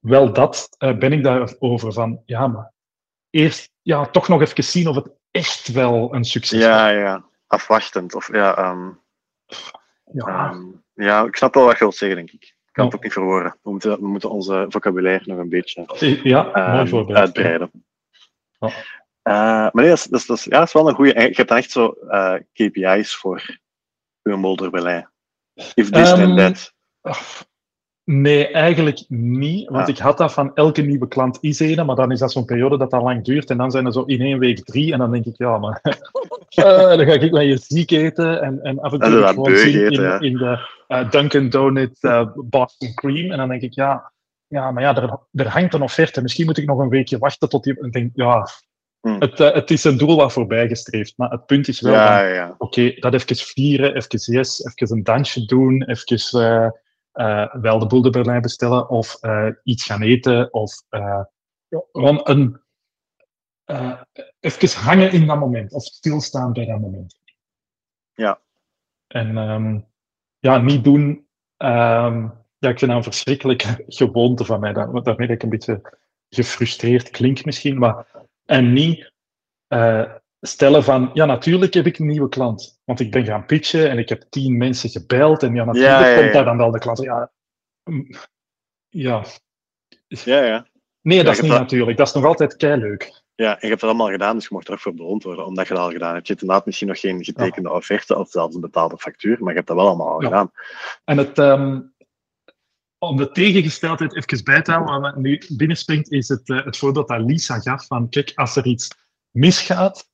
wel 0.00 0.32
dat 0.32 0.68
eh, 0.78 0.96
ben 0.98 1.12
ik 1.12 1.22
daarover 1.22 1.92
van, 1.92 2.22
ja, 2.24 2.46
maar 2.46 2.72
eerst 3.30 3.70
ja, 3.82 4.06
toch 4.06 4.28
nog 4.28 4.40
even 4.40 4.64
zien 4.64 4.88
of 4.88 4.94
het 4.96 5.10
echt 5.30 5.68
wel 5.72 6.14
een 6.14 6.24
succes 6.24 6.58
wordt. 6.58 6.74
Ja, 6.74 6.88
ja. 6.88 7.24
Afwachtend. 7.46 8.14
Of, 8.14 8.32
ja, 8.32 8.56
ehm, 8.56 8.88
Ja, 10.12 10.50
ehm, 10.50 10.62
ja, 10.94 11.24
ik 11.24 11.36
snap 11.36 11.54
wel 11.54 11.64
wat 11.64 11.72
je 11.72 11.78
wilt 11.78 11.94
zeggen, 11.96 12.16
denk 12.18 12.30
ik. 12.30 12.42
Ik 12.42 12.76
kan 12.76 12.84
het 12.84 12.94
ook 12.94 13.02
niet 13.02 13.12
verwoorden. 13.12 13.56
We 13.62 13.70
moeten, 13.70 14.00
we 14.00 14.06
moeten 14.06 14.30
onze 14.30 14.66
vocabulaire 14.68 15.24
nog 15.26 15.38
een 15.38 15.48
beetje 15.48 15.86
ja 16.22 16.52
ehm, 16.52 16.86
uitbreiden. 17.16 17.70
Ja. 18.58 18.68
Eh, 19.22 19.32
maar 19.32 19.70
nee, 19.72 19.88
dat 19.88 19.98
is, 19.98 20.04
dat 20.04 20.20
is, 20.20 20.26
dat 20.26 20.36
is- 20.36 20.44
ja, 20.44 20.58
dat 20.58 20.66
is 20.66 20.72
wel 20.72 20.88
een 20.88 20.94
goede. 20.94 21.14
Je 21.20 21.20
hebt 21.34 21.48
dan 21.48 21.56
echt 21.56 21.70
zo 21.70 21.88
eh, 21.90 22.34
KPI's 22.52 23.14
voor 23.16 23.58
uw 24.22 24.36
molderbeleid. 24.36 25.08
If 25.74 25.90
this 25.90 26.10
and 26.12 26.36
that. 26.38 26.74
Ach, 27.00 27.44
Nee, 28.12 28.48
eigenlijk 28.48 29.04
niet. 29.08 29.68
Want 29.68 29.82
Ah. 29.82 29.88
ik 29.88 29.98
had 29.98 30.18
dat 30.18 30.32
van 30.32 30.54
elke 30.54 30.82
nieuwe 30.82 31.08
klant 31.08 31.38
is 31.40 31.60
ene, 31.60 31.84
maar 31.84 31.96
dan 31.96 32.12
is 32.12 32.18
dat 32.18 32.32
zo'n 32.32 32.44
periode 32.44 32.78
dat 32.78 32.92
al 32.92 33.02
lang 33.02 33.24
duurt. 33.24 33.50
En 33.50 33.56
dan 33.56 33.70
zijn 33.70 33.86
er 33.86 33.92
zo 33.92 34.02
in 34.02 34.20
één 34.20 34.38
week 34.38 34.64
drie. 34.64 34.92
En 34.92 34.98
dan 34.98 35.10
denk 35.10 35.24
ik, 35.24 35.36
ja, 35.36 35.58
maar 35.58 35.80
eh, 36.48 36.64
dan 36.88 37.06
ga 37.06 37.12
ik 37.12 37.32
met 37.32 37.42
je 37.46 37.56
ziek 37.56 37.90
eten. 37.90 38.42
En, 38.42 38.62
en 38.62 38.80
af 38.80 38.92
en 38.92 38.98
toe 38.98 39.26
gewoon 39.26 39.56
zien 39.56 39.74
eten, 39.84 39.92
in, 39.92 40.02
ja. 40.02 40.20
in 40.20 40.36
de 40.36 40.58
eh, 40.86 41.10
Dunkin' 41.10 41.50
Donut 41.50 41.98
eh, 42.00 42.26
Boston 42.34 42.94
Cream. 42.94 43.30
En 43.30 43.38
dan 43.38 43.48
denk 43.48 43.62
ik, 43.62 43.74
ja, 43.74 44.12
ja 44.46 44.70
maar 44.70 44.82
ja, 44.82 44.96
er, 44.96 45.18
er 45.32 45.48
hangt 45.48 45.74
een 45.74 45.82
offerte. 45.82 46.22
Misschien 46.22 46.46
moet 46.46 46.58
ik 46.58 46.66
nog 46.66 46.78
een 46.78 46.88
weekje 46.88 47.18
wachten 47.18 47.48
tot 47.48 47.64
die... 47.64 47.78
En 47.80 47.86
ik 47.86 47.92
denk, 47.92 48.10
ja, 48.14 48.48
Hmm. 49.00 49.16
het, 49.18 49.38
het 49.38 49.70
is 49.70 49.84
een 49.84 49.96
doel 49.96 50.16
wat 50.16 50.32
voorbij 50.32 50.68
gestreefd. 50.68 51.12
Maar 51.16 51.30
het 51.30 51.46
punt 51.46 51.68
is 51.68 51.80
wel 51.80 51.92
van, 51.92 52.02
Ja, 52.02 52.22
ja. 52.22 52.54
oké, 52.58 52.94
dat 52.98 53.14
even 53.14 53.36
vieren, 53.36 53.94
even 53.94 54.32
yes, 54.34 54.64
even 54.64 54.96
een 54.96 55.04
dansje 55.04 55.44
doen, 55.44 55.82
even 55.82 56.72
wel 57.60 57.78
de 57.78 57.86
boel 57.86 58.02
de 58.02 58.10
Berlijn 58.10 58.42
bestellen 58.42 58.88
of 58.88 59.14
eh, 59.20 59.48
iets 59.62 59.84
gaan 59.84 60.02
eten 60.02 60.52
of 60.52 60.72
eh, 60.88 61.22
gewoon 61.92 62.20
een, 62.22 62.60
eh, 63.64 64.00
even 64.40 64.80
hangen 64.80 65.12
in 65.12 65.26
dat 65.26 65.38
moment 65.38 65.72
of 65.72 65.82
stilstaan 65.82 66.52
bij 66.52 66.66
dat 66.66 66.80
moment. 66.80 67.20
Ja. 68.12 68.40
En 69.06 69.36
ehm, 69.36 69.80
ja, 70.38 70.58
niet 70.58 70.84
doen. 70.84 71.28
ehm, 71.56 72.28
ja, 72.58 72.68
ik 72.68 72.78
vind 72.78 72.90
dat 72.90 72.90
een 72.90 73.12
verschrikkelijke 73.12 73.84
gewoonte 73.86 74.44
van 74.44 74.60
mij. 74.60 74.72
Dat, 74.72 75.04
daarmee 75.04 75.26
dat 75.26 75.36
ik 75.36 75.42
een 75.42 75.48
beetje 75.48 75.98
gefrustreerd 76.28 77.10
klink 77.10 77.44
misschien, 77.44 77.78
maar 77.78 78.06
en 78.44 78.72
niet 78.72 79.12
eh, 79.66 80.14
stellen 80.40 80.84
van, 80.84 81.10
ja, 81.14 81.24
natuurlijk 81.24 81.74
heb 81.74 81.86
ik 81.86 81.98
een 81.98 82.06
nieuwe 82.06 82.28
klant. 82.28 82.80
Want 82.84 83.00
ik 83.00 83.10
ben 83.10 83.24
gaan 83.24 83.46
pitchen 83.46 83.90
en 83.90 83.98
ik 83.98 84.08
heb 84.08 84.24
tien 84.30 84.56
mensen 84.56 84.90
gebeld 84.90 85.42
en 85.42 85.54
ja, 85.54 85.64
natuurlijk 85.64 86.00
Ja, 86.00 86.08
ja, 86.08 86.20
komt 86.20 86.32
daar 86.32 86.44
dan 86.44 86.56
wel 86.56 86.70
de 86.70 86.78
klant. 86.78 86.98
Ja, 87.00 87.32
ja. 88.88 89.24
Ja, 90.08 90.42
ja. 90.44 90.66
nee, 91.00 91.24
dat 91.24 91.34
is 91.34 91.40
niet 91.40 91.50
dat- 91.50 91.60
natuurlijk. 91.60 91.98
Dat 91.98 92.06
is 92.06 92.12
nog 92.12 92.24
altijd 92.24 92.56
keileuk. 92.56 93.22
Ja, 93.34 93.50
en 93.52 93.58
je 93.60 93.66
hebt 93.68 93.80
het 93.80 93.90
allemaal 93.90 94.10
gedaan, 94.10 94.34
dus 94.34 94.42
je 94.42 94.48
mocht 94.52 94.66
er 94.66 94.72
ook 94.72 94.80
voor 94.80 94.94
beloond 94.94 95.22
worden, 95.22 95.46
omdat 95.46 95.68
je 95.68 95.74
dat 95.74 95.82
al 95.82 95.90
gedaan 95.90 96.14
hebt. 96.14 96.26
Je 96.26 96.32
hebt 96.32 96.42
inderdaad 96.44 96.66
misschien 96.66 96.88
nog 96.88 97.00
geen 97.00 97.24
getekende 97.24 97.70
offerte 97.72 98.16
of 98.18 98.30
zelfs 98.30 98.54
een 98.54 98.60
betaalde 98.60 98.98
factuur, 98.98 99.36
maar 99.38 99.48
je 99.48 99.54
hebt 99.54 99.66
dat 99.66 99.76
wel 99.76 99.86
allemaal 99.86 100.08
al 100.08 100.20
gedaan. 100.20 100.50
En 101.04 101.18
het, 101.18 101.38
ehm, 101.38 101.80
om 102.98 103.16
de 103.16 103.30
tegengesteldheid 103.30 104.16
even 104.16 104.44
bij 104.44 104.62
te 104.62 104.70
houden, 104.72 105.00
wat 105.00 105.14
me 105.14 105.20
nu 105.20 105.42
binnenspringt, 105.48 106.10
is 106.12 106.28
het, 106.28 106.48
eh, 106.50 106.64
het 106.64 106.76
voorbeeld 106.76 107.08
dat 107.08 107.20
Lisa 107.20 107.58
gaf 107.58 107.86
van, 107.86 108.08
kijk, 108.08 108.32
als 108.34 108.56
er 108.56 108.66
iets 108.66 108.88
misgaat, 109.30 110.09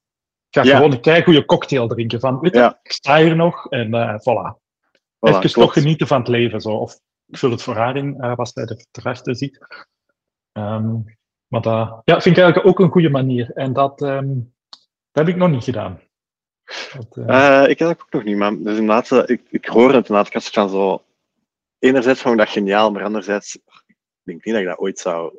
ga 0.57 0.71
Ja. 0.71 0.77
gewoon 0.77 0.93
een 0.93 1.01
keigoede 1.01 1.45
cocktail 1.45 1.89
drinken. 1.89 2.21
Van, 2.21 2.41
weet 2.41 2.53
je, 2.53 2.59
Ja. 2.59 2.79
ik 2.83 2.93
sta 2.93 3.17
hier 3.19 3.37
nog 3.37 3.71
en 3.71 3.95
eh 3.95 4.15
voilà. 4.15 4.65
Voilà, 5.17 5.37
Even 5.39 5.51
toch 5.51 5.73
genieten 5.73 6.07
van 6.07 6.19
het 6.19 6.29
leven. 6.29 6.61
Zo. 6.61 6.71
Of 6.71 7.01
ik 7.27 7.39
vul 7.39 7.51
het 7.51 7.63
voor 7.63 7.75
haar 7.77 7.97
in, 7.97 8.21
eh, 8.21 8.35
was 8.35 8.53
zij 8.53 8.65
er 8.65 8.85
erachter 8.93 9.37
ziet. 9.37 9.59
Ehm, 10.53 10.95
maar 11.47 11.61
dat 11.61 12.01
ja, 12.05 12.21
vind 12.21 12.37
ik 12.37 12.43
eigenlijk 12.43 12.67
ook 12.67 12.79
een 12.79 12.91
goede 12.91 13.11
manier. 13.11 13.51
En 13.55 13.73
dat, 13.73 14.03
ehm, 14.03 14.35
dat 15.11 15.27
heb 15.27 15.29
ik 15.29 15.37
nog 15.37 15.51
niet 15.51 15.65
gedaan. 15.65 16.01
Dat, 16.99 17.27
eh, 17.27 17.69
ik 17.69 17.79
heb 17.79 17.89
dat 17.89 18.01
ook 18.01 18.13
nog 18.13 18.25
niet, 18.25 18.37
maar 18.37 18.51
dus 18.51 18.79
inderdaad, 18.79 19.29
ik, 19.31 19.43
ik 19.51 19.67
hoor 19.67 19.93
het 19.93 20.09
inderdaad, 20.09 20.35
ik 20.35 20.53
van 20.53 20.69
zo... 20.69 21.05
Enerzijds 21.79 22.21
vond 22.21 22.35
ik 22.35 22.41
dat 22.41 22.51
geniaal, 22.53 22.91
maar 22.91 23.05
anderzijds 23.05 23.55
ik 23.55 23.97
denk 24.23 24.45
niet 24.45 24.55
dat 24.55 24.63
ik 24.63 24.69
dat 24.69 24.79
ooit 24.79 24.99
zou 24.99 25.35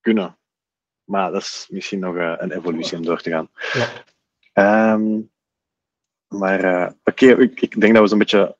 kunnen. 0.00 0.38
Maar 1.04 1.32
dat 1.32 1.40
is 1.40 1.66
misschien 1.70 1.98
nog 1.98 2.14
een 2.14 2.50
evolutie 2.50 2.96
om 2.96 3.04
door 3.04 3.20
te 3.20 3.30
gaan. 3.30 3.48
ja. 3.72 3.88
Ehm, 4.52 5.20
maar 6.28 6.64
eh, 6.64 6.90
oké, 7.04 7.26
ik, 7.26 7.60
ik 7.60 7.80
denk 7.80 7.92
dat 7.92 8.02
we 8.02 8.08
zo'n 8.08 8.18
beetje 8.18 8.58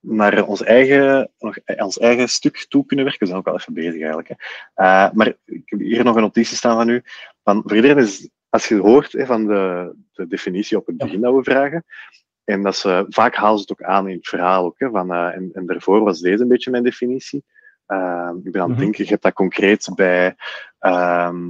naar 0.00 0.44
ons 0.44 0.62
eigen, 0.62 1.30
nog, 1.38 1.56
eh, 1.56 1.84
ons 1.84 1.98
eigen 1.98 2.28
stuk 2.28 2.66
toe 2.68 2.86
kunnen 2.86 3.04
werken. 3.04 3.22
We 3.22 3.32
zijn 3.32 3.38
ook 3.38 3.48
al 3.48 3.58
even 3.58 3.74
bezig 3.74 4.00
eigenlijk. 4.00 4.28
Hè. 4.28 4.34
Eh, 4.74 5.12
maar 5.12 5.26
ik 5.44 5.62
heb 5.64 5.78
hier 5.78 6.04
nog 6.04 6.14
een 6.16 6.22
notitie 6.22 6.56
staan 6.56 6.76
van 6.76 6.88
u. 6.88 7.02
Van, 7.42 7.62
voor 7.62 7.74
iedereen 7.76 7.98
is, 7.98 8.28
als 8.48 8.68
je 8.68 8.76
hoort 8.76 9.12
hè, 9.12 9.26
van 9.26 9.46
de, 9.46 9.94
de 10.12 10.26
definitie 10.26 10.76
op 10.76 10.86
het 10.86 10.96
begin 10.96 11.20
dat 11.20 11.34
we 11.34 11.42
vragen, 11.42 11.84
En 12.44 12.62
dat 12.62 12.76
ze, 12.76 13.06
vaak 13.08 13.34
halen 13.34 13.58
ze 13.58 13.66
het 13.68 13.72
ook 13.72 13.86
aan 13.86 14.08
in 14.08 14.16
het 14.16 14.28
verhaal. 14.28 14.64
Ook, 14.64 14.78
hè, 14.78 14.90
van, 14.90 15.12
uh, 15.12 15.34
en, 15.36 15.50
en 15.52 15.66
daarvoor 15.66 16.00
was 16.00 16.20
deze 16.20 16.42
een 16.42 16.48
beetje 16.48 16.70
mijn 16.70 16.82
definitie. 16.82 17.44
Uh, 17.88 18.30
ik 18.44 18.52
ben 18.52 18.62
aan 18.62 18.68
het 18.68 18.76
Mhm. 18.76 18.84
denken, 18.86 19.04
je 19.04 19.10
hebt 19.10 19.22
dat 19.22 19.32
concreet 19.32 19.88
bij, 19.94 20.36
ehm 20.78 21.48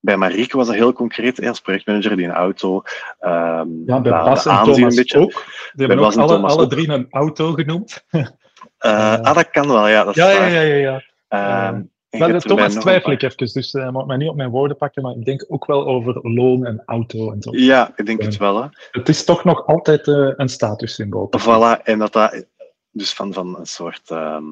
bij 0.00 0.16
Marieke 0.16 0.56
was 0.56 0.66
dat 0.66 0.76
heel 0.76 0.92
concreet, 0.92 1.46
als 1.46 1.60
projectmanager 1.60 2.16
die 2.16 2.26
een 2.26 2.32
auto 2.32 2.82
Ja, 3.20 3.60
ehm 3.60 4.02
bij 4.02 4.12
Bas 4.12 4.46
en 4.46 4.62
Thomas 4.62 4.78
een 4.78 4.94
beetje. 4.94 5.18
ook. 5.18 5.44
Die 5.72 5.86
hebben 5.86 6.06
ook 6.06 6.14
alle, 6.14 6.62
ook. 6.62 6.70
drie 6.70 6.88
een 6.88 7.06
auto 7.10 7.52
genoemd. 7.52 8.04
Eh, 8.10 8.26
Eh, 8.78 9.20
ah, 9.20 9.34
dat 9.34 9.50
kan 9.50 9.68
wel, 9.68 9.88
ja. 9.88 10.04
Dat 10.04 10.16
is 10.16 10.22
Ja, 10.22 10.30
ja, 10.30 10.46
ja, 10.46 10.60
ja. 10.60 11.02
ja. 11.28 11.84
Je 12.10 12.18
Maar 12.18 12.40
Thomas 12.40 12.74
twijfel 12.74 13.12
ik 13.12 13.22
even, 13.22 13.36
dus 13.52 13.74
uh, 13.74 13.90
moet 13.90 14.06
mij 14.06 14.16
niet 14.16 14.28
op 14.28 14.36
mijn 14.36 14.50
woorden 14.50 14.76
pakken, 14.76 15.02
maar 15.02 15.14
ik 15.16 15.24
denk 15.24 15.44
ook 15.48 15.66
wel 15.66 15.86
over 15.86 16.18
loon 16.22 16.66
en 16.66 16.82
auto 16.86 17.32
en 17.32 17.42
zo. 17.42 17.50
Ja, 17.52 17.92
ik 17.96 18.06
denk 18.06 18.22
het 18.22 18.36
wel. 18.36 18.62
Hè. 18.62 18.68
Het 18.90 19.08
is 19.08 19.24
toch 19.24 19.44
nog 19.44 19.66
altijd 19.66 20.06
uh, 20.06 20.32
een 20.36 20.48
statussymbool. 20.48 21.30
Voilà, 21.38 21.82
en 21.82 21.98
dat 21.98 22.12
dat 22.12 22.44
dus 22.90 23.12
van, 23.12 23.32
van 23.32 23.58
een 23.58 23.66
soort 23.66 24.10
ehm, 24.10 24.44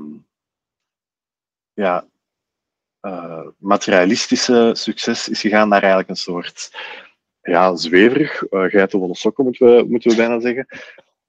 ja, 1.72 2.04
uh, 3.02 3.46
materialistische 3.58 4.70
succes 4.74 5.28
is 5.28 5.40
gegaan 5.40 5.68
naar 5.68 5.80
eigenlijk 5.80 6.10
een 6.10 6.16
soort 6.16 6.70
ja, 7.42 7.76
zweverig, 7.76 8.50
uh, 8.50 8.64
geitenwolle 8.64 9.14
sokken 9.14 9.44
moeten 9.44 9.66
we, 9.66 9.84
moeten 9.88 10.10
we 10.10 10.16
bijna 10.16 10.40
zeggen. 10.40 10.66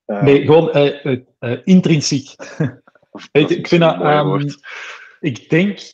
Uh, 0.06 0.22
nee, 0.22 0.46
gewoon 0.46 0.96
intrinsiek. 1.64 2.36
Weet 3.32 3.52
ik 3.52 3.68
vind 3.68 3.82
dat, 3.82 4.02
um, 4.02 4.46
ik 5.20 5.50
denk 5.50 5.94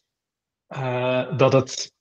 dat 1.37 1.53
het, 1.53 1.93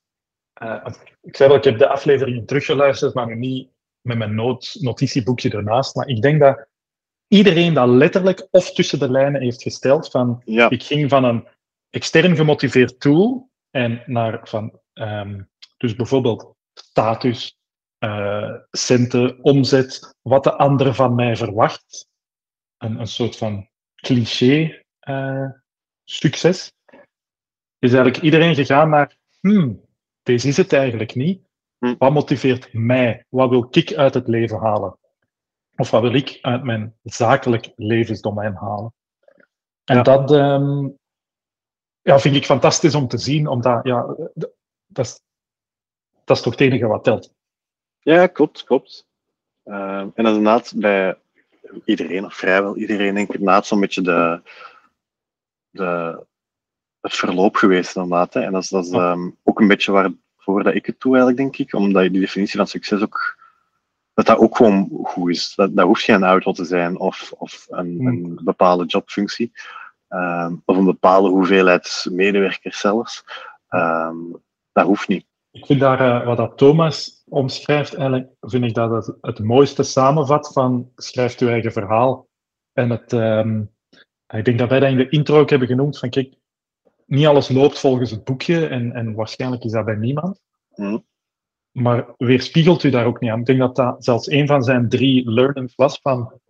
ik 1.21 1.35
zei 1.35 1.49
wel, 1.49 1.57
ik 1.57 1.63
heb 1.63 1.77
de 1.77 1.87
aflevering 1.87 2.47
teruggeluisterd, 2.47 3.13
maar 3.13 3.27
nu 3.27 3.35
niet 3.35 3.69
met 4.01 4.17
mijn 4.17 4.35
notitieboekje 4.73 5.51
ernaast, 5.51 5.95
maar 5.95 6.07
ik 6.07 6.21
denk 6.21 6.39
dat 6.39 6.67
iedereen 7.27 7.73
dat 7.73 7.87
letterlijk 7.87 8.47
of 8.51 8.73
tussen 8.73 8.99
de 8.99 9.11
lijnen 9.11 9.41
heeft 9.41 9.61
gesteld 9.61 10.09
van, 10.09 10.41
ja. 10.45 10.69
ik 10.69 10.83
ging 10.83 11.09
van 11.09 11.23
een 11.23 11.47
extern 11.89 12.35
gemotiveerd 12.35 12.99
tool 12.99 13.49
en 13.75 14.03
naar 14.05 14.47
van, 14.47 14.79
um, 14.93 15.49
dus 15.77 15.95
bijvoorbeeld 15.95 16.55
status, 16.73 17.57
uh, 17.99 18.55
centen, 18.71 19.43
omzet, 19.43 20.15
wat 20.21 20.43
de 20.43 20.55
ander 20.55 20.93
van 20.93 21.15
mij 21.15 21.35
verwacht. 21.35 22.07
Een, 22.77 22.99
een 22.99 23.07
soort 23.07 23.37
van 23.37 23.69
cliché 23.95 24.83
uh, 25.01 25.49
succes. 26.03 26.73
Is 27.79 27.93
eigenlijk 27.93 28.23
iedereen 28.23 28.55
gegaan 28.55 28.89
naar, 28.89 29.17
hmm, 29.39 29.81
deze 30.23 30.47
is 30.47 30.57
het 30.57 30.73
eigenlijk 30.73 31.15
niet. 31.15 31.41
Hm. 31.77 31.95
Wat 31.97 32.11
motiveert 32.11 32.73
mij? 32.73 33.25
Wat 33.29 33.49
wil 33.49 33.67
ik 33.71 33.93
uit 33.93 34.13
het 34.13 34.27
leven 34.27 34.59
halen? 34.59 34.97
Of 35.75 35.91
wat 35.91 36.01
wil 36.01 36.13
ik 36.13 36.37
uit 36.41 36.63
mijn 36.63 36.95
zakelijk 37.03 37.71
levensdomein 37.75 38.53
halen? 38.53 38.93
En 39.83 39.95
Ja. 39.95 40.01
dat 40.01 40.31
um, 40.31 40.97
ja, 42.05 42.19
vind 42.19 42.35
ik 42.35 42.45
fantastisch 42.45 42.95
om 42.95 43.07
te 43.07 43.17
zien, 43.17 43.47
omdat 43.47 43.79
ja, 43.83 44.15
dat 44.85 45.05
is, 45.05 45.21
dat 46.23 46.37
is 46.37 46.43
toch 46.43 46.53
het 46.53 46.61
enige 46.61 46.87
wat 46.87 47.03
telt. 47.03 47.33
Ja, 47.99 48.27
klopt, 48.27 48.63
klopt. 48.63 49.07
Uh, 49.65 49.99
en 49.99 50.11
dat 50.15 50.25
is 50.25 50.37
inderdaad 50.37 50.73
bij 50.75 51.17
iedereen, 51.85 52.25
of 52.25 52.33
vrijwel 52.33 52.77
iedereen, 52.77 53.15
denk 53.15 53.27
ik, 53.27 53.35
inderdaad 53.35 53.65
zo'n 53.65 53.79
beetje 53.79 54.01
de, 54.01 54.41
de, 55.69 56.23
het 57.01 57.13
verloop 57.13 57.55
geweest, 57.55 57.95
inderdaad. 57.95 58.33
Hè. 58.33 58.41
En 58.41 58.51
dat 58.51 58.63
is, 58.63 58.69
dat 58.69 58.85
is 58.85 58.91
um, 58.91 59.37
ook 59.43 59.59
een 59.59 59.67
beetje 59.67 59.91
waarvoor 59.91 60.63
dat 60.63 60.75
ik 60.75 60.85
het 60.85 60.99
doe, 60.99 61.15
eigenlijk, 61.15 61.37
denk 61.37 61.57
ik. 61.57 61.73
Omdat 61.73 62.01
die 62.01 62.19
definitie 62.19 62.57
van 62.57 62.67
succes 62.67 63.01
ook, 63.01 63.39
dat 64.13 64.25
dat 64.25 64.37
ook 64.37 64.55
gewoon 64.55 64.89
goed 65.03 65.29
is. 65.29 65.55
Dat, 65.55 65.75
dat 65.75 65.85
hoeft 65.85 66.03
geen 66.03 66.23
auto 66.23 66.51
te 66.51 66.65
zijn 66.65 66.97
of, 66.97 67.33
of 67.37 67.65
een, 67.69 67.97
Hmm. 67.97 68.07
een 68.07 68.39
bepaalde 68.43 68.85
jobfunctie. 68.85 69.51
Um, 70.09 70.61
of 70.65 70.77
een 70.77 70.85
bepaalde 70.85 71.29
hoeveelheid 71.29 72.07
medewerkers 72.11 72.79
zelfs. 72.79 73.23
Um, 73.69 74.43
dat 74.71 74.85
hoeft 74.85 75.07
niet. 75.07 75.25
Ik 75.51 75.65
vind 75.65 75.79
daar, 75.79 76.01
uh, 76.01 76.25
wat 76.25 76.37
dat 76.37 76.57
Thomas 76.57 77.23
omschrijft, 77.27 77.93
eigenlijk 77.93 78.29
vind 78.41 78.63
ik 78.63 78.73
dat 78.73 78.91
het, 78.91 79.17
het 79.21 79.39
mooiste 79.39 79.83
samenvat 79.83 80.53
van 80.53 80.91
schrijf 80.95 81.39
je 81.39 81.49
eigen 81.49 81.71
verhaal. 81.71 82.27
En 82.73 82.89
het, 82.89 83.11
um, 83.11 83.71
ik 84.27 84.45
denk 84.45 84.59
dat 84.59 84.69
wij 84.69 84.79
dat 84.79 84.89
in 84.89 84.97
de 84.97 85.09
intro 85.09 85.39
ook 85.39 85.49
hebben 85.49 85.67
genoemd, 85.67 85.99
van 85.99 86.09
kijk, 86.09 86.33
niet 87.05 87.25
alles 87.25 87.49
loopt 87.49 87.79
volgens 87.79 88.11
het 88.11 88.23
boekje 88.23 88.67
en, 88.67 88.91
en 88.93 89.13
waarschijnlijk 89.13 89.63
is 89.63 89.71
dat 89.71 89.85
bij 89.85 89.95
niemand. 89.95 90.41
Mm. 90.75 91.05
Maar 91.71 92.05
weerspiegelt 92.17 92.83
u 92.83 92.89
daar 92.89 93.05
ook 93.05 93.19
niet 93.19 93.31
aan. 93.31 93.39
Ik 93.39 93.45
denk 93.45 93.59
dat 93.59 93.75
dat 93.75 94.03
zelfs 94.03 94.29
een 94.29 94.47
van 94.47 94.63
zijn 94.63 94.89
drie 94.89 95.31
learnings 95.31 95.75
was 95.75 95.99
van 96.01 96.41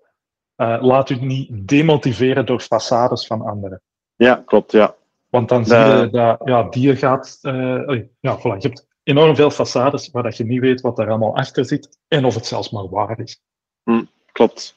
uh, 0.57 0.77
laat 0.81 1.09
u 1.09 1.15
niet 1.15 1.67
demotiveren 1.67 2.45
door 2.45 2.61
façades 2.61 3.27
van 3.27 3.41
anderen. 3.41 3.81
Ja, 4.15 4.43
klopt, 4.45 4.71
ja. 4.71 4.95
Want 5.29 5.49
dan 5.49 5.65
zie 5.65 5.77
je 5.77 6.09
dat 6.11 6.41
ja, 6.43 6.63
die 6.63 6.95
gaat... 6.95 7.39
Uh, 7.41 8.01
ja, 8.19 8.37
voilà, 8.37 8.57
je 8.57 8.67
hebt 8.67 8.87
enorm 9.03 9.35
veel 9.35 9.51
façades 9.51 10.11
waar 10.11 10.23
dat 10.23 10.37
je 10.37 10.45
niet 10.45 10.61
weet 10.61 10.81
wat 10.81 10.99
er 10.99 11.09
allemaal 11.09 11.35
achter 11.35 11.65
zit 11.65 11.99
en 12.07 12.25
of 12.25 12.35
het 12.35 12.45
zelfs 12.45 12.69
maar 12.69 12.89
waar 12.89 13.19
is. 13.19 13.41
Mm, 13.83 14.09
klopt. 14.31 14.75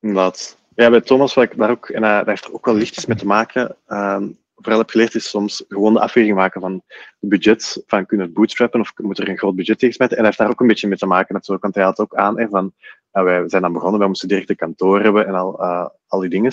Inderdaad. 0.00 0.58
Ja, 0.74 0.90
bij 0.90 1.00
Thomas, 1.00 1.34
wat 1.34 1.44
ik 1.44 1.56
daar 1.56 1.70
ook, 1.70 1.88
en 1.88 2.02
hij 2.02 2.22
heeft 2.26 2.44
er 2.44 2.54
ook 2.54 2.66
wel 2.66 2.74
lichtjes 2.74 3.06
mee 3.06 3.16
te 3.16 3.26
maken, 3.26 3.76
um, 3.86 4.38
vooral 4.60 4.78
heb 4.78 4.90
geleerd, 4.90 5.14
is 5.14 5.28
soms 5.28 5.64
gewoon 5.68 5.92
de 5.92 6.00
afweging 6.00 6.36
maken 6.36 6.60
van 6.60 6.82
het 7.20 7.30
budget, 7.30 7.82
van 7.86 8.06
kunnen 8.06 8.26
het 8.26 8.34
bootstrappen 8.34 8.80
of 8.80 8.92
moet 8.96 9.18
er 9.18 9.28
een 9.28 9.38
groot 9.38 9.56
budget 9.56 9.78
tegen 9.78 9.94
smijten. 9.94 10.16
En 10.16 10.22
hij 10.22 10.32
heeft 10.32 10.42
daar 10.42 10.52
ook 10.52 10.60
een 10.60 10.66
beetje 10.66 10.88
mee 10.88 10.98
te 10.98 11.06
maken 11.06 11.34
natuurlijk, 11.34 11.62
want 11.62 11.74
hij 11.74 11.84
had 11.84 11.98
ook 11.98 12.14
aan, 12.14 12.38
hè, 12.38 12.48
van, 12.48 12.74
nou, 13.12 13.26
wij 13.26 13.48
zijn 13.48 13.62
dan 13.62 13.72
begonnen, 13.72 13.98
wij 13.98 14.08
moesten 14.08 14.28
direct 14.28 14.50
een 14.50 14.56
kantoor 14.56 15.02
hebben 15.02 15.26
en 15.26 15.34
al, 15.34 15.62
uh, 15.62 15.86
al 16.06 16.20
die 16.20 16.30
dingen. 16.30 16.52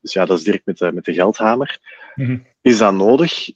Dus 0.00 0.12
ja, 0.12 0.24
dat 0.24 0.38
is 0.38 0.44
direct 0.44 0.66
met 0.66 0.78
de, 0.78 0.92
met 0.92 1.04
de 1.04 1.14
geldhamer. 1.14 1.78
Mm 2.14 2.26
-hmm. 2.26 2.46
Is 2.60 2.78
dat 2.78 2.94
nodig? 2.94 3.50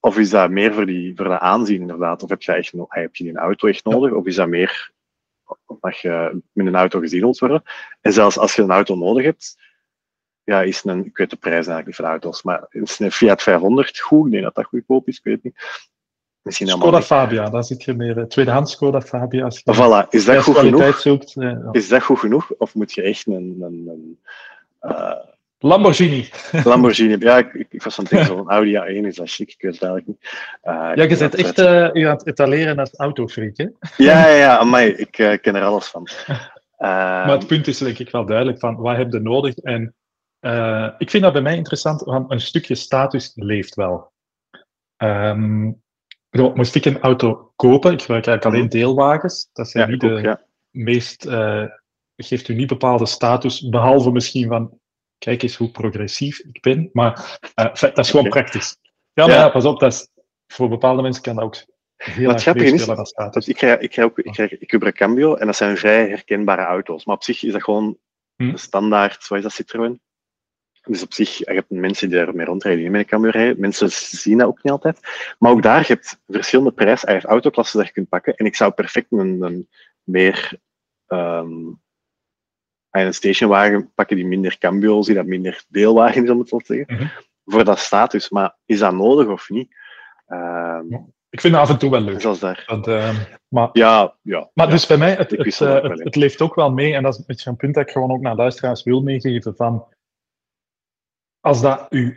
Of 0.00 0.18
is 0.18 0.30
dat 0.30 0.50
meer 0.50 0.74
voor, 0.74 0.86
die, 0.86 1.12
voor 1.16 1.28
dat 1.28 1.40
aanzien 1.40 1.80
inderdaad? 1.80 2.22
Of 2.22 2.28
heb 2.28 2.42
je, 2.42 2.52
echt, 2.52 2.72
heb 2.88 3.16
je 3.16 3.28
een 3.28 3.36
auto 3.36 3.68
echt 3.68 3.84
nodig? 3.84 4.12
Of 4.12 4.26
is 4.26 4.34
dat 4.34 4.48
meer 4.48 4.90
dat 5.80 5.98
je 5.98 6.42
met 6.52 6.66
een 6.66 6.74
auto 6.74 7.00
gezien 7.00 7.20
wilt 7.20 7.38
worden? 7.38 7.62
En 8.00 8.12
zelfs 8.12 8.38
als 8.38 8.54
je 8.54 8.62
een 8.62 8.70
auto 8.70 8.96
nodig 8.96 9.24
hebt, 9.24 9.56
ja, 10.48 10.62
is 10.62 10.84
een, 10.84 11.04
ik 11.04 11.16
weet 11.16 11.30
de 11.30 11.36
prijs 11.36 11.66
eigenlijk 11.66 11.86
niet 11.86 11.96
van 11.96 12.04
auto's, 12.04 12.42
maar 12.42 12.66
is 12.70 12.98
een 12.98 13.12
Fiat 13.12 13.42
500 13.42 13.98
goed? 13.98 14.26
Ik 14.26 14.32
denk 14.32 14.44
dat 14.44 14.54
dat 14.54 14.64
goedkoop 14.64 15.08
is, 15.08 15.16
ik 15.16 15.24
weet 15.24 15.42
niet. 15.42 15.54
Misschien 16.42 16.66
Skoda 16.66 17.02
Fabia, 17.02 17.50
daar 17.50 17.64
zit 17.64 17.84
je 17.84 17.94
meer. 17.94 18.28
Tweedehands 18.28 18.72
Skoda 18.72 19.00
Fabia. 19.00 19.44
Als 19.44 19.62
je 19.64 19.74
voilà, 19.74 20.08
is 20.08 20.24
dat 20.24 20.42
goed 20.42 20.56
genoeg? 20.56 20.98
Zoekt, 20.98 21.32
ja. 21.32 21.68
Is 21.72 21.88
dat 21.88 22.02
goed 22.02 22.18
genoeg? 22.18 22.50
Of 22.58 22.74
moet 22.74 22.92
je 22.92 23.02
echt 23.02 23.26
een, 23.26 23.56
een, 23.60 23.88
een 23.88 24.18
uh, 24.82 25.12
Lamborghini. 25.58 26.28
Lamborghini. 26.64 27.16
Ja, 27.18 27.38
ik, 27.38 27.66
ik 27.68 27.82
was 27.82 27.98
aan 27.98 28.04
het 28.04 28.12
denken, 28.12 28.36
zo'n 28.36 28.50
Audi 28.50 28.74
A1 28.74 29.06
is 29.06 29.16
dat 29.16 29.30
chic, 29.30 29.50
ik 29.50 29.62
weet 29.62 29.72
het 29.72 29.82
eigenlijk 29.82 30.06
niet. 30.06 30.32
Uh, 30.64 30.92
ja, 30.94 31.02
je 31.02 31.16
bent 31.16 31.34
echt 31.34 31.58
uh, 31.58 31.88
je 31.92 32.08
aan 32.08 32.16
het 32.16 32.26
etaleren 32.26 32.78
als 32.78 32.94
autofreak, 32.94 33.56
hè? 33.56 33.66
Ja, 34.06 34.28
ja, 34.28 34.34
ja, 34.34 34.58
amai, 34.58 34.90
ik 34.90 35.10
ken 35.42 35.54
er 35.54 35.62
alles 35.62 35.86
van. 35.86 36.08
maar 36.78 37.30
het 37.30 37.46
punt 37.46 37.66
is 37.66 37.78
denk 37.78 37.98
ik 37.98 38.10
wel 38.10 38.26
duidelijk 38.26 38.58
van, 38.58 38.76
wat 38.76 38.96
heb 38.96 39.12
je 39.12 39.18
nodig? 39.18 39.56
En 39.56 39.94
uh, 40.40 40.90
ik 40.98 41.10
vind 41.10 41.22
dat 41.22 41.32
bij 41.32 41.42
mij 41.42 41.56
interessant, 41.56 42.00
want 42.00 42.30
een 42.30 42.40
stukje 42.40 42.74
status 42.74 43.32
leeft 43.34 43.74
wel. 43.74 44.12
Um, 44.96 45.82
moest 46.30 46.74
ik 46.74 46.84
een 46.84 47.00
auto 47.00 47.52
kopen, 47.56 47.92
ik 47.92 48.00
gebruik 48.00 48.26
eigenlijk 48.26 48.56
alleen 48.56 48.68
deelwagens. 48.68 49.50
Dat 49.52 49.68
zijn 49.68 49.84
ja, 49.84 49.90
niet 49.92 50.00
de 50.00 50.10
ook, 50.10 50.20
ja. 50.20 50.42
meest, 50.70 51.26
uh, 51.26 51.64
geeft 52.16 52.48
u 52.48 52.54
niet 52.54 52.68
bepaalde 52.68 53.06
status, 53.06 53.68
behalve 53.68 54.10
misschien 54.10 54.48
van, 54.48 54.78
kijk 55.18 55.42
eens 55.42 55.56
hoe 55.56 55.70
progressief 55.70 56.38
ik 56.38 56.60
ben. 56.60 56.90
Maar 56.92 57.38
uh, 57.54 57.74
dat 57.74 57.98
is 57.98 58.10
gewoon 58.10 58.26
okay. 58.26 58.40
praktisch. 58.40 58.76
Ja, 59.12 59.26
maar 59.26 59.36
ja. 59.36 59.48
pas 59.48 59.64
op, 59.64 59.80
dat 59.80 59.92
is, 59.92 60.08
voor 60.46 60.68
bepaalde 60.68 61.02
mensen 61.02 61.22
kan 61.22 61.34
dat 61.34 61.44
ook 61.44 61.56
heel 61.96 62.30
erg 62.30 62.88
als 62.88 63.08
status. 63.08 63.48
Ik, 63.48 63.56
krijg, 63.56 63.80
ik, 63.80 63.90
krijg 63.90 64.08
ook, 64.08 64.18
ik, 64.18 64.32
krijg, 64.32 64.58
ik 64.58 64.70
gebruik 64.70 64.94
Cambio 64.94 65.34
en 65.34 65.46
dat 65.46 65.56
zijn 65.56 65.76
vrij 65.76 66.08
herkenbare 66.08 66.62
auto's. 66.62 67.04
Maar 67.04 67.14
op 67.14 67.22
zich 67.22 67.42
is 67.42 67.52
dat 67.52 67.62
gewoon 67.62 67.98
hm? 68.36 68.50
de 68.50 68.56
standaard, 68.56 69.22
zoals 69.22 69.42
dat 69.42 69.52
Citroën. 69.52 70.00
Dus 70.88 71.02
op 71.02 71.12
zich, 71.12 71.38
je 71.38 71.44
hebt 71.44 71.70
mensen 71.70 72.08
die 72.08 72.18
daarmee 72.18 72.46
rondrijden, 72.46 72.92
die 72.92 72.98
een 72.98 73.06
Cambio 73.06 73.30
rijden. 73.30 73.60
Mensen 73.60 73.90
zien 73.90 74.38
dat 74.38 74.46
ook 74.46 74.62
niet 74.62 74.72
altijd. 74.72 75.00
Maar 75.38 75.50
ook 75.50 75.62
daar, 75.62 75.80
je 75.80 75.92
hebt 75.92 76.20
verschillende 76.26 76.72
prijs, 76.72 77.04
autoklassen 77.04 77.78
dat 77.78 77.86
je 77.86 77.92
kunt 77.92 78.08
pakken. 78.08 78.34
En 78.34 78.46
ik 78.46 78.56
zou 78.56 78.72
perfect 78.72 79.12
een, 79.12 79.42
een 79.42 79.68
meer... 80.02 80.58
Um, 81.06 81.80
een 82.90 83.14
stationwagen 83.14 83.92
pakken 83.94 84.16
die 84.16 84.26
minder 84.26 84.58
cambio, 84.58 85.02
die 85.02 85.14
dat 85.14 85.26
minder 85.26 85.64
deelwagen 85.68 86.24
is, 86.24 86.30
om 86.30 86.38
het 86.38 86.48
zo 86.48 86.58
te 86.58 86.64
zeggen. 86.74 86.94
Mm 86.94 87.00
-hmm. 87.00 87.10
Voor 87.44 87.64
dat 87.64 87.78
status. 87.78 88.30
Maar 88.30 88.56
is 88.64 88.78
dat 88.78 88.92
nodig 88.92 89.28
of 89.28 89.48
niet? 89.48 89.74
Ja. 90.26 90.84
Ik 91.30 91.40
vind 91.40 91.54
het 91.54 91.62
af 91.62 91.70
en 91.70 91.78
toe 91.78 91.90
wel 91.90 92.00
leuk. 92.00 92.20
Zoals 92.20 92.38
daar. 92.38 92.64
Dat, 92.66 92.88
uh, 92.88 93.18
maar, 93.48 93.68
ja, 93.72 94.14
ja. 94.22 94.50
Maar 94.54 94.66
ja. 94.66 94.72
dus 94.72 94.86
bij 94.86 94.96
mij, 94.96 95.10
het, 95.10 95.30
het, 95.30 95.44
het, 95.44 95.60
uh, 95.60 95.82
het, 95.82 96.04
het, 96.04 96.16
leeft 96.16 96.40
ook 96.40 96.54
wel 96.54 96.72
mee. 96.72 96.94
En 96.94 97.02
dat 97.02 97.12
is 97.12 97.18
een 97.18 97.24
beetje 97.26 97.50
een 97.50 97.56
punt 97.56 97.74
dat 97.74 97.86
ik 97.86 97.92
gewoon 97.92 98.10
ook 98.10 98.20
naar 98.20 98.34
luisteraars 98.34 98.82
wil 98.82 99.02
meegeven. 99.02 99.56
Van, 99.56 99.86
als 101.40 101.60
dat 101.60 101.86
uw 101.88 102.14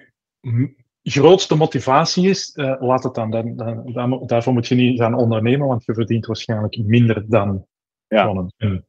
grootste 1.03 1.55
motivatie 1.55 2.29
is, 2.29 2.55
uh, 2.55 2.81
laat 2.81 3.03
het 3.03 3.13
dan. 3.13 3.31
Dan, 3.31 3.55
dan, 3.55 3.91
dan. 3.93 4.23
Daarvoor 4.25 4.53
moet 4.53 4.67
je 4.67 4.75
niet 4.75 4.99
gaan 4.99 5.13
ondernemen, 5.13 5.67
want 5.67 5.85
je 5.85 5.93
verdient 5.93 6.25
waarschijnlijk 6.25 6.77
minder 6.77 7.29
dan 7.29 7.65
ja. 8.07 8.49
een, 8.57 8.85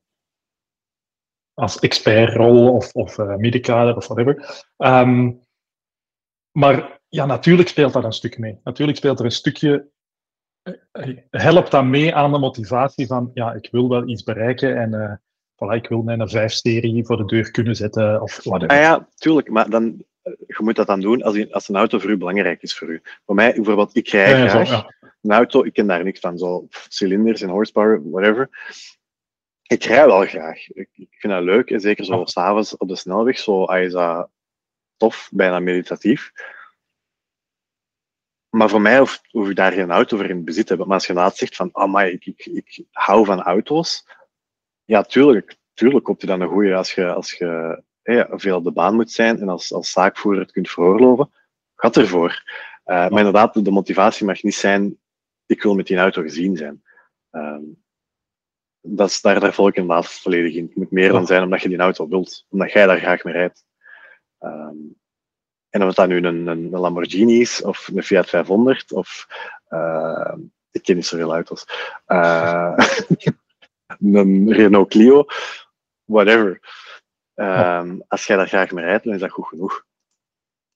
als 1.54 1.78
expertrol 1.78 2.74
of, 2.74 2.92
of 2.92 3.18
uh, 3.18 3.36
middenkader 3.36 3.96
of 3.96 4.06
whatever. 4.06 4.64
Um, 4.76 5.40
maar 6.59 7.00
ja, 7.09 7.26
natuurlijk 7.26 7.68
speelt 7.68 7.92
dat 7.92 8.04
een 8.04 8.12
stuk 8.12 8.38
mee. 8.38 8.60
Natuurlijk 8.64 8.98
speelt 8.98 9.18
er 9.18 9.24
een 9.24 9.30
stukje. 9.30 9.90
Helpt 11.30 11.70
dat 11.70 11.84
mee 11.84 12.14
aan 12.14 12.32
de 12.32 12.38
motivatie 12.38 13.06
van 13.06 13.30
ja, 13.34 13.52
ik 13.52 13.68
wil 13.70 13.88
wel 13.88 14.09
iets 14.09 14.22
bereiken 14.22 14.76
en 14.76 14.92
uh, 14.92 15.14
voilà, 15.54 15.76
ik 15.76 15.88
wil 15.88 16.02
mijn 16.02 16.28
vijf-serie 16.28 17.04
voor 17.04 17.16
de 17.16 17.24
deur 17.24 17.50
kunnen 17.50 17.76
zetten 17.76 18.22
of 18.22 18.44
whatever. 18.44 18.76
Ah 18.76 18.82
ja, 18.82 19.09
tuurlijk, 19.14 19.50
maar 19.50 19.70
dan, 19.70 20.04
je 20.23 20.59
moet 20.59 20.77
dat 20.77 20.86
dan 20.86 21.01
doen 21.01 21.23
als, 21.23 21.51
als 21.51 21.69
een 21.69 21.77
auto 21.77 21.99
voor 21.99 22.11
u 22.11 22.16
belangrijk 22.16 22.62
is 22.62 22.74
voor 22.78 22.89
u. 22.89 23.03
Voor 23.27 23.35
mij, 23.35 23.55
bijvoorbeeld, 23.55 23.97
ik 23.97 24.09
rij 24.09 24.39
ja, 24.39 24.49
graag. 24.49 24.69
Ja. 24.69 24.94
Een 25.23 25.32
auto, 25.32 25.65
ik 25.65 25.73
ken 25.73 25.86
daar 25.86 26.05
niks 26.05 26.20
van, 26.20 26.39
zo 26.39 26.66
cilinders 26.89 27.40
en 27.40 27.49
horsepower, 27.49 28.11
whatever. 28.11 28.49
Ik 29.62 29.85
rij 29.85 30.07
wel 30.07 30.27
graag. 30.27 30.69
Ik, 30.69 30.89
ik 30.93 31.09
vind 31.11 31.32
dat 31.32 31.43
leuk, 31.43 31.70
en 31.70 31.81
zeker 31.81 32.05
zo 32.05 32.24
s'avonds 32.24 32.77
op 32.77 32.89
de 32.89 32.97
snelweg, 32.97 33.39
zo 33.39 33.65
is 33.65 33.93
dat 33.93 34.31
tof, 34.97 35.28
bijna 35.32 35.61
meditatief. 35.61 36.32
Maar 38.49 38.69
voor 38.69 38.81
mij 38.81 38.99
hoef, 38.99 39.20
hoef 39.31 39.49
ik 39.49 39.57
daar 39.57 39.73
geen 39.73 39.90
auto 39.90 40.16
voor 40.16 40.27
in 40.27 40.44
bezit 40.44 40.62
te 40.62 40.69
hebben. 40.69 40.86
Maar 40.86 40.97
als 40.97 41.07
je 41.07 41.12
laat 41.12 41.36
zegt 41.36 41.57
van, 41.57 41.73
ah, 41.73 41.93
maar 41.93 42.09
ik, 42.09 42.27
ik, 42.27 42.47
ik 42.47 42.85
hou 42.90 43.24
van 43.24 43.43
auto's. 43.43 44.07
Ja, 44.85 45.03
tuurlijk, 45.03 45.57
tuurlijk 45.74 46.05
komt 46.05 46.20
je 46.20 46.27
dan 46.27 46.40
een 46.40 46.49
goede 46.49 46.74
als 46.74 46.94
je, 46.94 47.12
als 47.12 47.32
je 47.32 47.82
hey, 48.03 48.27
veel 48.31 48.57
op 48.57 48.65
de 48.65 48.73
baan 48.73 48.95
moet 48.95 49.11
zijn 49.11 49.41
en 49.41 49.49
als, 49.49 49.73
als 49.73 49.91
zaakvoerder 49.91 50.43
het 50.43 50.53
kunt 50.53 50.70
veroorloven. 50.70 51.31
Gaat 51.74 51.97
ervoor. 51.97 52.43
Uh, 52.87 53.09
maar 53.09 53.19
inderdaad, 53.19 53.65
de 53.65 53.70
motivatie 53.70 54.27
mag 54.27 54.43
niet 54.43 54.55
zijn, 54.55 54.99
ik 55.47 55.62
wil 55.62 55.74
met 55.74 55.87
die 55.87 55.97
auto 55.97 56.23
gezien 56.23 56.57
zijn. 56.57 56.83
Uh, 57.33 57.59
dat 58.81 59.09
is, 59.09 59.20
daar, 59.20 59.41
daar 59.41 59.53
volg 59.53 59.69
ik 59.69 59.77
inderdaad 59.77 60.12
volledig 60.12 60.55
in. 60.55 60.65
Het 60.65 60.77
moet 60.77 60.91
meer 60.91 61.12
dan 61.12 61.27
zijn 61.27 61.43
omdat 61.43 61.62
je 61.62 61.69
die 61.69 61.79
auto 61.79 62.09
wilt, 62.09 62.47
omdat 62.49 62.73
jij 62.73 62.87
daar 62.87 62.99
graag 62.99 63.24
mee 63.24 63.35
rijdt. 63.35 63.65
Um, 64.41 65.01
en 65.73 65.81
of 65.81 65.87
het 65.87 65.97
dan 65.97 66.09
nu 66.09 66.16
een, 66.16 66.47
een, 66.47 66.70
Lamborghini 66.70 67.41
is, 67.41 67.62
of 67.62 67.89
een 67.89 68.03
Fiat 68.03 68.29
500, 68.29 68.93
of 68.93 69.27
uh, 69.69 70.35
ik 70.70 70.83
ken 70.83 70.97
niet 70.97 71.07
zoveel 71.07 71.33
auto's, 71.33 71.65
uh, 72.07 72.77
een 74.12 74.53
Renault 74.53 74.91
Clio, 74.91 75.24
whatever. 76.05 76.61
Um, 77.34 78.02
als 78.09 78.26
jij 78.26 78.36
daar 78.36 78.48
graag 78.48 78.70
mee 78.70 78.84
rijdt, 78.84 79.04
dan 79.04 79.14
is 79.14 79.20
dat 79.20 79.30
goed 79.30 79.46
genoeg. 79.46 79.84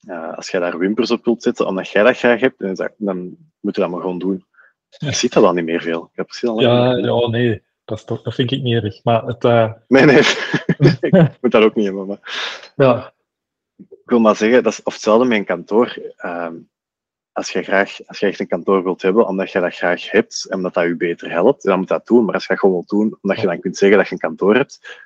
Uh, 0.00 0.36
als 0.36 0.50
jij 0.50 0.60
daar 0.60 0.78
wimpers 0.78 1.10
op 1.10 1.24
wilt 1.24 1.42
zetten, 1.42 1.66
omdat 1.66 1.88
jij 1.88 2.02
dat 2.02 2.18
graag 2.18 2.40
hebt, 2.40 2.58
dan, 2.58 2.74
dat, 2.74 2.92
dan 2.96 3.36
moet 3.60 3.74
je 3.74 3.80
dat 3.80 3.90
maar 3.90 4.00
gewoon 4.00 4.18
doen. 4.18 4.44
Ja. 4.88 5.08
Ik 5.08 5.14
zie 5.14 5.30
dat 5.30 5.42
dan 5.42 5.54
niet 5.54 5.64
meer 5.64 5.80
veel. 5.80 6.08
Ik 6.12 6.16
heb 6.16 6.50
al 6.50 6.60
ja, 6.60 6.96
ja, 6.96 7.28
nee, 7.28 7.62
dat, 7.84 7.98
is 7.98 8.04
toch, 8.04 8.22
dat 8.22 8.34
vind 8.34 8.52
ik 8.52 8.62
niet 8.62 8.82
erg. 8.82 9.04
Maar 9.04 9.24
het, 9.24 9.44
uh... 9.44 9.72
Nee, 9.88 10.04
nee, 10.04 10.18
ik 11.00 11.40
moet 11.40 11.50
dat 11.50 11.62
ook 11.62 11.74
niet 11.74 11.84
hebben. 11.84 12.06
Maar... 12.06 12.72
Ja, 12.76 13.12
ik 13.76 14.12
wil 14.12 14.20
maar 14.20 14.36
zeggen, 14.36 14.62
dat 14.62 14.72
is 14.72 14.82
of 14.82 14.92
hetzelfde 14.92 15.24
met 15.24 15.38
een 15.38 15.44
kantoor. 15.44 15.98
Ehm, 16.16 16.54
als 17.32 17.50
je, 17.50 17.62
graag, 17.62 18.06
als 18.06 18.18
je 18.18 18.26
echt 18.26 18.40
een 18.40 18.46
kantoor 18.46 18.82
wilt 18.82 19.02
hebben, 19.02 19.26
omdat 19.26 19.52
je 19.52 19.60
dat 19.60 19.74
graag 19.74 20.10
hebt 20.10 20.46
en 20.48 20.56
omdat 20.56 20.74
dat 20.74 20.84
je 20.84 20.96
beter 20.96 21.30
helpt, 21.30 21.62
dan 21.62 21.78
moet 21.78 21.88
dat 21.88 22.06
doen. 22.06 22.24
Maar 22.24 22.34
als 22.34 22.42
je 22.42 22.48
dat 22.48 22.58
gewoon 22.58 22.74
wilt 22.74 22.88
doen, 22.88 23.18
omdat 23.20 23.40
je 23.40 23.46
dan 23.46 23.60
kunt 23.60 23.76
zeggen 23.76 23.98
dat 23.98 24.06
je 24.06 24.12
een 24.12 24.20
kantoor 24.20 24.54
hebt. 24.54 25.04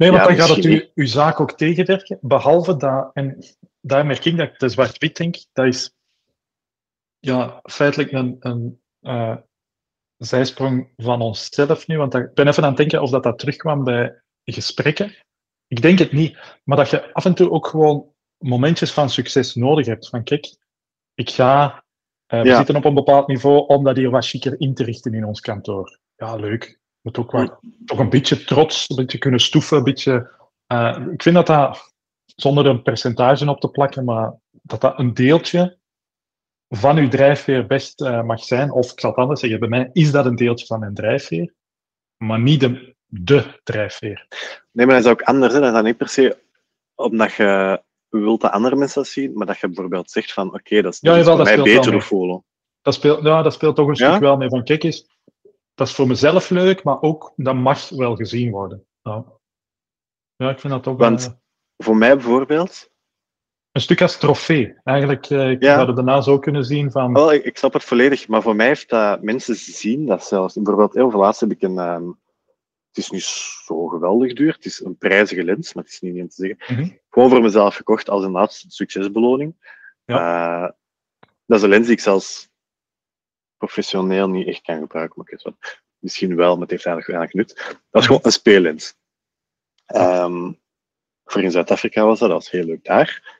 Nee, 0.00 0.10
want 0.10 0.24
dan 0.24 0.36
gaat 0.36 0.56
het 0.56 0.64
u, 0.64 0.90
uw 0.94 1.06
zaak 1.06 1.40
ook 1.40 1.52
tegenwerken. 1.52 2.18
Behalve 2.20 2.76
dat, 2.76 3.10
en 3.12 3.44
daar 3.80 4.06
merk 4.06 4.24
ik 4.24 4.36
dat 4.36 4.48
ik 4.48 4.58
de 4.58 4.68
zwart-wit 4.68 5.16
denk, 5.16 5.36
dat 5.52 5.66
is 5.66 5.94
ja, 7.18 7.60
feitelijk 7.62 8.12
een, 8.12 8.36
een 8.40 8.80
uh, 9.00 9.36
zijsprong 10.16 10.92
van 10.96 11.20
onszelf 11.20 11.86
nu. 11.86 11.98
Want 11.98 12.14
ik 12.14 12.34
ben 12.34 12.48
even 12.48 12.62
aan 12.62 12.68
het 12.68 12.78
denken 12.78 13.02
of 13.02 13.10
dat, 13.10 13.22
dat 13.22 13.38
terugkwam 13.38 13.84
bij 13.84 14.22
gesprekken. 14.44 15.16
Ik 15.66 15.82
denk 15.82 15.98
het 15.98 16.12
niet, 16.12 16.58
maar 16.64 16.76
dat 16.76 16.90
je 16.90 17.12
af 17.12 17.24
en 17.24 17.34
toe 17.34 17.50
ook 17.50 17.66
gewoon 17.66 18.14
momentjes 18.38 18.92
van 18.92 19.10
succes 19.10 19.54
nodig 19.54 19.86
hebt. 19.86 20.08
Van 20.08 20.22
kijk, 20.22 20.56
ik 21.14 21.30
ga, 21.30 21.84
uh, 22.34 22.42
we 22.42 22.54
zitten 22.54 22.76
op 22.76 22.84
een 22.84 22.94
bepaald 22.94 23.26
niveau 23.26 23.66
om 23.66 23.84
dat 23.84 23.96
hier 23.96 24.10
wat 24.10 24.26
chiquer 24.26 24.60
in 24.60 24.74
te 24.74 24.84
richten 24.84 25.14
in 25.14 25.24
ons 25.24 25.40
kantoor. 25.40 25.98
Ja, 26.16 26.34
leuk. 26.34 26.79
Moet 27.00 27.18
ook 27.18 27.32
wel 27.32 27.60
toch 27.84 27.98
een 27.98 28.10
beetje 28.10 28.44
trots, 28.44 28.88
een 28.88 28.96
beetje 28.96 29.18
kunnen 29.18 29.40
stoeven, 29.40 29.76
een 29.76 29.84
beetje... 29.84 30.38
Uh, 30.72 31.06
ik 31.12 31.22
vind 31.22 31.34
dat 31.34 31.46
dat, 31.46 31.92
zonder 32.24 32.66
een 32.66 32.82
percentage 32.82 33.48
op 33.48 33.60
te 33.60 33.68
plakken, 33.68 34.04
maar 34.04 34.34
dat 34.50 34.80
dat 34.80 34.98
een 34.98 35.14
deeltje 35.14 35.78
van 36.68 36.96
uw 36.96 37.08
drijfveer 37.08 37.66
best 37.66 38.00
uh, 38.00 38.22
mag 38.22 38.44
zijn. 38.44 38.72
Of 38.72 38.92
ik 38.92 39.00
zal 39.00 39.10
het 39.10 39.18
anders 39.18 39.40
zeggen, 39.40 39.60
bij 39.60 39.68
mij 39.68 39.90
is 39.92 40.10
dat 40.10 40.26
een 40.26 40.36
deeltje 40.36 40.66
van 40.66 40.78
mijn 40.78 40.94
drijfveer, 40.94 41.54
maar 42.16 42.40
niet 42.40 42.60
de 42.60 42.94
de 43.10 43.60
drijfveer. 43.62 44.26
Nee, 44.72 44.86
maar 44.86 44.94
dat 44.94 45.04
is 45.04 45.10
ook 45.10 45.22
anders. 45.22 45.52
Hè. 45.52 45.58
Dat 45.58 45.68
is 45.68 45.74
dan 45.74 45.84
niet 45.84 45.96
per 45.96 46.08
se 46.08 46.38
omdat 46.94 47.32
je 47.32 47.82
wilt 48.08 48.40
dat 48.40 48.50
andere 48.50 48.76
mensen 48.76 49.02
dat 49.02 49.10
zien, 49.10 49.32
maar 49.32 49.46
dat 49.46 49.58
je 49.58 49.66
bijvoorbeeld 49.66 50.10
zegt 50.10 50.32
van 50.32 50.54
oké, 50.54 50.82
dat 50.82 50.92
is, 50.92 50.98
ja, 51.00 51.22
voor 51.22 51.42
mij 51.42 51.62
beter 51.62 52.02
voelen. 52.02 52.44
Dat 52.82 52.94
speelt, 52.94 53.22
ja, 53.22 53.42
dat 53.42 53.52
speelt 53.52 53.76
toch 53.76 53.88
een 53.88 53.96
stuk 53.96 54.18
wel 54.18 54.36
mee 54.36 54.48
van 54.48 54.64
kijk 54.64 54.82
eens, 54.82 55.19
dat 55.80 55.88
is 55.88 55.94
voor 55.94 56.06
mezelf 56.06 56.50
leuk, 56.50 56.82
maar 56.82 57.00
ook 57.00 57.32
dat 57.36 57.54
mag 57.54 57.88
wel 57.88 58.16
gezien 58.16 58.50
worden. 58.50 58.86
Ja, 59.02 59.24
ja 60.36 60.50
ik 60.50 60.58
vind 60.58 60.72
dat 60.72 60.86
ook... 60.86 60.98
Want 60.98 61.26
uh, 61.26 61.32
voor 61.76 61.96
mij 61.96 62.14
bijvoorbeeld... 62.14 62.90
Een 63.72 63.80
stuk 63.80 64.02
als 64.02 64.18
trofee. 64.18 64.74
Eigenlijk, 64.84 65.30
uh, 65.30 65.50
ik 65.50 65.62
ja. 65.62 65.86
het 65.86 65.96
daarna 65.96 66.20
zo 66.20 66.38
kunnen 66.38 66.64
zien 66.64 66.90
van... 66.90 67.12
Wel, 67.12 67.32
ik, 67.32 67.44
ik 67.44 67.56
snap 67.56 67.72
het 67.72 67.84
volledig, 67.84 68.28
maar 68.28 68.42
voor 68.42 68.56
mij 68.56 68.66
heeft 68.66 68.88
dat 68.88 69.22
mensen 69.22 69.56
zien 69.56 70.06
dat 70.06 70.24
zelfs... 70.24 70.54
Bijvoorbeeld, 70.54 70.94
heel 70.94 71.10
veel 71.10 71.20
laatst 71.20 71.40
heb 71.40 71.50
ik 71.50 71.62
een... 71.62 71.78
Um, 71.78 72.20
het 72.88 72.98
is 72.98 73.10
niet 73.10 73.22
zo 73.66 73.86
geweldig 73.86 74.32
duur. 74.32 74.52
Het 74.52 74.64
is 74.64 74.80
een 74.80 74.96
prijzige 74.96 75.44
lens, 75.44 75.74
maar 75.74 75.84
het 75.84 75.92
is 75.92 76.00
niet 76.00 76.14
niet 76.14 76.34
te 76.34 76.46
zeggen. 76.46 76.76
Mm 76.76 76.82
-hmm. 76.82 76.98
Gewoon 77.10 77.30
voor 77.30 77.42
mezelf 77.42 77.74
gekocht 77.74 78.08
als 78.08 78.24
een 78.24 78.30
laatste 78.30 78.70
succesbeloning. 78.70 79.54
Ja. 80.04 80.62
Uh, 80.62 80.70
dat 81.46 81.58
is 81.58 81.62
een 81.62 81.70
lens 81.70 81.86
die 81.86 81.94
ik 81.94 82.00
zelfs 82.00 82.49
professioneel 83.60 84.28
niet 84.28 84.46
echt 84.46 84.62
kan 84.62 84.78
gebruiken. 84.78 85.22
Maar 85.24 85.40
wat, 85.42 85.80
misschien 85.98 86.36
wel, 86.36 86.52
maar 86.52 86.62
het 86.62 86.70
heeft 86.70 86.86
eigenlijk 86.86 87.16
weinig 87.18 87.34
nut. 87.34 87.78
Dat 87.90 88.02
is 88.02 88.06
gewoon 88.06 88.24
een 88.24 88.32
speellens. 88.32 88.94
Um, 89.94 90.58
voor 91.24 91.42
in 91.42 91.50
Zuid-Afrika 91.50 92.04
was 92.04 92.18
dat, 92.18 92.28
dat 92.28 92.38
was 92.38 92.50
heel 92.50 92.64
leuk 92.64 92.84
daar. 92.84 93.38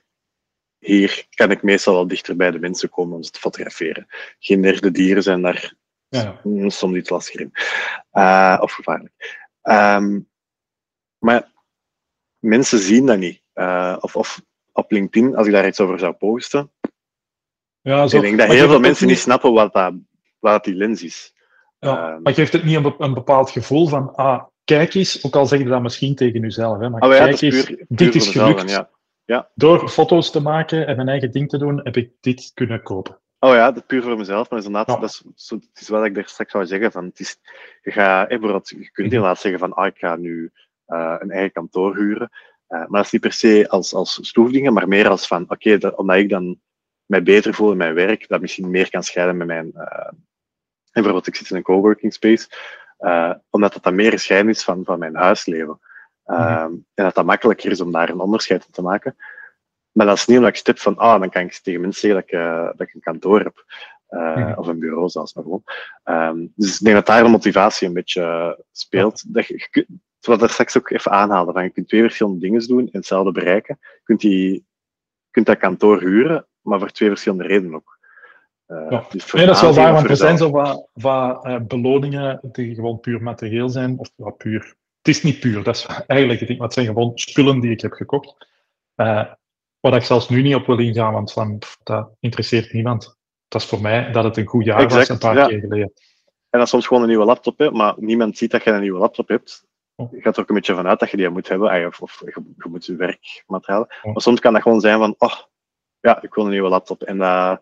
Hier 0.79 1.27
kan 1.31 1.51
ik 1.51 1.63
meestal 1.63 1.95
wel 1.95 2.07
dichter 2.07 2.37
bij 2.37 2.51
de 2.51 2.59
mensen 2.59 2.89
komen 2.89 3.17
om 3.17 3.23
ze 3.23 3.31
te 3.31 3.39
fotograferen. 3.39 4.07
Geen 4.39 4.63
derde 4.63 4.91
dieren 4.91 5.23
zijn 5.23 5.43
daar 5.43 5.75
ja. 6.09 6.41
soms 6.67 6.97
iets 6.97 7.11
lastiger 7.11 7.41
in. 7.41 7.53
Uh, 8.13 8.59
of 8.61 8.73
gevaarlijk. 8.73 9.39
Um, 9.63 10.29
maar 11.19 11.53
mensen 12.39 12.79
zien 12.79 13.07
dat 13.07 13.19
niet. 13.19 13.43
Uh, 13.55 13.97
of, 14.01 14.17
of 14.17 14.43
op 14.73 14.91
LinkedIn, 14.91 15.37
als 15.37 15.47
ik 15.47 15.53
daar 15.53 15.67
iets 15.67 15.81
over 15.81 15.99
zou 15.99 16.13
posten. 16.13 16.73
Ja, 17.81 18.07
zo, 18.07 18.17
ik 18.17 18.23
denk 18.23 18.39
dat 18.39 18.49
heel 18.49 18.69
veel 18.69 18.81
mensen 18.81 19.07
niet 19.07 19.19
snappen 19.19 19.53
wat, 19.53 19.73
dat, 19.73 19.95
wat 20.41 20.65
die 20.65 20.75
lens 20.75 21.03
is. 21.03 21.35
Ja, 21.79 22.15
um, 22.15 22.23
maar 22.23 22.35
geeft 22.35 22.53
het 22.53 22.65
niet 22.65 22.77
een, 22.77 22.95
een, 22.99 23.15
bepaald 23.15 23.51
gevoel 23.51 23.89
van, 23.89 24.15
ah, 24.15 24.45
kijk 24.65 24.95
eens, 24.95 25.25
ook 25.25 25.37
al 25.37 25.47
zeg 25.47 25.59
je 25.59 25.65
dat 25.65 25.83
misschien 25.83 26.15
tegen 26.15 26.41
jezelf, 26.41 26.79
hè, 26.79 26.91
maar 26.91 27.03
oh, 27.03 27.12
ja, 27.12 27.25
kijk 27.25 27.41
eens, 27.41 27.65
puur, 27.65 27.85
dit 27.89 28.15
is 28.15 28.29
gelukt. 28.29 28.71
ja. 28.71 28.91
Ja. 29.31 29.51
Door 29.55 29.89
foto's 29.89 30.31
te 30.31 30.41
maken 30.41 30.87
en 30.87 30.97
mijn 30.97 31.09
eigen 31.09 31.31
ding 31.31 31.49
te 31.49 31.59
doen, 31.59 31.81
heb 31.83 31.97
ik 31.97 32.12
dit 32.21 32.51
kunnen 32.55 32.83
kopen. 32.83 33.21
Oh 33.39 33.55
ja, 33.55 33.73
dat 33.73 33.87
puur 33.87 34.03
voor 34.03 34.17
mezelf, 34.17 34.51
maar 34.51 34.59
inderdaad, 34.59 34.87
dat 35.01 35.03
is, 35.03 35.23
zo, 35.35 35.55
het 35.55 35.81
is 35.81 35.89
wat 35.89 36.05
ik 36.05 36.15
daar 36.15 36.29
straks 36.29 36.53
zou 36.53 36.67
zeggen. 36.67 36.93
Van, 36.93 37.05
het 37.05 37.21
is, 37.21 37.37
je, 37.83 37.91
gaat, 37.91 38.31
je 38.31 38.39
kunt 38.39 38.91
mhm. 38.93 39.03
inderdaad 39.03 39.39
zeggen 39.39 39.61
van, 39.61 39.73
ah, 39.73 39.87
ik 39.87 39.97
ga 39.99 40.17
nu 40.17 40.51
uh, 40.87 41.17
een 41.19 41.31
eigen 41.31 41.53
kantoor 41.53 41.97
huren. 41.97 42.31
Uh, 42.69 42.79
maar 42.79 42.89
dat 42.89 43.05
is 43.05 43.11
niet 43.11 43.21
per 43.21 43.33
se 43.33 43.69
als, 43.69 43.95
als 43.95 44.19
stoefdingen, 44.23 44.73
maar 44.73 44.89
meer 44.89 45.09
als 45.09 45.27
van, 45.27 45.43
oké, 45.43 45.75
okay, 45.75 45.91
omdat 45.91 46.17
ik 46.17 46.29
dan 46.29 46.61
mij 47.07 47.23
beter 47.23 47.55
voel 47.55 47.71
in 47.71 47.77
mijn 47.77 47.95
werk, 47.95 48.29
dat 48.29 48.41
misschien 48.41 48.71
meer 48.71 48.91
kan 48.91 49.03
scheiden 49.03 49.37
met 49.37 49.47
mijn... 49.47 49.73
Uh, 49.75 50.09
bijvoorbeeld, 50.93 51.27
ik 51.27 51.37
zit 51.37 51.51
in 51.51 51.57
een 51.57 51.62
coworking 51.62 52.12
space, 52.12 52.49
omdat 53.51 53.73
dat 53.73 53.83
dan 53.83 53.95
meer 53.95 54.19
scheiden 54.19 54.51
is 54.51 54.65
van, 54.65 54.85
van 54.85 54.99
mijn 54.99 55.17
huisleven. 55.17 55.81
Mm 56.25 56.85
En 56.95 57.05
dat 57.05 57.15
dat 57.15 57.25
makkelijker 57.25 57.71
is 57.71 57.81
om 57.81 57.93
daar 57.93 58.09
een 58.09 58.21
onderscheid 58.21 58.65
in 58.67 58.73
te 58.73 58.83
maken. 58.83 59.17
Maar 59.93 60.07
dat 60.07 60.17
is 60.17 60.27
niet 60.27 60.37
omdat 60.37 60.53
ik 60.53 60.59
stip 60.59 60.79
van, 60.79 60.97
ah, 60.97 61.21
dan 61.21 61.31
kan 61.31 61.43
ik 61.43 61.53
tegen 61.53 61.81
mensen 61.81 62.01
zeggen 62.01 62.21
dat 62.21 62.29
ik, 62.29 62.39
uh, 62.39 62.65
dat 62.65 62.89
ik 62.89 62.95
een 62.95 63.01
kantoor 63.01 63.41
heb. 63.41 63.65
Uh, 64.11 64.37
mm. 64.37 64.55
Of 64.57 64.67
een 64.67 64.79
bureau 64.79 65.09
zelfs 65.09 65.35
maar 65.35 65.45
gewoon. 65.45 65.62
Um, 66.05 66.53
dus 66.55 66.79
ik 66.79 66.85
denk 66.85 66.97
dat 66.97 67.07
daar 67.07 67.23
de 67.23 67.29
motivatie 67.29 67.89
een 67.89 67.95
beetje 67.95 68.65
speelt. 68.73 69.35
Dat 69.35 69.47
je, 69.47 69.69
je, 69.71 69.87
wat 70.21 70.43
er 70.43 70.51
straks 70.51 70.79
ook 70.79 70.91
even 70.91 71.11
aanhaalde, 71.11 71.53
van 71.53 71.62
je 71.62 71.71
kunt 71.71 71.89
twee 71.89 72.01
verschillende 72.01 72.39
dingen 72.41 72.67
doen 72.67 72.81
en 72.81 72.89
hetzelfde 72.93 73.33
bereiken. 73.33 73.79
Je 73.81 74.01
kunt, 74.03 74.21
die, 74.21 74.53
je 74.53 75.31
kunt 75.31 75.47
dat 75.47 75.59
kantoor 75.59 76.01
huren, 76.01 76.47
maar 76.61 76.79
voor 76.79 76.91
twee 76.91 77.09
verschillende 77.09 77.45
redenen 77.45 77.75
ook. 77.75 77.99
Ja. 78.71 79.05
dus 79.11 79.33
nee, 79.33 79.47
dat 79.47 79.55
is 79.55 79.61
wel 79.61 79.75
waar, 79.75 79.93
want 79.93 80.09
er 80.11 80.17
zijn 80.17 80.39
zo 80.39 80.51
wat, 80.51 80.89
wat 80.93 81.47
uh, 81.47 81.57
beloningen 81.61 82.39
die 82.43 82.75
gewoon 82.75 83.01
puur 83.01 83.23
materieel 83.23 83.69
zijn. 83.69 83.99
Of 83.99 84.11
wat 84.17 84.37
puur. 84.37 84.75
Het 85.03 85.09
is 85.09 85.23
niet 85.23 85.41
puur, 85.41 85.63
dat 85.63 85.77
is 85.77 85.87
eigenlijk 86.07 86.39
het 86.39 86.49
ding. 86.49 86.59
Maar 86.59 86.69
het 86.69 86.77
zijn 86.77 86.87
gewoon 86.87 87.13
spullen 87.15 87.61
die 87.61 87.71
ik 87.71 87.81
heb 87.81 87.93
gekocht. 87.93 88.49
Uh, 88.97 89.33
Waar 89.81 89.95
ik 89.95 90.03
zelfs 90.03 90.29
nu 90.29 90.43
niet 90.43 90.55
op 90.55 90.67
wil 90.67 90.79
ingaan, 90.79 91.13
want 91.13 91.33
van, 91.33 91.59
dat 91.83 92.11
interesseert 92.19 92.73
niemand. 92.73 93.19
Dat 93.49 93.61
is 93.63 93.69
voor 93.69 93.81
mij 93.81 94.13
dat 94.13 94.25
het 94.25 94.37
een 94.37 94.47
goed 94.47 94.65
jaar 94.65 94.81
exact, 94.81 95.09
was, 95.09 95.09
een 95.09 95.35
paar 95.35 95.49
keer 95.49 95.61
geleden. 95.61 95.93
En 96.51 96.59
dat 96.59 96.63
is 96.63 96.69
soms 96.69 96.87
gewoon 96.87 97.03
een 97.03 97.09
nieuwe 97.09 97.25
laptop, 97.25 97.59
hè, 97.59 97.71
maar 97.71 97.95
niemand 97.97 98.37
ziet 98.37 98.51
dat 98.51 98.65
je 98.65 98.71
een 98.71 98.81
nieuwe 98.81 98.99
laptop 98.99 99.29
hebt. 99.29 99.67
je 99.95 100.21
gaat 100.21 100.37
er 100.37 100.43
ook 100.43 100.49
een 100.49 100.55
beetje 100.55 100.75
vanuit 100.75 101.01
dat 101.01 101.11
je 101.11 101.17
die 101.17 101.29
moet 101.29 101.49
hebben, 101.49 101.87
of, 101.87 102.01
of 102.01 102.21
je, 102.25 102.43
je, 102.57 102.69
moet 102.69 102.87
je 102.87 102.97
werkmateriaal. 102.97 103.83
Oh. 103.83 104.13
Maar 104.13 104.23
soms 104.23 104.41
kan 104.41 104.53
dat 104.53 104.63
gewoon 104.63 104.81
zijn 104.81 104.99
van, 104.99 105.15
oh, 105.19 105.37
ja, 106.01 106.23
ik 106.23 106.35
wil 106.35 106.45
een 106.45 106.51
nieuwe 106.51 106.69
laptop. 106.69 107.03
En 107.03 107.19
dat 107.19 107.61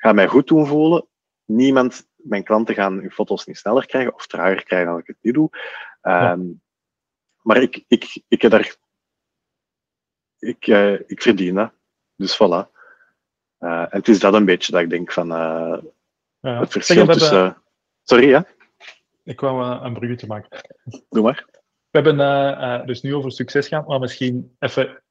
gaat 0.00 0.14
mij 0.14 0.26
goed 0.26 0.46
doen 0.46 0.66
voelen. 0.66 1.06
Niemand, 1.44 2.08
mijn 2.14 2.44
klanten 2.44 2.74
gaan 2.74 2.98
hun 2.98 3.10
foto's 3.10 3.46
niet 3.46 3.58
sneller 3.58 3.86
krijgen 3.86 4.14
of 4.14 4.26
trager 4.26 4.64
krijgen 4.64 4.88
dan 4.88 4.98
ik 4.98 5.06
het 5.06 5.16
nu 5.20 5.32
doe. 5.32 5.50
Um, 6.02 6.62
Maar 7.42 7.62
ik, 7.62 7.84
ik, 7.88 8.22
ik 8.28 8.42
heb 8.42 8.50
daar... 8.50 8.76
Ik, 10.38 10.66
uh, 10.66 10.92
ik 10.92 11.22
verdien 11.22 11.54
dat. 11.54 11.72
Dus 12.16 12.34
voilà. 12.34 12.70
Uh, 13.60 13.80
en 13.80 13.88
het 13.90 14.08
is 14.08 14.18
dat 14.18 14.34
een 14.34 14.44
beetje 14.44 14.72
dat 14.72 14.80
ik 14.80 14.90
denk 14.90 15.12
van... 15.12 15.32
Uh, 15.32 15.82
ja. 16.40 16.60
Het 16.60 16.72
verschil 16.72 17.06
tussen... 17.06 17.62
Sorry, 18.02 18.28
ja? 18.28 18.46
Ik 19.24 19.40
wou 19.40 19.84
een 19.84 19.94
bruggetje 19.94 20.26
maken. 20.26 20.60
Doe 21.08 21.22
maar. 21.22 21.46
We 21.90 22.00
hebben 22.00 22.86
dus 22.86 23.02
nu 23.02 23.14
over 23.14 23.32
succes 23.32 23.68
gehad, 23.68 23.86
maar 23.86 24.00
misschien 24.00 24.56
even 24.58 25.02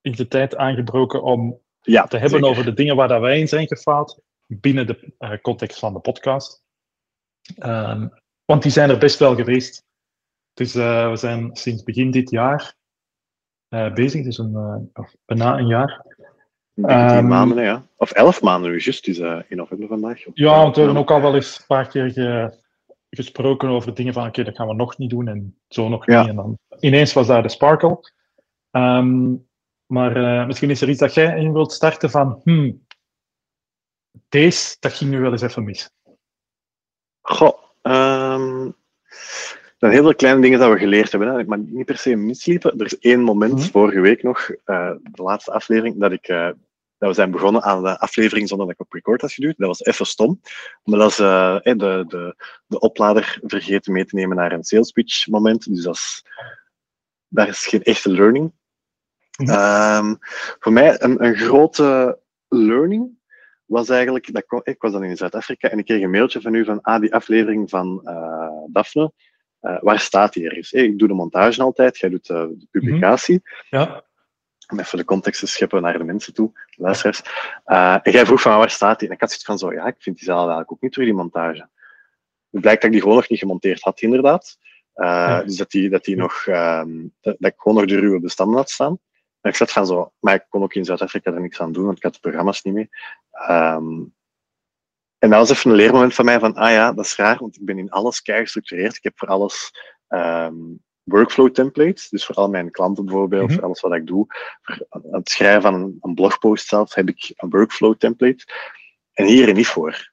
in 0.00 0.12
de 0.12 0.28
tijd 0.28 0.56
aangebroken 0.56 1.22
om 1.22 1.60
ja, 1.82 2.06
te 2.06 2.16
hebben 2.16 2.38
zeker. 2.38 2.48
over 2.48 2.64
de 2.64 2.72
dingen 2.72 2.96
waar 2.96 3.08
dat 3.08 3.20
wij 3.20 3.38
in 3.38 3.48
zijn 3.48 3.66
gefaald 3.66 4.20
binnen 4.46 4.86
de 4.86 5.12
uh, 5.18 5.32
context 5.42 5.78
van 5.78 5.92
de 5.92 6.00
podcast. 6.00 6.62
Um, 7.64 8.12
want 8.44 8.62
die 8.62 8.72
zijn 8.72 8.90
er 8.90 8.98
best 8.98 9.18
wel 9.18 9.34
geweest. 9.34 9.84
Dus 10.54 10.74
we 10.74 11.12
zijn 11.14 11.56
sinds 11.56 11.82
begin 11.82 12.10
dit 12.10 12.30
jaar 12.30 12.74
bezig, 13.94 14.24
dus 14.24 14.38
een, 14.38 14.90
bijna 15.24 15.58
een 15.58 15.66
jaar. 15.66 16.04
Tien 16.74 16.90
um, 16.90 17.26
maanden, 17.26 17.64
ja. 17.64 17.86
Of 17.96 18.10
elf 18.10 18.42
maanden 18.42 18.70
nu, 18.70 18.78
juist. 18.78 19.08
Is 19.08 19.18
in 19.18 19.46
november 19.48 19.88
vandaag. 19.88 20.24
Ja, 20.34 20.56
want 20.56 20.76
we 20.76 20.82
hebben 20.82 21.00
ook 21.00 21.10
al 21.10 21.20
wel 21.20 21.34
eens 21.34 21.58
een 21.58 21.66
paar 21.66 21.88
keer 21.88 22.10
ge, 22.10 22.58
gesproken 23.10 23.68
over 23.68 23.94
dingen 23.94 24.12
van, 24.12 24.22
oké, 24.22 24.30
okay, 24.30 24.44
dat 24.44 24.56
gaan 24.56 24.68
we 24.68 24.74
nog 24.74 24.98
niet 24.98 25.10
doen 25.10 25.28
en 25.28 25.58
zo 25.68 25.88
nog 25.88 26.06
ja. 26.06 26.20
niet. 26.20 26.28
En 26.28 26.36
dan 26.36 26.58
ineens 26.80 27.12
was 27.12 27.26
daar 27.26 27.42
de 27.42 27.48
sparkle. 27.48 28.10
Um, 28.70 29.48
maar 29.92 30.16
uh, 30.16 30.46
misschien 30.46 30.70
is 30.70 30.80
er 30.80 30.88
iets 30.88 30.98
dat 30.98 31.14
jij 31.14 31.38
in 31.38 31.52
wilt 31.52 31.72
starten 31.72 32.10
van, 32.10 32.40
hmm, 32.44 32.86
deze, 34.28 34.76
dat 34.80 34.92
ging 34.92 35.10
nu 35.10 35.20
wel 35.20 35.32
eens 35.32 35.42
even 35.42 35.64
mis. 35.64 35.90
Goh, 37.20 37.58
um, 37.82 38.66
er 38.66 39.76
zijn 39.78 39.92
heel 39.92 40.02
veel 40.02 40.14
kleine 40.14 40.40
dingen 40.40 40.58
dat 40.58 40.72
we 40.72 40.78
geleerd 40.78 41.10
hebben, 41.10 41.34
hè. 41.34 41.44
maar 41.44 41.58
niet 41.58 41.86
per 41.86 41.98
se 41.98 42.16
misliepen. 42.16 42.78
Er 42.78 42.86
is 42.86 42.98
één 42.98 43.20
moment, 43.20 43.52
mm-hmm. 43.52 43.70
vorige 43.70 44.00
week 44.00 44.22
nog, 44.22 44.50
uh, 44.50 44.92
de 45.02 45.22
laatste 45.22 45.52
aflevering, 45.52 46.00
dat 46.00 46.12
ik... 46.12 46.28
Uh, 46.28 46.50
dat 46.98 47.10
we 47.10 47.16
zijn 47.16 47.30
begonnen 47.30 47.62
aan 47.62 47.82
de 47.82 47.98
aflevering 47.98 48.48
zonder 48.48 48.66
dat 48.66 48.74
ik 48.74 48.80
op 48.80 48.92
record 48.92 49.20
had 49.20 49.32
geduwd. 49.32 49.54
Dat 49.56 49.68
was 49.68 49.84
even 49.84 50.06
stom. 50.06 50.40
Maar 50.84 50.98
dat 50.98 51.10
is 51.10 51.18
uh, 51.18 51.60
de, 51.62 52.04
de, 52.08 52.34
de 52.66 52.78
oplader 52.78 53.38
vergeten 53.42 53.92
mee 53.92 54.04
te 54.04 54.14
nemen 54.14 54.36
naar 54.36 54.52
een 54.52 54.64
sales 54.64 54.90
pitch 54.90 55.26
moment. 55.26 55.74
Dus 55.74 55.82
dat 55.82 55.94
is, 55.94 56.24
daar 57.28 57.48
is 57.48 57.66
geen 57.66 57.82
echte 57.82 58.10
learning. 58.10 58.52
Um, 59.50 60.18
voor 60.62 60.72
mij 60.72 61.02
een, 61.02 61.24
een 61.24 61.36
grote 61.36 62.18
learning 62.48 63.20
was 63.64 63.88
eigenlijk, 63.88 64.32
dat 64.32 64.42
ik, 64.42 64.60
ik 64.66 64.82
was 64.82 64.92
dan 64.92 65.04
in 65.04 65.16
Zuid-Afrika 65.16 65.68
en 65.68 65.78
ik 65.78 65.84
kreeg 65.84 66.02
een 66.02 66.10
mailtje 66.10 66.40
van 66.40 66.54
u 66.54 66.64
van, 66.64 66.80
ah, 66.80 67.00
die 67.00 67.14
aflevering 67.14 67.70
van 67.70 68.00
uh, 68.04 68.48
Daphne, 68.66 69.12
uh, 69.62 69.76
waar 69.80 69.98
staat 69.98 70.32
die 70.32 70.44
ergens? 70.48 70.70
Hey, 70.70 70.84
ik 70.84 70.98
doe 70.98 71.08
de 71.08 71.14
montage 71.14 71.62
altijd, 71.62 71.98
jij 71.98 72.10
doet 72.10 72.28
uh, 72.28 72.36
de 72.36 72.66
publicatie. 72.70 73.40
Mm-hmm. 73.42 73.90
Ja 73.90 74.04
om 74.72 74.78
even 74.78 74.98
de 74.98 75.04
context 75.04 75.40
te 75.40 75.46
scheppen 75.46 75.82
naar 75.82 75.98
de 75.98 76.04
mensen 76.04 76.34
toe, 76.34 76.50
de 76.52 76.82
luisteraars. 76.82 77.22
Uh, 77.66 77.98
en 78.02 78.12
jij 78.12 78.26
vroeg 78.26 78.40
van 78.40 78.58
waar 78.58 78.70
staat 78.70 78.98
die? 78.98 79.08
En 79.08 79.14
ik 79.14 79.20
had 79.20 79.28
zoiets 79.28 79.46
van 79.46 79.58
zo, 79.58 79.72
ja, 79.72 79.86
ik 79.86 79.94
vind 79.98 80.16
die 80.16 80.24
zaal 80.24 80.38
eigenlijk 80.38 80.72
ook 80.72 80.80
niet 80.80 80.94
door 80.94 81.04
die 81.04 81.14
montage. 81.14 81.68
Het 82.50 82.60
blijkt 82.60 82.80
dat 82.80 82.84
ik 82.84 82.90
die 82.90 83.00
gewoon 83.00 83.16
nog 83.16 83.28
niet 83.28 83.38
gemonteerd 83.38 83.82
had, 83.82 84.00
inderdaad. 84.00 84.58
Ja. 84.94 85.42
Dus 85.42 85.56
dat 85.56 85.70
die, 85.70 85.88
dat 85.88 86.04
die 86.04 86.16
nog, 86.16 86.46
um, 86.46 87.14
dat, 87.20 87.36
dat, 87.38 87.50
ik 87.50 87.60
gewoon 87.60 87.78
nog 87.78 87.86
de 87.86 87.98
ruwe 87.98 88.20
bestanden 88.20 88.56
had 88.56 88.70
staan. 88.70 88.98
En 89.42 89.50
ik 89.50 89.56
zat 89.56 89.72
van 89.72 89.86
zo, 89.86 90.12
maar 90.20 90.34
ik 90.34 90.46
kon 90.48 90.62
ook 90.62 90.74
in 90.74 90.84
Zuid-Afrika 90.84 91.32
er 91.32 91.40
niks 91.40 91.60
aan 91.60 91.72
doen, 91.72 91.84
want 91.84 91.96
ik 91.96 92.02
had 92.02 92.14
de 92.14 92.20
programma's 92.20 92.62
niet 92.62 92.74
mee. 92.74 92.88
Um, 93.50 94.14
en 95.18 95.30
dat 95.30 95.38
was 95.38 95.50
even 95.50 95.70
een 95.70 95.76
leermoment 95.76 96.14
van 96.14 96.24
mij 96.24 96.38
van, 96.38 96.54
ah 96.54 96.70
ja, 96.70 96.92
dat 96.92 97.04
is 97.04 97.16
raar, 97.16 97.38
want 97.38 97.56
ik 97.56 97.64
ben 97.64 97.78
in 97.78 97.90
alles 97.90 98.22
kei 98.22 98.40
gestructureerd. 98.40 98.96
Ik 98.96 99.02
heb 99.02 99.18
voor 99.18 99.28
alles 99.28 99.70
um, 100.08 100.82
workflow 101.02 101.50
templates. 101.50 102.08
Dus 102.08 102.26
voor 102.26 102.34
al 102.34 102.48
mijn 102.48 102.70
klanten 102.70 103.04
bijvoorbeeld, 103.04 103.42
mm-hmm. 103.42 103.56
voor 103.56 103.66
alles 103.66 103.80
wat 103.80 103.92
ik 103.92 104.06
doe. 104.06 104.26
Voor 104.62 104.86
het 105.10 105.28
schrijven 105.28 105.62
van 105.62 105.74
een, 105.74 105.98
een 106.00 106.14
blogpost 106.14 106.66
zelf 106.66 106.94
heb 106.94 107.08
ik 107.08 107.32
een 107.36 107.50
workflow 107.50 107.96
template. 107.96 108.44
En 109.12 109.26
hier 109.26 109.48
er 109.48 109.54
niet 109.54 109.66
voor. 109.66 110.10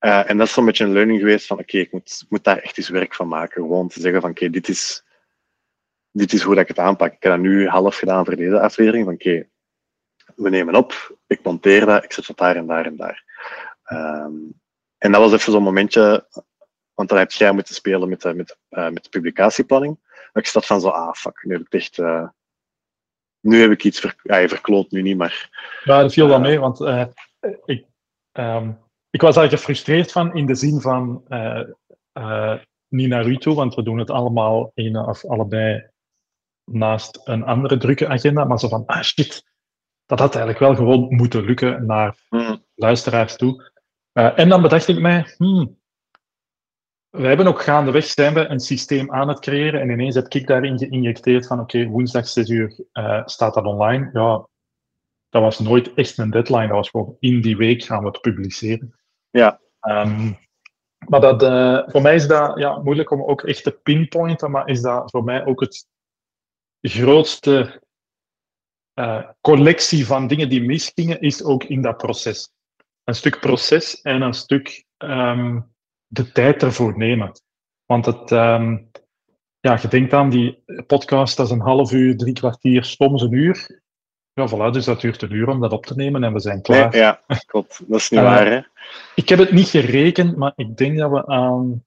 Uh, 0.00 0.30
en 0.30 0.36
dat 0.38 0.46
is 0.46 0.52
zo'n 0.52 0.64
beetje 0.64 0.84
een 0.84 0.92
learning 0.92 1.18
geweest 1.18 1.46
van 1.46 1.58
oké, 1.58 1.68
okay, 1.68 1.80
ik 1.80 1.92
moet, 1.92 2.24
moet 2.28 2.44
daar 2.44 2.58
echt 2.58 2.78
eens 2.78 2.88
werk 2.88 3.14
van 3.14 3.28
maken. 3.28 3.62
Gewoon 3.62 3.88
te 3.88 4.00
zeggen 4.00 4.20
van 4.20 4.30
oké, 4.30 4.38
okay, 4.38 4.52
dit, 4.52 4.68
is, 4.68 5.04
dit 6.16 6.32
is 6.32 6.42
hoe 6.42 6.54
dat 6.54 6.62
ik 6.62 6.68
het 6.68 6.78
aanpak. 6.78 7.12
Ik 7.12 7.22
heb 7.22 7.32
dat 7.32 7.40
nu 7.40 7.68
half 7.68 7.96
gedaan 7.96 8.24
voor 8.24 8.36
deze 8.36 8.60
aflevering. 8.60 9.04
Van 9.04 9.14
oké, 9.14 9.28
okay, 9.28 9.48
we 10.34 10.50
nemen 10.50 10.74
op, 10.74 11.16
ik 11.26 11.42
monteer 11.42 11.86
dat, 11.86 12.04
ik 12.04 12.12
zet 12.12 12.26
het 12.26 12.36
daar 12.36 12.56
en 12.56 12.66
daar 12.66 12.86
en 12.86 12.96
daar. 12.96 13.24
Um, 13.92 14.60
en 14.98 15.12
dat 15.12 15.20
was 15.20 15.32
even 15.32 15.52
zo'n 15.52 15.62
momentje 15.62 16.26
want 16.94 17.08
dan 17.08 17.18
heb 17.18 17.30
jij 17.30 17.52
moeten 17.52 17.74
spelen 17.74 18.08
met 18.08 18.22
de, 18.22 18.34
met, 18.34 18.58
uh, 18.70 18.88
met 18.88 19.02
de 19.02 19.08
publicatieplanning. 19.08 19.98
Maar 20.32 20.42
ik 20.42 20.46
zat 20.46 20.66
van 20.66 20.80
zo, 20.80 20.88
ah 20.88 21.12
fuck, 21.12 21.44
nu 21.44 21.52
heb 21.52 21.66
ik 21.66 21.72
echt... 21.72 21.98
Uh, 21.98 22.28
nu 23.40 23.60
heb 23.60 23.70
ik 23.70 23.84
iets 23.84 24.00
ver, 24.00 24.14
ja, 24.22 24.48
verkloot, 24.48 24.90
nu 24.90 25.02
niet, 25.02 25.16
maar... 25.16 25.50
Ja, 25.84 26.00
dat 26.00 26.12
viel 26.12 26.28
wel 26.28 26.40
mee, 26.40 26.58
want 26.58 26.80
ik, 27.64 27.84
um, 28.32 28.78
ik 29.10 29.20
was 29.20 29.34
daar 29.34 29.48
gefrustreerd 29.48 30.12
van 30.12 30.34
in 30.34 30.46
de 30.46 30.54
zin 30.54 30.80
van 30.80 31.24
niet 32.88 33.08
naar 33.08 33.26
u 33.26 33.36
toe, 33.36 33.54
want 33.54 33.74
we 33.74 33.82
doen 33.82 33.98
het 33.98 34.10
allemaal 34.10 34.70
een 34.74 34.96
of 34.96 35.24
allebei 35.24 35.90
naast 36.70 37.20
een 37.24 37.44
andere 37.44 37.76
drukke 37.76 38.08
agenda, 38.08 38.44
maar 38.44 38.58
zo 38.58 38.68
van, 38.68 38.86
ah 38.86 39.02
shit, 39.02 39.44
dat 40.06 40.18
had 40.18 40.34
eigenlijk 40.34 40.64
wel 40.64 40.74
gewoon 40.74 41.14
moeten 41.14 41.44
lukken 41.44 41.86
naar 41.86 42.16
mm. 42.30 42.64
luisteraars 42.74 43.36
toe. 43.36 43.72
en 44.12 44.48
dan 44.48 44.62
bedacht 44.62 44.88
ik 44.88 44.98
mij, 44.98 45.34
hmm, 45.36 45.78
we 47.16 47.26
hebben 47.26 47.46
ook 47.46 47.62
gaandeweg 47.62 48.04
zijn 48.04 48.34
we 48.34 48.46
een 48.46 48.60
systeem 48.60 49.12
aan 49.12 49.28
het 49.28 49.40
creëren 49.40 49.80
en 49.80 49.90
ineens 49.90 50.14
heb 50.14 50.28
ik 50.28 50.46
daarin 50.46 50.78
geïnjecteerd 50.78 51.46
van 51.46 51.60
oké, 51.60 51.76
okay, 51.78 51.90
woensdag 51.90 52.28
6 52.28 52.48
uur 52.48 52.84
uh, 52.92 53.22
staat 53.24 53.54
dat 53.54 53.64
online. 53.64 54.10
Ja, 54.12 54.48
dat 55.28 55.42
was 55.42 55.58
nooit 55.58 55.94
echt 55.94 56.18
een 56.18 56.30
deadline, 56.30 56.66
dat 56.66 56.76
was 56.76 56.90
gewoon 56.90 57.16
in 57.18 57.40
die 57.40 57.56
week 57.56 57.82
gaan 57.82 58.00
we 58.00 58.06
het 58.06 58.20
publiceren. 58.20 58.94
Ja. 59.30 59.60
Um, 59.80 60.38
maar 61.08 61.20
dat, 61.20 61.42
uh, 61.42 61.82
voor 61.86 62.02
mij 62.02 62.14
is 62.14 62.26
dat 62.26 62.58
ja, 62.58 62.78
moeilijk 62.78 63.10
om 63.10 63.22
ook 63.22 63.42
echt 63.42 63.62
te 63.62 63.78
pinpointen, 63.82 64.50
maar 64.50 64.68
is 64.68 64.82
dat 64.82 65.10
voor 65.10 65.24
mij 65.24 65.46
ook 65.46 65.60
het 65.60 65.86
grootste 66.88 67.82
uh, 68.94 69.28
collectie 69.40 70.06
van 70.06 70.26
dingen 70.26 70.48
die 70.48 70.62
misgingen, 70.62 71.20
is 71.20 71.44
ook 71.44 71.64
in 71.64 71.82
dat 71.82 71.96
proces. 71.96 72.50
Een 73.04 73.14
stuk 73.14 73.40
proces 73.40 74.00
en 74.00 74.22
een 74.22 74.34
stuk 74.34 74.84
um, 74.98 75.74
de 76.06 76.32
tijd 76.32 76.62
ervoor 76.62 76.98
nemen. 76.98 77.32
Want 77.86 78.06
het, 78.06 78.30
um, 78.30 78.90
ja, 79.60 79.78
je 79.82 79.88
denkt 79.88 80.12
aan 80.12 80.30
die 80.30 80.62
podcast, 80.86 81.36
dat 81.36 81.46
is 81.46 81.52
een 81.52 81.60
half 81.60 81.92
uur, 81.92 82.16
drie 82.16 82.32
kwartier, 82.32 82.84
soms 82.84 83.22
een 83.22 83.32
uur. 83.32 83.80
Ja, 84.32 84.48
voilà, 84.48 84.72
dus 84.72 84.84
dat 84.84 85.00
duurt 85.00 85.22
een 85.22 85.32
uur 85.32 85.48
om 85.48 85.60
dat 85.60 85.72
op 85.72 85.86
te 85.86 85.94
nemen 85.94 86.24
en 86.24 86.32
we 86.32 86.40
zijn 86.40 86.62
klaar. 86.62 86.90
Nee, 86.90 87.00
ja, 87.00 87.22
klopt. 87.46 87.82
Dat 87.88 88.00
is 88.00 88.10
niet 88.10 88.20
uh, 88.20 88.26
waar, 88.34 88.46
hè? 88.46 88.60
Ik 89.14 89.28
heb 89.28 89.38
het 89.38 89.52
niet 89.52 89.68
gerekend, 89.68 90.36
maar 90.36 90.52
ik 90.56 90.76
denk 90.76 90.98
dat 90.98 91.10
we 91.10 91.26
aan 91.26 91.84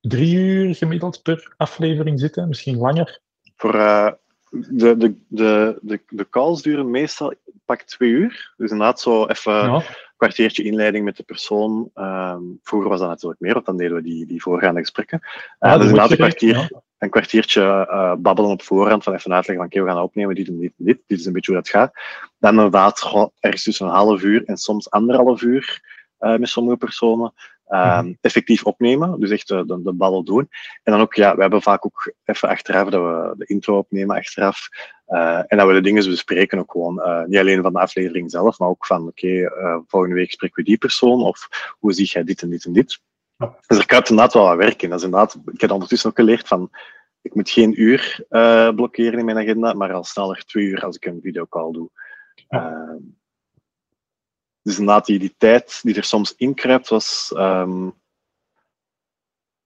drie 0.00 0.34
uur 0.34 0.74
gemiddeld 0.74 1.22
per 1.22 1.54
aflevering 1.56 2.20
zitten, 2.20 2.48
misschien 2.48 2.76
langer. 2.76 3.20
Voor 3.56 3.74
uh, 3.74 4.12
de, 4.50 4.96
de, 4.96 5.14
de, 5.28 5.78
de, 5.80 6.00
de 6.08 6.28
calls 6.28 6.62
duren 6.62 6.90
meestal 6.90 7.34
pak 7.64 7.82
twee 7.82 8.10
uur. 8.10 8.54
Dus 8.56 8.70
inderdaad 8.70 9.00
zo 9.00 9.26
even... 9.26 9.52
Ja 9.52 9.82
kwartiertje 10.18 10.62
inleiding 10.62 11.04
met 11.04 11.16
de 11.16 11.22
persoon. 11.22 11.90
Um, 11.94 12.58
vroeger 12.62 12.90
was 12.90 13.00
dat 13.00 13.08
natuurlijk 13.08 13.40
meer, 13.40 13.52
want 13.52 13.66
dan 13.66 13.76
deden 13.76 13.96
we 13.96 14.02
die, 14.02 14.26
die 14.26 14.42
voorgaande 14.42 14.80
gesprekken. 14.80 15.20
Uh, 15.22 15.38
ah, 15.58 15.74
dus 15.74 15.88
inderdaad 15.88 16.10
een, 16.10 16.16
kwartier, 16.16 16.56
ja. 16.56 16.68
een 16.98 17.10
kwartiertje 17.10 17.62
uh, 17.62 18.14
babbelen 18.14 18.50
op 18.50 18.62
voorhand, 18.62 19.02
van 19.04 19.14
even 19.14 19.32
uitleggen 19.32 19.56
van 19.56 19.66
oké, 19.66 19.74
okay, 19.74 19.82
we 19.82 19.88
gaan 19.88 19.98
dat 19.98 20.08
opnemen, 20.08 20.34
dit 20.34 20.48
en 20.48 20.58
dit 20.58 20.72
en 20.78 20.84
dit. 20.84 20.98
Dit 21.06 21.18
is 21.18 21.26
een 21.26 21.32
beetje 21.32 21.52
hoe 21.52 21.60
dat 21.60 21.70
gaat. 21.70 21.92
Dan 22.38 22.54
inderdaad 22.54 23.30
ergens 23.40 23.62
tussen 23.62 23.86
een 23.86 23.92
half 23.92 24.22
uur 24.22 24.44
en 24.44 24.56
soms 24.56 24.90
anderhalf 24.90 25.42
uur 25.42 25.82
uh, 26.20 26.36
met 26.36 26.48
sommige 26.48 26.76
personen. 26.76 27.32
Um, 27.70 27.78
mm-hmm. 27.78 28.18
effectief 28.20 28.64
opnemen, 28.64 29.20
dus 29.20 29.30
echt 29.30 29.48
de, 29.48 29.66
de, 29.66 29.82
de 29.82 29.92
babbel 29.92 30.24
doen. 30.24 30.48
En 30.82 30.92
dan 30.92 31.00
ook, 31.00 31.14
ja, 31.14 31.34
we 31.34 31.40
hebben 31.40 31.62
vaak 31.62 31.84
ook 31.84 32.12
even 32.24 32.48
achteraf 32.48 32.88
dat 32.88 33.02
we 33.02 33.34
de 33.36 33.46
intro 33.46 33.78
opnemen 33.78 34.16
achteraf. 34.16 34.68
Uh, 35.08 35.42
en 35.46 35.56
dat 35.56 35.66
we 35.66 35.72
de 35.72 35.80
dingen 35.80 36.04
bespreken 36.04 36.58
ook 36.58 36.70
gewoon. 36.70 36.98
Uh, 36.98 37.24
niet 37.24 37.38
alleen 37.38 37.62
van 37.62 37.72
de 37.72 37.78
aflevering 37.78 38.30
zelf, 38.30 38.58
maar 38.58 38.68
ook 38.68 38.86
van, 38.86 39.00
oké, 39.00 39.08
okay, 39.08 39.40
uh, 39.40 39.78
volgende 39.86 40.14
week 40.14 40.30
spreken 40.30 40.56
we 40.56 40.68
die 40.68 40.78
persoon, 40.78 41.22
of 41.22 41.48
hoe 41.78 41.92
zie 41.92 42.06
jij 42.06 42.24
dit 42.24 42.42
en 42.42 42.50
dit 42.50 42.64
en 42.64 42.72
dit. 42.72 43.00
Ja. 43.36 43.56
Dus 43.66 43.78
er 43.78 43.86
kruipt 43.86 44.08
inderdaad 44.08 44.34
wel 44.34 44.44
wat 44.44 44.56
werk 44.56 44.82
in. 44.82 44.88
Dat 44.88 44.98
is 44.98 45.04
inderdaad, 45.04 45.38
ik 45.52 45.60
heb 45.60 45.70
ondertussen 45.70 46.10
ook 46.10 46.16
geleerd 46.16 46.48
van, 46.48 46.70
ik 47.22 47.34
moet 47.34 47.50
geen 47.50 47.82
uur 47.82 48.24
blokkeren 48.74 49.18
in 49.18 49.24
mijn 49.24 49.38
agenda, 49.38 49.72
maar 49.72 49.92
al 49.92 50.04
sneller 50.04 50.44
twee 50.44 50.64
uur 50.64 50.84
als 50.84 50.96
ik 50.96 51.04
een 51.04 51.20
videocall 51.22 51.72
doe. 51.72 51.90
Ja. 52.48 52.96
Dus 54.68 54.78
inderdaad, 54.78 55.06
die, 55.06 55.18
die 55.18 55.34
tijd 55.38 55.80
die 55.82 55.94
er 55.96 56.04
soms 56.04 56.34
inkruipt, 56.34 56.88
was, 56.88 57.32
um, 57.36 57.94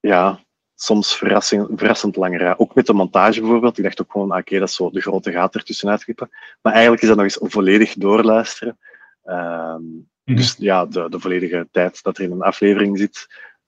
ja, 0.00 0.40
soms 0.74 1.16
verrassend, 1.16 1.68
verrassend 1.78 2.16
langer. 2.16 2.58
Ook 2.58 2.74
met 2.74 2.86
de 2.86 2.92
montage 2.92 3.40
bijvoorbeeld. 3.40 3.78
Ik 3.78 3.84
dacht 3.84 4.00
ook 4.00 4.12
gewoon, 4.12 4.30
ah, 4.30 4.38
oké, 4.38 4.58
dat 4.58 4.68
is 4.68 4.74
zo 4.74 4.90
de 4.90 5.00
grote 5.00 5.32
gaat 5.32 5.54
ertussenuit 5.54 6.04
knippen. 6.04 6.30
Maar 6.62 6.72
eigenlijk 6.72 7.02
is 7.02 7.08
dat 7.08 7.16
nog 7.16 7.26
eens 7.26 7.38
volledig 7.40 7.94
doorluisteren. 7.94 8.78
Ehm, 9.22 9.82
Mhm. 10.24 10.36
Dus 10.36 10.56
ja, 10.58 10.86
de, 10.86 11.08
de 11.08 11.20
volledige 11.20 11.68
tijd 11.70 12.02
dat 12.02 12.18
er 12.18 12.24
in 12.24 12.30
een 12.30 12.42
aflevering 12.42 12.98
zit, 12.98 13.26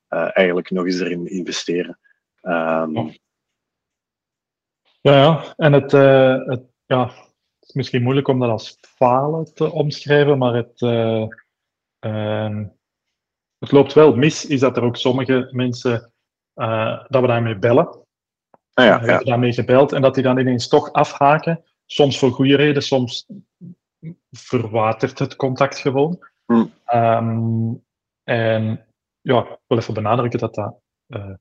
eh, 0.09 0.29
eigenlijk 0.33 0.71
nog 0.71 0.85
eens 0.85 1.01
erin 1.01 1.27
investeren. 1.27 1.99
Ehm, 2.41 2.97
Ja. 2.97 3.13
Ja, 5.01 5.17
ja. 5.17 5.55
en 5.57 5.73
het, 5.73 5.93
eh, 5.93 6.47
het, 6.47 6.63
ja, 6.87 7.11
is 7.75 7.81
misschien 7.81 8.03
moeilijk 8.03 8.29
om 8.29 8.41
dat 8.41 8.51
als 8.51 8.79
falen 8.81 9.55
te 9.55 9.73
omschrijven, 9.73 10.39
maar 10.39 10.55
het, 10.55 10.83
eh, 10.83 11.27
ehm, 11.99 12.67
het 13.59 13.73
loopt 13.73 13.93
wel 13.93 14.17
mis, 14.17 14.47
is 14.47 14.61
dat 14.61 14.77
er 14.77 14.83
ook 14.83 14.97
sommige 14.97 15.49
mensen, 15.51 16.13
eh, 16.55 17.05
dat 17.09 17.21
we 17.21 17.27
daarmee 17.27 17.59
bellen. 17.59 18.03
ah 18.75 18.85
ja, 18.85 19.05
ja. 19.05 19.19
daarmee 19.19 19.53
gebeld 19.53 19.93
en 19.93 20.03
dat 20.03 20.15
die 20.15 20.23
dan 20.23 20.39
ineens 20.39 20.69
toch 20.69 20.93
afhaken. 20.93 21.65
Soms 21.87 22.19
voor 22.19 22.31
goede 22.31 22.57
reden, 22.57 22.83
soms 22.83 23.27
verwatert 24.31 25.19
het 25.19 25.37
contact 25.37 25.79
gewoon. 25.79 26.19
Hmm. 26.47 26.73
Ehm, 26.85 27.75
en 28.23 28.87
ja, 29.21 29.41
ik 29.41 29.59
wil 29.67 29.79
even 29.79 29.95
benadrukken 29.95 30.39
dat 30.39 30.55
dat 30.55 30.81
eh, 31.07 31.35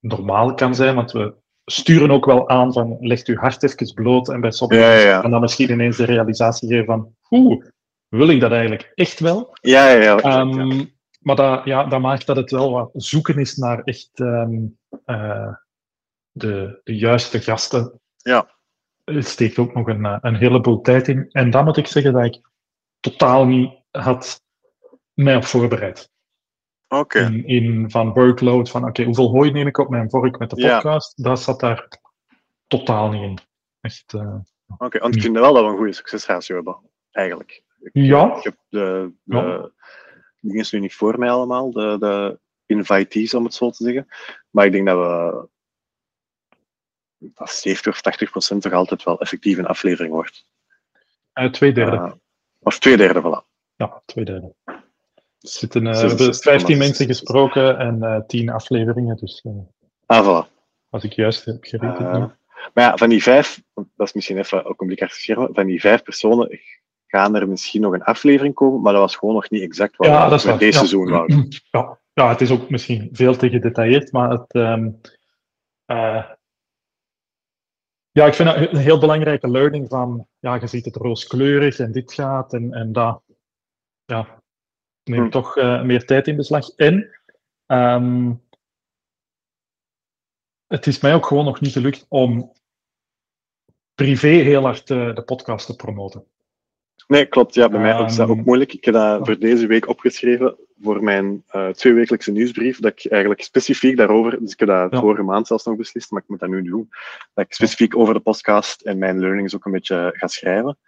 normaal 0.00 0.54
kan 0.54 0.74
zijn, 0.74 0.94
want 0.94 1.12
we 1.12 1.34
sturen 1.64 2.10
ook 2.10 2.24
wel 2.24 2.48
aan 2.48 2.72
van 2.72 2.96
legt 3.00 3.26
uw 3.26 3.36
hart 3.36 3.62
even 3.62 3.94
bloot 3.94 4.28
en 4.28 4.40
bij 4.40 4.50
sommige 4.50 4.80
Ja, 4.80 4.86
ja, 4.86 4.94
mensen 4.94 5.10
ja. 5.10 5.20
kan 5.20 5.30
dan 5.30 5.40
misschien 5.40 5.70
ineens 5.70 5.96
de 5.96 6.04
realisatie 6.04 6.68
geven 6.68 6.84
van 6.84 7.14
oeh, 7.30 7.64
wil 8.08 8.28
ik 8.28 8.40
dat 8.40 8.52
eigenlijk 8.52 8.92
echt 8.94 9.20
wel? 9.20 9.50
Ja, 9.60 9.90
ja, 9.90 10.02
ja. 10.02 10.16
Ehm, 10.16 10.84
Maar 11.20 11.36
dat, 11.36 11.64
ja, 11.64 11.84
dat 11.84 12.00
maakt 12.00 12.26
dat 12.26 12.36
het 12.36 12.50
wel 12.50 12.72
wat 12.72 12.90
zoeken 12.92 13.38
is 13.38 13.56
naar 13.56 13.82
echt 13.82 14.10
ehm, 14.12 14.58
eh, 15.04 15.54
de, 16.30 16.80
de 16.84 16.96
juiste 16.96 17.40
gasten. 17.40 18.00
Ja. 18.16 18.56
Het 19.04 19.26
steekt 19.26 19.58
ook 19.58 19.74
nog 19.74 19.86
een, 19.88 20.18
een 20.20 20.36
heleboel 20.36 20.80
tijd 20.80 21.08
in. 21.08 21.28
En 21.30 21.50
dan 21.50 21.64
moet 21.64 21.76
ik 21.76 21.86
zeggen 21.86 22.12
dat 22.12 22.24
ik 22.24 22.40
totaal 23.00 23.46
niet 23.46 23.72
had 23.90 24.42
mij 25.12 25.36
op 25.36 25.44
voorbereid. 25.44 26.10
Oké. 26.92 27.18
In, 27.20 27.46
in 27.46 27.90
van 27.90 28.12
workload, 28.12 28.70
van 28.70 28.84
oké, 28.84 29.02
hoeveel 29.04 29.28
hooi 29.30 29.50
neem 29.50 29.66
ik 29.66 29.78
op 29.78 29.88
mijn 29.88 30.10
vork 30.10 30.38
met 30.38 30.50
de 30.50 30.60
Ja. 30.60 30.74
podcast? 30.74 31.22
Dat 31.22 31.40
zat 31.42 31.60
daar 31.60 31.88
totaal 32.66 33.10
niet 33.10 33.22
in. 33.22 33.38
Echt, 33.80 34.14
eh, 34.14 34.36
Oké, 34.78 34.98
want 34.98 35.14
ik 35.14 35.22
vind 35.22 35.34
wel 35.38 35.52
dat 35.54 35.64
we 35.64 35.70
een 35.70 35.76
goede 35.76 35.92
succesratio 35.92 36.54
hebben, 36.54 36.78
eigenlijk. 37.10 37.62
Ik, 37.80 37.90
Ja. 37.92 38.36
Ik 38.36 38.42
heb 38.42 38.56
de, 38.68 39.12
de 39.22 39.36
Ja. 39.36 39.70
dingen 40.40 40.66
nu 40.70 40.78
niet 40.78 40.94
voor 40.94 41.18
mij 41.18 41.30
allemaal, 41.30 41.70
de, 41.70 41.96
de 42.00 42.38
invitees, 42.66 43.34
om 43.34 43.44
het 43.44 43.54
zo 43.54 43.70
te 43.70 43.84
zeggen. 43.84 44.08
Maar 44.50 44.66
ik 44.66 44.72
denk 44.72 44.86
dat 44.86 44.98
we 44.98 45.48
dat 47.18 47.50
70 47.50 47.92
of 47.92 48.00
80 48.00 48.30
procent 48.30 48.62
toch 48.62 48.72
altijd 48.72 49.02
wel 49.02 49.20
effectief 49.20 49.58
een 49.58 49.66
aflevering 49.66 50.12
wordt. 50.14 50.46
eh, 51.32 51.50
twee 51.50 51.72
derde. 51.72 51.96
Eh, 51.96 52.12
of 52.60 52.78
twee 52.78 52.96
derde, 52.96 53.20
voilà. 53.20 53.48
Ja, 53.76 54.02
twee 54.04 54.24
derde. 54.24 54.54
Er 55.42 55.48
zitten, 55.48 55.86
eh, 55.86 55.92
we 55.92 55.98
66,6. 55.98 56.08
hebben 56.08 56.34
15 56.34 56.78
mensen 56.78 57.06
gesproken 57.06 57.78
en 57.78 58.02
eh 58.02 58.20
10 58.26 58.50
afleveringen, 58.50 59.16
dus 59.16 59.40
eh, 59.42 59.52
Ah, 60.06 60.24
voilà. 60.46 60.50
als 60.90 61.04
ik 61.04 61.12
juist 61.12 61.44
heb 61.44 61.64
gerekend. 61.64 62.12
Nu. 62.12 62.18
maar 62.74 62.84
ja, 62.84 62.96
van 62.96 63.08
die 63.08 63.22
vijf, 63.22 63.62
dat 63.74 64.06
is 64.06 64.12
misschien 64.12 64.38
even 64.38 64.64
ook 64.64 64.80
een 64.80 64.86
blik 64.86 65.02
achter 65.02 65.20
schermen, 65.20 65.54
van 65.54 65.66
die 65.66 65.80
vijf 65.80 66.02
personen 66.02 66.60
gaan 67.06 67.34
er 67.34 67.48
misschien 67.48 67.80
nog 67.80 67.92
een 67.92 68.02
aflevering 68.02 68.54
komen, 68.54 68.80
maar 68.80 68.92
dat 68.92 69.02
was 69.02 69.16
gewoon 69.16 69.34
nog 69.34 69.50
niet 69.50 69.62
exact 69.62 69.96
wat 69.96 70.06
Ja, 70.06 70.24
we 70.24 70.30
met 70.30 70.42
waar, 70.42 70.58
deze 70.58 70.72
ja. 70.72 70.78
seizoen 70.78 71.10
wouden. 71.10 71.48
Ja, 71.70 71.98
ja, 72.12 72.28
het 72.28 72.40
is 72.40 72.50
ook 72.50 72.70
misschien 72.70 73.08
veel 73.12 73.36
te 73.36 73.50
gedetailleerd, 73.50 74.12
maar 74.12 74.30
het, 74.30 74.52
ehm, 74.54 74.90
eh, 75.84 76.24
ja, 78.10 78.26
ik 78.26 78.34
vind 78.34 78.48
dat 78.48 78.56
een 78.56 78.76
heel 78.76 78.98
belangrijke 78.98 79.50
learning 79.50 79.88
van, 79.88 80.26
ja, 80.38 80.54
je 80.54 80.66
ziet 80.66 80.84
het 80.84 80.96
rooskleurig 80.96 81.78
en 81.78 81.92
dit 81.92 82.12
gaat 82.12 82.52
en, 82.52 82.72
en 82.72 82.92
dat, 82.92 83.22
ja, 84.04 84.41
neemt 85.04 85.24
Hm. 85.24 85.30
toch 85.30 85.56
eh, 85.56 85.82
meer 85.82 86.04
tijd 86.04 86.26
in 86.28 86.36
beslag. 86.36 86.68
En 86.76 87.10
ehm, 87.66 88.32
het 90.66 90.86
is 90.86 91.00
mij 91.00 91.14
ook 91.14 91.26
gewoon 91.26 91.44
nog 91.44 91.60
niet 91.60 91.72
gelukt 91.72 92.06
om 92.08 92.52
privé 93.94 94.28
heel 94.28 94.62
hard 94.62 94.90
eh, 94.90 95.14
de 95.14 95.22
podcast 95.22 95.66
te 95.66 95.76
promoten. 95.76 96.24
Nee, 97.06 97.26
klopt. 97.26 97.54
Ja, 97.54 97.68
bij 97.68 97.80
mij 97.80 98.04
is 98.04 98.16
dat 98.16 98.28
Ehm, 98.28 98.38
ook 98.38 98.44
moeilijk. 98.44 98.72
Ik 98.72 98.84
heb 98.84 98.94
dat 98.94 99.26
voor 99.26 99.38
deze 99.38 99.66
week 99.66 99.88
opgeschreven 99.88 100.56
voor 100.80 101.02
mijn 101.02 101.42
eh 101.46 101.68
tweewekelijkse 101.68 102.32
nieuwsbrief, 102.32 102.80
dat 102.80 102.92
ik 102.92 103.10
eigenlijk 103.10 103.42
specifiek 103.42 103.96
daarover, 103.96 104.40
dus 104.40 104.52
ik 104.52 104.58
heb 104.58 104.68
dat 104.68 104.92
Ja. 104.92 105.00
vorige 105.00 105.22
maand 105.22 105.46
zelfs 105.46 105.64
nog 105.64 105.76
beslist, 105.76 106.10
maar 106.10 106.22
ik 106.22 106.28
moet 106.28 106.40
dat 106.40 106.48
nu 106.48 106.62
doen, 106.62 106.88
dat 107.34 107.44
ik 107.44 107.52
specifiek 107.54 107.96
over 107.96 108.14
de 108.14 108.20
podcast 108.20 108.80
en 108.80 108.98
mijn 108.98 109.18
learnings 109.18 109.54
ook 109.54 109.64
een 109.64 109.72
beetje 109.72 110.10
ga 110.16 110.26
schrijven. 110.26 110.78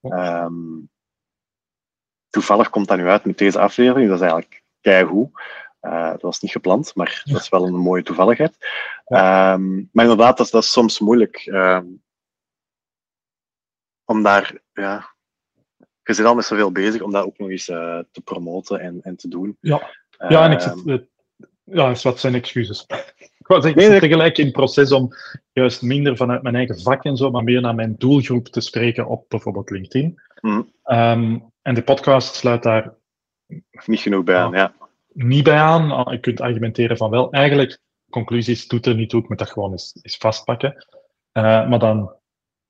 Ja. 0.00 0.10
Ehm, 0.44 0.54
toevallig 2.32 2.70
komt 2.70 2.88
dat 2.88 2.96
nu 2.96 3.08
uit 3.08 3.24
met 3.24 3.38
deze 3.38 3.58
aflevering, 3.58 4.06
dat 4.08 4.16
is 4.16 4.22
eigenlijk 4.22 4.62
keigoed. 4.80 5.30
Eh 5.80 6.10
dat 6.10 6.22
was 6.22 6.40
niet 6.40 6.50
gepland, 6.50 6.94
maar 6.94 7.22
dat 7.24 7.40
is 7.40 7.48
wel 7.48 7.66
een 7.66 7.74
mooie 7.76 8.02
toevalligheid. 8.02 8.56
Ehm, 9.06 9.74
maar 9.92 10.04
inderdaad, 10.04 10.36
dat 10.36 10.46
is, 10.46 10.52
dat 10.52 10.62
is 10.62 10.72
soms 10.72 10.98
moeilijk. 10.98 11.36
ehm, 11.36 11.86
om 14.04 14.22
daar, 14.22 14.58
ja, 14.72 15.10
je 16.02 16.14
zit 16.14 16.24
al 16.26 16.34
met 16.34 16.44
zoveel 16.44 16.72
bezig 16.72 17.02
om 17.02 17.12
dat 17.12 17.24
ook 17.24 17.38
nog 17.38 17.48
eens 17.48 17.68
eh, 17.68 17.98
te 18.10 18.20
promoten 18.20 18.80
en, 18.80 19.00
en 19.02 19.16
te 19.16 19.28
doen. 19.28 19.56
Ja. 19.60 19.90
Ja, 20.28 20.44
en 20.44 20.52
ik 20.52 20.60
Ehm, 20.60 20.78
zit, 20.78 20.86
eh, 20.86 21.46
ja, 21.64 21.90
is 21.90 22.02
wat 22.02 22.20
zijn 22.20 22.34
excuses. 22.34 22.84
Ik 23.38 23.64
ik 23.64 23.74
Nee, 23.74 24.00
tegelijk 24.00 24.38
in 24.38 24.44
het 24.44 24.54
proces 24.54 24.92
om 24.92 25.08
juist 25.52 25.82
minder 25.82 26.16
vanuit 26.16 26.42
mijn 26.42 26.54
eigen 26.54 26.80
vak 26.80 27.04
en 27.04 27.16
zo, 27.16 27.30
maar 27.30 27.44
meer 27.44 27.60
naar 27.60 27.74
mijn 27.74 27.94
doelgroep 27.98 28.48
te 28.48 28.60
spreken 28.60 29.06
op 29.06 29.24
bijvoorbeeld 29.28 29.70
LinkedIn. 29.70 30.20
Ehm, 30.82 31.38
en 31.62 31.74
de 31.74 31.82
podcast 31.82 32.34
sluit 32.34 32.62
daar 32.62 32.94
niet 33.86 34.00
genoeg 34.00 34.24
bij 34.24 34.36
aan, 34.36 34.52
ja. 34.52 34.72
niet 35.12 35.44
bij 35.44 35.58
aan. 35.58 35.90
Ah, 35.90 36.12
Je 36.12 36.20
kunt 36.20 36.40
argumenteren 36.40 36.96
van 36.96 37.10
wel, 37.10 37.30
eigenlijk, 37.32 37.78
conclusies 38.10 38.68
doet 38.68 38.86
er 38.86 38.94
niet 38.94 39.10
toe, 39.10 39.22
ik 39.22 39.28
moet 39.28 39.38
dat 39.38 39.50
gewoon 39.50 39.70
eens, 39.72 39.98
eens 40.02 40.16
vastpakken. 40.16 40.86
Eh, 41.32 41.68
maar 41.68 41.78
dan, 41.78 42.12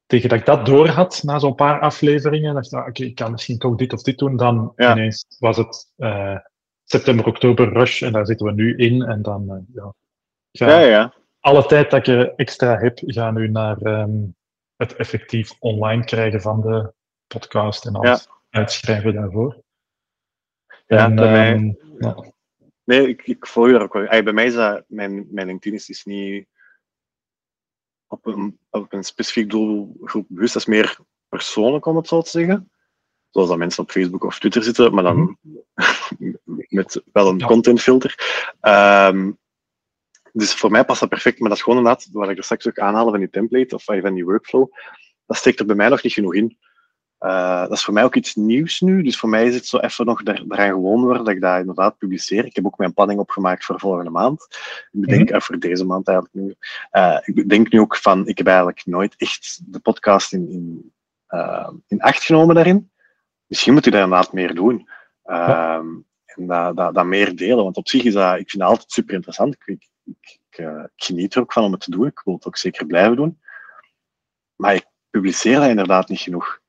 tegen 0.07 0.29
dat 0.29 0.39
ik 0.39 0.47
dat 0.47 0.67
door 0.67 0.89
had, 0.89 1.21
na 1.23 1.39
zo'n 1.39 1.55
paar 1.55 1.81
afleveringen, 1.81 2.55
dacht 2.55 2.67
ik, 2.73 2.79
ah, 2.79 2.87
oké, 2.87 3.05
ik 3.05 3.15
kan 3.15 3.31
misschien 3.31 3.59
toch 3.59 3.75
dit 3.77 3.93
of 3.93 4.03
dit 4.03 4.19
doen, 4.19 4.37
dan 4.37 4.73
Ja. 4.77 4.93
ineens 4.93 5.25
was 5.39 5.57
het 5.57 5.93
eh, 5.97 6.37
september, 6.85 7.27
oktober 7.27 7.73
rush, 7.73 8.03
en 8.03 8.13
daar 8.13 8.27
zitten 8.27 8.47
we 8.47 8.53
nu 8.53 8.77
in, 8.77 9.03
en 9.03 9.23
dan, 9.23 9.51
eh, 9.51 9.57
ja, 9.75 9.93
ga- 10.53 10.69
Ja, 10.69 10.79
ja. 10.87 11.13
alle 11.41 11.67
tijd 11.67 11.91
dat 11.91 12.07
er 12.07 12.35
extra 12.37 12.79
heb, 12.79 12.99
ga 13.05 13.31
nu 13.31 13.49
naar 13.49 13.79
ehm, 13.83 14.11
het 14.77 14.97
effectief 14.97 15.53
online 15.59 16.05
krijgen 16.05 16.41
van 16.41 16.61
de 16.61 16.93
podcast 17.27 17.87
en 17.87 17.95
alles 17.95 18.29
uitschrijven 18.53 19.15
daarvoor. 19.15 19.63
Ja, 20.87 21.05
en, 21.05 21.15
bij 21.15 21.31
mij- 21.31 21.53
ehm, 21.53 21.73
ja. 21.99 22.33
Nee, 22.85 23.09
ik, 23.09 23.23
ik 23.27 23.47
volg 23.47 23.67
je 23.67 23.73
daar 23.73 23.83
ook 23.83 23.93
wel. 23.93 24.07
Ay, 24.07 24.23
bij 24.23 24.33
mij 24.33 24.45
is 24.47 24.55
dat, 24.55 24.85
mijn, 24.87 25.27
mijn 25.31 25.47
LinkedIn 25.47 25.79
is, 25.79 25.89
is 25.89 26.05
niet 26.05 26.47
op 28.07 28.27
een, 28.27 28.59
op 28.71 28.93
een 28.93 29.05
specifiek 29.05 29.51
doelgroep 29.51 30.27
bewust. 30.29 30.53
Dat 30.53 30.63
is 30.63 30.69
meer 30.69 30.99
persoonlijk, 31.29 31.87
om 31.87 31.97
het 31.97 32.07
zo 32.09 32.23
te 32.23 32.31
zeggen. 32.31 32.71
Zoals 33.31 33.49
dat 33.49 33.59
mensen 33.59 33.83
op 33.83 33.91
Facebook 33.91 34.25
of 34.25 34.39
Twitter 34.39 34.63
zitten, 34.63 34.95
maar 34.95 35.03
dan 35.05 35.39
met 36.69 37.03
wel 37.13 37.29
een 37.29 37.39
Ja. 37.39 37.47
contentfilter. 37.47 38.15
Ehm, 38.61 39.33
dus 40.33 40.55
voor 40.55 40.71
mij 40.71 40.85
past 40.85 41.01
dat 41.01 41.09
perfect, 41.09 41.39
maar 41.39 41.49
dat 41.49 41.59
is 41.59 41.65
gewoon 41.65 41.79
inderdaad, 41.79 42.09
wat 42.13 42.29
ik 42.29 42.37
er 42.39 42.45
straks 42.45 42.69
ook 42.69 42.79
aanhalen 42.79 43.11
van 43.11 43.21
die 43.21 43.31
template 43.31 43.75
of 43.75 43.85
van 43.85 44.15
die 44.15 44.25
workflow, 44.25 44.73
dat 45.27 45.37
steekt 45.37 45.61
er 45.61 45.67
bij 45.67 45.77
mij 45.77 45.89
nog 45.89 46.03
niet 46.03 46.13
genoeg 46.13 46.35
in. 46.35 46.59
Eh, 47.23 47.61
dat 47.61 47.71
is 47.73 47.85
voor 47.85 47.95
mij 47.95 48.05
ook 48.05 48.15
iets 48.15 48.35
nieuws 48.35 48.81
nu, 48.81 49.03
dus 49.03 49.19
voor 49.19 49.29
mij 49.29 49.47
is 49.47 49.55
het 49.55 49.67
zo 49.67 49.79
even 49.79 50.07
nog 50.07 50.23
daar, 50.23 50.43
daaraan 50.47 50.69
gewoon 50.69 51.03
worden 51.03 51.25
dat 51.25 51.35
ik 51.35 51.41
dat 51.41 51.59
inderdaad 51.59 51.99
publiceer. 51.99 52.45
Ik 52.45 52.57
heb 52.57 52.67
ook 52.67 52.79
mijn 52.79 52.95
planning 52.95 53.21
opgemaakt 53.21 53.65
voor 53.65 53.81
volgende 53.81 54.11
maand. 54.11 54.47
Ik 54.93 55.01
bedenk, 55.01 55.31
eh, 55.31 55.41
voor 55.41 55.59
deze 55.59 55.85
maand 55.85 56.09
eigenlijk 56.09 56.37
nu. 56.37 56.55
Eh, 56.91 57.19
ik 57.25 57.49
denk 57.49 57.71
nu 57.73 57.81
ook 57.81 57.97
van, 57.97 58.27
ik 58.27 58.39
heb 58.39 58.47
eigenlijk 58.47 58.87
nooit 58.87 59.15
echt 59.17 59.61
de 59.67 59.81
podcast 59.81 60.33
in, 60.33 60.51
in, 60.51 60.93
in 61.87 62.01
acht 62.01 62.23
genomen 62.23 62.55
daarin. 62.55 62.91
Misschien 63.47 63.73
moet 63.73 63.87
ik 63.87 63.93
daar 63.93 64.03
inderdaad 64.03 64.33
meer 64.33 64.55
doen. 64.55 64.89
Ehm, 65.25 65.87
En 66.25 66.47
dat, 66.47 66.77
dat, 66.77 66.95
dat 66.95 67.05
meer 67.05 67.37
delen, 67.37 67.65
want 67.65 67.77
op 67.77 67.89
zich 67.89 68.03
is 68.03 68.13
dat, 68.13 68.39
ik 68.39 68.51
vind 68.51 68.63
dat 68.63 68.71
altijd 68.71 68.93
super 68.93 69.15
interessant. 69.15 69.55
Ik, 69.55 69.67
ik, 69.67 69.89
ik, 70.05 70.39
ik 70.51 70.91
geniet 70.97 71.35
er 71.35 71.41
ook 71.41 71.53
van 71.53 71.65
om 71.65 71.73
het 71.73 71.81
te 71.81 71.91
doen. 71.91 72.07
Ik 72.07 72.21
wil 72.25 72.35
het 72.35 72.47
ook 72.47 72.57
zeker 72.57 72.87
blijven 72.87 73.17
doen. 73.17 73.41
Maar 74.57 74.75
ik 74.75 74.87
publiceer 75.11 75.61
dat 75.61 75.69
inderdaad 75.69 76.09
niet 76.09 76.21
genoeg. 76.21 76.62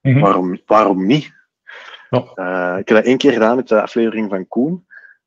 Mhm. 0.00 0.20
Waarom, 0.20 0.60
waarom 0.66 1.06
niet? 1.06 1.36
Eh, 2.10 2.76
ik 2.78 2.88
heb 2.88 2.96
dat 2.96 3.04
één 3.04 3.18
keer 3.18 3.32
gedaan 3.32 3.56
met 3.56 3.68
de 3.68 3.82
aflevering 3.82 4.30
van 4.30 4.48
Koen. 4.48 4.86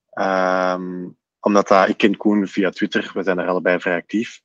Ehm, 0.10 1.10
omdat 1.40 1.68
dat, 1.68 1.90
ik 1.90 1.98
ken 1.98 2.18
Koen 2.18 2.48
via 2.48 2.70
Twitter, 2.70 3.12
we 3.14 3.24
zijn 3.24 3.40
er 3.40 3.48
allebei 3.48 3.80
vrij 3.80 3.96
actief. 3.98 4.42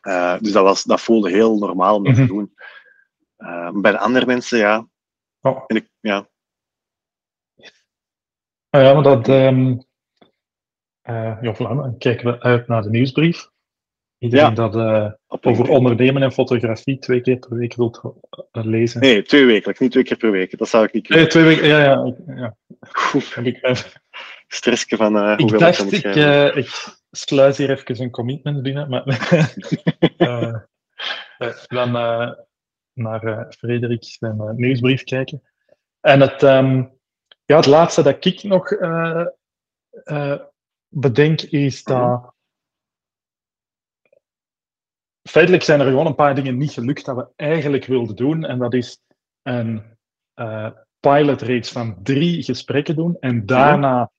Eh, 0.00 0.38
dus 0.38 0.52
dat, 0.52 0.62
was, 0.62 0.82
dat 0.82 1.00
voelde 1.00 1.30
heel 1.30 1.58
normaal 1.58 1.96
om 1.96 2.04
dat 2.04 2.12
Mhm. 2.12 2.22
te 2.22 2.28
doen. 2.32 2.54
Eh, 3.36 3.70
bij 3.72 3.90
de 3.92 3.98
andere 3.98 4.26
mensen, 4.26 4.58
ja. 4.58 4.86
Ja. 5.40 5.64
En 5.66 5.76
ik, 5.76 5.88
ja. 6.00 6.28
Ah 8.70 8.82
ja, 8.82 8.92
maar 8.94 9.02
dat, 9.02 9.28
ehm, 9.28 9.78
ja, 11.42 11.54
voilà, 11.54 11.56
dan 11.76 11.98
kijken 11.98 12.26
we 12.32 12.40
uit 12.40 12.66
naar 12.66 12.82
de 12.82 12.90
nieuwsbrief. 12.90 13.50
Iedereen 14.22 14.44
Ja. 14.44 14.50
dat 14.50 14.76
eh, 14.76 15.12
over 15.40 15.68
ondernemen 15.68 16.22
en 16.22 16.32
fotografie 16.32 16.98
twee 16.98 17.20
keer 17.20 17.38
per 17.38 17.56
week 17.56 17.74
wilt 17.74 18.00
eh, 18.50 18.64
lezen. 18.64 19.00
Nee, 19.00 19.22
twee 19.22 19.44
wekelijks, 19.44 19.80
niet 19.80 19.90
twee 19.90 20.04
keer 20.04 20.16
per 20.16 20.30
week. 20.30 20.58
Dat 20.58 20.68
zou 20.68 20.84
ik 20.84 20.92
niet 20.92 21.08
Nee, 21.08 21.26
kunnen. 21.26 21.30
twee 21.30 21.44
weken, 21.44 21.68
ja, 21.68 21.78
ja. 21.78 22.14
ja. 22.34 22.56
Oef, 23.14 23.36
ik, 23.36 23.56
eh, 23.56 23.74
stressje 24.46 24.96
van 24.96 25.16
eh 25.16 25.34
ik 25.36 25.58
dacht, 25.58 25.92
ik, 25.92 26.04
ik 26.54 26.96
sluis 27.10 27.58
hier 27.58 27.70
even 27.70 28.00
een 28.00 28.10
commitment 28.10 28.62
binnen, 28.62 28.88
maar 28.88 29.04
dan 31.68 31.92
naar 32.92 33.46
Frederik 33.58 34.04
zijn 34.04 34.54
nieuwsbrief 34.56 35.04
kijken. 35.04 35.42
En 36.00 36.20
het, 36.20 36.42
ehm, 36.42 36.84
ja, 37.44 37.56
het 37.56 37.66
laatste 37.66 38.02
dat 38.02 38.24
ik 38.24 38.42
nog 38.42 38.68
bedenk 40.88 41.40
is 41.40 41.84
dat. 41.84 42.30
Feitelijk 45.28 45.62
zijn 45.62 45.80
er 45.80 45.86
gewoon 45.86 46.06
een 46.06 46.14
paar 46.14 46.34
dingen 46.34 46.56
niet 46.56 46.72
gelukt 46.72 47.04
dat 47.04 47.16
we 47.16 47.28
eigenlijk 47.36 47.84
wilden 47.84 48.16
doen. 48.16 48.44
En 48.44 48.58
dat 48.58 48.74
is 48.74 48.98
een 49.42 49.82
eh 50.34 50.70
pilot 51.02 51.42
reeks 51.42 51.72
van 51.72 51.96
drie 52.02 52.42
gesprekken 52.42 52.96
doen. 52.96 53.16
En 53.20 53.46
daarna 53.46 54.10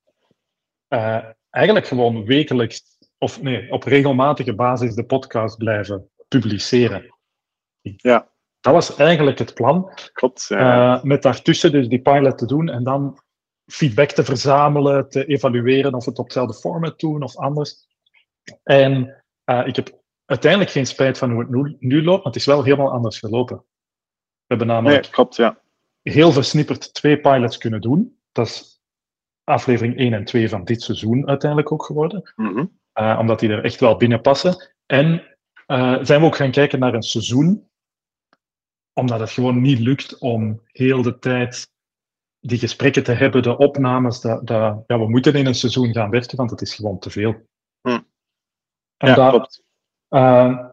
eh, 0.87 1.23
eigenlijk 1.49 1.87
gewoon 1.87 2.25
wekelijks, 2.25 2.83
of 3.17 3.41
nee, 3.41 3.71
op 3.71 3.83
regelmatige 3.83 4.55
basis 4.55 4.95
de 4.95 5.05
podcast 5.05 5.57
blijven 5.57 6.09
publiceren. 6.27 7.15
Ja. 7.81 8.31
Dat 8.59 8.73
was 8.73 8.95
eigenlijk 8.95 9.39
het 9.39 9.53
plan. 9.53 9.91
Klopt. 10.13 10.45
Ja. 10.47 10.95
Eh, 10.95 11.03
met 11.03 11.21
daartussen 11.21 11.71
dus 11.71 11.87
die 11.87 12.01
pilot 12.01 12.37
te 12.37 12.45
doen 12.45 12.69
en 12.69 12.83
dan 12.83 13.19
feedback 13.65 14.11
te 14.11 14.23
verzamelen, 14.23 15.09
te 15.09 15.25
evalueren 15.25 15.93
of 15.93 16.03
we 16.03 16.09
het 16.09 16.19
op 16.19 16.25
hetzelfde 16.25 16.59
format 16.59 16.99
doen 16.99 17.23
of 17.23 17.37
anders. 17.37 17.87
En 18.63 19.23
ik 19.65 19.75
heb 19.75 20.01
uiteindelijk 20.25 20.71
geen 20.71 20.87
spijt 20.87 21.17
van 21.17 21.31
hoe 21.31 21.41
het 21.41 21.49
nu, 21.49 21.75
nu 21.79 22.03
loopt, 22.03 22.23
maar 22.23 22.33
het 22.33 22.41
is 22.41 22.45
wel 22.45 22.63
helemaal 22.63 22.91
anders 22.91 23.19
gelopen. 23.19 23.57
We 23.57 23.63
hebben 24.47 24.67
namelijk 24.67 25.01
nee, 25.01 25.11
klopt, 25.11 25.35
ja. 25.35 25.59
heel 26.01 26.31
versnipperd 26.31 26.93
twee 26.93 27.19
pilots 27.19 27.57
kunnen 27.57 27.81
doen. 27.81 28.17
Dat 28.31 28.47
is 28.47 28.81
aflevering 29.43 29.97
1 29.97 30.13
en 30.13 30.25
2 30.25 30.49
van 30.49 30.63
dit 30.63 30.81
seizoen 30.81 31.27
uiteindelijk 31.27 31.71
ook 31.71 31.85
geworden. 31.85 32.33
Mhm. 32.35 32.65
Eh, 32.93 33.17
omdat 33.19 33.39
die 33.39 33.49
er 33.49 33.63
echt 33.63 33.79
wel 33.79 33.97
binnen 33.97 34.21
passen. 34.21 34.73
En 34.85 35.23
eh, 35.65 35.97
zijn 36.01 36.19
we 36.19 36.25
ook 36.25 36.35
gaan 36.35 36.51
kijken 36.51 36.79
naar 36.79 36.93
een 36.93 37.03
seizoen, 37.03 37.69
omdat 38.93 39.19
het 39.19 39.29
gewoon 39.29 39.61
niet 39.61 39.79
lukt 39.79 40.17
om 40.17 40.61
heel 40.65 41.01
de 41.01 41.19
tijd 41.19 41.71
die 42.39 42.57
gesprekken 42.57 43.03
te 43.03 43.11
hebben, 43.11 43.43
de 43.43 43.57
opnames. 43.57 44.21
Dat, 44.21 44.47
dat, 44.47 44.83
ja, 44.87 44.99
we 44.99 45.09
moeten 45.09 45.33
in 45.33 45.45
een 45.45 45.55
seizoen 45.55 45.93
gaan 45.93 46.09
werken, 46.09 46.37
want 46.37 46.51
het 46.51 46.61
is 46.61 46.75
gewoon 46.75 46.99
te 46.99 47.09
veel. 47.09 47.47
Hm. 47.81 47.99
En 48.97 49.09
ja, 49.09 49.29
klopt. 49.29 49.62
Eh, 50.13 50.69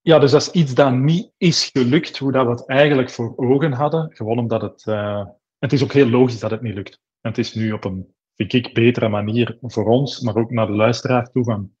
ja, 0.00 0.18
dus 0.18 0.30
dat 0.30 0.40
is 0.40 0.50
iets 0.50 0.74
dat 0.74 0.92
niet 0.92 1.32
is 1.36 1.68
gelukt 1.72 2.18
hoe 2.18 2.32
dat 2.32 2.44
we 2.46 2.50
het 2.50 2.66
eigenlijk 2.68 3.10
voor 3.10 3.36
ogen 3.36 3.72
hadden. 3.72 4.16
Gewoon 4.16 4.38
omdat 4.38 4.62
het. 4.62 4.86
eh, 4.86 5.26
het 5.58 5.72
is 5.72 5.82
ook 5.82 5.92
heel 5.92 6.08
logisch 6.08 6.38
dat 6.40 6.50
het 6.50 6.60
niet 6.62 6.74
lukt. 6.74 7.00
En 7.20 7.30
het 7.30 7.38
is 7.38 7.54
nu 7.54 7.72
op 7.72 7.84
een, 7.84 8.14
vind 8.34 8.52
ik, 8.52 8.74
betere 8.74 9.08
manier 9.08 9.58
voor 9.60 9.84
ons, 9.86 10.20
maar 10.20 10.36
ook 10.36 10.50
naar 10.50 10.66
de 10.66 10.72
luisteraar 10.72 11.30
toe 11.30 11.44
van 11.44 11.74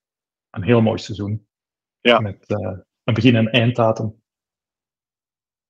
een 0.50 0.62
heel 0.62 0.80
mooi 0.80 0.98
seizoen. 0.98 1.46
Ja. 2.00 2.20
Met 2.20 2.46
eh, 2.46 2.78
een 3.04 3.14
begin- 3.14 3.36
en 3.36 3.50
einddatum. 3.50 4.22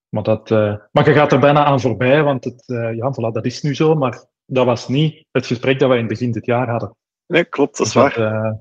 Maar, 0.09 0.22
dat, 0.22 0.51
maar 0.92 1.09
je 1.09 1.12
gaat 1.12 1.32
er 1.32 1.40
bijna 1.40 1.64
aan 1.64 1.80
voorbij, 1.80 2.22
want 2.22 2.44
het, 2.44 2.64
ja, 2.66 3.12
voilà, 3.12 3.32
dat 3.32 3.44
is 3.44 3.62
nu 3.62 3.74
zo, 3.74 3.94
maar 3.94 4.24
dat 4.46 4.66
was 4.66 4.88
niet 4.88 5.26
het 5.30 5.46
gesprek 5.46 5.78
dat 5.78 5.88
we 5.88 5.94
in 5.94 6.01
het 6.01 6.10
begin 6.10 6.32
dit 6.32 6.46
jaar 6.46 6.68
hadden. 6.68 6.96
Nee, 7.26 7.44
klopt, 7.44 7.76
dat 7.76 7.86
is 7.86 7.92
Dus 7.92 8.02
waar. 8.02 8.16
eh, 8.16 8.52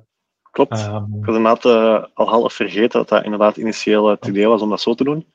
Klopt. 0.54 0.72
ehm, 0.72 1.04
Ik 1.20 1.26
was 1.26 1.36
inderdaad 1.36 1.66
eh, 1.66 2.06
al 2.14 2.28
half 2.30 2.54
vergeten 2.54 3.00
dat 3.00 3.10
dat 3.10 3.24
inderdaad 3.24 3.58
initieel 3.58 4.08
het 4.08 4.26
idee 4.26 4.48
was 4.48 4.62
om 4.62 4.70
dat 4.70 4.82
zo 4.82 4.94
te 4.94 5.04
doen. 5.04 5.34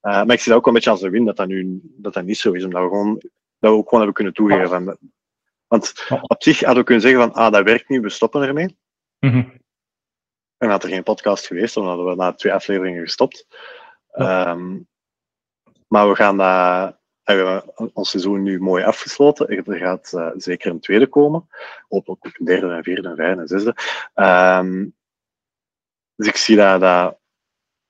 Eh, 0.00 0.12
maar 0.12 0.30
ik 0.34 0.40
zie 0.40 0.48
dat 0.52 0.60
ook 0.60 0.66
een 0.66 0.72
beetje 0.72 0.90
als 0.90 1.02
een 1.02 1.10
win 1.10 1.24
dat 1.24 1.36
dat 1.36 1.46
nu 1.48 1.80
dat 1.82 2.12
dat 2.14 2.24
niet 2.24 2.38
zo 2.38 2.52
is, 2.52 2.64
omdat 2.64 2.82
we, 2.82 2.88
gewoon, 2.88 3.14
dat 3.58 3.70
we 3.70 3.76
ook 3.76 3.88
gewoon 3.88 4.04
hebben 4.04 4.14
kunnen 4.14 4.32
toegeven. 4.32 4.68
Van, 4.68 4.96
want 5.66 5.94
op 6.22 6.42
zich 6.42 6.58
hadden 6.60 6.78
we 6.78 6.84
kunnen 6.84 7.02
zeggen 7.02 7.20
van, 7.20 7.32
ah, 7.32 7.52
dat 7.52 7.64
werkt 7.64 7.88
niet, 7.88 8.00
we 8.02 8.08
stoppen 8.08 8.42
ermee. 8.42 8.76
mhm. 9.18 9.48
En 10.58 10.70
had 10.70 10.82
er 10.82 10.88
geen 10.88 11.02
podcast 11.02 11.46
geweest, 11.46 11.74
dan 11.74 11.86
hadden 11.86 12.06
we 12.06 12.14
na 12.14 12.32
twee 12.32 12.52
afleveringen 12.52 13.02
gestopt. 13.02 13.46
Ehm, 14.10 14.78
maar 15.86 16.08
we 16.08 16.14
gaan 16.14 16.36
dat, 16.36 16.97
en 17.28 17.36
we 17.36 17.44
hebben 17.44 17.90
ons 17.94 18.10
seizoen 18.10 18.42
nu 18.42 18.60
mooi 18.60 18.84
afgesloten. 18.84 19.48
Er 19.48 19.78
gaat 19.78 20.12
eh, 20.12 20.30
zeker 20.36 20.70
een 20.70 20.80
tweede 20.80 21.06
komen. 21.06 21.48
Hopelijk 21.88 22.26
ook 22.26 22.38
een 22.38 22.44
derde 22.44 22.70
en 22.70 22.82
vierde 22.82 23.08
en 23.08 23.16
vijfde 23.16 23.40
en 23.40 23.48
zesde. 23.48 23.74
Ehm, 24.14 24.86
dus 26.14 26.26
ik 26.26 26.36
zie 26.36 26.56
dat, 26.56 26.80
dat 26.80 27.18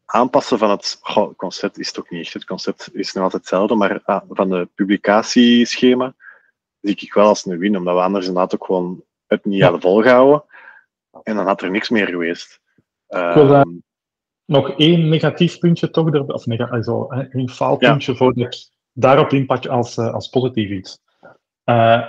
aanpassen 0.05 0.59
van 0.59 0.71
het 0.71 0.99
goh, 1.01 1.37
concept 1.37 1.79
is 1.79 1.93
toch 1.93 2.11
niet 2.11 2.25
echt. 2.25 2.33
Het 2.33 2.45
concept 2.45 2.91
is 2.93 3.13
nog 3.13 3.23
altijd 3.23 3.43
hetzelfde, 3.43 3.75
maar 3.75 4.01
ah, 4.05 4.23
van 4.29 4.51
de 4.51 4.69
publicatieschema 4.75 6.15
zie 6.81 6.97
ik 6.97 7.15
wel 7.15 7.27
als 7.27 7.47
een 7.47 7.59
win, 7.59 7.77
omdat 7.77 7.95
we 7.95 8.01
anders 8.01 8.27
inderdaad 8.27 8.55
ook 8.55 8.65
gewoon 8.65 9.03
het 9.27 9.45
niet 9.45 9.63
hadden 9.63 9.81
volgehouden. 9.81 10.45
En 11.23 11.37
dan 11.37 11.47
had 11.47 11.63
er 11.63 11.71
niks 11.71 11.89
meer 11.89 12.07
geweest. 12.07 12.61
wil 13.07 13.55
Ehm, 13.55 13.79
Nog 14.45 14.71
één 14.71 15.09
negatief 15.09 15.59
puntje 15.59 15.91
toch 15.91 16.15
er, 16.15 16.27
of 16.27 16.47
nega, 16.47 16.65
also, 16.65 17.07
hè, 17.09 17.23
één 17.23 17.49
faalpuntje 17.49 18.17
voordat 18.17 18.45
ik 18.45 18.77
daarop 18.99 19.33
inpak 19.33 19.67
als, 19.67 19.97
eh, 19.97 20.15
als 20.15 20.29
positief 20.29 20.71
iets. 20.71 21.01
Eh, 21.65 22.07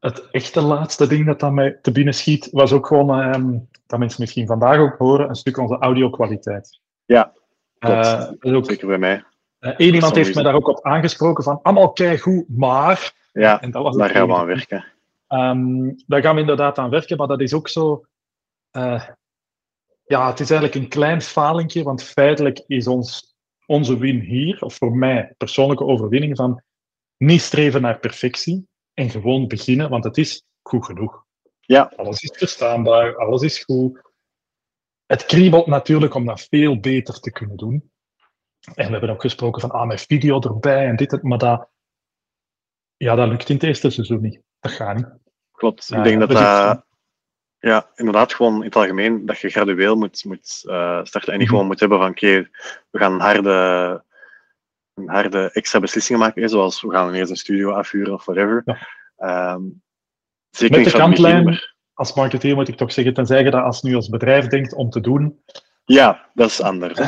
het 0.00 0.30
echte 0.30 0.60
laatste 0.60 1.06
ding 1.06 1.26
dat 1.26 1.42
aan 1.42 1.54
mij 1.54 1.78
te 1.82 1.92
binnen 1.92 2.14
schiet, 2.14 2.48
was 2.52 2.72
ook 2.72 2.86
gewoon, 2.86 3.20
ehm, 3.20 3.58
dat 3.86 3.98
mensen 3.98 4.20
misschien 4.20 4.46
vandaag 4.46 4.78
ook 4.78 4.96
horen, 4.98 5.28
een 5.28 5.34
stuk 5.34 5.58
onze 5.58 5.78
audio-kwaliteit. 5.78 6.80
Ja, 7.04 7.32
klopt. 7.78 8.06
Eh, 8.06 8.18
dat 8.18 8.36
is 8.40 8.52
ook, 8.52 8.64
Zeker 8.64 8.86
bij 8.86 8.98
mij. 8.98 9.24
één 9.58 9.94
iemand 9.94 10.14
heeft 10.14 10.34
me 10.34 10.42
daar 10.42 10.54
ook 10.54 10.68
op 10.68 10.84
aangesproken 10.84 11.44
van, 11.44 11.58
allemaal 11.62 11.92
keigoed, 11.92 12.44
maar... 12.48 13.14
Ja, 13.32 13.60
En 13.60 13.70
dat 13.70 13.82
was 13.82 13.96
daar 13.96 14.10
gaan 14.10 14.26
we 14.26 14.34
aan 14.34 14.46
werken. 14.46 14.84
Ehm, 15.28 15.92
daar 16.06 16.22
gaan 16.22 16.34
we 16.34 16.40
inderdaad 16.40 16.78
aan 16.78 16.90
werken, 16.90 17.16
maar 17.16 17.26
dat 17.26 17.40
is 17.40 17.54
ook 17.54 17.68
zo. 17.68 18.04
ja, 20.06 20.28
het 20.28 20.40
is 20.40 20.50
eigenlijk 20.50 20.74
een 20.74 20.88
klein 20.88 21.22
falingje, 21.22 21.82
want 21.82 22.02
feitelijk 22.02 22.62
is 22.66 22.86
ons, 22.86 23.35
onze 23.66 23.98
win 23.98 24.20
hier, 24.20 24.62
of 24.62 24.74
voor 24.74 24.96
mij 24.96 25.34
persoonlijke 25.36 25.84
overwinning, 25.84 26.36
van 26.36 26.62
niet 27.16 27.40
streven 27.40 27.82
naar 27.82 27.98
perfectie 27.98 28.68
en 28.94 29.10
gewoon 29.10 29.46
beginnen, 29.46 29.90
want 29.90 30.04
het 30.04 30.16
is 30.18 30.44
goed 30.62 30.84
genoeg. 30.84 31.24
Ja. 31.60 31.92
Alles 31.96 32.22
is 32.22 32.38
verstaanbaar, 32.38 33.16
alles 33.16 33.42
is 33.42 33.64
goed. 33.64 34.00
Het 35.06 35.24
kriebelt 35.24 35.66
natuurlijk 35.66 36.14
om 36.14 36.26
dat 36.26 36.40
veel 36.40 36.80
beter 36.80 37.20
te 37.20 37.32
kunnen 37.32 37.56
doen. 37.56 37.90
En 38.74 38.86
we 38.86 38.92
hebben 38.92 39.10
ook 39.10 39.20
gesproken 39.20 39.60
van 39.60 39.70
ah, 39.70 39.86
met 39.86 40.00
video 40.00 40.40
erbij 40.40 40.86
en 40.86 40.96
dit, 40.96 41.22
maar 41.22 41.38
dat, 41.38 41.68
ja, 42.96 43.14
dat 43.14 43.28
lukt 43.28 43.48
in 43.48 43.54
het 43.54 43.64
eerste 43.64 43.90
seizoen 43.90 44.20
niet. 44.20 44.40
Dat 44.60 44.72
gaat 44.72 44.96
niet. 44.96 45.08
Klopt. 45.50 45.90
Ik 45.92 46.02
denk 46.02 46.20
dat 46.20 46.28
dat, 46.28 46.85
ja, 47.66 47.90
inderdaad 47.94 48.34
gewoon 48.34 48.54
in 48.54 48.64
het 48.64 48.76
algemeen, 48.76 49.26
dat 49.26 49.38
je 49.38 49.48
gradueel 49.48 49.96
moet, 49.96 50.24
moet 50.24 50.62
eh, 50.66 51.00
starten 51.02 51.32
en 51.32 51.38
niet 51.38 51.46
Mhm. 51.46 51.48
gewoon 51.48 51.66
moet 51.66 51.80
hebben 51.80 51.98
van, 51.98 52.10
oké, 52.10 52.48
we 52.90 52.98
gaan 52.98 53.12
een 53.12 53.20
harde, 53.20 54.04
een 54.94 55.08
harde 55.08 55.50
extra 55.52 55.80
beslissingen 55.80 56.20
maken, 56.20 56.48
zoals 56.48 56.82
we 56.82 56.90
gaan 56.90 57.12
eerst 57.12 57.30
een 57.30 57.36
studio 57.36 57.70
afhuren 57.70 58.12
of 58.12 58.24
whatever. 58.24 58.62
Ja. 58.64 58.78
Ehm, 59.16 59.62
zeker 60.50 60.76
Met 60.80 60.90
de 60.92 60.98
kantlijn, 60.98 61.58
als 61.94 62.14
marketeer 62.14 62.54
moet 62.54 62.68
ik 62.68 62.76
toch 62.76 62.92
zeggen, 62.92 63.14
tenzij 63.14 63.42
je 63.44 63.50
dat 63.50 63.62
als 63.62 63.82
nu 63.82 63.94
als 63.94 64.08
bedrijf 64.08 64.46
denkt 64.46 64.74
om 64.74 64.90
te 64.90 65.00
doen, 65.00 65.42
Ja, 65.84 66.30
dat 66.34 66.48
is 66.50 66.62
anders. 66.62 66.98
Hè. 66.98 67.04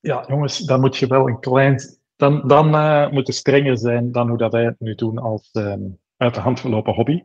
ja 0.00 0.24
jongens, 0.28 0.58
dan 0.58 0.80
moet 0.80 0.96
je 0.96 1.06
wel 1.06 1.28
een 1.28 1.40
klein... 1.40 1.80
Dan, 2.16 2.48
dan 2.48 2.74
eh, 2.74 3.10
moet 3.10 3.26
het 3.26 3.36
strenger 3.36 3.78
zijn 3.78 4.12
dan 4.12 4.28
hoe 4.28 4.38
dat 4.38 4.52
wij 4.52 4.64
het 4.64 4.80
nu 4.80 4.94
doen 4.94 5.18
als 5.18 5.48
ehm, 5.52 5.80
uit 6.16 6.34
de 6.34 6.40
hand 6.40 6.60
gelopen 6.60 6.94
hobby. 6.94 7.24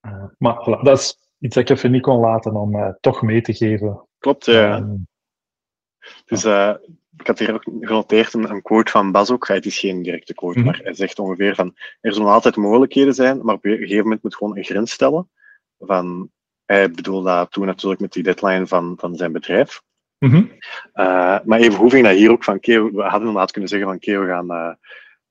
Eh, 0.00 0.24
maar 0.38 0.54
voilà, 0.54 0.82
dat 0.82 0.98
is 0.98 1.16
iets 1.40 1.54
dat 1.54 1.68
ik 1.70 1.76
even 1.76 1.90
niet 1.90 2.02
kon 2.02 2.20
laten 2.20 2.56
om 2.56 2.74
eh, 2.74 2.88
toch 3.00 3.22
mee 3.22 3.40
te 3.42 3.54
geven. 3.54 4.06
Klopt, 4.18 4.44
ja. 4.44 4.86
Dus 6.24 6.44
eh, 6.44 6.74
ik 7.16 7.26
had 7.26 7.38
hier 7.38 7.54
ook 7.54 7.62
genoteerd 7.80 8.34
een, 8.34 8.50
een 8.50 8.62
quote 8.62 8.90
van 8.90 9.12
Bas 9.12 9.30
ook. 9.30 9.48
Het 9.48 9.66
is 9.66 9.78
geen 9.78 10.02
directe 10.02 10.34
quote, 10.34 10.58
Mhm. 10.58 10.66
maar 10.66 10.80
hij 10.82 10.94
zegt 10.94 11.18
ongeveer 11.18 11.54
van 11.54 11.74
er 12.00 12.12
zullen 12.12 12.32
altijd 12.32 12.56
mogelijkheden 12.56 13.14
zijn, 13.14 13.40
maar 13.44 13.54
op 13.54 13.64
een 13.64 13.76
gegeven 13.76 14.02
moment 14.02 14.22
moet 14.22 14.36
gewoon 14.36 14.56
een 14.56 14.64
grens 14.64 14.90
stellen. 14.92 15.30
Van, 15.78 16.30
hij 16.64 16.90
bedoelde 16.90 17.30
dat 17.30 17.50
toen 17.52 17.66
natuurlijk 17.66 18.00
met 18.00 18.12
die 18.12 18.22
deadline 18.22 18.66
van, 18.66 18.94
van 18.98 19.16
zijn 19.16 19.32
bedrijf. 19.32 19.82
mhm. 20.18 20.44
Eh, 20.92 21.38
maar 21.44 21.58
even 21.58 21.78
hoe 21.78 21.90
ging 21.90 22.04
dat 22.06 22.16
hier 22.16 22.30
ook 22.30 22.44
van, 22.44 22.54
oké, 22.56 22.90
we 22.90 23.02
hadden 23.02 23.20
inderdaad 23.20 23.50
kunnen 23.50 23.70
zeggen 23.70 23.88
van, 23.88 23.96
oké, 23.96 24.18
we 24.18 24.26
gaan 24.26 24.78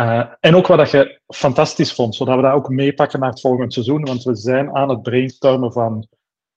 Uh, 0.00 0.34
en 0.40 0.54
ook 0.54 0.66
wat 0.66 0.78
dat 0.78 0.90
je 0.90 1.20
fantastisch 1.26 1.94
vond, 1.94 2.14
zodat 2.14 2.36
we 2.36 2.42
dat 2.42 2.52
ook 2.52 2.68
meepakken 2.68 3.20
naar 3.20 3.30
het 3.30 3.40
volgende 3.40 3.72
seizoen. 3.72 4.04
Want 4.04 4.22
we 4.22 4.34
zijn 4.34 4.74
aan 4.74 4.88
het 4.88 5.02
brainstormen 5.02 5.72
van. 5.72 6.08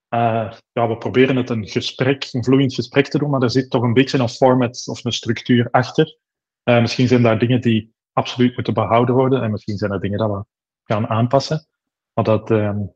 Uh, 0.09 0.53
ja, 0.71 0.87
we 0.87 0.97
proberen 0.97 1.35
het 1.35 1.49
een 1.49 1.67
gesprek, 1.67 2.29
een 2.31 2.43
vloeiend 2.43 2.73
gesprek 2.73 3.07
te 3.07 3.17
doen, 3.17 3.29
maar 3.29 3.41
er 3.41 3.49
zit 3.49 3.69
toch 3.69 3.83
een 3.83 3.93
beetje 3.93 4.17
een 4.17 4.29
format 4.29 4.87
of 4.87 5.05
een 5.05 5.11
structuur 5.11 5.67
achter. 5.71 6.17
Uh, 6.63 6.81
misschien 6.81 7.07
zijn 7.07 7.21
daar 7.21 7.39
dingen 7.39 7.61
die 7.61 7.93
absoluut 8.11 8.55
moeten 8.55 8.73
behouden 8.73 9.15
worden 9.15 9.41
en 9.41 9.51
misschien 9.51 9.77
zijn 9.77 9.91
er 9.91 9.99
dingen 9.99 10.17
dat 10.17 10.31
we 10.31 10.45
gaan 10.83 11.07
aanpassen. 11.07 11.67
Maar 12.13 12.23
dat, 12.23 12.49
um, 12.49 12.93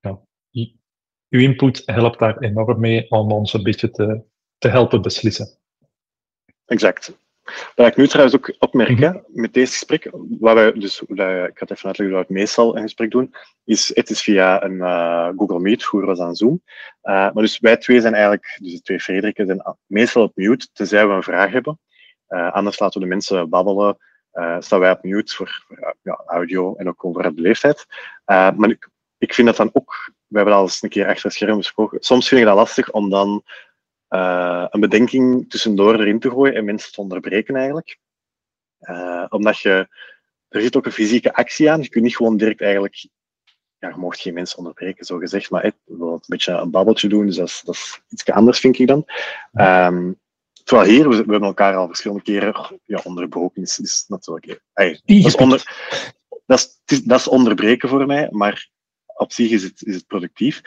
ja, 0.00 0.20
uw 1.28 1.40
input 1.40 1.82
helpt 1.84 2.18
daar 2.18 2.38
enorm 2.38 2.80
mee 2.80 3.10
om 3.10 3.32
ons 3.32 3.52
een 3.52 3.62
beetje 3.62 3.90
te, 3.90 4.22
te 4.58 4.68
helpen 4.68 5.02
beslissen. 5.02 5.58
Exact. 6.64 7.18
Wat 7.74 7.86
ik 7.86 7.96
nu 7.96 8.06
trouwens 8.06 8.36
ook 8.36 8.54
opmerken 8.58 9.10
mhm. 9.10 9.40
met 9.40 9.52
deze 9.52 9.72
gesprek, 9.72 10.08
wat 10.40 10.54
wij, 10.54 10.72
dus, 10.72 11.00
ik 11.00 11.16
ga 11.16 11.50
het 11.54 11.70
even 11.70 11.86
uitleggen 11.86 12.16
hoe 12.16 12.24
we 12.28 12.32
meestal 12.32 12.76
een 12.76 12.82
gesprek 12.82 13.10
doen, 13.10 13.34
is 13.64 13.94
het 13.94 14.10
is 14.10 14.22
via 14.22 14.62
een 14.62 14.74
uh, 14.74 15.28
Google 15.36 15.60
Meet, 15.60 15.84
vroeger 15.84 16.08
was 16.08 16.18
aan 16.18 16.34
Zoom. 16.34 16.62
Uh, 17.02 17.12
maar 17.12 17.32
dus 17.32 17.58
wij 17.58 17.76
twee 17.76 18.00
zijn 18.00 18.14
eigenlijk, 18.14 18.58
dus 18.62 18.72
de 18.72 18.80
twee 18.80 19.00
Frederiken, 19.00 19.46
zijn 19.46 19.76
meestal 19.86 20.22
op 20.22 20.32
mute, 20.34 20.68
tenzij 20.72 21.06
we 21.06 21.14
een 21.14 21.22
vraag 21.22 21.50
hebben. 21.50 21.78
Uh, 22.28 22.52
anders 22.52 22.78
laten 22.78 23.00
we 23.00 23.06
de 23.06 23.12
mensen 23.12 23.48
babbelen, 23.48 23.96
staan 24.58 24.80
wij 24.80 24.90
op 24.90 25.02
mute 25.02 25.34
voor, 25.34 25.64
voor 25.66 25.96
ja, 26.02 26.22
audio 26.26 26.74
en 26.76 26.88
ook 26.88 27.04
over 27.04 27.34
de 27.34 27.40
leeftijd. 27.40 27.86
maar 28.24 28.70
ik, 28.70 28.88
ik 29.18 29.34
vind 29.34 29.46
dat 29.46 29.56
dan 29.56 29.70
ook, 29.72 30.12
we 30.26 30.36
hebben 30.36 30.54
al 30.54 30.62
eens 30.62 30.82
een 30.82 30.88
keer 30.88 31.06
achter 31.06 31.24
het 31.24 31.32
scherm 31.32 31.56
besproken, 31.56 31.98
soms 32.02 32.28
vind 32.28 32.40
ik 32.40 32.46
dat 32.46 32.56
lastig 32.56 32.90
om 32.90 33.10
dan 33.10 33.44
uh, 34.14 34.66
een 34.70 34.80
bedenking 34.80 35.50
tussendoor 35.50 36.00
erin 36.00 36.18
te 36.18 36.30
gooien 36.30 36.54
en 36.54 36.64
mensen 36.64 36.92
te 36.92 37.00
onderbreken 37.00 37.56
eigenlijk. 37.56 37.98
Uh, 38.80 39.24
omdat 39.28 39.58
je, 39.58 39.88
er 40.48 40.60
zit 40.60 40.76
ook 40.76 40.86
een 40.86 40.92
fysieke 40.92 41.34
actie 41.34 41.70
aan. 41.70 41.82
Je 41.82 41.88
kunt 41.88 42.04
niet 42.04 42.16
gewoon 42.16 42.36
direct 42.36 42.60
eigenlijk, 42.60 43.08
ja, 43.78 43.88
je 43.88 43.96
mocht 43.96 44.20
geen 44.20 44.34
mensen 44.34 44.58
onderbreken, 44.58 45.04
zo 45.04 45.18
gezegd, 45.18 45.50
maar 45.50 45.60
hey, 45.60 45.72
een 45.86 46.20
beetje 46.26 46.52
een 46.52 46.70
babbeltje 46.70 47.08
doen, 47.08 47.26
dus 47.26 47.36
dat 47.36 47.48
is, 47.48 47.62
dat 47.64 47.74
is 47.74 48.00
iets 48.08 48.24
anders, 48.24 48.60
vind 48.60 48.78
ik 48.78 48.86
dan. 48.86 49.04
Um, 49.52 50.20
terwijl 50.64 50.90
hier, 50.90 51.08
we, 51.08 51.16
we, 51.16 51.30
hebben 51.30 51.42
elkaar 51.42 51.76
al 51.76 51.86
verschillende 51.86 52.22
keren 52.22 52.80
ja, 52.84 53.00
onderbroken, 53.04 53.62
is, 53.62 53.78
is 53.78 54.04
natuurlijk... 54.08 54.60
Dat, 54.74 55.00
is 55.04 55.36
onder, 55.36 55.62
dat, 56.46 56.80
is, 56.86 57.02
dat 57.02 57.18
is 57.18 57.28
onderbreken 57.28 57.88
voor 57.88 58.06
mij, 58.06 58.28
maar 58.30 58.68
op 59.14 59.32
zich 59.32 59.50
is 59.50 59.62
het, 59.62 59.82
is 59.82 59.94
het 59.94 60.06
productief 60.06 60.62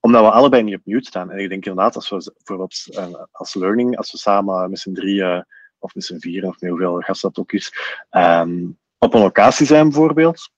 omdat 0.00 0.22
we 0.22 0.30
allebei 0.30 0.62
niet 0.62 0.76
op 0.76 0.80
mute 0.84 1.06
staan. 1.06 1.30
En 1.30 1.38
ik 1.38 1.48
denk 1.48 1.66
inderdaad, 1.66 1.94
als 1.94 2.08
we 2.08 2.32
bijvoorbeeld 2.36 2.86
uh, 2.90 3.24
als 3.30 3.54
learning, 3.54 3.96
als 3.96 4.12
we 4.12 4.18
samen 4.18 4.70
met 4.70 4.78
z'n 4.78 4.92
drieën 4.92 5.46
of 5.78 5.94
met 5.94 6.04
z'n 6.04 6.18
vieren, 6.18 6.48
of 6.48 6.60
met 6.60 6.70
hoeveel 6.70 7.00
gasten 7.00 7.28
dat 7.28 7.38
ook 7.38 7.52
is, 7.52 7.72
um, 8.10 8.78
op 8.98 9.14
een 9.14 9.20
locatie 9.20 9.66
zijn 9.66 9.82
bijvoorbeeld, 9.82 10.50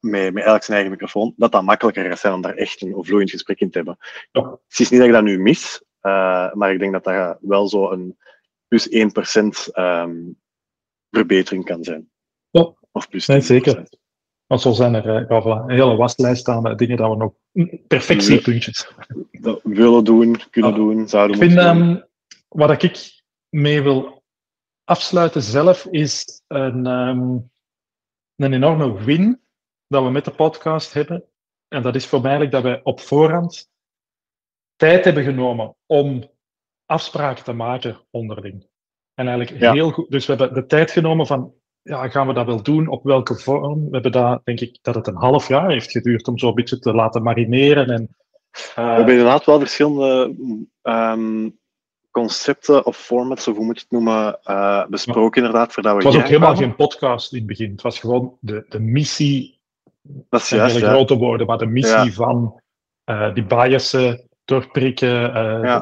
met, 0.00 0.22
met 0.22 0.34
eigenlijk 0.34 0.64
zijn 0.64 0.76
eigen 0.78 0.90
microfoon, 0.90 1.34
dat 1.36 1.52
dat 1.52 1.62
makkelijker 1.62 2.04
gaat 2.04 2.18
zijn 2.18 2.34
om 2.34 2.40
daar 2.40 2.54
echt 2.54 2.82
een 2.82 3.04
vloeiend 3.04 3.30
gesprek 3.30 3.60
in 3.60 3.70
te 3.70 3.76
hebben. 3.76 3.98
Het 4.32 4.78
is 4.78 4.90
niet 4.90 4.98
dat 4.98 5.08
ik 5.08 5.14
dat 5.14 5.22
nu 5.22 5.38
mis, 5.38 5.82
uh, 6.02 6.52
maar 6.52 6.72
ik 6.72 6.78
denk 6.78 6.92
dat 6.92 7.04
dat 7.04 7.38
wel 7.40 7.68
zo 7.68 7.90
een 7.90 8.18
plus 8.68 8.88
1% 8.88 8.90
um, 8.94 9.52
ehm, 9.72 10.16
verbetering 11.10 11.64
kan 11.64 11.84
zijn. 11.84 12.10
Ja, 12.50 12.72
of 12.92 13.08
plus 13.08 13.26
nee, 13.26 13.40
zeker. 13.40 13.88
Want 14.54 14.66
zo 14.66 14.72
zijn 14.72 14.94
er 14.94 15.30
uh, 15.30 15.44
een 15.44 15.70
hele 15.70 15.96
waslijst 15.96 16.48
aan 16.48 16.76
dingen 16.76 16.96
dat 16.96 17.10
we 17.10 17.16
nog 17.16 17.32
perfectiepuntjes. 17.86 18.88
Dat 19.30 19.60
willen 19.62 20.04
doen, 20.04 20.40
kunnen 20.50 20.74
doen, 20.74 21.08
zouden 21.08 21.38
moeten 21.38 21.56
doen. 21.76 21.88
Um, 21.90 22.04
wat 22.48 22.82
ik 22.82 23.22
mee 23.48 23.82
wil 23.82 24.24
afsluiten 24.84 25.42
zelf 25.42 25.86
is 25.86 26.42
een, 26.46 26.86
um, 26.86 27.50
een 28.36 28.52
enorme 28.52 29.04
win 29.04 29.40
dat 29.86 30.04
we 30.04 30.10
met 30.10 30.24
de 30.24 30.30
podcast 30.30 30.92
hebben. 30.92 31.24
En 31.68 31.82
dat 31.82 31.94
is 31.94 32.06
voor 32.06 32.20
mij 32.20 32.30
eigenlijk 32.30 32.62
dat 32.62 32.72
wij 32.72 32.80
op 32.82 33.00
voorhand 33.00 33.70
tijd 34.76 35.04
hebben 35.04 35.24
genomen 35.24 35.76
om 35.86 36.30
afspraken 36.86 37.44
te 37.44 37.52
maken 37.52 38.00
onderling. 38.10 38.66
En 39.14 39.28
eigenlijk 39.28 39.72
heel 39.72 39.90
goed. 39.90 40.10
Dus 40.10 40.26
we 40.26 40.34
hebben 40.34 40.54
de 40.54 40.66
tijd 40.66 40.90
genomen 40.90 41.26
van 41.26 41.54
ja, 41.84 42.08
gaan 42.08 42.26
we 42.26 42.32
dat 42.32 42.46
wel 42.46 42.62
doen? 42.62 42.88
Op 42.88 43.04
welke 43.04 43.34
vorm? 43.34 43.84
We 43.84 43.88
hebben 43.90 44.12
dat, 44.12 44.40
denk 44.44 44.60
ik, 44.60 44.78
dat 44.82 44.94
het 44.94 45.06
een 45.06 45.16
half 45.16 45.48
jaar 45.48 45.70
heeft 45.70 45.90
geduurd 45.90 46.28
om 46.28 46.38
zo 46.38 46.48
een 46.48 46.54
beetje 46.54 46.78
te 46.78 46.94
laten 46.94 47.22
marineren. 47.22 47.90
En, 47.90 48.02
uh... 48.52 48.74
We 48.74 48.80
hebben 48.80 49.14
inderdaad 49.14 49.44
wel 49.44 49.58
verschillende 49.58 50.34
um, 50.82 51.58
concepten 52.10 52.86
of 52.86 52.96
formats, 52.96 53.48
of 53.48 53.56
hoe 53.56 53.64
moet 53.64 53.76
je 53.76 53.82
het 53.82 53.90
noemen, 53.90 54.38
uh, 54.44 54.86
besproken 54.86 55.42
inderdaad. 55.42 55.72
Voordat 55.72 55.92
we 55.92 55.98
het 55.98 56.12
was 56.14 56.22
ook 56.22 56.28
helemaal 56.28 56.56
geen 56.56 56.76
podcast 56.76 57.32
in 57.32 57.38
het 57.38 57.46
begin. 57.46 57.70
Het 57.70 57.82
was 57.82 57.98
gewoon 57.98 58.36
de, 58.40 58.64
de 58.68 58.80
missie, 58.80 59.60
dat 60.02 60.40
is 60.40 60.48
juist, 60.48 60.78
ja. 60.78 60.88
grote 60.88 61.16
woorden, 61.16 61.46
maar 61.46 61.58
de 61.58 61.66
missie 61.66 62.14
van 62.14 62.60
uh, 63.10 63.34
die 63.34 63.44
biasen 63.44 64.28
doorprikken, 64.44 65.34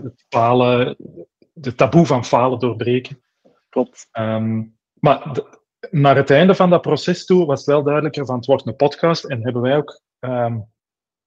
het 0.02 0.24
falen, 0.28 0.96
de 1.52 1.74
taboe 1.74 2.06
van 2.06 2.24
falen 2.24 2.58
doorbreken. 2.58 3.22
Klopt. 3.68 4.08
Um, 4.12 4.76
maar 5.00 5.22
naar 5.90 6.16
het 6.16 6.30
einde 6.30 6.54
van 6.54 6.70
dat 6.70 6.82
proces 6.82 7.24
toe 7.24 7.46
was 7.46 7.58
het 7.58 7.68
wel 7.68 7.82
duidelijker 7.82 8.26
van 8.26 8.36
het 8.36 8.46
wordt 8.46 8.66
een 8.66 8.76
podcast 8.76 9.24
en 9.24 9.42
hebben 9.42 9.62
wij 9.62 9.76
ook 9.76 10.00
um, 10.20 10.66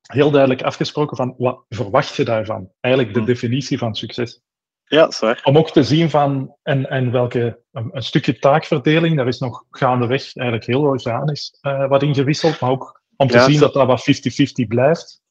heel 0.01 0.31
duidelijk 0.31 0.61
afgesproken 0.61 1.17
van 1.17 1.35
wat 1.37 1.65
verwacht 1.69 2.15
je 2.15 2.25
daarvan? 2.25 2.71
Eigenlijk 2.79 3.13
de 3.15 3.21
hmm. 3.21 3.29
definitie 3.29 3.77
van 3.77 3.95
succes. 3.95 4.41
Ja, 4.83 5.11
zwaar. 5.11 5.41
Om 5.43 5.57
ook 5.57 5.71
te 5.71 5.83
zien 5.83 6.09
van 6.09 6.55
en, 6.63 6.89
en 6.89 7.11
welke 7.11 7.61
een, 7.71 7.89
een, 7.91 8.03
stukje 8.03 8.39
taakverdeling, 8.39 9.17
daar 9.17 9.27
is 9.27 9.39
nog 9.39 9.65
gaandeweg 9.69 10.35
eigenlijk 10.35 10.67
heel 10.67 10.81
organisch 10.81 11.57
uh, 11.61 11.87
wat 11.87 12.03
ingewisseld, 12.03 12.59
maar 12.59 12.69
ook 12.69 13.03
om 13.15 13.27
te 13.27 13.39
zien 13.39 13.59
dat 13.59 13.73
dat 13.73 13.87
wat 13.87 14.07
50-50 14.63 14.67
blijft. 14.67 15.21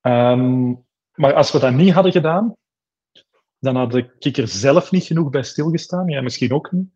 Um, 0.00 0.84
maar 1.14 1.34
als 1.34 1.52
we 1.52 1.58
dat 1.58 1.72
niet 1.72 1.92
hadden 1.92 2.12
gedaan, 2.12 2.56
dan 3.58 3.76
had 3.76 3.94
ik 3.94 4.36
er 4.36 4.48
zelf 4.48 4.90
niet 4.90 5.04
genoeg 5.04 5.30
bij 5.30 5.42
stilgestaan, 5.42 6.08
jij 6.08 6.22
misschien 6.22 6.52
ook 6.52 6.72
niet. 6.72 6.88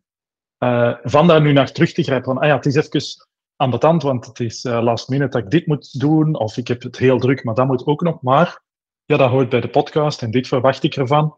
Uh, 0.63 0.97
van 1.01 1.27
daar 1.27 1.41
nu 1.41 1.51
naar 1.51 1.71
terug 1.71 1.93
te 1.93 2.03
grijpen 2.03 2.33
van, 2.33 2.37
ah 2.37 2.47
ja, 2.47 2.55
het 2.55 2.65
is 2.65 2.75
even 2.75 3.27
aan 3.55 3.71
de 3.71 3.77
tand, 3.77 4.03
want 4.03 4.25
het 4.25 4.39
is 4.39 4.63
uh, 4.63 4.83
last 4.83 5.09
minute 5.09 5.31
dat 5.31 5.43
ik 5.43 5.51
dit 5.51 5.67
moet 5.67 5.99
doen, 5.99 6.35
of 6.35 6.57
ik 6.57 6.67
heb 6.67 6.81
het 6.81 6.97
heel 6.97 7.19
druk, 7.19 7.43
maar 7.43 7.55
dat 7.55 7.67
moet 7.67 7.85
ook 7.85 8.01
nog. 8.01 8.21
Maar 8.21 8.61
ja, 9.05 9.17
dat 9.17 9.29
hoort 9.29 9.49
bij 9.49 9.61
de 9.61 9.69
podcast 9.69 10.21
en 10.21 10.31
dit 10.31 10.47
verwacht 10.47 10.83
ik 10.83 10.95
ervan. 10.95 11.37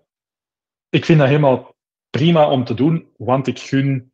Ik 0.90 1.06
vind 1.06 1.20
dat 1.20 1.28
helemaal 1.28 1.76
prima 2.10 2.50
om 2.50 2.64
te 2.64 2.74
doen, 2.74 3.10
want 3.18 3.48
ik 3.48 3.60
gun 3.60 4.14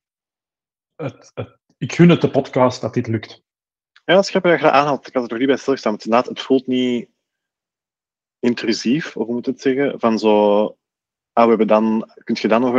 het, 0.96 1.32
het 1.34 1.58
ik 1.78 1.94
gun 1.94 2.10
het 2.10 2.22
de 2.22 2.30
podcast 2.30 2.82
dat 2.82 2.94
dit 2.94 3.08
lukt. 3.08 3.42
Ja, 4.06 4.14
dat 4.14 4.30
grappig 4.30 4.62
dat 4.62 4.62
je. 4.62 5.08
Ik 5.08 5.14
had 5.14 5.24
er 5.24 5.30
nog 5.30 5.38
niet 5.38 5.48
bij 5.48 5.58
stilgestaan, 5.58 5.94
inderdaad, 5.94 6.26
het 6.26 6.42
voelt 6.42 6.68
niet 6.68 7.10
intrusief, 8.40 9.16
of 9.16 9.26
hoe 9.26 9.34
moet 9.34 9.46
het 9.46 9.62
zeggen, 9.62 10.00
van 10.00 10.20
zo, 10.20 10.78
ah, 11.38 11.44
we 11.44 11.50
hebben 11.50 11.68
dan, 11.68 12.12
kun 12.24 12.36
je 12.40 12.48
dan 12.48 12.62
nog 12.62 12.76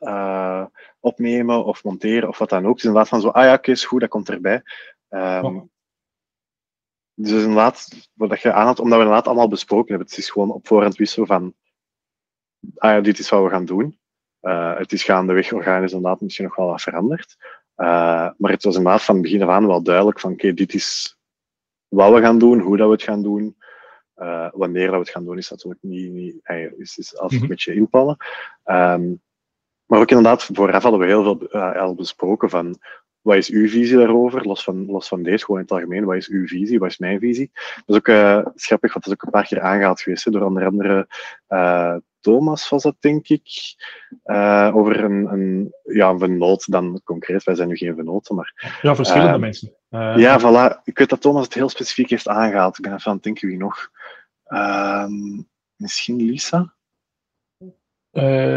uh, 0.00 0.64
opnemen 1.00 1.64
of 1.64 1.84
monteren 1.84 2.28
of 2.28 2.38
wat 2.38 2.48
dan 2.48 2.66
ook. 2.66 2.74
Dus 2.74 2.84
inderdaad 2.84 3.08
van 3.08 3.20
zo, 3.20 3.28
ah 3.28 3.44
ja, 3.44 3.54
oké, 3.54 3.70
is 3.70 3.84
goed, 3.84 4.00
dat 4.00 4.08
komt 4.08 4.28
erbij. 4.28 4.62
Um, 5.08 5.70
Dus 7.14 7.42
inderdaad, 7.42 8.08
wat 8.14 8.40
je 8.40 8.52
aanhaalt, 8.52 8.80
omdat 8.80 8.98
we 8.98 9.04
inderdaad 9.04 9.26
allemaal 9.26 9.48
besproken 9.48 9.88
hebben. 9.88 10.08
Het 10.08 10.18
is 10.18 10.30
gewoon 10.30 10.50
op 10.50 10.66
voorhand 10.66 10.96
wisselen 10.96 11.26
van, 11.26 11.54
ah 12.76 12.90
ja, 12.90 13.00
dit 13.00 13.18
is 13.18 13.28
wat 13.28 13.42
we 13.42 13.48
gaan 13.48 13.64
doen. 13.64 13.98
Uh, 14.42 14.76
het 14.76 14.92
is 14.92 15.04
gaandeweg 15.04 15.52
organisch 15.52 15.92
inderdaad 15.92 16.20
misschien 16.20 16.44
nog 16.44 16.56
wel 16.56 16.66
wat 16.66 16.82
veranderd. 16.82 17.36
Maar 17.74 18.50
het 18.50 18.64
was 18.64 18.76
inderdaad 18.76 19.02
van 19.02 19.22
begin 19.22 19.42
af 19.42 19.48
aan 19.48 19.66
wel 19.66 19.82
duidelijk 19.82 20.20
van, 20.20 20.32
oké, 20.32 20.54
dit 20.54 20.74
is 20.74 21.18
wat 21.88 22.12
we 22.12 22.20
gaan 22.20 22.38
doen, 22.38 22.60
hoe 22.60 22.76
dat 22.76 22.86
we 22.86 22.92
het 22.92 23.02
gaan 23.02 23.22
doen. 23.22 23.56
Uh, 24.20 24.48
wanneer 24.52 24.86
dat 24.86 24.94
we 24.94 25.00
het 25.00 25.10
gaan 25.10 25.24
doen, 25.24 25.38
is 25.38 25.50
natuurlijk 25.50 25.82
niet, 25.82 26.12
niet 26.12 26.34
is, 26.78 26.98
is 26.98 27.12
altijd 27.12 27.30
mm 27.30 27.38
-hmm. 27.38 27.42
een 27.42 27.48
beetje 27.48 27.74
invallen. 27.74 28.16
Um, 28.64 29.20
maar 29.86 30.00
ook 30.00 30.10
inderdaad, 30.10 30.44
vooraf 30.52 30.82
hadden 30.82 31.00
we 31.00 31.06
heel 31.06 31.22
veel 31.22 31.48
uh, 31.52 31.76
al 31.76 31.94
besproken 31.94 32.50
van 32.50 32.78
wat 33.20 33.36
is 33.36 33.48
uw 33.48 33.68
visie 33.68 33.96
daarover? 33.96 34.46
Los 34.46 34.64
van, 34.64 34.86
los 34.86 35.08
van 35.08 35.22
deze, 35.22 35.44
gewoon 35.44 35.60
in 35.60 35.66
het 35.66 35.74
algemeen, 35.74 36.04
wat 36.04 36.16
is 36.16 36.28
uw 36.28 36.46
visie? 36.46 36.78
Wat 36.78 36.90
is 36.90 36.98
mijn 36.98 37.18
visie? 37.18 37.50
Dat 37.54 37.84
is 37.86 37.96
ook 37.96 38.08
uh, 38.08 38.46
grappig, 38.54 38.92
want 38.92 39.04
dat 39.04 39.06
is 39.06 39.12
ook 39.12 39.22
een 39.22 39.30
paar 39.30 39.46
keer 39.46 39.60
aangehaald 39.60 40.00
geweest, 40.00 40.24
hè, 40.24 40.30
door 40.30 40.42
onder 40.42 40.66
andere 40.66 41.06
uh, 41.48 41.96
Thomas 42.20 42.68
was 42.68 42.82
dat, 42.82 42.96
denk 43.00 43.28
ik, 43.28 43.74
uh, 44.24 44.70
over 44.74 45.04
een, 45.04 45.32
een, 45.32 45.74
ja, 45.82 46.08
een 46.08 46.18
vennoot 46.18 46.70
dan 46.70 47.00
concreet. 47.04 47.44
Wij 47.44 47.54
zijn 47.54 47.68
nu 47.68 47.76
geen 47.76 47.94
vennoten, 47.94 48.34
maar... 48.34 48.78
Ja, 48.82 48.94
verschillende 48.94 49.38
mensen. 49.38 49.74
ja, 50.16 50.40
voilà. 50.40 50.82
Ik 50.84 50.98
weet 50.98 51.08
dat 51.08 51.20
Thomas 51.20 51.44
het 51.44 51.54
heel 51.54 51.68
specifiek 51.68 52.10
heeft 52.10 52.28
aangehaald. 52.28 52.78
Ik 52.78 52.84
ben 52.84 52.94
even 52.94 53.06
aan 53.06 53.14
het 53.14 53.22
denken 53.22 53.48
wie 53.48 53.56
nog. 53.56 53.90
Ehm, 54.50 55.42
misschien 55.76 56.16
Lisa? 56.16 56.74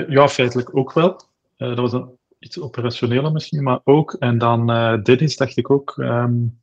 ja, 0.07 0.28
feitelijk 0.28 0.78
ook 0.78 0.94
wel. 0.94 1.22
dat 1.57 1.78
was 1.78 1.94
een 1.94 2.18
iets 2.40 2.60
operationeler 2.60 3.32
misschien, 3.32 3.64
maar 3.64 3.80
ook. 3.84 4.14
En 4.14 4.38
dan 4.38 4.72
uh, 4.72 5.03
Dennis 5.03 5.38
dacht 5.38 5.57
ik 5.57 5.70
ook. 5.70 5.98
Um, 5.98 6.61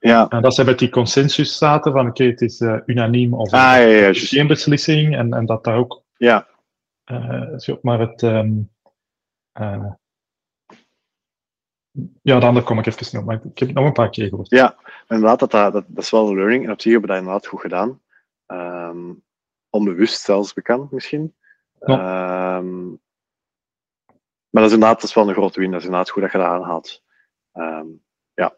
ja. 0.00 0.28
En 0.28 0.42
dat 0.42 0.54
ze 0.54 0.64
met 0.64 0.78
die 0.78 0.88
consensus 0.88 1.58
zaten 1.58 1.92
van 1.92 2.00
oké, 2.00 2.10
okay, 2.10 2.26
het 2.26 2.40
is 2.40 2.60
unaniem 2.86 3.34
of 3.34 3.52
ah, 3.52 3.60
ja, 3.60 3.76
ja, 3.76 4.10
geen 4.12 4.46
beslissing. 4.46 5.16
En, 5.16 5.32
en 5.32 5.46
dat 5.46 5.64
daar 5.64 5.76
ook. 5.76 6.02
Ja. 6.16 6.46
Uh, 7.10 7.76
maar 7.82 8.00
het. 8.00 8.22
Um, 8.22 8.70
ja, 12.22 12.38
dan 12.40 12.62
kom 12.62 12.78
ik 12.78 12.86
even 12.86 13.04
snel. 13.04 13.22
Maar 13.22 13.34
ik 13.34 13.58
heb 13.58 13.68
het 13.68 13.76
nog 13.76 13.86
een 13.86 13.92
paar 13.92 14.10
keer 14.10 14.28
gehoord. 14.28 14.50
Ja, 14.50 14.76
inderdaad, 15.08 15.38
dat, 15.38 15.50
dat, 15.50 15.72
dat 15.72 15.84
is 15.96 16.10
wel 16.10 16.28
een 16.28 16.34
learning. 16.34 16.64
En 16.64 16.70
op 16.72 16.80
zich 16.80 16.92
hebben 16.92 17.08
we 17.10 17.14
dat 17.16 17.24
inderdaad 17.24 17.50
goed 17.50 17.60
gedaan. 17.60 18.00
Um, 18.46 19.24
onbewust 19.70 20.20
zelfs 20.20 20.52
bekend 20.52 20.90
misschien. 20.90 21.34
Ja. 21.80 22.56
Um, 22.56 23.00
maar 24.50 24.62
dat 24.62 24.70
is 24.70 24.72
inderdaad 24.72 25.00
dat 25.00 25.08
is 25.08 25.14
wel 25.14 25.28
een 25.28 25.34
grote 25.34 25.60
win. 25.60 25.70
Dat 25.70 25.80
is 25.80 25.86
inderdaad 25.86 26.10
goed 26.10 26.22
dat 26.22 26.32
je 26.32 26.38
dat 26.38 26.46
aanhaalt. 26.46 27.02
Um, 27.54 28.02
ja. 28.34 28.56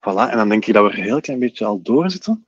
Voilà, 0.00 0.30
en 0.30 0.36
dan 0.36 0.48
denk 0.48 0.66
ik 0.66 0.74
dat 0.74 0.84
we 0.84 0.90
er 0.90 0.98
een 0.98 1.04
heel 1.04 1.20
klein 1.20 1.38
beetje 1.38 1.64
al 1.64 1.82
doorzitten. 1.82 2.46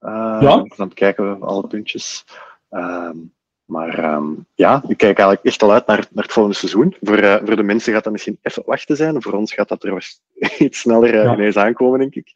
Uh, 0.00 0.38
ja. 0.40 0.64
Dan 0.76 0.92
kijken 0.92 1.38
we 1.38 1.44
alle 1.44 1.66
puntjes. 1.66 2.24
Um, 2.70 3.34
maar 3.64 4.14
um, 4.14 4.46
ja, 4.54 4.82
ik 4.88 4.96
kijk 4.96 5.18
eigenlijk 5.18 5.46
echt 5.46 5.62
al 5.62 5.72
uit 5.72 5.86
naar, 5.86 6.06
naar 6.10 6.24
het 6.24 6.32
volgende 6.32 6.58
seizoen. 6.58 6.96
Voor, 7.00 7.18
uh, 7.18 7.36
voor 7.44 7.56
de 7.56 7.62
mensen 7.62 7.92
gaat 7.92 8.04
dat 8.04 8.12
misschien 8.12 8.38
even 8.42 8.62
wachten 8.66 8.96
zijn. 8.96 9.22
Voor 9.22 9.32
ons 9.32 9.52
gaat 9.52 9.68
dat 9.68 9.84
er 9.84 10.16
iets 10.58 10.80
sneller 10.80 11.14
uh, 11.14 11.24
ja. 11.24 11.32
ineens 11.32 11.56
aankomen, 11.56 11.98
denk 11.98 12.14
ik. 12.14 12.32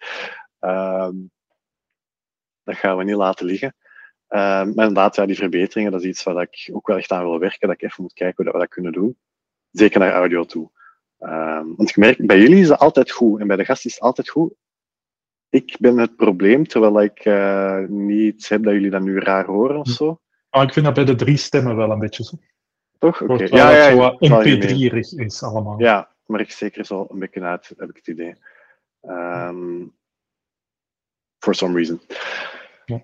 Um, 0.66 1.30
dat 2.62 2.76
gaan 2.76 2.96
we 2.96 3.04
niet 3.04 3.14
laten 3.14 3.46
liggen. 3.46 3.74
Uh, 4.28 4.38
maar 4.38 4.66
inderdaad, 4.66 5.16
ja, 5.16 5.26
die 5.26 5.36
verbeteringen, 5.36 5.92
dat 5.92 6.02
is 6.02 6.08
iets 6.08 6.22
waar 6.22 6.42
ik 6.42 6.70
ook 6.72 6.86
wel 6.86 6.96
echt 6.96 7.12
aan 7.12 7.22
wil 7.22 7.38
werken, 7.38 7.68
dat 7.68 7.76
ik 7.76 7.82
even 7.82 8.02
moet 8.02 8.12
kijken 8.12 8.44
hoe 8.44 8.52
we 8.52 8.58
dat 8.58 8.68
kunnen 8.68 8.92
doen. 8.92 9.16
Zeker 9.70 10.00
naar 10.00 10.12
audio 10.12 10.44
toe. 10.44 10.70
Um, 11.20 11.76
want 11.76 11.88
ik 11.88 11.96
merk, 11.96 12.26
bij 12.26 12.38
jullie 12.38 12.60
is 12.60 12.68
het 12.68 12.78
altijd 12.78 13.10
goed 13.10 13.40
en 13.40 13.46
bij 13.46 13.56
de 13.56 13.64
gast 13.64 13.84
is 13.84 13.94
het 13.94 14.02
altijd 14.02 14.28
goed. 14.28 14.54
Ik 15.48 15.76
ben 15.78 15.98
het 15.98 16.16
probleem, 16.16 16.66
terwijl 16.66 17.02
ik 17.02 17.24
uh, 17.24 17.84
niet 17.88 18.48
heb 18.48 18.62
dat 18.62 18.72
jullie 18.72 18.90
dat 18.90 19.02
nu 19.02 19.20
raar 19.20 19.46
horen 19.46 19.78
of 19.78 19.88
zo. 19.88 20.20
Oh, 20.50 20.62
ik 20.62 20.72
vind 20.72 20.84
dat 20.84 20.94
bij 20.94 21.04
de 21.04 21.14
drie 21.14 21.36
stemmen 21.36 21.76
wel 21.76 21.90
een 21.90 21.98
beetje 21.98 22.24
zo. 22.24 22.36
Toch? 22.98 23.22
Oké. 23.22 23.32
Okay. 23.32 23.48
Ja, 23.48 23.70
ja, 23.70 23.88
ja, 23.88 24.16
zo 24.18 24.42
MP3 24.42 25.16
is 25.16 25.42
allemaal. 25.42 25.80
Ja, 25.80 26.14
maar 26.26 26.40
ik 26.40 26.50
zeker 26.50 26.84
zo 26.84 27.06
een 27.08 27.18
beetje 27.18 27.42
uit, 27.42 27.72
heb 27.76 27.88
ik 27.88 27.96
het 27.96 28.06
idee. 28.06 28.34
Um, 29.02 29.94
for 31.38 31.54
some 31.54 31.74
reason. 31.74 32.00
Ja. 32.84 33.02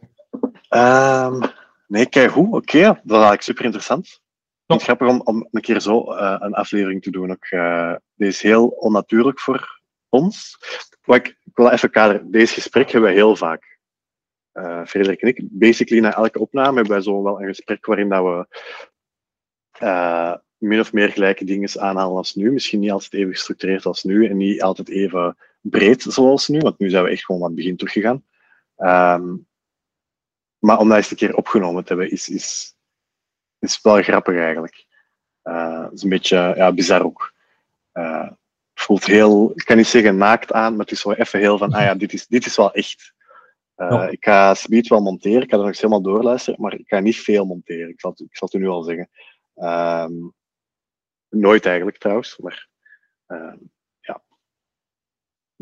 Um, 1.29 1.41
nee, 1.87 2.07
kijk 2.07 2.31
hoe. 2.31 2.47
Oké, 2.47 2.57
okay. 2.57 2.83
dat 2.83 2.97
is 3.05 3.11
eigenlijk 3.11 3.43
super 3.43 3.65
interessant. 3.65 4.21
Het 4.67 4.81
is 4.81 4.87
grappig 4.87 5.09
om, 5.09 5.21
om 5.25 5.49
een 5.51 5.61
keer 5.61 5.81
zo 5.81 6.13
uh, 6.13 6.37
een 6.39 6.55
aflevering 6.55 7.03
te 7.03 7.11
doen. 7.11 7.31
Ook, 7.31 7.51
uh, 7.51 7.95
dit 8.15 8.29
is 8.29 8.43
heel 8.43 8.67
onnatuurlijk 8.67 9.41
voor 9.41 9.81
ons. 10.09 10.59
Wat 11.03 11.17
ik, 11.17 11.27
ik 11.27 11.57
wil 11.57 11.71
even 11.71 11.91
kaderen. 11.91 12.31
Deze 12.31 12.55
gesprek 12.55 12.91
hebben 12.91 13.11
we 13.11 13.17
heel 13.17 13.37
vaak. 13.37 13.79
Uh, 14.53 14.85
Frederik 14.87 15.21
en 15.21 15.29
ik. 15.29 15.41
Basically, 15.51 16.03
na 16.03 16.15
elke 16.15 16.39
opname 16.39 16.75
hebben 16.75 16.93
wij 16.93 17.01
zo 17.01 17.23
wel 17.23 17.41
een 17.41 17.47
gesprek 17.47 17.87
waarin 17.87 18.09
dat 18.09 18.23
we 18.23 18.47
min 20.57 20.81
of 20.81 20.93
meer 20.93 21.09
gelijke 21.09 21.45
dingen 21.45 21.81
aanhalen 21.81 22.17
als 22.17 22.35
nu. 22.35 22.53
Misschien 22.53 22.81
niet 22.81 22.91
altijd 22.91 23.15
even 23.15 23.33
gestructureerd 23.33 23.87
als 23.87 24.03
nu 24.03 24.29
en 24.29 24.37
niet 24.37 24.63
altijd 24.63 24.89
even 24.89 25.37
breed 25.63 26.03
zoals 26.03 26.49
nu, 26.49 26.59
want 26.59 26.79
nu 26.79 26.91
zijn 26.91 27.05
we 27.05 27.11
echt 27.11 27.25
gewoon 27.25 27.41
aan 27.41 27.47
het 27.47 27.57
begin 27.57 27.77
teruggegaan. 27.77 28.25
Um, 28.77 29.47
maar 30.59 30.79
om 30.79 30.89
dat 30.89 30.97
eens 30.97 31.11
een 31.11 31.17
keer 31.17 31.37
opgenomen 31.37 31.85
te 31.85 31.89
hebben, 31.89 32.11
is, 32.11 32.29
is, 32.29 32.77
is 33.59 33.81
wel 33.83 34.03
grappig 34.03 34.37
eigenlijk. 34.37 34.87
Uh, 35.45 35.87
is 35.93 36.03
een 36.03 36.09
beetje 36.09 36.53
ja, 36.57 36.73
bizar 36.73 37.05
ook. 37.05 37.35
Uh, 37.93 38.31
voelt 38.75 39.05
heel, 39.05 39.53
ik 39.55 39.65
kan 39.65 39.77
niet 39.77 39.87
zeggen 39.87 40.17
naakt 40.17 40.53
aan, 40.53 40.71
maar 40.73 40.85
het 40.85 40.91
is 40.91 41.01
zo 41.01 41.13
even 41.13 41.39
heel 41.39 41.59
van, 41.59 41.73
ah 41.73 41.83
ja, 41.83 41.95
dit 41.95 42.13
is, 42.13 42.27
dit 42.27 42.47
is 42.47 42.57
wel 42.57 42.73
echt. 42.73 43.15
Uh, 43.77 43.91
ja. 43.91 44.09
Ik 44.09 44.25
ga 44.25 44.55
Speed 44.55 44.89
wel 44.89 45.03
monteren, 45.03 45.43
ik 45.43 45.51
ga 45.51 45.57
er 45.57 45.59
nog 45.59 45.69
eens 45.69 45.81
helemaal 45.81 46.03
doorluisteren, 46.03 46.61
maar 46.61 46.75
ik 46.75 46.89
ga 46.89 46.99
niet 46.99 47.21
veel 47.21 47.45
monteren, 47.45 47.89
ik 47.89 48.01
zal, 48.01 48.15
ik 48.17 48.37
zal 48.37 48.49
het 48.51 48.61
u 48.61 48.63
nu 48.63 48.69
al 48.69 48.83
zeggen. 48.83 49.09
Um, 49.55 50.33
nooit 51.29 51.67
eigenlijk 51.67 51.99
trouwens, 51.99 52.39
maar 52.39 52.69
uh, 53.29 53.55